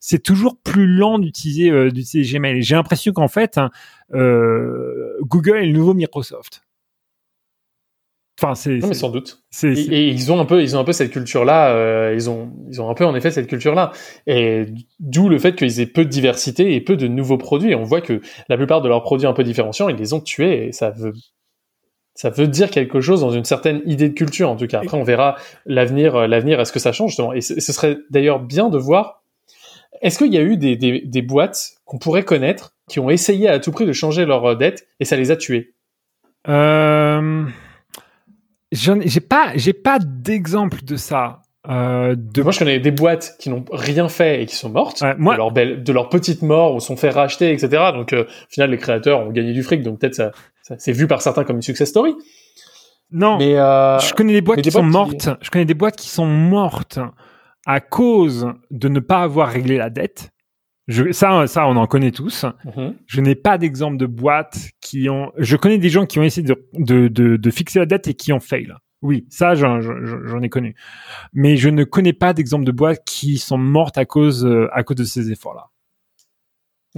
c'est 0.00 0.22
toujours 0.22 0.56
plus 0.62 0.86
lent 0.86 1.18
d'utiliser 1.18 1.70
euh, 1.70 1.90
d'utiliser 1.90 2.38
Gmail. 2.38 2.62
J'ai 2.62 2.74
l'impression 2.74 3.12
qu'en 3.12 3.28
fait, 3.28 3.58
hein, 3.58 3.70
Google 4.10 5.58
est 5.58 5.66
le 5.66 5.72
nouveau 5.72 5.94
Microsoft. 5.94 6.62
Enfin, 8.40 8.54
c'est. 8.54 8.76
Non, 8.76 8.88
mais 8.88 8.94
sans 8.94 9.10
doute. 9.10 9.42
Et, 9.64 10.08
ils 10.08 10.30
ont 10.30 10.38
un 10.38 10.44
peu, 10.44 10.62
ils 10.62 10.76
ont 10.76 10.80
un 10.80 10.84
peu 10.84 10.92
cette 10.92 11.10
culture-là. 11.10 11.74
Euh, 11.74 12.12
ils 12.14 12.30
ont, 12.30 12.52
ils 12.70 12.80
ont 12.80 12.88
un 12.88 12.94
peu 12.94 13.04
en 13.04 13.14
effet 13.16 13.32
cette 13.32 13.48
culture-là. 13.48 13.90
Et 14.28 14.66
d'où 15.00 15.28
le 15.28 15.38
fait 15.38 15.56
qu'ils 15.56 15.80
aient 15.80 15.86
peu 15.86 16.04
de 16.04 16.10
diversité 16.10 16.74
et 16.74 16.80
peu 16.80 16.96
de 16.96 17.08
nouveaux 17.08 17.38
produits. 17.38 17.74
On 17.74 17.82
voit 17.82 18.00
que 18.00 18.20
la 18.48 18.56
plupart 18.56 18.80
de 18.80 18.88
leurs 18.88 19.02
produits 19.02 19.26
un 19.26 19.32
peu 19.32 19.42
différenciants, 19.42 19.88
ils 19.88 19.96
les 19.96 20.12
ont 20.12 20.20
tués. 20.20 20.68
Et 20.68 20.72
ça 20.72 20.90
veut, 20.90 21.12
ça 22.18 22.30
veut 22.30 22.48
dire 22.48 22.70
quelque 22.70 23.00
chose 23.00 23.20
dans 23.20 23.30
une 23.30 23.44
certaine 23.44 23.80
idée 23.84 24.08
de 24.08 24.14
culture, 24.14 24.50
en 24.50 24.56
tout 24.56 24.66
cas. 24.66 24.80
Après, 24.80 24.96
on 24.96 25.04
verra 25.04 25.36
l'avenir, 25.66 26.16
euh, 26.16 26.26
l'avenir, 26.26 26.58
est-ce 26.58 26.72
que 26.72 26.80
ça 26.80 26.90
change 26.90 27.10
justement. 27.10 27.32
Et 27.32 27.40
ce 27.40 27.60
serait 27.60 27.98
d'ailleurs 28.10 28.40
bien 28.40 28.70
de 28.70 28.76
voir. 28.76 29.22
Est-ce 30.02 30.18
qu'il 30.18 30.34
y 30.34 30.36
a 30.36 30.42
eu 30.42 30.56
des, 30.56 31.22
boîtes 31.22 31.74
qu'on 31.84 32.00
pourrait 32.00 32.24
connaître 32.24 32.74
qui 32.88 32.98
ont 32.98 33.08
essayé 33.08 33.48
à 33.48 33.60
tout 33.60 33.70
prix 33.70 33.86
de 33.86 33.92
changer 33.92 34.26
leur 34.26 34.44
euh, 34.44 34.54
dette 34.56 34.88
et 34.98 35.04
ça 35.04 35.14
les 35.14 35.30
a 35.30 35.36
tués? 35.36 35.74
Euh 36.48 37.46
j'ai 38.72 39.20
pas, 39.20 39.52
j'ai 39.54 39.72
pas 39.72 40.00
d'exemple 40.00 40.82
de 40.82 40.96
ça. 40.96 41.42
Euh, 41.68 42.14
de... 42.16 42.42
Moi, 42.42 42.52
je 42.52 42.58
connais 42.58 42.80
des 42.80 42.90
boîtes 42.90 43.36
qui 43.38 43.50
n'ont 43.50 43.64
rien 43.70 44.08
fait 44.08 44.42
et 44.42 44.46
qui 44.46 44.54
sont 44.54 44.70
mortes 44.70 45.02
moi... 45.18 45.34
de, 45.34 45.38
leur 45.38 45.50
belle, 45.50 45.82
de 45.82 45.92
leur 45.92 46.08
petite 46.08 46.42
mort 46.42 46.74
ou 46.74 46.80
sont 46.80 46.96
fait 46.96 47.10
racheter, 47.10 47.52
etc. 47.52 47.68
Donc, 47.92 48.12
euh, 48.12 48.24
au 48.24 48.50
final, 48.50 48.70
les 48.70 48.78
créateurs 48.78 49.20
ont 49.20 49.30
gagné 49.30 49.52
du 49.52 49.62
fric, 49.62 49.82
donc 49.82 50.00
peut-être 50.00 50.14
ça, 50.14 50.32
ça 50.62 50.76
c'est 50.78 50.92
vu 50.92 51.06
par 51.06 51.20
certains 51.20 51.44
comme 51.44 51.56
une 51.56 51.62
success 51.62 51.88
story. 51.88 52.14
Non, 53.10 53.38
mais 53.38 53.56
euh, 53.56 53.98
je 53.98 54.12
connais 54.12 54.34
des 54.34 54.40
boîtes 54.40 54.62
qui 54.62 54.70
sont 54.70 54.82
mortes. 54.82 55.30
Je 55.40 55.50
connais 55.50 55.64
des 55.64 55.74
boîtes 55.74 55.96
qui 55.96 56.08
sont 56.08 56.26
mortes 56.26 56.98
à 57.66 57.80
cause 57.80 58.52
de 58.70 58.88
ne 58.88 59.00
pas 59.00 59.22
avoir 59.22 59.48
réglé 59.48 59.76
la 59.76 59.90
dette 59.90 60.30
je, 60.88 61.12
ça, 61.12 61.46
ça, 61.46 61.68
on 61.68 61.76
en 61.76 61.86
connaît 61.86 62.10
tous. 62.10 62.46
Mhm. 62.64 62.94
Je 63.06 63.20
n'ai 63.20 63.34
pas 63.34 63.58
d'exemple 63.58 63.98
de 63.98 64.06
boîtes 64.06 64.70
qui 64.80 65.08
ont. 65.10 65.30
Je 65.36 65.56
connais 65.56 65.78
des 65.78 65.90
gens 65.90 66.06
qui 66.06 66.18
ont 66.18 66.22
essayé 66.22 66.46
de, 66.46 66.66
de, 66.72 67.08
de, 67.08 67.36
de 67.36 67.50
fixer 67.50 67.78
la 67.78 67.86
dette 67.86 68.08
et 68.08 68.14
qui 68.14 68.32
ont 68.32 68.40
fail. 68.40 68.74
Oui, 69.02 69.26
ça, 69.30 69.54
j'en, 69.54 69.80
ai 70.42 70.48
connu. 70.48 70.74
Mais 71.32 71.56
je 71.56 71.68
ne 71.68 71.84
connais 71.84 72.12
pas 72.12 72.32
d'exemple 72.32 72.64
de 72.64 72.72
boîtes 72.72 73.04
qui 73.04 73.38
sont 73.38 73.58
mortes 73.58 73.96
à 73.96 74.04
cause, 74.04 74.44
euh, 74.44 74.68
à 74.72 74.82
cause 74.82 74.96
de 74.96 75.04
ces 75.04 75.30
efforts-là. 75.30 75.68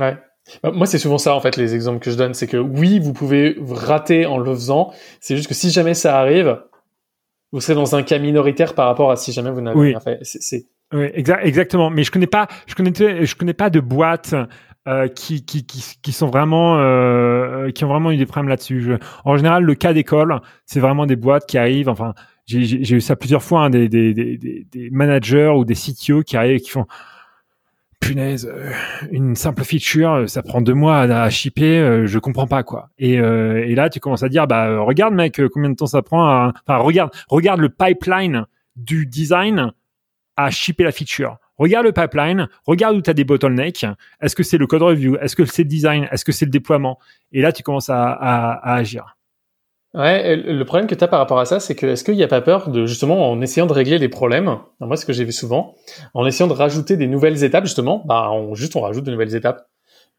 Ouais. 0.01 0.17
Bah, 0.63 0.71
moi, 0.73 0.87
c'est 0.87 0.99
souvent 0.99 1.19
ça, 1.19 1.35
en 1.35 1.41
fait, 1.41 1.57
les 1.57 1.75
exemples 1.75 2.01
que 2.01 2.11
je 2.11 2.17
donne. 2.17 2.33
C'est 2.33 2.47
que 2.47 2.57
oui, 2.57 2.99
vous 2.99 3.13
pouvez 3.13 3.57
rater 3.61 4.25
en 4.25 4.39
le 4.39 4.55
faisant. 4.55 4.93
C'est 5.21 5.37
juste 5.37 5.49
que 5.49 5.55
si 5.55 5.71
jamais 5.71 5.95
ça 5.95 6.19
arrive, 6.19 6.63
vous 7.53 7.61
serez 7.61 7.75
dans 7.75 7.95
un 7.95 8.03
cas 8.03 8.19
minoritaire 8.19 8.75
par 8.75 8.87
rapport 8.87 9.11
à 9.11 9.17
si 9.17 9.33
jamais 9.33 9.51
vous 9.51 9.61
n'avez 9.61 9.81
rien 9.81 10.01
fait. 10.01 10.19
C'est, 10.23 10.67
oui, 10.93 11.07
exactement. 11.15 11.91
Mais 11.91 12.03
je 12.03 12.11
connais 12.11 12.27
pas, 12.27 12.49
je 12.67 12.75
connais, 12.75 12.93
je 12.93 13.37
connais 13.37 13.55
pas 13.55 13.71
de 13.71 13.81
boîtes 13.81 14.35
euh, 14.89 15.09
qui, 15.09 15.45
qui, 15.45 15.67
qui, 15.67 16.13
sont 16.13 16.29
vraiment, 16.29 16.79
euh, 16.79 17.71
qui 17.71 17.85
ont 17.85 17.89
vraiment 17.89 18.13
eu 18.13 18.17
des 18.17 18.25
problèmes 18.25 18.49
là-dessus. 18.49 18.95
En 19.27 19.37
général, 19.37 19.63
le 19.63 19.75
cas 19.75 19.93
d'école, 19.93 20.41
c'est 20.65 20.81
vraiment 20.81 21.05
des 21.05 21.17
boîtes 21.17 21.47
qui 21.47 21.59
arrivent. 21.59 21.91
Enfin, 21.91 22.15
j'ai 22.47 22.95
eu 22.95 23.01
ça 23.03 23.15
plusieurs 23.15 23.43
fois, 23.43 23.65
hein, 23.65 23.71
des, 23.71 24.67
managers 24.91 25.53
ou 25.55 25.67
des 25.67 25.75
CTO 25.75 26.23
qui 26.23 26.39
arrivent 26.39 26.57
et 26.57 26.61
qui 26.61 26.71
font 26.71 26.87
punaise, 28.01 28.51
euh, 28.51 28.73
une 29.11 29.37
simple 29.37 29.65
feature, 29.65 30.25
ça 30.27 30.43
prend 30.43 30.63
deux 30.63 30.73
mois 30.73 31.01
à, 31.01 31.25
à 31.25 31.29
shipper, 31.29 32.07
je 32.07 32.19
comprends 32.19 32.47
pas 32.47 32.63
quoi. 32.63 32.89
Et, 32.99 33.19
là, 33.75 33.91
tu 33.91 34.01
commences 34.01 34.23
à 34.23 34.31
dire, 34.31 34.47
bah 34.47 34.81
regarde 34.81 35.13
mec, 35.13 35.43
combien 35.53 35.69
de 35.69 35.77
temps 35.77 35.87
ça 35.87 36.01
prend. 36.01 36.49
Enfin, 36.67 36.79
regarde, 36.79 37.11
regarde 37.29 37.61
le 37.61 37.69
pipeline 37.69 38.47
du 38.77 39.05
design 39.05 39.73
à 40.39 40.51
shipper 40.51 40.85
la 40.85 40.93
feature. 40.93 41.37
Regarde 41.61 41.85
le 41.85 41.93
pipeline, 41.93 42.49
regarde 42.67 42.97
où 42.97 43.03
tu 43.03 43.11
as 43.11 43.13
des 43.13 43.25
bottlenecks. 43.25 43.85
Est-ce 44.23 44.35
que 44.35 44.43
c'est 44.43 44.57
le 44.57 44.67
code 44.67 44.81
review? 44.81 45.19
Est-ce 45.21 45.37
que 45.37 45.45
c'est 45.45 45.65
le 45.65 45.69
design? 45.69 46.09
Est-ce 46.11 46.25
que 46.25 46.33
c'est 46.33 46.47
le 46.47 46.51
déploiement? 46.51 46.99
Et 47.33 47.43
là, 47.43 47.53
tu 47.53 47.63
commences 47.63 47.91
à, 47.91 48.59
agir. 48.65 49.19
Ouais, 49.93 50.37
le 50.37 50.65
problème 50.65 50.87
que 50.87 50.95
tu 50.95 51.05
as 51.05 51.09
par 51.09 51.19
rapport 51.19 51.39
à 51.39 51.45
ça, 51.45 51.61
c'est 51.61 51.75
que 51.75 51.85
est-ce 51.85 52.03
qu'il 52.03 52.15
n'y 52.15 52.23
a 52.23 52.29
pas 52.29 52.41
peur 52.41 52.71
de 52.71 52.87
justement 52.87 53.31
en 53.31 53.43
essayant 53.43 53.67
de 53.67 53.75
régler 53.75 53.99
les 53.99 54.09
problèmes, 54.09 54.57
moi 54.79 54.97
ce 54.97 55.05
que 55.05 55.13
j'ai 55.13 55.25
vu 55.25 55.33
souvent, 55.33 55.75
en 56.15 56.25
essayant 56.25 56.47
de 56.47 56.55
rajouter 56.55 56.97
des 56.97 57.09
nouvelles 57.09 57.45
étapes 57.45 57.65
justement, 57.65 58.03
bah 58.07 58.31
juste 58.55 58.77
on 58.77 58.81
rajoute 58.81 59.05
de 59.05 59.11
nouvelles 59.11 59.35
étapes. 59.35 59.69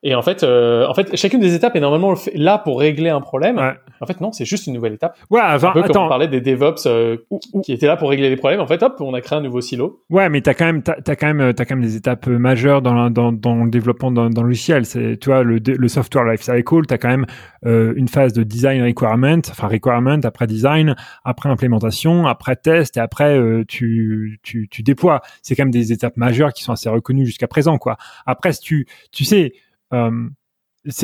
Et 0.04 0.16
en 0.16 0.24
fait, 0.24 0.43
euh, 0.43 0.88
en 0.88 0.95
fait, 0.95 1.16
chacune 1.16 1.39
des 1.39 1.54
étapes 1.54 1.76
est 1.76 1.80
normalement 1.80 2.16
là 2.34 2.58
pour 2.58 2.80
régler 2.80 3.10
un 3.10 3.22
problème. 3.22 3.60
En 3.99 4.06
fait, 4.08 4.20
non, 4.20 4.32
c'est 4.32 4.45
juste 4.45 4.66
une 4.66 4.74
nouvelle 4.74 4.93
étape. 4.93 5.16
Ouais, 5.30 5.41
avant, 5.41 5.70
un 5.70 5.74
peu 5.74 5.84
attends. 5.84 5.93
Comme 5.93 6.04
on 6.06 6.10
parlait 6.10 6.28
des 6.28 6.41
DevOps 6.41 6.88
euh, 6.88 7.18
qui 7.64 7.72
étaient 7.72 7.86
là 7.86 7.97
pour 7.97 8.10
régler 8.10 8.30
les 8.30 8.36
problèmes. 8.36 8.62
En 8.62 8.66
fait, 8.66 8.82
hop, 8.82 8.95
on 8.99 9.14
a 9.14 9.22
créé 9.22 9.38
un 9.38 9.41
nouveau 9.41 9.62
silo. 9.62 10.02
Ouais, 10.10 10.28
mais 10.30 10.41
t'as 10.41 10.56
quand 10.56 10.66
même, 10.66 10.82
t'as, 10.82 10.95
as 11.06 11.16
quand 11.16 11.32
même, 11.32 11.54
t'as 11.54 11.66
quand 11.66 11.76
même 11.76 11.84
des 11.84 11.95
étapes 11.95 12.26
majeures 12.26 12.82
dans, 12.82 13.12
dans, 13.12 13.32
dans 13.32 13.64
le 13.64 13.70
développement 13.70 14.10
dans, 14.12 14.30
dans 14.32 14.41
le 14.41 14.47
logiciel. 14.47 14.86
C'est, 14.86 15.18
tu 15.18 15.30
vois, 15.30 15.43
le, 15.43 15.60
le 15.60 15.88
software 15.88 16.26
life 16.26 16.41
cycle, 16.41 16.86
t'as 16.88 16.97
quand 16.97 17.10
même 17.10 17.28
euh, 17.68 17.93
une 17.95 18.08
phase 18.08 18.34
de 18.34 18.41
design 18.41 18.84
requirement, 18.84 19.38
enfin 19.52 19.68
requirement 19.68 20.18
après 20.24 20.47
design, 20.47 20.95
après 21.24 21.49
implémentation, 21.49 22.26
après 22.26 22.56
test 22.56 22.97
et 22.97 23.02
après 23.02 23.38
euh, 23.38 23.64
tu, 23.68 24.39
tu, 24.41 24.68
tu 24.68 24.82
déploies. 24.82 25.22
C'est 25.43 25.56
quand 25.56 25.66
même 25.66 25.72
des 25.72 25.91
étapes 25.91 26.18
majeures 26.18 26.54
qui 26.54 26.64
sont 26.64 26.72
assez 26.72 26.89
reconnues 26.89 27.28
jusqu'à 27.28 27.47
présent, 27.47 27.78
quoi. 27.78 27.97
Après, 28.26 28.52
si 28.54 28.62
tu, 28.62 28.88
tu 29.12 29.26
sais. 29.26 29.54
Euh, 29.94 30.30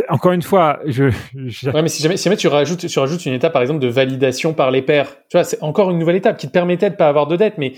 encore 0.09 0.31
une 0.31 0.41
fois, 0.41 0.79
je, 0.85 1.05
Ouais, 1.71 1.81
mais 1.81 1.87
si 1.87 2.01
jamais, 2.01 2.17
si 2.17 2.23
jamais 2.23 2.37
tu 2.37 2.47
rajoutes, 2.47 2.87
tu 2.87 2.99
rajoutes 2.99 3.25
une 3.25 3.33
étape, 3.33 3.53
par 3.53 3.61
exemple, 3.61 3.79
de 3.79 3.87
validation 3.87 4.53
par 4.53 4.71
les 4.71 4.81
pairs, 4.81 5.17
tu 5.29 5.37
vois, 5.37 5.43
c'est 5.43 5.61
encore 5.61 5.91
une 5.91 5.99
nouvelle 5.99 6.15
étape 6.15 6.37
qui 6.37 6.47
te 6.47 6.51
permettait 6.51 6.89
de 6.89 6.95
pas 6.95 7.07
avoir 7.07 7.27
de 7.27 7.35
dette, 7.35 7.57
mais, 7.57 7.73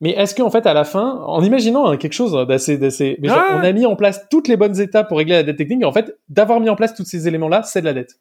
mais 0.00 0.10
est-ce 0.10 0.34
qu'en 0.34 0.50
fait, 0.50 0.66
à 0.66 0.72
la 0.72 0.84
fin, 0.84 1.20
en 1.26 1.42
imaginant 1.42 1.86
hein, 1.86 1.96
quelque 1.98 2.14
chose 2.14 2.32
d'assez, 2.48 2.78
d'assez, 2.78 3.18
mais 3.20 3.28
ah. 3.30 3.58
on 3.60 3.64
a 3.64 3.72
mis 3.72 3.84
en 3.84 3.94
place 3.94 4.26
toutes 4.30 4.48
les 4.48 4.56
bonnes 4.56 4.80
étapes 4.80 5.08
pour 5.08 5.18
régler 5.18 5.34
la 5.34 5.42
dette 5.42 5.58
technique, 5.58 5.84
en 5.84 5.92
fait, 5.92 6.16
d'avoir 6.28 6.60
mis 6.60 6.70
en 6.70 6.76
place 6.76 6.94
tous 6.94 7.04
ces 7.04 7.28
éléments-là, 7.28 7.62
c'est 7.62 7.80
de 7.80 7.86
la 7.86 7.92
dette. 7.92 8.18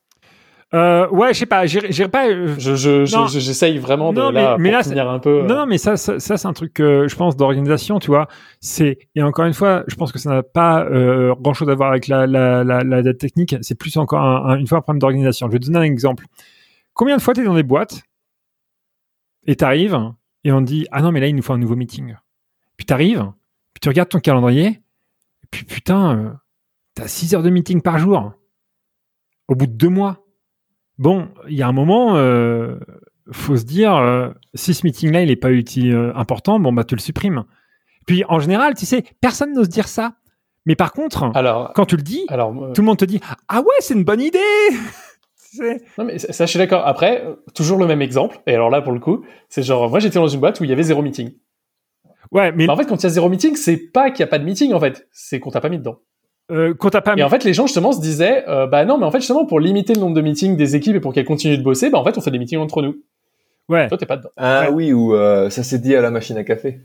Euh, 0.73 1.07
ouais, 1.09 1.33
je 1.33 1.39
sais 1.39 1.45
pas, 1.45 1.67
j'irai 1.67 2.09
pas. 2.09 2.27
Euh, 2.29 2.55
je, 2.57 2.75
je, 2.75 3.05
j'essaye 3.27 3.77
vraiment 3.77 4.11
de 4.11 4.19
là, 4.19 4.57
mais, 4.57 4.71
pour 4.71 4.93
là, 4.93 5.11
un 5.11 5.19
peu. 5.19 5.43
Non, 5.43 5.55
non, 5.55 5.65
mais 5.67 5.77
ça, 5.77 5.97
ça, 5.97 6.19
ça 6.19 6.35
c'est 6.35 6.47
un 6.47 6.53
truc, 6.53 6.79
euh, 6.79 7.07
je 7.07 7.15
pense, 7.15 7.37
d'organisation, 7.37 7.99
tu 7.99 8.07
vois. 8.07 8.27
C'est 8.59 8.97
et 9.13 9.21
encore 9.21 9.45
une 9.45 9.53
fois, 9.53 9.83
je 9.87 9.95
pense 9.95 10.11
que 10.11 10.17
ça 10.17 10.31
n'a 10.31 10.41
pas 10.41 10.83
euh, 10.85 11.35
grand 11.39 11.53
chose 11.53 11.69
à 11.69 11.75
voir 11.75 11.91
avec 11.91 12.07
la, 12.07 12.25
la, 12.25 12.63
la, 12.63 12.83
la 12.83 13.03
dette 13.03 13.19
technique. 13.19 13.55
C'est 13.61 13.77
plus 13.77 13.97
encore 13.97 14.21
un, 14.21 14.57
une 14.57 14.65
fois 14.65 14.79
un 14.79 14.81
problème 14.81 14.99
d'organisation. 14.99 15.45
Je 15.47 15.51
vais 15.51 15.59
te 15.59 15.65
donner 15.65 15.79
un 15.79 15.83
exemple. 15.83 16.25
Combien 16.95 17.17
de 17.17 17.21
fois 17.21 17.35
tu 17.35 17.41
es 17.41 17.43
dans 17.43 17.53
des 17.53 17.63
boîtes 17.63 18.01
et 19.45 19.55
t'arrives 19.55 19.99
et 20.43 20.51
on 20.51 20.61
te 20.61 20.65
dit 20.65 20.87
ah 20.91 21.01
non 21.01 21.11
mais 21.11 21.19
là 21.19 21.27
il 21.27 21.35
nous 21.35 21.43
faut 21.43 21.53
un 21.53 21.59
nouveau 21.59 21.75
meeting. 21.75 22.15
Puis 22.77 22.85
t'arrives, 22.87 23.31
puis 23.73 23.79
tu 23.79 23.89
regardes 23.89 24.09
ton 24.09 24.19
calendrier, 24.19 24.67
et 24.67 25.47
puis 25.51 25.65
putain, 25.65 26.17
euh, 26.17 26.29
t'as 26.95 27.07
6 27.07 27.35
heures 27.35 27.43
de 27.43 27.51
meeting 27.51 27.81
par 27.81 27.99
jour. 27.99 28.33
Au 29.47 29.55
bout 29.55 29.67
de 29.67 29.73
deux 29.73 29.89
mois 29.89 30.22
Bon, 30.99 31.27
il 31.47 31.55
y 31.55 31.61
a 31.61 31.67
un 31.67 31.73
moment, 31.73 32.15
euh, 32.17 32.77
faut 33.31 33.57
se 33.57 33.63
dire, 33.63 33.95
euh, 33.95 34.29
si 34.53 34.73
ce 34.73 34.85
meeting-là, 34.85 35.21
il 35.21 35.27
n'est 35.27 35.35
pas 35.35 35.51
utile, 35.51 35.93
euh, 35.93 36.15
important, 36.15 36.59
bon, 36.59 36.71
bah, 36.71 36.83
tu 36.83 36.95
le 36.95 37.01
supprimes. 37.01 37.45
Puis, 38.05 38.23
en 38.29 38.39
général, 38.39 38.75
tu 38.75 38.85
sais, 38.85 39.03
personne 39.21 39.53
n'ose 39.53 39.69
dire 39.69 39.87
ça. 39.87 40.13
Mais 40.65 40.75
par 40.75 40.93
contre, 40.93 41.31
alors, 41.35 41.73
quand 41.73 41.85
tu 41.85 41.97
le 41.97 42.03
dis, 42.03 42.25
alors, 42.29 42.53
tout 42.73 42.81
le 42.81 42.85
monde 42.85 42.97
te 42.97 43.05
dit, 43.05 43.19
ah 43.49 43.59
ouais, 43.59 43.75
c'est 43.79 43.95
une 43.95 44.05
bonne 44.05 44.21
idée 44.21 44.39
Non, 45.97 46.05
mais 46.05 46.17
ça, 46.19 46.45
je 46.45 46.49
suis 46.49 46.57
d'accord. 46.57 46.87
Après, 46.87 47.23
toujours 47.53 47.77
le 47.77 47.85
même 47.85 48.01
exemple. 48.01 48.39
Et 48.47 48.55
alors 48.55 48.69
là, 48.69 48.81
pour 48.81 48.91
le 48.91 48.99
coup, 48.99 49.23
c'est 49.49 49.61
genre, 49.61 49.89
moi, 49.89 49.99
j'étais 49.99 50.19
dans 50.19 50.27
une 50.27 50.39
boîte 50.39 50.59
où 50.59 50.63
il 50.63 50.69
y 50.69 50.73
avait 50.73 50.83
zéro 50.83 51.01
meeting. 51.01 51.31
Ouais, 52.31 52.51
mais. 52.51 52.67
en 52.67 52.75
fait, 52.75 52.85
quand 52.85 52.95
il 52.95 53.03
y 53.03 53.05
a 53.05 53.09
zéro 53.09 53.29
meeting, 53.29 53.55
c'est 53.55 53.77
pas 53.77 54.09
qu'il 54.09 54.23
n'y 54.23 54.27
a 54.27 54.31
pas 54.31 54.39
de 54.39 54.45
meeting, 54.45 54.73
en 54.73 54.79
fait. 54.79 55.07
C'est 55.11 55.39
qu'on 55.39 55.51
t'a 55.51 55.61
pas 55.61 55.69
mis 55.69 55.77
dedans. 55.77 55.99
Euh, 56.51 56.73
quand 56.73 56.89
pas... 56.89 57.15
Et 57.15 57.23
en 57.23 57.29
fait, 57.29 57.43
les 57.43 57.53
gens 57.53 57.67
justement 57.67 57.91
se 57.93 58.01
disaient, 58.01 58.43
euh, 58.47 58.67
bah 58.67 58.85
non, 58.85 58.97
mais 58.97 59.05
en 59.05 59.11
fait 59.11 59.19
justement 59.19 59.45
pour 59.45 59.59
limiter 59.59 59.93
le 59.93 60.01
nombre 60.01 60.15
de 60.15 60.21
meetings 60.21 60.57
des 60.57 60.75
équipes 60.75 60.95
et 60.95 60.99
pour 60.99 61.13
qu'elles 61.13 61.25
continuent 61.25 61.57
de 61.57 61.63
bosser, 61.63 61.89
bah 61.89 61.99
en 61.99 62.03
fait 62.03 62.17
on 62.17 62.21
fait 62.21 62.31
des 62.31 62.39
meetings 62.39 62.59
entre 62.59 62.81
nous. 62.81 62.97
Ouais. 63.69 63.87
Toi 63.87 63.97
t'es 63.97 64.05
pas 64.05 64.17
dedans. 64.17 64.29
Ah 64.35 64.69
oui, 64.71 64.91
ou 64.91 65.15
euh, 65.15 65.49
ça 65.49 65.63
s'est 65.63 65.79
dit 65.79 65.95
à 65.95 66.01
la 66.01 66.11
machine 66.11 66.37
à 66.37 66.43
café. 66.43 66.81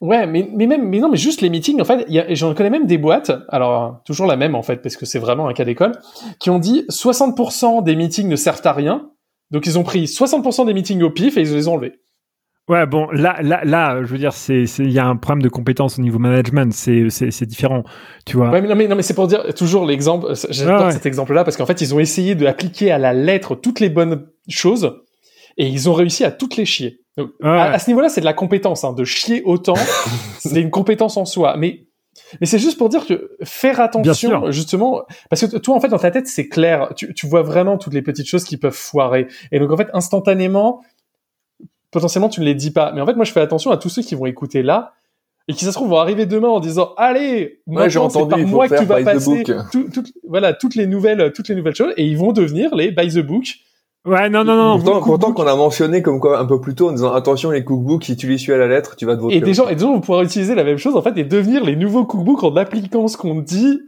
Ouais, 0.00 0.26
mais, 0.26 0.48
mais 0.52 0.66
même, 0.66 0.88
mais 0.88 0.98
non, 0.98 1.08
mais 1.08 1.16
juste 1.16 1.40
les 1.40 1.48
meetings, 1.48 1.80
en 1.80 1.84
fait, 1.84 2.06
j'en 2.34 2.52
connais 2.52 2.68
même 2.68 2.86
des 2.86 2.98
boîtes, 2.98 3.32
alors 3.48 4.02
toujours 4.04 4.26
la 4.26 4.36
même 4.36 4.54
en 4.54 4.62
fait, 4.62 4.82
parce 4.82 4.96
que 4.96 5.06
c'est 5.06 5.18
vraiment 5.18 5.48
un 5.48 5.54
cas 5.54 5.64
d'école, 5.64 5.92
qui 6.38 6.50
ont 6.50 6.58
dit 6.58 6.84
60% 6.90 7.82
des 7.82 7.96
meetings 7.96 8.28
ne 8.28 8.36
servent 8.36 8.60
à 8.64 8.72
rien, 8.72 9.08
donc 9.50 9.66
ils 9.66 9.78
ont 9.78 9.84
pris 9.84 10.04
60% 10.04 10.66
des 10.66 10.74
meetings 10.74 11.02
au 11.02 11.10
pif 11.10 11.38
et 11.38 11.42
ils 11.42 11.54
les 11.54 11.68
ont 11.68 11.74
enlevés. 11.74 12.00
Ouais, 12.68 12.84
bon, 12.84 13.08
là, 13.12 13.38
là, 13.42 13.64
là, 13.64 14.02
je 14.02 14.08
veux 14.08 14.18
dire, 14.18 14.32
c'est, 14.32 14.64
il 14.64 14.90
y 14.90 14.98
a 14.98 15.06
un 15.06 15.14
problème 15.14 15.42
de 15.42 15.48
compétence 15.48 16.00
au 16.00 16.02
niveau 16.02 16.18
management, 16.18 16.72
c'est, 16.72 17.10
c'est, 17.10 17.30
c'est 17.30 17.46
différent, 17.46 17.84
tu 18.24 18.36
vois. 18.36 18.50
Ouais, 18.50 18.60
mais 18.60 18.66
non, 18.68 18.74
mais, 18.74 18.88
non, 18.88 18.96
mais 18.96 19.02
c'est 19.02 19.14
pour 19.14 19.28
dire 19.28 19.54
toujours 19.54 19.86
l'exemple. 19.86 20.32
J'adore 20.50 20.86
ouais. 20.86 20.92
cet 20.92 21.06
exemple-là 21.06 21.44
parce 21.44 21.56
qu'en 21.56 21.66
fait, 21.66 21.80
ils 21.80 21.94
ont 21.94 22.00
essayé 22.00 22.34
d'appliquer 22.34 22.90
à 22.90 22.98
la 22.98 23.12
lettre 23.12 23.54
toutes 23.54 23.78
les 23.78 23.88
bonnes 23.88 24.26
choses 24.48 25.00
et 25.56 25.68
ils 25.68 25.88
ont 25.88 25.94
réussi 25.94 26.24
à 26.24 26.32
toutes 26.32 26.56
les 26.56 26.64
chier. 26.64 27.00
Donc, 27.16 27.30
Ouais, 27.40 27.48
à, 27.48 27.72
à 27.72 27.78
ce 27.78 27.88
niveau-là, 27.88 28.08
c'est 28.08 28.20
de 28.20 28.26
la 28.26 28.34
compétence, 28.34 28.82
hein, 28.82 28.92
de 28.92 29.04
chier 29.04 29.42
autant. 29.44 29.76
c'est 30.38 30.60
une 30.60 30.70
compétence 30.70 31.16
en 31.16 31.24
soi, 31.24 31.56
mais. 31.56 31.84
Mais 32.40 32.46
c'est 32.46 32.58
juste 32.58 32.78
pour 32.78 32.88
dire 32.88 33.06
que 33.06 33.36
faire 33.44 33.78
attention, 33.78 34.50
justement, 34.50 35.02
parce 35.28 35.46
que 35.46 35.58
toi, 35.58 35.76
en 35.76 35.80
fait, 35.80 35.88
dans 35.88 35.98
ta 35.98 36.10
tête, 36.10 36.26
c'est 36.26 36.48
clair. 36.48 36.88
Tu, 36.96 37.12
tu 37.14 37.26
vois 37.26 37.42
vraiment 37.42 37.76
toutes 37.76 37.92
les 37.92 38.00
petites 38.02 38.26
choses 38.26 38.42
qui 38.42 38.56
peuvent 38.56 38.74
foirer. 38.74 39.28
Et 39.52 39.60
donc, 39.60 39.70
en 39.70 39.76
fait, 39.76 39.88
instantanément, 39.92 40.80
potentiellement, 41.90 42.28
tu 42.28 42.40
ne 42.40 42.44
les 42.46 42.54
dis 42.54 42.70
pas. 42.70 42.92
Mais 42.92 43.00
en 43.00 43.06
fait, 43.06 43.14
moi, 43.14 43.24
je 43.24 43.32
fais 43.32 43.40
attention 43.40 43.70
à 43.70 43.76
tous 43.76 43.88
ceux 43.88 44.02
qui 44.02 44.14
vont 44.14 44.26
écouter 44.26 44.62
là 44.62 44.92
et 45.48 45.52
qui, 45.54 45.64
ça 45.64 45.70
se 45.70 45.76
trouve, 45.76 45.88
vont 45.90 45.98
arriver 45.98 46.26
demain 46.26 46.48
en 46.48 46.60
disant, 46.60 46.90
allez, 46.96 47.60
Ouais, 47.66 47.88
j'ai 47.88 47.98
entendu, 48.00 48.30
par 48.30 48.38
il 48.40 48.46
faut 48.46 48.54
moi 48.56 48.64
que 48.68 48.70
faire 48.70 48.80
tu 48.80 48.86
vas 48.86 49.02
passer 49.04 49.44
book. 49.44 49.56
tout- 49.70 49.88
tout- 49.92 50.04
voilà, 50.28 50.52
toutes 50.52 50.74
les 50.74 50.86
nouvelles, 50.86 51.32
toutes 51.32 51.48
les 51.48 51.54
nouvelles 51.54 51.74
choses 51.76 51.92
et 51.96 52.04
ils 52.04 52.16
vont 52.18 52.32
devenir 52.32 52.74
les 52.74 52.90
by 52.90 53.08
the 53.08 53.20
book. 53.20 53.44
Ouais, 54.04 54.28
non, 54.28 54.44
non, 54.44 54.54
non. 54.56 54.78
Pourtant, 54.80 55.02
pourtant 55.02 55.32
qu'on 55.32 55.46
a 55.48 55.56
mentionné 55.56 56.00
comme 56.00 56.20
quoi 56.20 56.38
un 56.38 56.44
peu 56.44 56.60
plus 56.60 56.74
tôt 56.76 56.88
en 56.88 56.92
disant 56.92 57.12
attention 57.12 57.50
les 57.50 57.64
cookbooks, 57.64 58.04
si 58.04 58.16
tu 58.16 58.28
les 58.28 58.38
suis 58.38 58.52
à 58.52 58.56
la 58.58 58.68
lettre, 58.68 58.94
tu 58.96 59.04
vas 59.04 59.16
te 59.16 59.20
voter. 59.20 59.36
Et 59.36 59.40
des 59.40 59.52
gens, 59.54 59.68
et 59.68 59.74
des 59.74 59.80
gens 59.80 59.92
vont 59.94 60.00
pouvoir 60.00 60.22
utiliser 60.22 60.54
la 60.54 60.62
même 60.62 60.78
chose, 60.78 60.94
en 60.96 61.02
fait, 61.02 61.16
et 61.18 61.24
devenir 61.24 61.64
les 61.64 61.74
nouveaux 61.74 62.04
cookbooks 62.04 62.44
en 62.44 62.54
appliquant 62.56 63.08
ce 63.08 63.16
qu'on 63.16 63.40
dit 63.40 63.80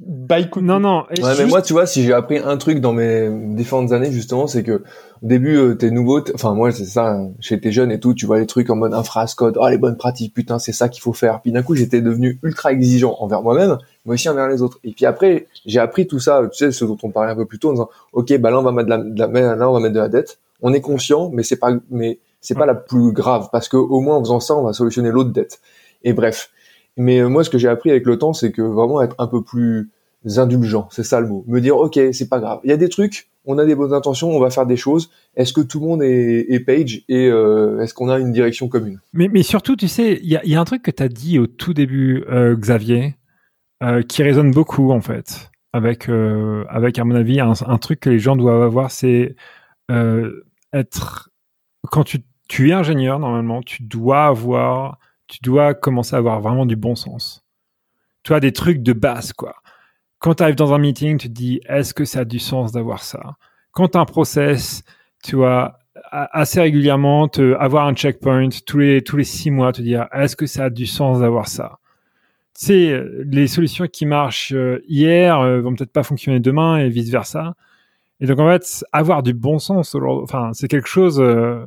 by 0.00 0.44
cookbook. 0.50 0.62
Non, 0.62 0.80
non. 0.80 1.04
Ouais, 1.22 1.34
mais 1.38 1.46
moi, 1.46 1.62
tu 1.62 1.72
vois, 1.72 1.86
si 1.86 2.04
j'ai 2.04 2.12
appris 2.12 2.38
un 2.38 2.56
truc 2.56 2.80
dans 2.80 2.92
mes 2.92 3.28
différentes 3.54 3.92
années, 3.92 4.12
justement, 4.12 4.46
c'est 4.46 4.62
que 4.62 4.82
au 5.22 5.26
début, 5.26 5.56
euh, 5.56 5.74
t'es 5.74 5.90
nouveau, 5.90 6.20
enfin, 6.34 6.54
moi, 6.54 6.70
c'est 6.70 6.84
ça, 6.84 7.08
hein, 7.10 7.30
j'étais 7.40 7.72
jeune 7.72 7.90
et 7.90 7.98
tout, 7.98 8.14
tu 8.14 8.24
vois 8.26 8.38
les 8.38 8.46
trucs 8.46 8.70
en 8.70 8.76
mode 8.76 8.94
infras, 8.94 9.34
code, 9.36 9.58
oh, 9.60 9.68
les 9.68 9.78
bonnes 9.78 9.96
pratiques, 9.96 10.32
putain, 10.32 10.60
c'est 10.60 10.72
ça 10.72 10.88
qu'il 10.88 11.02
faut 11.02 11.12
faire. 11.12 11.40
Puis 11.40 11.50
d'un 11.50 11.62
coup, 11.62 11.74
j'étais 11.74 12.00
devenu 12.00 12.38
ultra 12.44 12.72
exigeant 12.72 13.16
envers 13.18 13.42
moi-même, 13.42 13.78
mais 14.06 14.14
aussi 14.14 14.28
envers 14.28 14.48
les 14.48 14.62
autres. 14.62 14.78
Et 14.84 14.92
puis 14.92 15.06
après, 15.06 15.46
j'ai 15.66 15.80
appris 15.80 16.06
tout 16.06 16.20
ça, 16.20 16.42
tu 16.52 16.58
sais, 16.58 16.70
ce 16.70 16.84
dont 16.84 16.98
on 17.02 17.10
parlait 17.10 17.32
un 17.32 17.36
peu 17.36 17.46
plus 17.46 17.58
tôt, 17.58 17.70
en 17.70 17.72
disant, 17.72 17.88
ok, 18.12 18.38
bah 18.38 18.50
là, 18.50 18.60
on 18.60 18.62
va 18.62 18.70
mettre 18.72 18.86
de 18.86 18.90
la, 18.90 18.98
de 19.28 19.34
la- 19.38 19.56
là, 19.56 19.68
on 19.68 19.72
va 19.72 19.80
mettre 19.80 19.94
de 19.94 20.00
la 20.00 20.08
dette. 20.08 20.38
On 20.62 20.72
est 20.72 20.80
conscient, 20.80 21.30
mais 21.32 21.42
c'est 21.42 21.56
pas, 21.56 21.72
mais 21.90 22.18
c'est 22.40 22.54
pas 22.56 22.66
la 22.66 22.74
plus 22.74 23.12
grave, 23.12 23.48
parce 23.50 23.68
que 23.68 23.76
au 23.76 24.00
moins, 24.00 24.16
en 24.16 24.20
faisant 24.20 24.38
ça, 24.40 24.54
on 24.54 24.62
va 24.62 24.72
solutionner 24.72 25.10
l'autre 25.10 25.30
dette. 25.30 25.60
Et 26.04 26.12
bref. 26.12 26.50
Mais 26.98 27.20
euh, 27.20 27.28
moi, 27.28 27.44
ce 27.44 27.50
que 27.50 27.56
j'ai 27.56 27.68
appris 27.68 27.90
avec 27.90 28.04
le 28.04 28.18
temps, 28.18 28.34
c'est 28.34 28.52
que 28.52 28.60
vraiment 28.60 29.00
être 29.00 29.14
un 29.18 29.28
peu 29.28 29.42
plus 29.42 29.90
indulgent, 30.36 30.88
c'est 30.90 31.04
ça 31.04 31.20
le 31.20 31.28
mot. 31.28 31.44
Me 31.46 31.60
dire, 31.60 31.76
ok, 31.76 31.98
c'est 32.12 32.28
pas 32.28 32.40
grave. 32.40 32.58
Il 32.64 32.70
y 32.70 32.72
a 32.72 32.76
des 32.76 32.88
trucs, 32.88 33.30
on 33.46 33.56
a 33.56 33.64
des 33.64 33.76
bonnes 33.76 33.94
intentions, 33.94 34.30
on 34.30 34.40
va 34.40 34.50
faire 34.50 34.66
des 34.66 34.76
choses. 34.76 35.10
Est-ce 35.36 35.52
que 35.52 35.60
tout 35.60 35.78
le 35.78 35.86
monde 35.86 36.02
est, 36.02 36.46
est 36.52 36.60
page 36.60 37.04
et 37.08 37.28
euh, 37.28 37.80
est-ce 37.80 37.94
qu'on 37.94 38.08
a 38.08 38.18
une 38.18 38.32
direction 38.32 38.68
commune? 38.68 39.00
Mais, 39.12 39.42
surtout, 39.44 39.76
tu 39.76 39.86
sais, 39.86 40.18
il 40.20 40.28
y 40.28 40.54
a, 40.56 40.60
un 40.60 40.64
truc 40.64 40.82
que 40.82 40.90
tu 40.90 41.02
as 41.02 41.08
dit 41.08 41.38
au 41.38 41.46
tout 41.46 41.72
début, 41.72 42.24
euh, 42.30 42.56
Xavier, 42.56 43.14
qui 44.08 44.24
résonne 44.24 44.50
beaucoup, 44.50 44.90
en 44.90 45.00
fait, 45.00 45.52
avec, 45.72 46.08
avec 46.08 46.98
à 46.98 47.04
mon 47.04 47.14
avis, 47.14 47.38
un, 47.38 47.78
truc 47.78 48.00
que 48.00 48.10
les 48.10 48.18
gens 48.18 48.34
doivent 48.34 48.62
avoir, 48.62 48.90
c'est 48.90 49.36
être... 50.72 51.30
Quand 51.92 52.02
tu 52.02 52.70
es 52.70 52.72
ingénieur, 52.72 53.20
normalement, 53.20 53.62
tu 53.62 53.84
dois 53.84 54.26
avoir... 54.26 54.98
Tu 55.28 55.38
dois 55.42 55.74
commencer 55.74 56.16
à 56.16 56.18
avoir 56.18 56.40
vraiment 56.40 56.66
du 56.66 56.76
bon 56.76 56.94
sens. 56.94 57.44
Tu 58.22 58.34
as 58.34 58.40
des 58.40 58.52
trucs 58.52 58.82
de 58.82 58.92
base, 58.92 59.32
quoi. 59.32 59.56
Quand 60.18 60.34
tu 60.34 60.42
arrives 60.42 60.56
dans 60.56 60.72
un 60.74 60.78
meeting, 60.78 61.18
tu 61.18 61.28
te 61.28 61.32
dis, 61.32 61.60
est-ce 61.68 61.94
que 61.94 62.04
ça 62.04 62.20
a 62.20 62.24
du 62.24 62.40
sens 62.40 62.72
d'avoir 62.72 63.02
ça? 63.02 63.36
Quand 63.72 63.88
tu 63.88 63.98
as 63.98 64.00
un 64.00 64.04
process, 64.04 64.82
tu 65.22 65.36
vois, 65.36 65.78
assez 66.10 66.60
régulièrement 66.60 67.28
te, 67.28 67.54
avoir 67.54 67.86
un 67.86 67.94
checkpoint 67.94 68.48
tous 68.66 68.78
les 68.78 69.02
tous 69.02 69.16
les 69.16 69.24
six 69.24 69.50
mois, 69.50 69.72
te 69.72 69.82
dire 69.82 70.08
est-ce 70.12 70.36
que 70.36 70.46
ça 70.46 70.64
a 70.64 70.70
du 70.70 70.86
sens 70.86 71.20
d'avoir 71.20 71.48
ça? 71.48 71.78
Tu 72.58 72.66
sais, 72.66 73.04
les 73.24 73.46
solutions 73.46 73.86
qui 73.86 74.06
marchent 74.06 74.52
euh, 74.52 74.82
hier 74.88 75.40
euh, 75.40 75.60
vont 75.60 75.74
peut-être 75.74 75.92
pas 75.92 76.02
fonctionner 76.02 76.40
demain 76.40 76.78
et 76.78 76.88
vice 76.88 77.10
versa. 77.10 77.54
Et 78.20 78.26
donc 78.26 78.40
en 78.40 78.48
fait, 78.50 78.84
avoir 78.92 79.22
du 79.22 79.34
bon 79.34 79.58
sens, 79.58 79.94
enfin 79.94 80.50
c'est 80.52 80.68
quelque 80.68 80.88
chose 80.88 81.20
euh, 81.20 81.64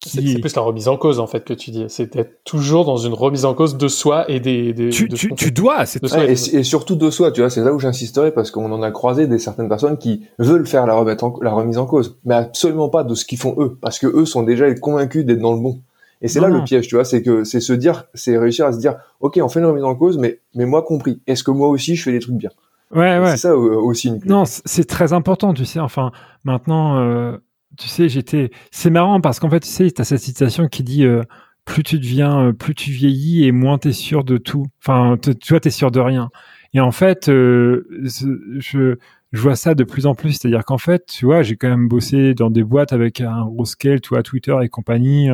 qui 0.00 0.10
c'est 0.34 0.38
plus 0.40 0.54
la 0.54 0.62
remise 0.62 0.88
en 0.88 0.96
cause, 0.98 1.18
en 1.18 1.26
fait, 1.26 1.44
que 1.44 1.54
tu 1.54 1.70
dis. 1.70 1.84
C'est 1.88 2.12
d'être 2.14 2.44
toujours 2.44 2.84
dans 2.84 2.96
une 2.98 3.14
remise 3.14 3.44
en 3.46 3.54
cause 3.54 3.76
de 3.78 3.88
soi 3.88 4.30
et 4.30 4.38
des. 4.40 4.72
des 4.74 4.90
tu, 4.90 5.08
de 5.08 5.48
dois, 5.50 5.86
c'est 5.86 6.02
De 6.02 6.08
soi 6.08 6.18
Ouais, 6.18 6.28
et 6.28 6.32
et, 6.32 6.34
de- 6.52 6.56
et 6.58 6.62
surtout 6.62 6.94
de 6.96 7.10
soi, 7.10 7.32
tu 7.32 7.40
vois, 7.40 7.48
c'est 7.50 7.62
là 7.64 7.72
où 7.72 7.78
j'insisterai 7.78 8.30
parce 8.32 8.50
qu'on 8.50 8.70
en 8.70 8.82
a 8.82 8.90
croisé 8.90 9.26
des 9.26 9.38
certaines 9.38 9.68
personnes 9.68 9.96
qui 9.96 10.26
veulent 10.38 10.66
faire 10.66 10.86
la, 10.86 10.94
remettre 10.94 11.24
en- 11.24 11.38
la 11.40 11.52
remise 11.52 11.78
en 11.78 11.86
cause, 11.86 12.18
mais 12.24 12.34
absolument 12.34 12.88
pas 12.90 13.02
de 13.04 13.14
ce 13.14 13.24
qu'ils 13.24 13.38
font 13.38 13.54
eux, 13.58 13.78
parce 13.80 13.98
que 13.98 14.06
eux 14.06 14.26
sont 14.26 14.42
déjà 14.42 14.72
convaincus 14.74 15.24
d'être 15.24 15.40
dans 15.40 15.54
le 15.54 15.60
bon. 15.60 15.80
Et 16.22 16.28
c'est 16.28 16.40
là 16.40 16.48
le 16.48 16.64
piège, 16.64 16.88
tu 16.88 16.94
vois, 16.94 17.04
c'est 17.04 17.22
que 17.22 17.44
c'est 17.44 17.60
se 17.60 17.72
dire, 17.74 18.04
c'est 18.14 18.38
réussir 18.38 18.66
à 18.66 18.72
se 18.72 18.78
dire, 18.78 18.96
ok, 19.20 19.38
on 19.42 19.48
fait 19.48 19.60
une 19.60 19.66
remise 19.66 19.84
en 19.84 19.94
cause, 19.94 20.16
mais 20.18 20.40
mais 20.54 20.64
moi 20.64 20.82
compris, 20.82 21.20
est-ce 21.26 21.44
que 21.44 21.50
moi 21.50 21.68
aussi 21.68 21.96
je 21.96 22.02
fais 22.02 22.12
des 22.12 22.20
trucs 22.20 22.36
bien? 22.36 22.50
Ouais, 22.94 23.16
Et 23.16 23.20
ouais. 23.20 23.30
C'est 23.32 23.36
ça 23.38 23.50
euh, 23.50 23.76
aussi 23.76 24.08
une 24.08 24.20
clé. 24.20 24.30
Non, 24.30 24.44
c'est 24.46 24.84
très 24.84 25.12
important, 25.12 25.52
tu 25.52 25.64
sais. 25.64 25.80
Enfin, 25.80 26.12
maintenant, 26.44 26.98
euh, 26.98 27.36
tu 27.78 27.88
sais, 27.88 28.08
j'étais. 28.08 28.50
C'est 28.70 28.90
marrant 28.90 29.20
parce 29.20 29.40
qu'en 29.40 29.50
fait, 29.50 29.60
tu 29.60 29.68
sais, 29.68 29.90
t'as 29.90 30.04
cette 30.04 30.20
citation 30.20 30.68
qui 30.68 30.82
dit 30.82 31.04
euh, 31.04 31.22
plus 31.64 31.82
tu 31.82 31.98
deviens, 31.98 32.48
euh, 32.48 32.52
plus 32.52 32.74
tu 32.74 32.90
vieillis 32.90 33.44
et 33.46 33.52
moins 33.52 33.78
t'es 33.78 33.92
sûr 33.92 34.24
de 34.24 34.38
tout. 34.38 34.66
Enfin, 34.80 35.16
vois, 35.48 35.60
t'es 35.60 35.70
sûr 35.70 35.90
de 35.90 36.00
rien. 36.00 36.30
Et 36.72 36.80
en 36.80 36.92
fait, 36.92 37.28
euh, 37.28 37.86
je 38.60 38.96
vois 39.32 39.56
ça 39.56 39.74
de 39.74 39.84
plus 39.84 40.06
en 40.06 40.14
plus. 40.14 40.32
C'est-à-dire 40.32 40.64
qu'en 40.64 40.78
fait, 40.78 41.06
tu 41.06 41.26
vois, 41.26 41.42
j'ai 41.42 41.56
quand 41.56 41.68
même 41.68 41.88
bossé 41.88 42.34
dans 42.34 42.50
des 42.50 42.64
boîtes 42.64 42.92
avec 42.92 43.20
un 43.20 43.46
gros 43.46 43.64
scale, 43.64 44.00
tu 44.00 44.10
vois, 44.10 44.22
Twitter 44.22 44.56
et 44.62 44.68
compagnie. 44.68 45.28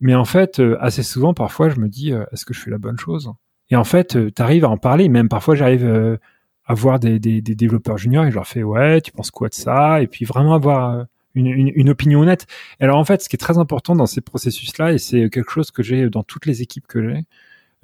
Mais 0.00 0.14
en 0.14 0.24
fait, 0.24 0.62
assez 0.80 1.02
souvent, 1.02 1.34
parfois, 1.34 1.68
je 1.68 1.78
me 1.78 1.88
dis, 1.88 2.12
est-ce 2.32 2.44
que 2.44 2.54
je 2.54 2.60
fais 2.60 2.70
la 2.70 2.78
bonne 2.78 2.98
chose? 2.98 3.30
Et 3.68 3.76
en 3.76 3.84
fait, 3.84 4.18
tu 4.34 4.42
arrives 4.42 4.64
à 4.64 4.70
en 4.70 4.78
parler. 4.78 5.08
Même 5.10 5.28
parfois, 5.28 5.54
j'arrive 5.54 6.18
à 6.64 6.74
voir 6.74 7.00
des, 7.00 7.18
développeurs 7.18 7.98
juniors 7.98 8.24
et 8.24 8.30
je 8.30 8.36
leur 8.36 8.46
fais, 8.46 8.62
ouais, 8.62 9.02
tu 9.02 9.12
penses 9.12 9.30
quoi 9.30 9.48
de 9.48 9.54
ça? 9.54 10.00
Et 10.00 10.06
puis 10.06 10.24
vraiment 10.24 10.54
avoir 10.54 11.04
une, 11.34 11.46
une, 11.46 11.72
une 11.74 11.90
opinion 11.90 12.20
honnête. 12.20 12.46
Alors, 12.80 12.98
en 12.98 13.04
fait, 13.04 13.22
ce 13.22 13.28
qui 13.28 13.36
est 13.36 13.38
très 13.38 13.58
important 13.58 13.94
dans 13.96 14.06
ces 14.06 14.20
processus-là, 14.20 14.92
et 14.92 14.98
c'est 14.98 15.28
quelque 15.30 15.50
chose 15.50 15.70
que 15.70 15.82
j'ai 15.82 16.08
dans 16.10 16.22
toutes 16.22 16.46
les 16.46 16.62
équipes 16.62 16.86
que 16.86 17.02
j'ai, 17.08 17.24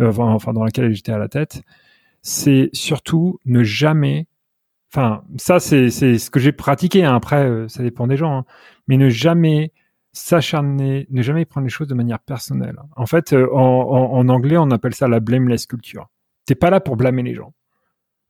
euh, 0.00 0.12
enfin, 0.16 0.52
dans 0.52 0.64
laquelle 0.64 0.92
j'étais 0.94 1.12
à 1.12 1.18
la 1.18 1.28
tête, 1.28 1.62
c'est 2.22 2.70
surtout 2.72 3.40
ne 3.46 3.62
jamais 3.62 4.26
Enfin, 4.92 5.24
ça, 5.36 5.60
c'est 5.60 5.90
c'est 5.90 6.18
ce 6.18 6.30
que 6.30 6.40
j'ai 6.40 6.52
pratiqué. 6.52 7.04
hein. 7.04 7.14
Après, 7.14 7.44
euh, 7.44 7.68
ça 7.68 7.82
dépend 7.82 8.06
des 8.06 8.16
gens. 8.16 8.38
hein. 8.38 8.44
Mais 8.88 8.96
ne 8.96 9.08
jamais 9.10 9.72
s'acharner, 10.12 11.06
ne 11.10 11.22
jamais 11.22 11.44
prendre 11.44 11.66
les 11.66 11.70
choses 11.70 11.88
de 11.88 11.94
manière 11.94 12.20
personnelle. 12.20 12.76
En 12.96 13.06
fait, 13.06 13.32
euh, 13.32 13.48
en, 13.52 13.58
en- 13.60 14.12
en 14.18 14.28
anglais, 14.28 14.56
on 14.56 14.70
appelle 14.70 14.94
ça 14.94 15.08
la 15.08 15.20
blameless 15.20 15.66
culture. 15.66 16.08
T'es 16.46 16.54
pas 16.54 16.70
là 16.70 16.80
pour 16.80 16.96
blâmer 16.96 17.22
les 17.22 17.34
gens. 17.34 17.52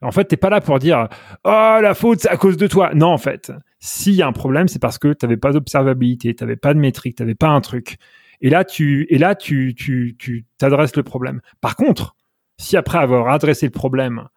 En 0.03 0.13
fait, 0.13 0.25
t'es 0.27 0.37
pas 0.37 0.51
là 0.51 0.61
pour 0.61 0.79
dire 0.79 1.09
oh 1.45 1.79
la 1.83 1.95
faute 1.95 2.21
c'est 2.21 2.29
à 2.31 2.37
cause 2.37 2.57
de 2.57 2.67
toi. 2.67 2.93
Non, 2.95 3.09
en 3.09 3.19
fait, 3.19 3.53
s'il 3.79 4.15
y 4.15 4.23
a 4.23 4.27
un 4.27 4.33
problème, 4.33 4.69
c'est 4.69 4.79
parce 4.79 4.99
que 4.99 5.13
t'avais 5.13 5.37
pas 5.37 5.53
d'observabilité, 5.53 6.35
t'avais 6.35 6.57
pas 6.57 6.75
de 6.75 6.79
métrique, 6.79 7.17
t'avais 7.17 7.35
pas 7.35 7.49
un 7.49 7.61
truc. 7.61 7.97
Et 8.41 8.51
là, 8.51 8.65
tu 8.65 9.07
et 9.11 9.19
là 9.19 9.35
tu 9.35 9.75
tu 9.75 10.17
tu 10.19 10.47
t'adresses 10.59 10.97
le 10.97 11.03
problème. 11.03 11.41
Par 11.61 11.77
contre, 11.77 12.17
si 12.59 12.77
après 12.77 12.99
avoir 12.99 13.29
adressé 13.29 13.67
le 13.67 13.73
problème, 13.73 14.29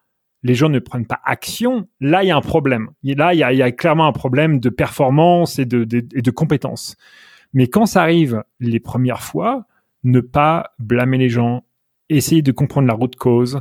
les 0.42 0.54
gens 0.54 0.68
ne 0.68 0.78
prennent 0.78 1.06
pas 1.06 1.20
action, 1.24 1.88
là, 2.00 2.22
il 2.24 2.28
y 2.28 2.30
a 2.30 2.36
un 2.36 2.40
problème. 2.40 2.90
Et 3.04 3.14
là, 3.14 3.34
il 3.34 3.38
y 3.38 3.42
a, 3.42 3.52
y 3.52 3.62
a 3.62 3.72
clairement 3.72 4.06
un 4.06 4.12
problème 4.12 4.58
de 4.58 4.70
performance 4.70 5.58
et 5.58 5.66
de, 5.66 5.86
et 5.92 6.22
de 6.22 6.30
compétences. 6.30 6.96
Mais 7.52 7.66
quand 7.66 7.86
ça 7.86 8.02
arrive 8.02 8.42
les 8.58 8.80
premières 8.80 9.22
fois, 9.22 9.66
ne 10.04 10.20
pas 10.20 10.72
blâmer 10.78 11.18
les 11.18 11.28
gens, 11.28 11.64
essayer 12.08 12.42
de 12.42 12.52
comprendre 12.52 12.88
la 12.88 12.94
route 12.94 13.16
cause, 13.16 13.60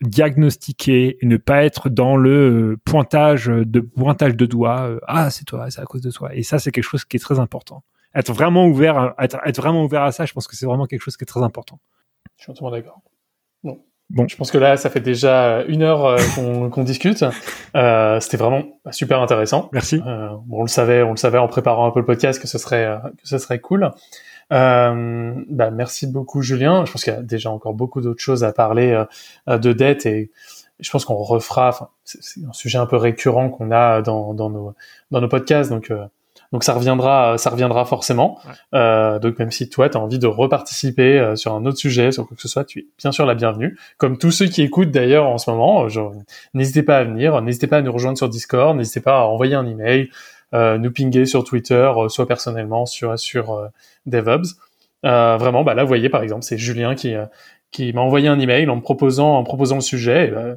diagnostiquer 0.00 1.18
et 1.20 1.26
ne 1.26 1.36
pas 1.36 1.64
être 1.64 1.88
dans 1.88 2.16
le 2.16 2.72
euh, 2.72 2.76
pointage 2.84 3.46
de 3.48 3.80
pointage 3.80 4.36
de 4.36 4.46
doigts. 4.46 4.82
euh, 4.82 5.00
ah, 5.06 5.30
c'est 5.30 5.44
toi, 5.44 5.70
c'est 5.70 5.80
à 5.80 5.84
cause 5.84 6.00
de 6.02 6.10
toi. 6.10 6.34
Et 6.34 6.42
ça, 6.42 6.58
c'est 6.58 6.70
quelque 6.72 6.84
chose 6.84 7.04
qui 7.04 7.16
est 7.16 7.20
très 7.20 7.38
important. 7.38 7.82
Être 8.14 8.32
vraiment 8.32 8.66
ouvert, 8.66 8.98
à- 8.98 9.14
être, 9.24 9.38
être 9.44 9.56
vraiment 9.60 9.84
ouvert 9.84 10.02
à 10.02 10.12
ça, 10.12 10.24
je 10.26 10.32
pense 10.32 10.46
que 10.48 10.56
c'est 10.56 10.66
vraiment 10.66 10.86
quelque 10.86 11.02
chose 11.02 11.16
qui 11.16 11.24
est 11.24 11.26
très 11.26 11.42
important. 11.42 11.78
Je 12.36 12.42
suis 12.44 12.50
entièrement 12.52 12.70
d'accord. 12.72 13.00
Bon. 13.62 13.80
Bon. 14.08 14.26
Je 14.26 14.36
pense 14.36 14.50
que 14.50 14.58
là, 14.58 14.76
ça 14.76 14.90
fait 14.90 15.00
déjà 15.00 15.62
une 15.68 15.82
heure 15.82 16.04
euh, 16.04 16.18
qu'on 16.70 16.82
discute. 16.82 17.24
Euh, 17.76 18.18
C'était 18.18 18.36
vraiment 18.38 18.64
super 18.90 19.20
intéressant. 19.22 19.68
Merci. 19.72 20.02
Euh, 20.04 20.30
bon, 20.46 20.60
on 20.60 20.62
le 20.62 20.68
savait, 20.68 21.02
on 21.02 21.10
le 21.10 21.16
savait 21.16 21.38
en 21.38 21.46
préparant 21.46 21.86
un 21.86 21.90
peu 21.92 22.00
le 22.00 22.06
podcast 22.06 22.40
que 22.42 22.48
ce 22.48 22.58
serait 22.58 22.98
que 23.22 23.28
ce 23.28 23.38
serait 23.38 23.60
cool. 23.60 23.90
Euh, 24.52 25.34
bah, 25.48 25.70
merci 25.70 26.06
beaucoup, 26.06 26.42
Julien. 26.42 26.84
Je 26.84 26.92
pense 26.92 27.04
qu'il 27.04 27.12
y 27.12 27.16
a 27.16 27.22
déjà 27.22 27.50
encore 27.50 27.74
beaucoup 27.74 28.00
d'autres 28.00 28.20
choses 28.22 28.44
à 28.44 28.52
parler 28.52 29.04
euh, 29.48 29.58
de 29.58 29.72
dette 29.72 30.06
et 30.06 30.30
je 30.80 30.90
pense 30.90 31.04
qu'on 31.04 31.14
refera. 31.14 31.68
Enfin, 31.68 31.88
c'est 32.04 32.44
un 32.48 32.52
sujet 32.52 32.78
un 32.78 32.86
peu 32.86 32.96
récurrent 32.96 33.50
qu'on 33.50 33.70
a 33.70 34.02
dans, 34.02 34.34
dans 34.34 34.50
nos 34.50 34.74
dans 35.10 35.20
nos 35.20 35.28
podcasts, 35.28 35.70
donc. 35.70 35.90
euh, 35.90 36.04
donc 36.52 36.64
ça 36.64 36.74
reviendra, 36.74 37.38
ça 37.38 37.50
reviendra 37.50 37.84
forcément. 37.84 38.40
Euh, 38.74 39.20
donc 39.20 39.38
même 39.38 39.52
si 39.52 39.68
toi 39.68 39.88
tu 39.88 39.96
as 39.96 40.00
envie 40.00 40.18
de 40.18 40.26
reparticiper 40.26 41.16
euh, 41.16 41.36
sur 41.36 41.54
un 41.54 41.64
autre 41.64 41.78
sujet, 41.78 42.10
sur 42.10 42.26
quoi 42.26 42.34
que 42.34 42.42
ce 42.42 42.48
soit, 42.48 42.64
tu 42.64 42.80
es 42.80 42.86
bien 42.98 43.12
sûr 43.12 43.24
la 43.24 43.36
bienvenue. 43.36 43.78
Comme 43.98 44.18
tous 44.18 44.32
ceux 44.32 44.46
qui 44.46 44.62
écoutent 44.62 44.90
d'ailleurs 44.90 45.26
en 45.28 45.38
ce 45.38 45.48
moment, 45.48 45.84
euh, 45.86 46.10
n'hésitez 46.54 46.82
pas 46.82 46.98
à 46.98 47.04
venir, 47.04 47.40
n'hésitez 47.40 47.68
pas 47.68 47.76
à 47.76 47.82
nous 47.82 47.92
rejoindre 47.92 48.18
sur 48.18 48.28
Discord, 48.28 48.76
n'hésitez 48.76 49.00
pas 49.00 49.18
à 49.20 49.22
envoyer 49.26 49.54
un 49.54 49.64
email, 49.64 50.10
nous 50.52 50.92
pinguer 50.92 51.26
sur 51.26 51.44
Twitter, 51.44 51.90
soit 52.08 52.26
personnellement 52.26 52.86
sur 52.86 53.18
sur 53.18 53.70
DevOps. 54.06 54.56
vraiment, 55.02 55.64
bah 55.64 55.74
là, 55.74 55.82
vous 55.82 55.88
voyez 55.88 56.08
par 56.08 56.22
exemple, 56.22 56.42
c'est 56.42 56.58
Julien 56.58 56.94
qui 56.94 57.14
qui 57.70 57.92
m'a 57.92 58.00
envoyé 58.00 58.28
un 58.28 58.38
email 58.38 58.68
en 58.68 58.76
me 58.76 58.80
proposant 58.80 59.36
en 59.36 59.44
proposant 59.44 59.76
le 59.76 59.80
sujet. 59.80 60.28
Et, 60.28 60.30
bah, 60.30 60.56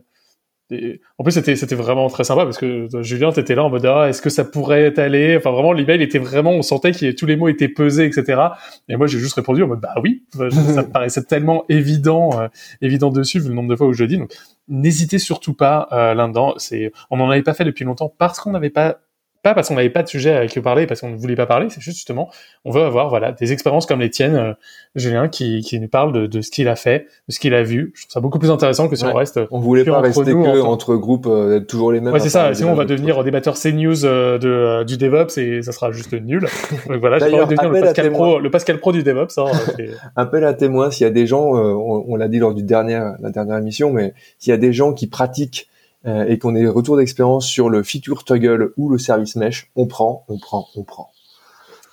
en 1.17 1.23
plus, 1.23 1.33
c'était 1.33 1.55
c'était 1.55 1.75
vraiment 1.75 2.09
très 2.09 2.23
sympa 2.23 2.45
parce 2.45 2.57
que 2.57 2.87
Julien, 3.01 3.31
t'étais 3.31 3.55
là 3.55 3.63
en 3.63 3.69
mode 3.69 3.85
ah, 3.85 4.09
est-ce 4.09 4.21
que 4.21 4.29
ça 4.29 4.43
pourrait 4.43 4.97
aller 4.99 5.35
Enfin, 5.37 5.51
vraiment, 5.51 5.73
l'email 5.73 6.01
était 6.01 6.19
vraiment, 6.19 6.51
on 6.51 6.61
sentait 6.61 6.91
que 6.91 7.11
tous 7.11 7.25
les 7.25 7.35
mots 7.35 7.47
étaient 7.47 7.67
pesés, 7.67 8.05
etc. 8.05 8.41
Et 8.89 8.95
moi, 8.95 9.07
j'ai 9.07 9.19
juste 9.19 9.35
répondu 9.35 9.63
en 9.63 9.67
mode 9.67 9.81
bah 9.81 9.93
oui, 10.01 10.23
ça 10.31 10.45
me 10.45 10.91
paraissait 10.91 11.23
tellement 11.23 11.65
évident, 11.69 12.41
euh, 12.41 12.47
évident 12.81 13.09
dessus 13.09 13.39
vu 13.39 13.49
le 13.49 13.53
nombre 13.53 13.69
de 13.69 13.75
fois 13.75 13.87
où 13.87 13.93
je 13.93 14.03
le 14.03 14.07
dis. 14.07 14.17
Donc, 14.17 14.33
n'hésitez 14.67 15.19
surtout 15.19 15.53
pas 15.53 15.87
euh, 15.91 16.13
là-dedans. 16.13 16.55
C'est, 16.57 16.91
on 17.11 17.17
n'en 17.17 17.29
avait 17.29 17.43
pas 17.43 17.53
fait 17.53 17.65
depuis 17.65 17.85
longtemps 17.85 18.13
parce 18.17 18.39
qu'on 18.39 18.51
n'avait 18.51 18.69
pas 18.69 18.99
pas 19.43 19.53
parce 19.53 19.67
qu'on 19.67 19.75
n'avait 19.75 19.89
pas 19.89 20.03
de 20.03 20.07
sujet 20.07 20.31
avec 20.31 20.49
qui 20.49 20.59
parler, 20.61 20.87
parce 20.87 21.01
qu'on 21.01 21.09
ne 21.09 21.17
voulait 21.17 21.35
pas 21.35 21.45
parler, 21.45 21.67
c'est 21.69 21.81
juste 21.81 21.97
justement, 21.97 22.31
on 22.65 22.71
veut 22.71 22.81
avoir 22.81 23.09
voilà 23.09 23.33
des 23.33 23.51
expériences 23.51 23.85
comme 23.85 23.99
les 23.99 24.09
tiennes, 24.09 24.35
euh, 24.35 24.53
Julien, 24.95 25.27
qui, 25.27 25.61
qui 25.61 25.79
nous 25.79 25.87
parle 25.87 26.13
de, 26.13 26.27
de 26.27 26.41
ce 26.41 26.51
qu'il 26.51 26.67
a 26.67 26.75
fait, 26.75 27.07
de 27.27 27.33
ce 27.33 27.39
qu'il 27.39 27.53
a 27.53 27.63
vu. 27.63 27.91
Je 27.95 28.03
trouve 28.03 28.11
ça 28.11 28.19
beaucoup 28.19 28.37
plus 28.39 28.51
intéressant 28.51 28.87
que 28.87 28.95
si 28.95 29.03
on 29.03 29.13
reste. 29.13 29.39
On 29.51 29.59
voulait 29.59 29.83
pas 29.83 30.01
rester 30.01 30.31
que 30.31 30.61
entre 30.61 30.95
groupes, 30.95 31.25
euh, 31.27 31.59
toujours 31.59 31.91
les 31.91 31.99
mêmes. 31.99 32.13
Ouais, 32.13 32.19
c'est 32.19 32.29
ça. 32.29 32.53
Sinon, 32.53 32.71
on 32.71 32.75
va 32.75 32.85
devenir 32.85 33.23
débatteur 33.23 33.55
CNews 33.55 34.05
euh, 34.05 34.37
de 34.37 34.49
euh, 34.49 34.83
du 34.83 34.97
DevOps 34.97 35.37
et 35.37 35.61
ça 35.61 35.71
sera 35.71 35.91
juste 35.91 36.13
nul. 36.13 36.47
Donc 36.87 36.99
voilà, 36.99 37.19
j'ai 37.19 37.31
pas 37.31 37.45
devenir 37.45 37.69
le 37.69 37.81
Pascal 37.81 38.11
Pro, 38.11 38.39
le 38.39 38.49
Pascal 38.49 38.79
Pro 38.79 38.91
du 38.91 39.03
DevOps. 39.03 39.37
Hein, 39.37 39.51
appel 40.15 40.45
à 40.45 40.53
témoin. 40.53 40.91
S'il 40.91 41.05
y 41.05 41.07
a 41.07 41.13
des 41.13 41.27
gens, 41.27 41.53
on, 41.53 42.05
on 42.07 42.15
l'a 42.15 42.27
dit 42.27 42.39
lors 42.39 42.53
du 42.53 42.63
dernier 42.63 43.01
la 43.19 43.31
dernière 43.31 43.57
émission, 43.57 43.91
mais 43.91 44.13
s'il 44.37 44.51
y 44.51 44.53
a 44.53 44.57
des 44.57 44.73
gens 44.73 44.93
qui 44.93 45.07
pratiquent 45.07 45.67
euh, 46.05 46.25
et 46.27 46.37
qu'on 46.37 46.55
ait 46.55 46.67
retour 46.67 46.97
d'expérience 46.97 47.47
sur 47.47 47.69
le 47.69 47.81
feature 47.83 48.23
toggle 48.23 48.73
ou 48.77 48.89
le 48.89 48.97
service 48.97 49.35
mesh, 49.35 49.71
on 49.75 49.87
prend, 49.87 50.25
on 50.27 50.37
prend, 50.37 50.67
on 50.75 50.83
prend. 50.83 51.11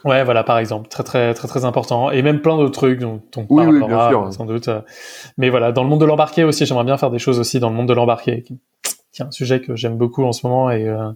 Ouais, 0.04 0.24
voilà, 0.24 0.44
par 0.44 0.58
exemple, 0.58 0.88
très 0.88 1.04
très 1.04 1.34
très 1.34 1.46
très 1.46 1.64
important, 1.64 2.10
et 2.10 2.22
même 2.22 2.40
plein 2.40 2.56
d'autres 2.56 2.72
trucs 2.72 3.00
dont 3.00 3.20
on 3.36 3.46
oui, 3.50 3.64
parlera 3.64 3.72
oui, 3.72 3.86
bien 3.86 4.08
sûr. 4.08 4.32
sans 4.32 4.46
doute. 4.46 4.70
Mais 5.36 5.50
voilà, 5.50 5.72
dans 5.72 5.82
le 5.82 5.88
monde 5.88 6.00
de 6.00 6.06
l'embarqué 6.06 6.42
aussi, 6.44 6.64
j'aimerais 6.64 6.84
bien 6.84 6.96
faire 6.96 7.10
des 7.10 7.18
choses 7.18 7.38
aussi 7.38 7.60
dans 7.60 7.68
le 7.68 7.76
monde 7.76 7.88
de 7.88 7.92
l'embarqué, 7.92 8.42
qui, 8.42 8.58
est 9.18 9.22
un 9.22 9.30
sujet 9.30 9.60
que 9.60 9.76
j'aime 9.76 9.96
beaucoup 9.96 10.24
en 10.24 10.32
ce 10.32 10.46
moment, 10.46 10.70
et, 10.70 10.88
euh, 10.88 11.12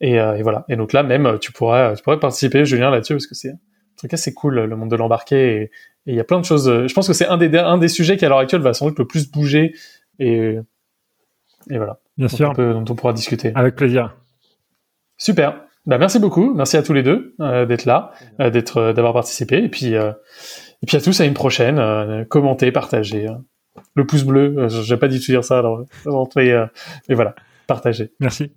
et, 0.00 0.20
euh, 0.20 0.36
et, 0.36 0.42
voilà. 0.42 0.64
Et 0.68 0.76
donc 0.76 0.92
là, 0.92 1.02
même, 1.02 1.38
tu 1.40 1.50
pourrais 1.50 1.94
tu 1.96 2.02
pourrais 2.04 2.20
participer, 2.20 2.64
Julien, 2.64 2.90
là-dessus, 2.90 3.14
parce 3.14 3.26
que 3.26 3.34
c'est 3.34 3.50
en 3.50 4.00
tout 4.00 4.08
cas 4.08 4.16
c'est 4.16 4.32
cool 4.32 4.60
le 4.60 4.76
monde 4.76 4.90
de 4.90 4.96
l'embarqué, 4.96 5.62
et 5.62 5.70
il 6.06 6.14
y 6.14 6.20
a 6.20 6.24
plein 6.24 6.38
de 6.38 6.44
choses. 6.44 6.86
Je 6.86 6.94
pense 6.94 7.08
que 7.08 7.12
c'est 7.12 7.26
un 7.26 7.36
des 7.36 7.54
un 7.58 7.78
des 7.78 7.88
sujets 7.88 8.16
qui 8.16 8.24
à 8.24 8.28
l'heure 8.28 8.38
actuelle 8.38 8.62
va 8.62 8.72
sans 8.74 8.86
doute 8.86 8.98
le 8.98 9.06
plus 9.06 9.30
bouger, 9.30 9.74
et 10.20 10.56
et 11.68 11.76
voilà. 11.76 11.98
Bien 12.20 12.28
sûr. 12.28 12.52
dont 12.52 12.84
on 12.88 12.94
pourra 12.94 13.12
discuter. 13.12 13.52
Avec 13.54 13.74
plaisir. 13.76 14.14
Super. 15.16 15.60
Bah, 15.86 15.98
merci 15.98 16.18
beaucoup. 16.18 16.54
Merci 16.54 16.76
à 16.76 16.82
tous 16.82 16.92
les 16.92 17.02
deux 17.02 17.34
euh, 17.40 17.66
d'être 17.66 17.84
là, 17.84 18.12
euh, 18.40 18.50
d'être, 18.50 18.76
euh, 18.76 18.92
d'avoir 18.92 19.14
participé. 19.14 19.64
Et 19.64 19.68
puis, 19.68 19.94
et 19.94 20.86
puis 20.86 20.96
à 20.96 21.00
tous 21.00 21.20
à 21.20 21.24
une 21.24 21.34
prochaine. 21.34 22.26
commentez, 22.28 22.72
partagez. 22.72 23.26
le 23.94 24.06
pouce 24.06 24.24
bleu. 24.24 24.68
J'ai 24.68 24.96
pas 24.96 25.08
dit 25.08 25.18
de 25.18 25.24
dire 25.24 25.44
ça. 25.44 25.58
Alors, 25.58 25.84
mais, 26.36 26.52
mais 27.08 27.14
voilà, 27.14 27.34
partagez. 27.66 28.12
Merci. 28.20 28.52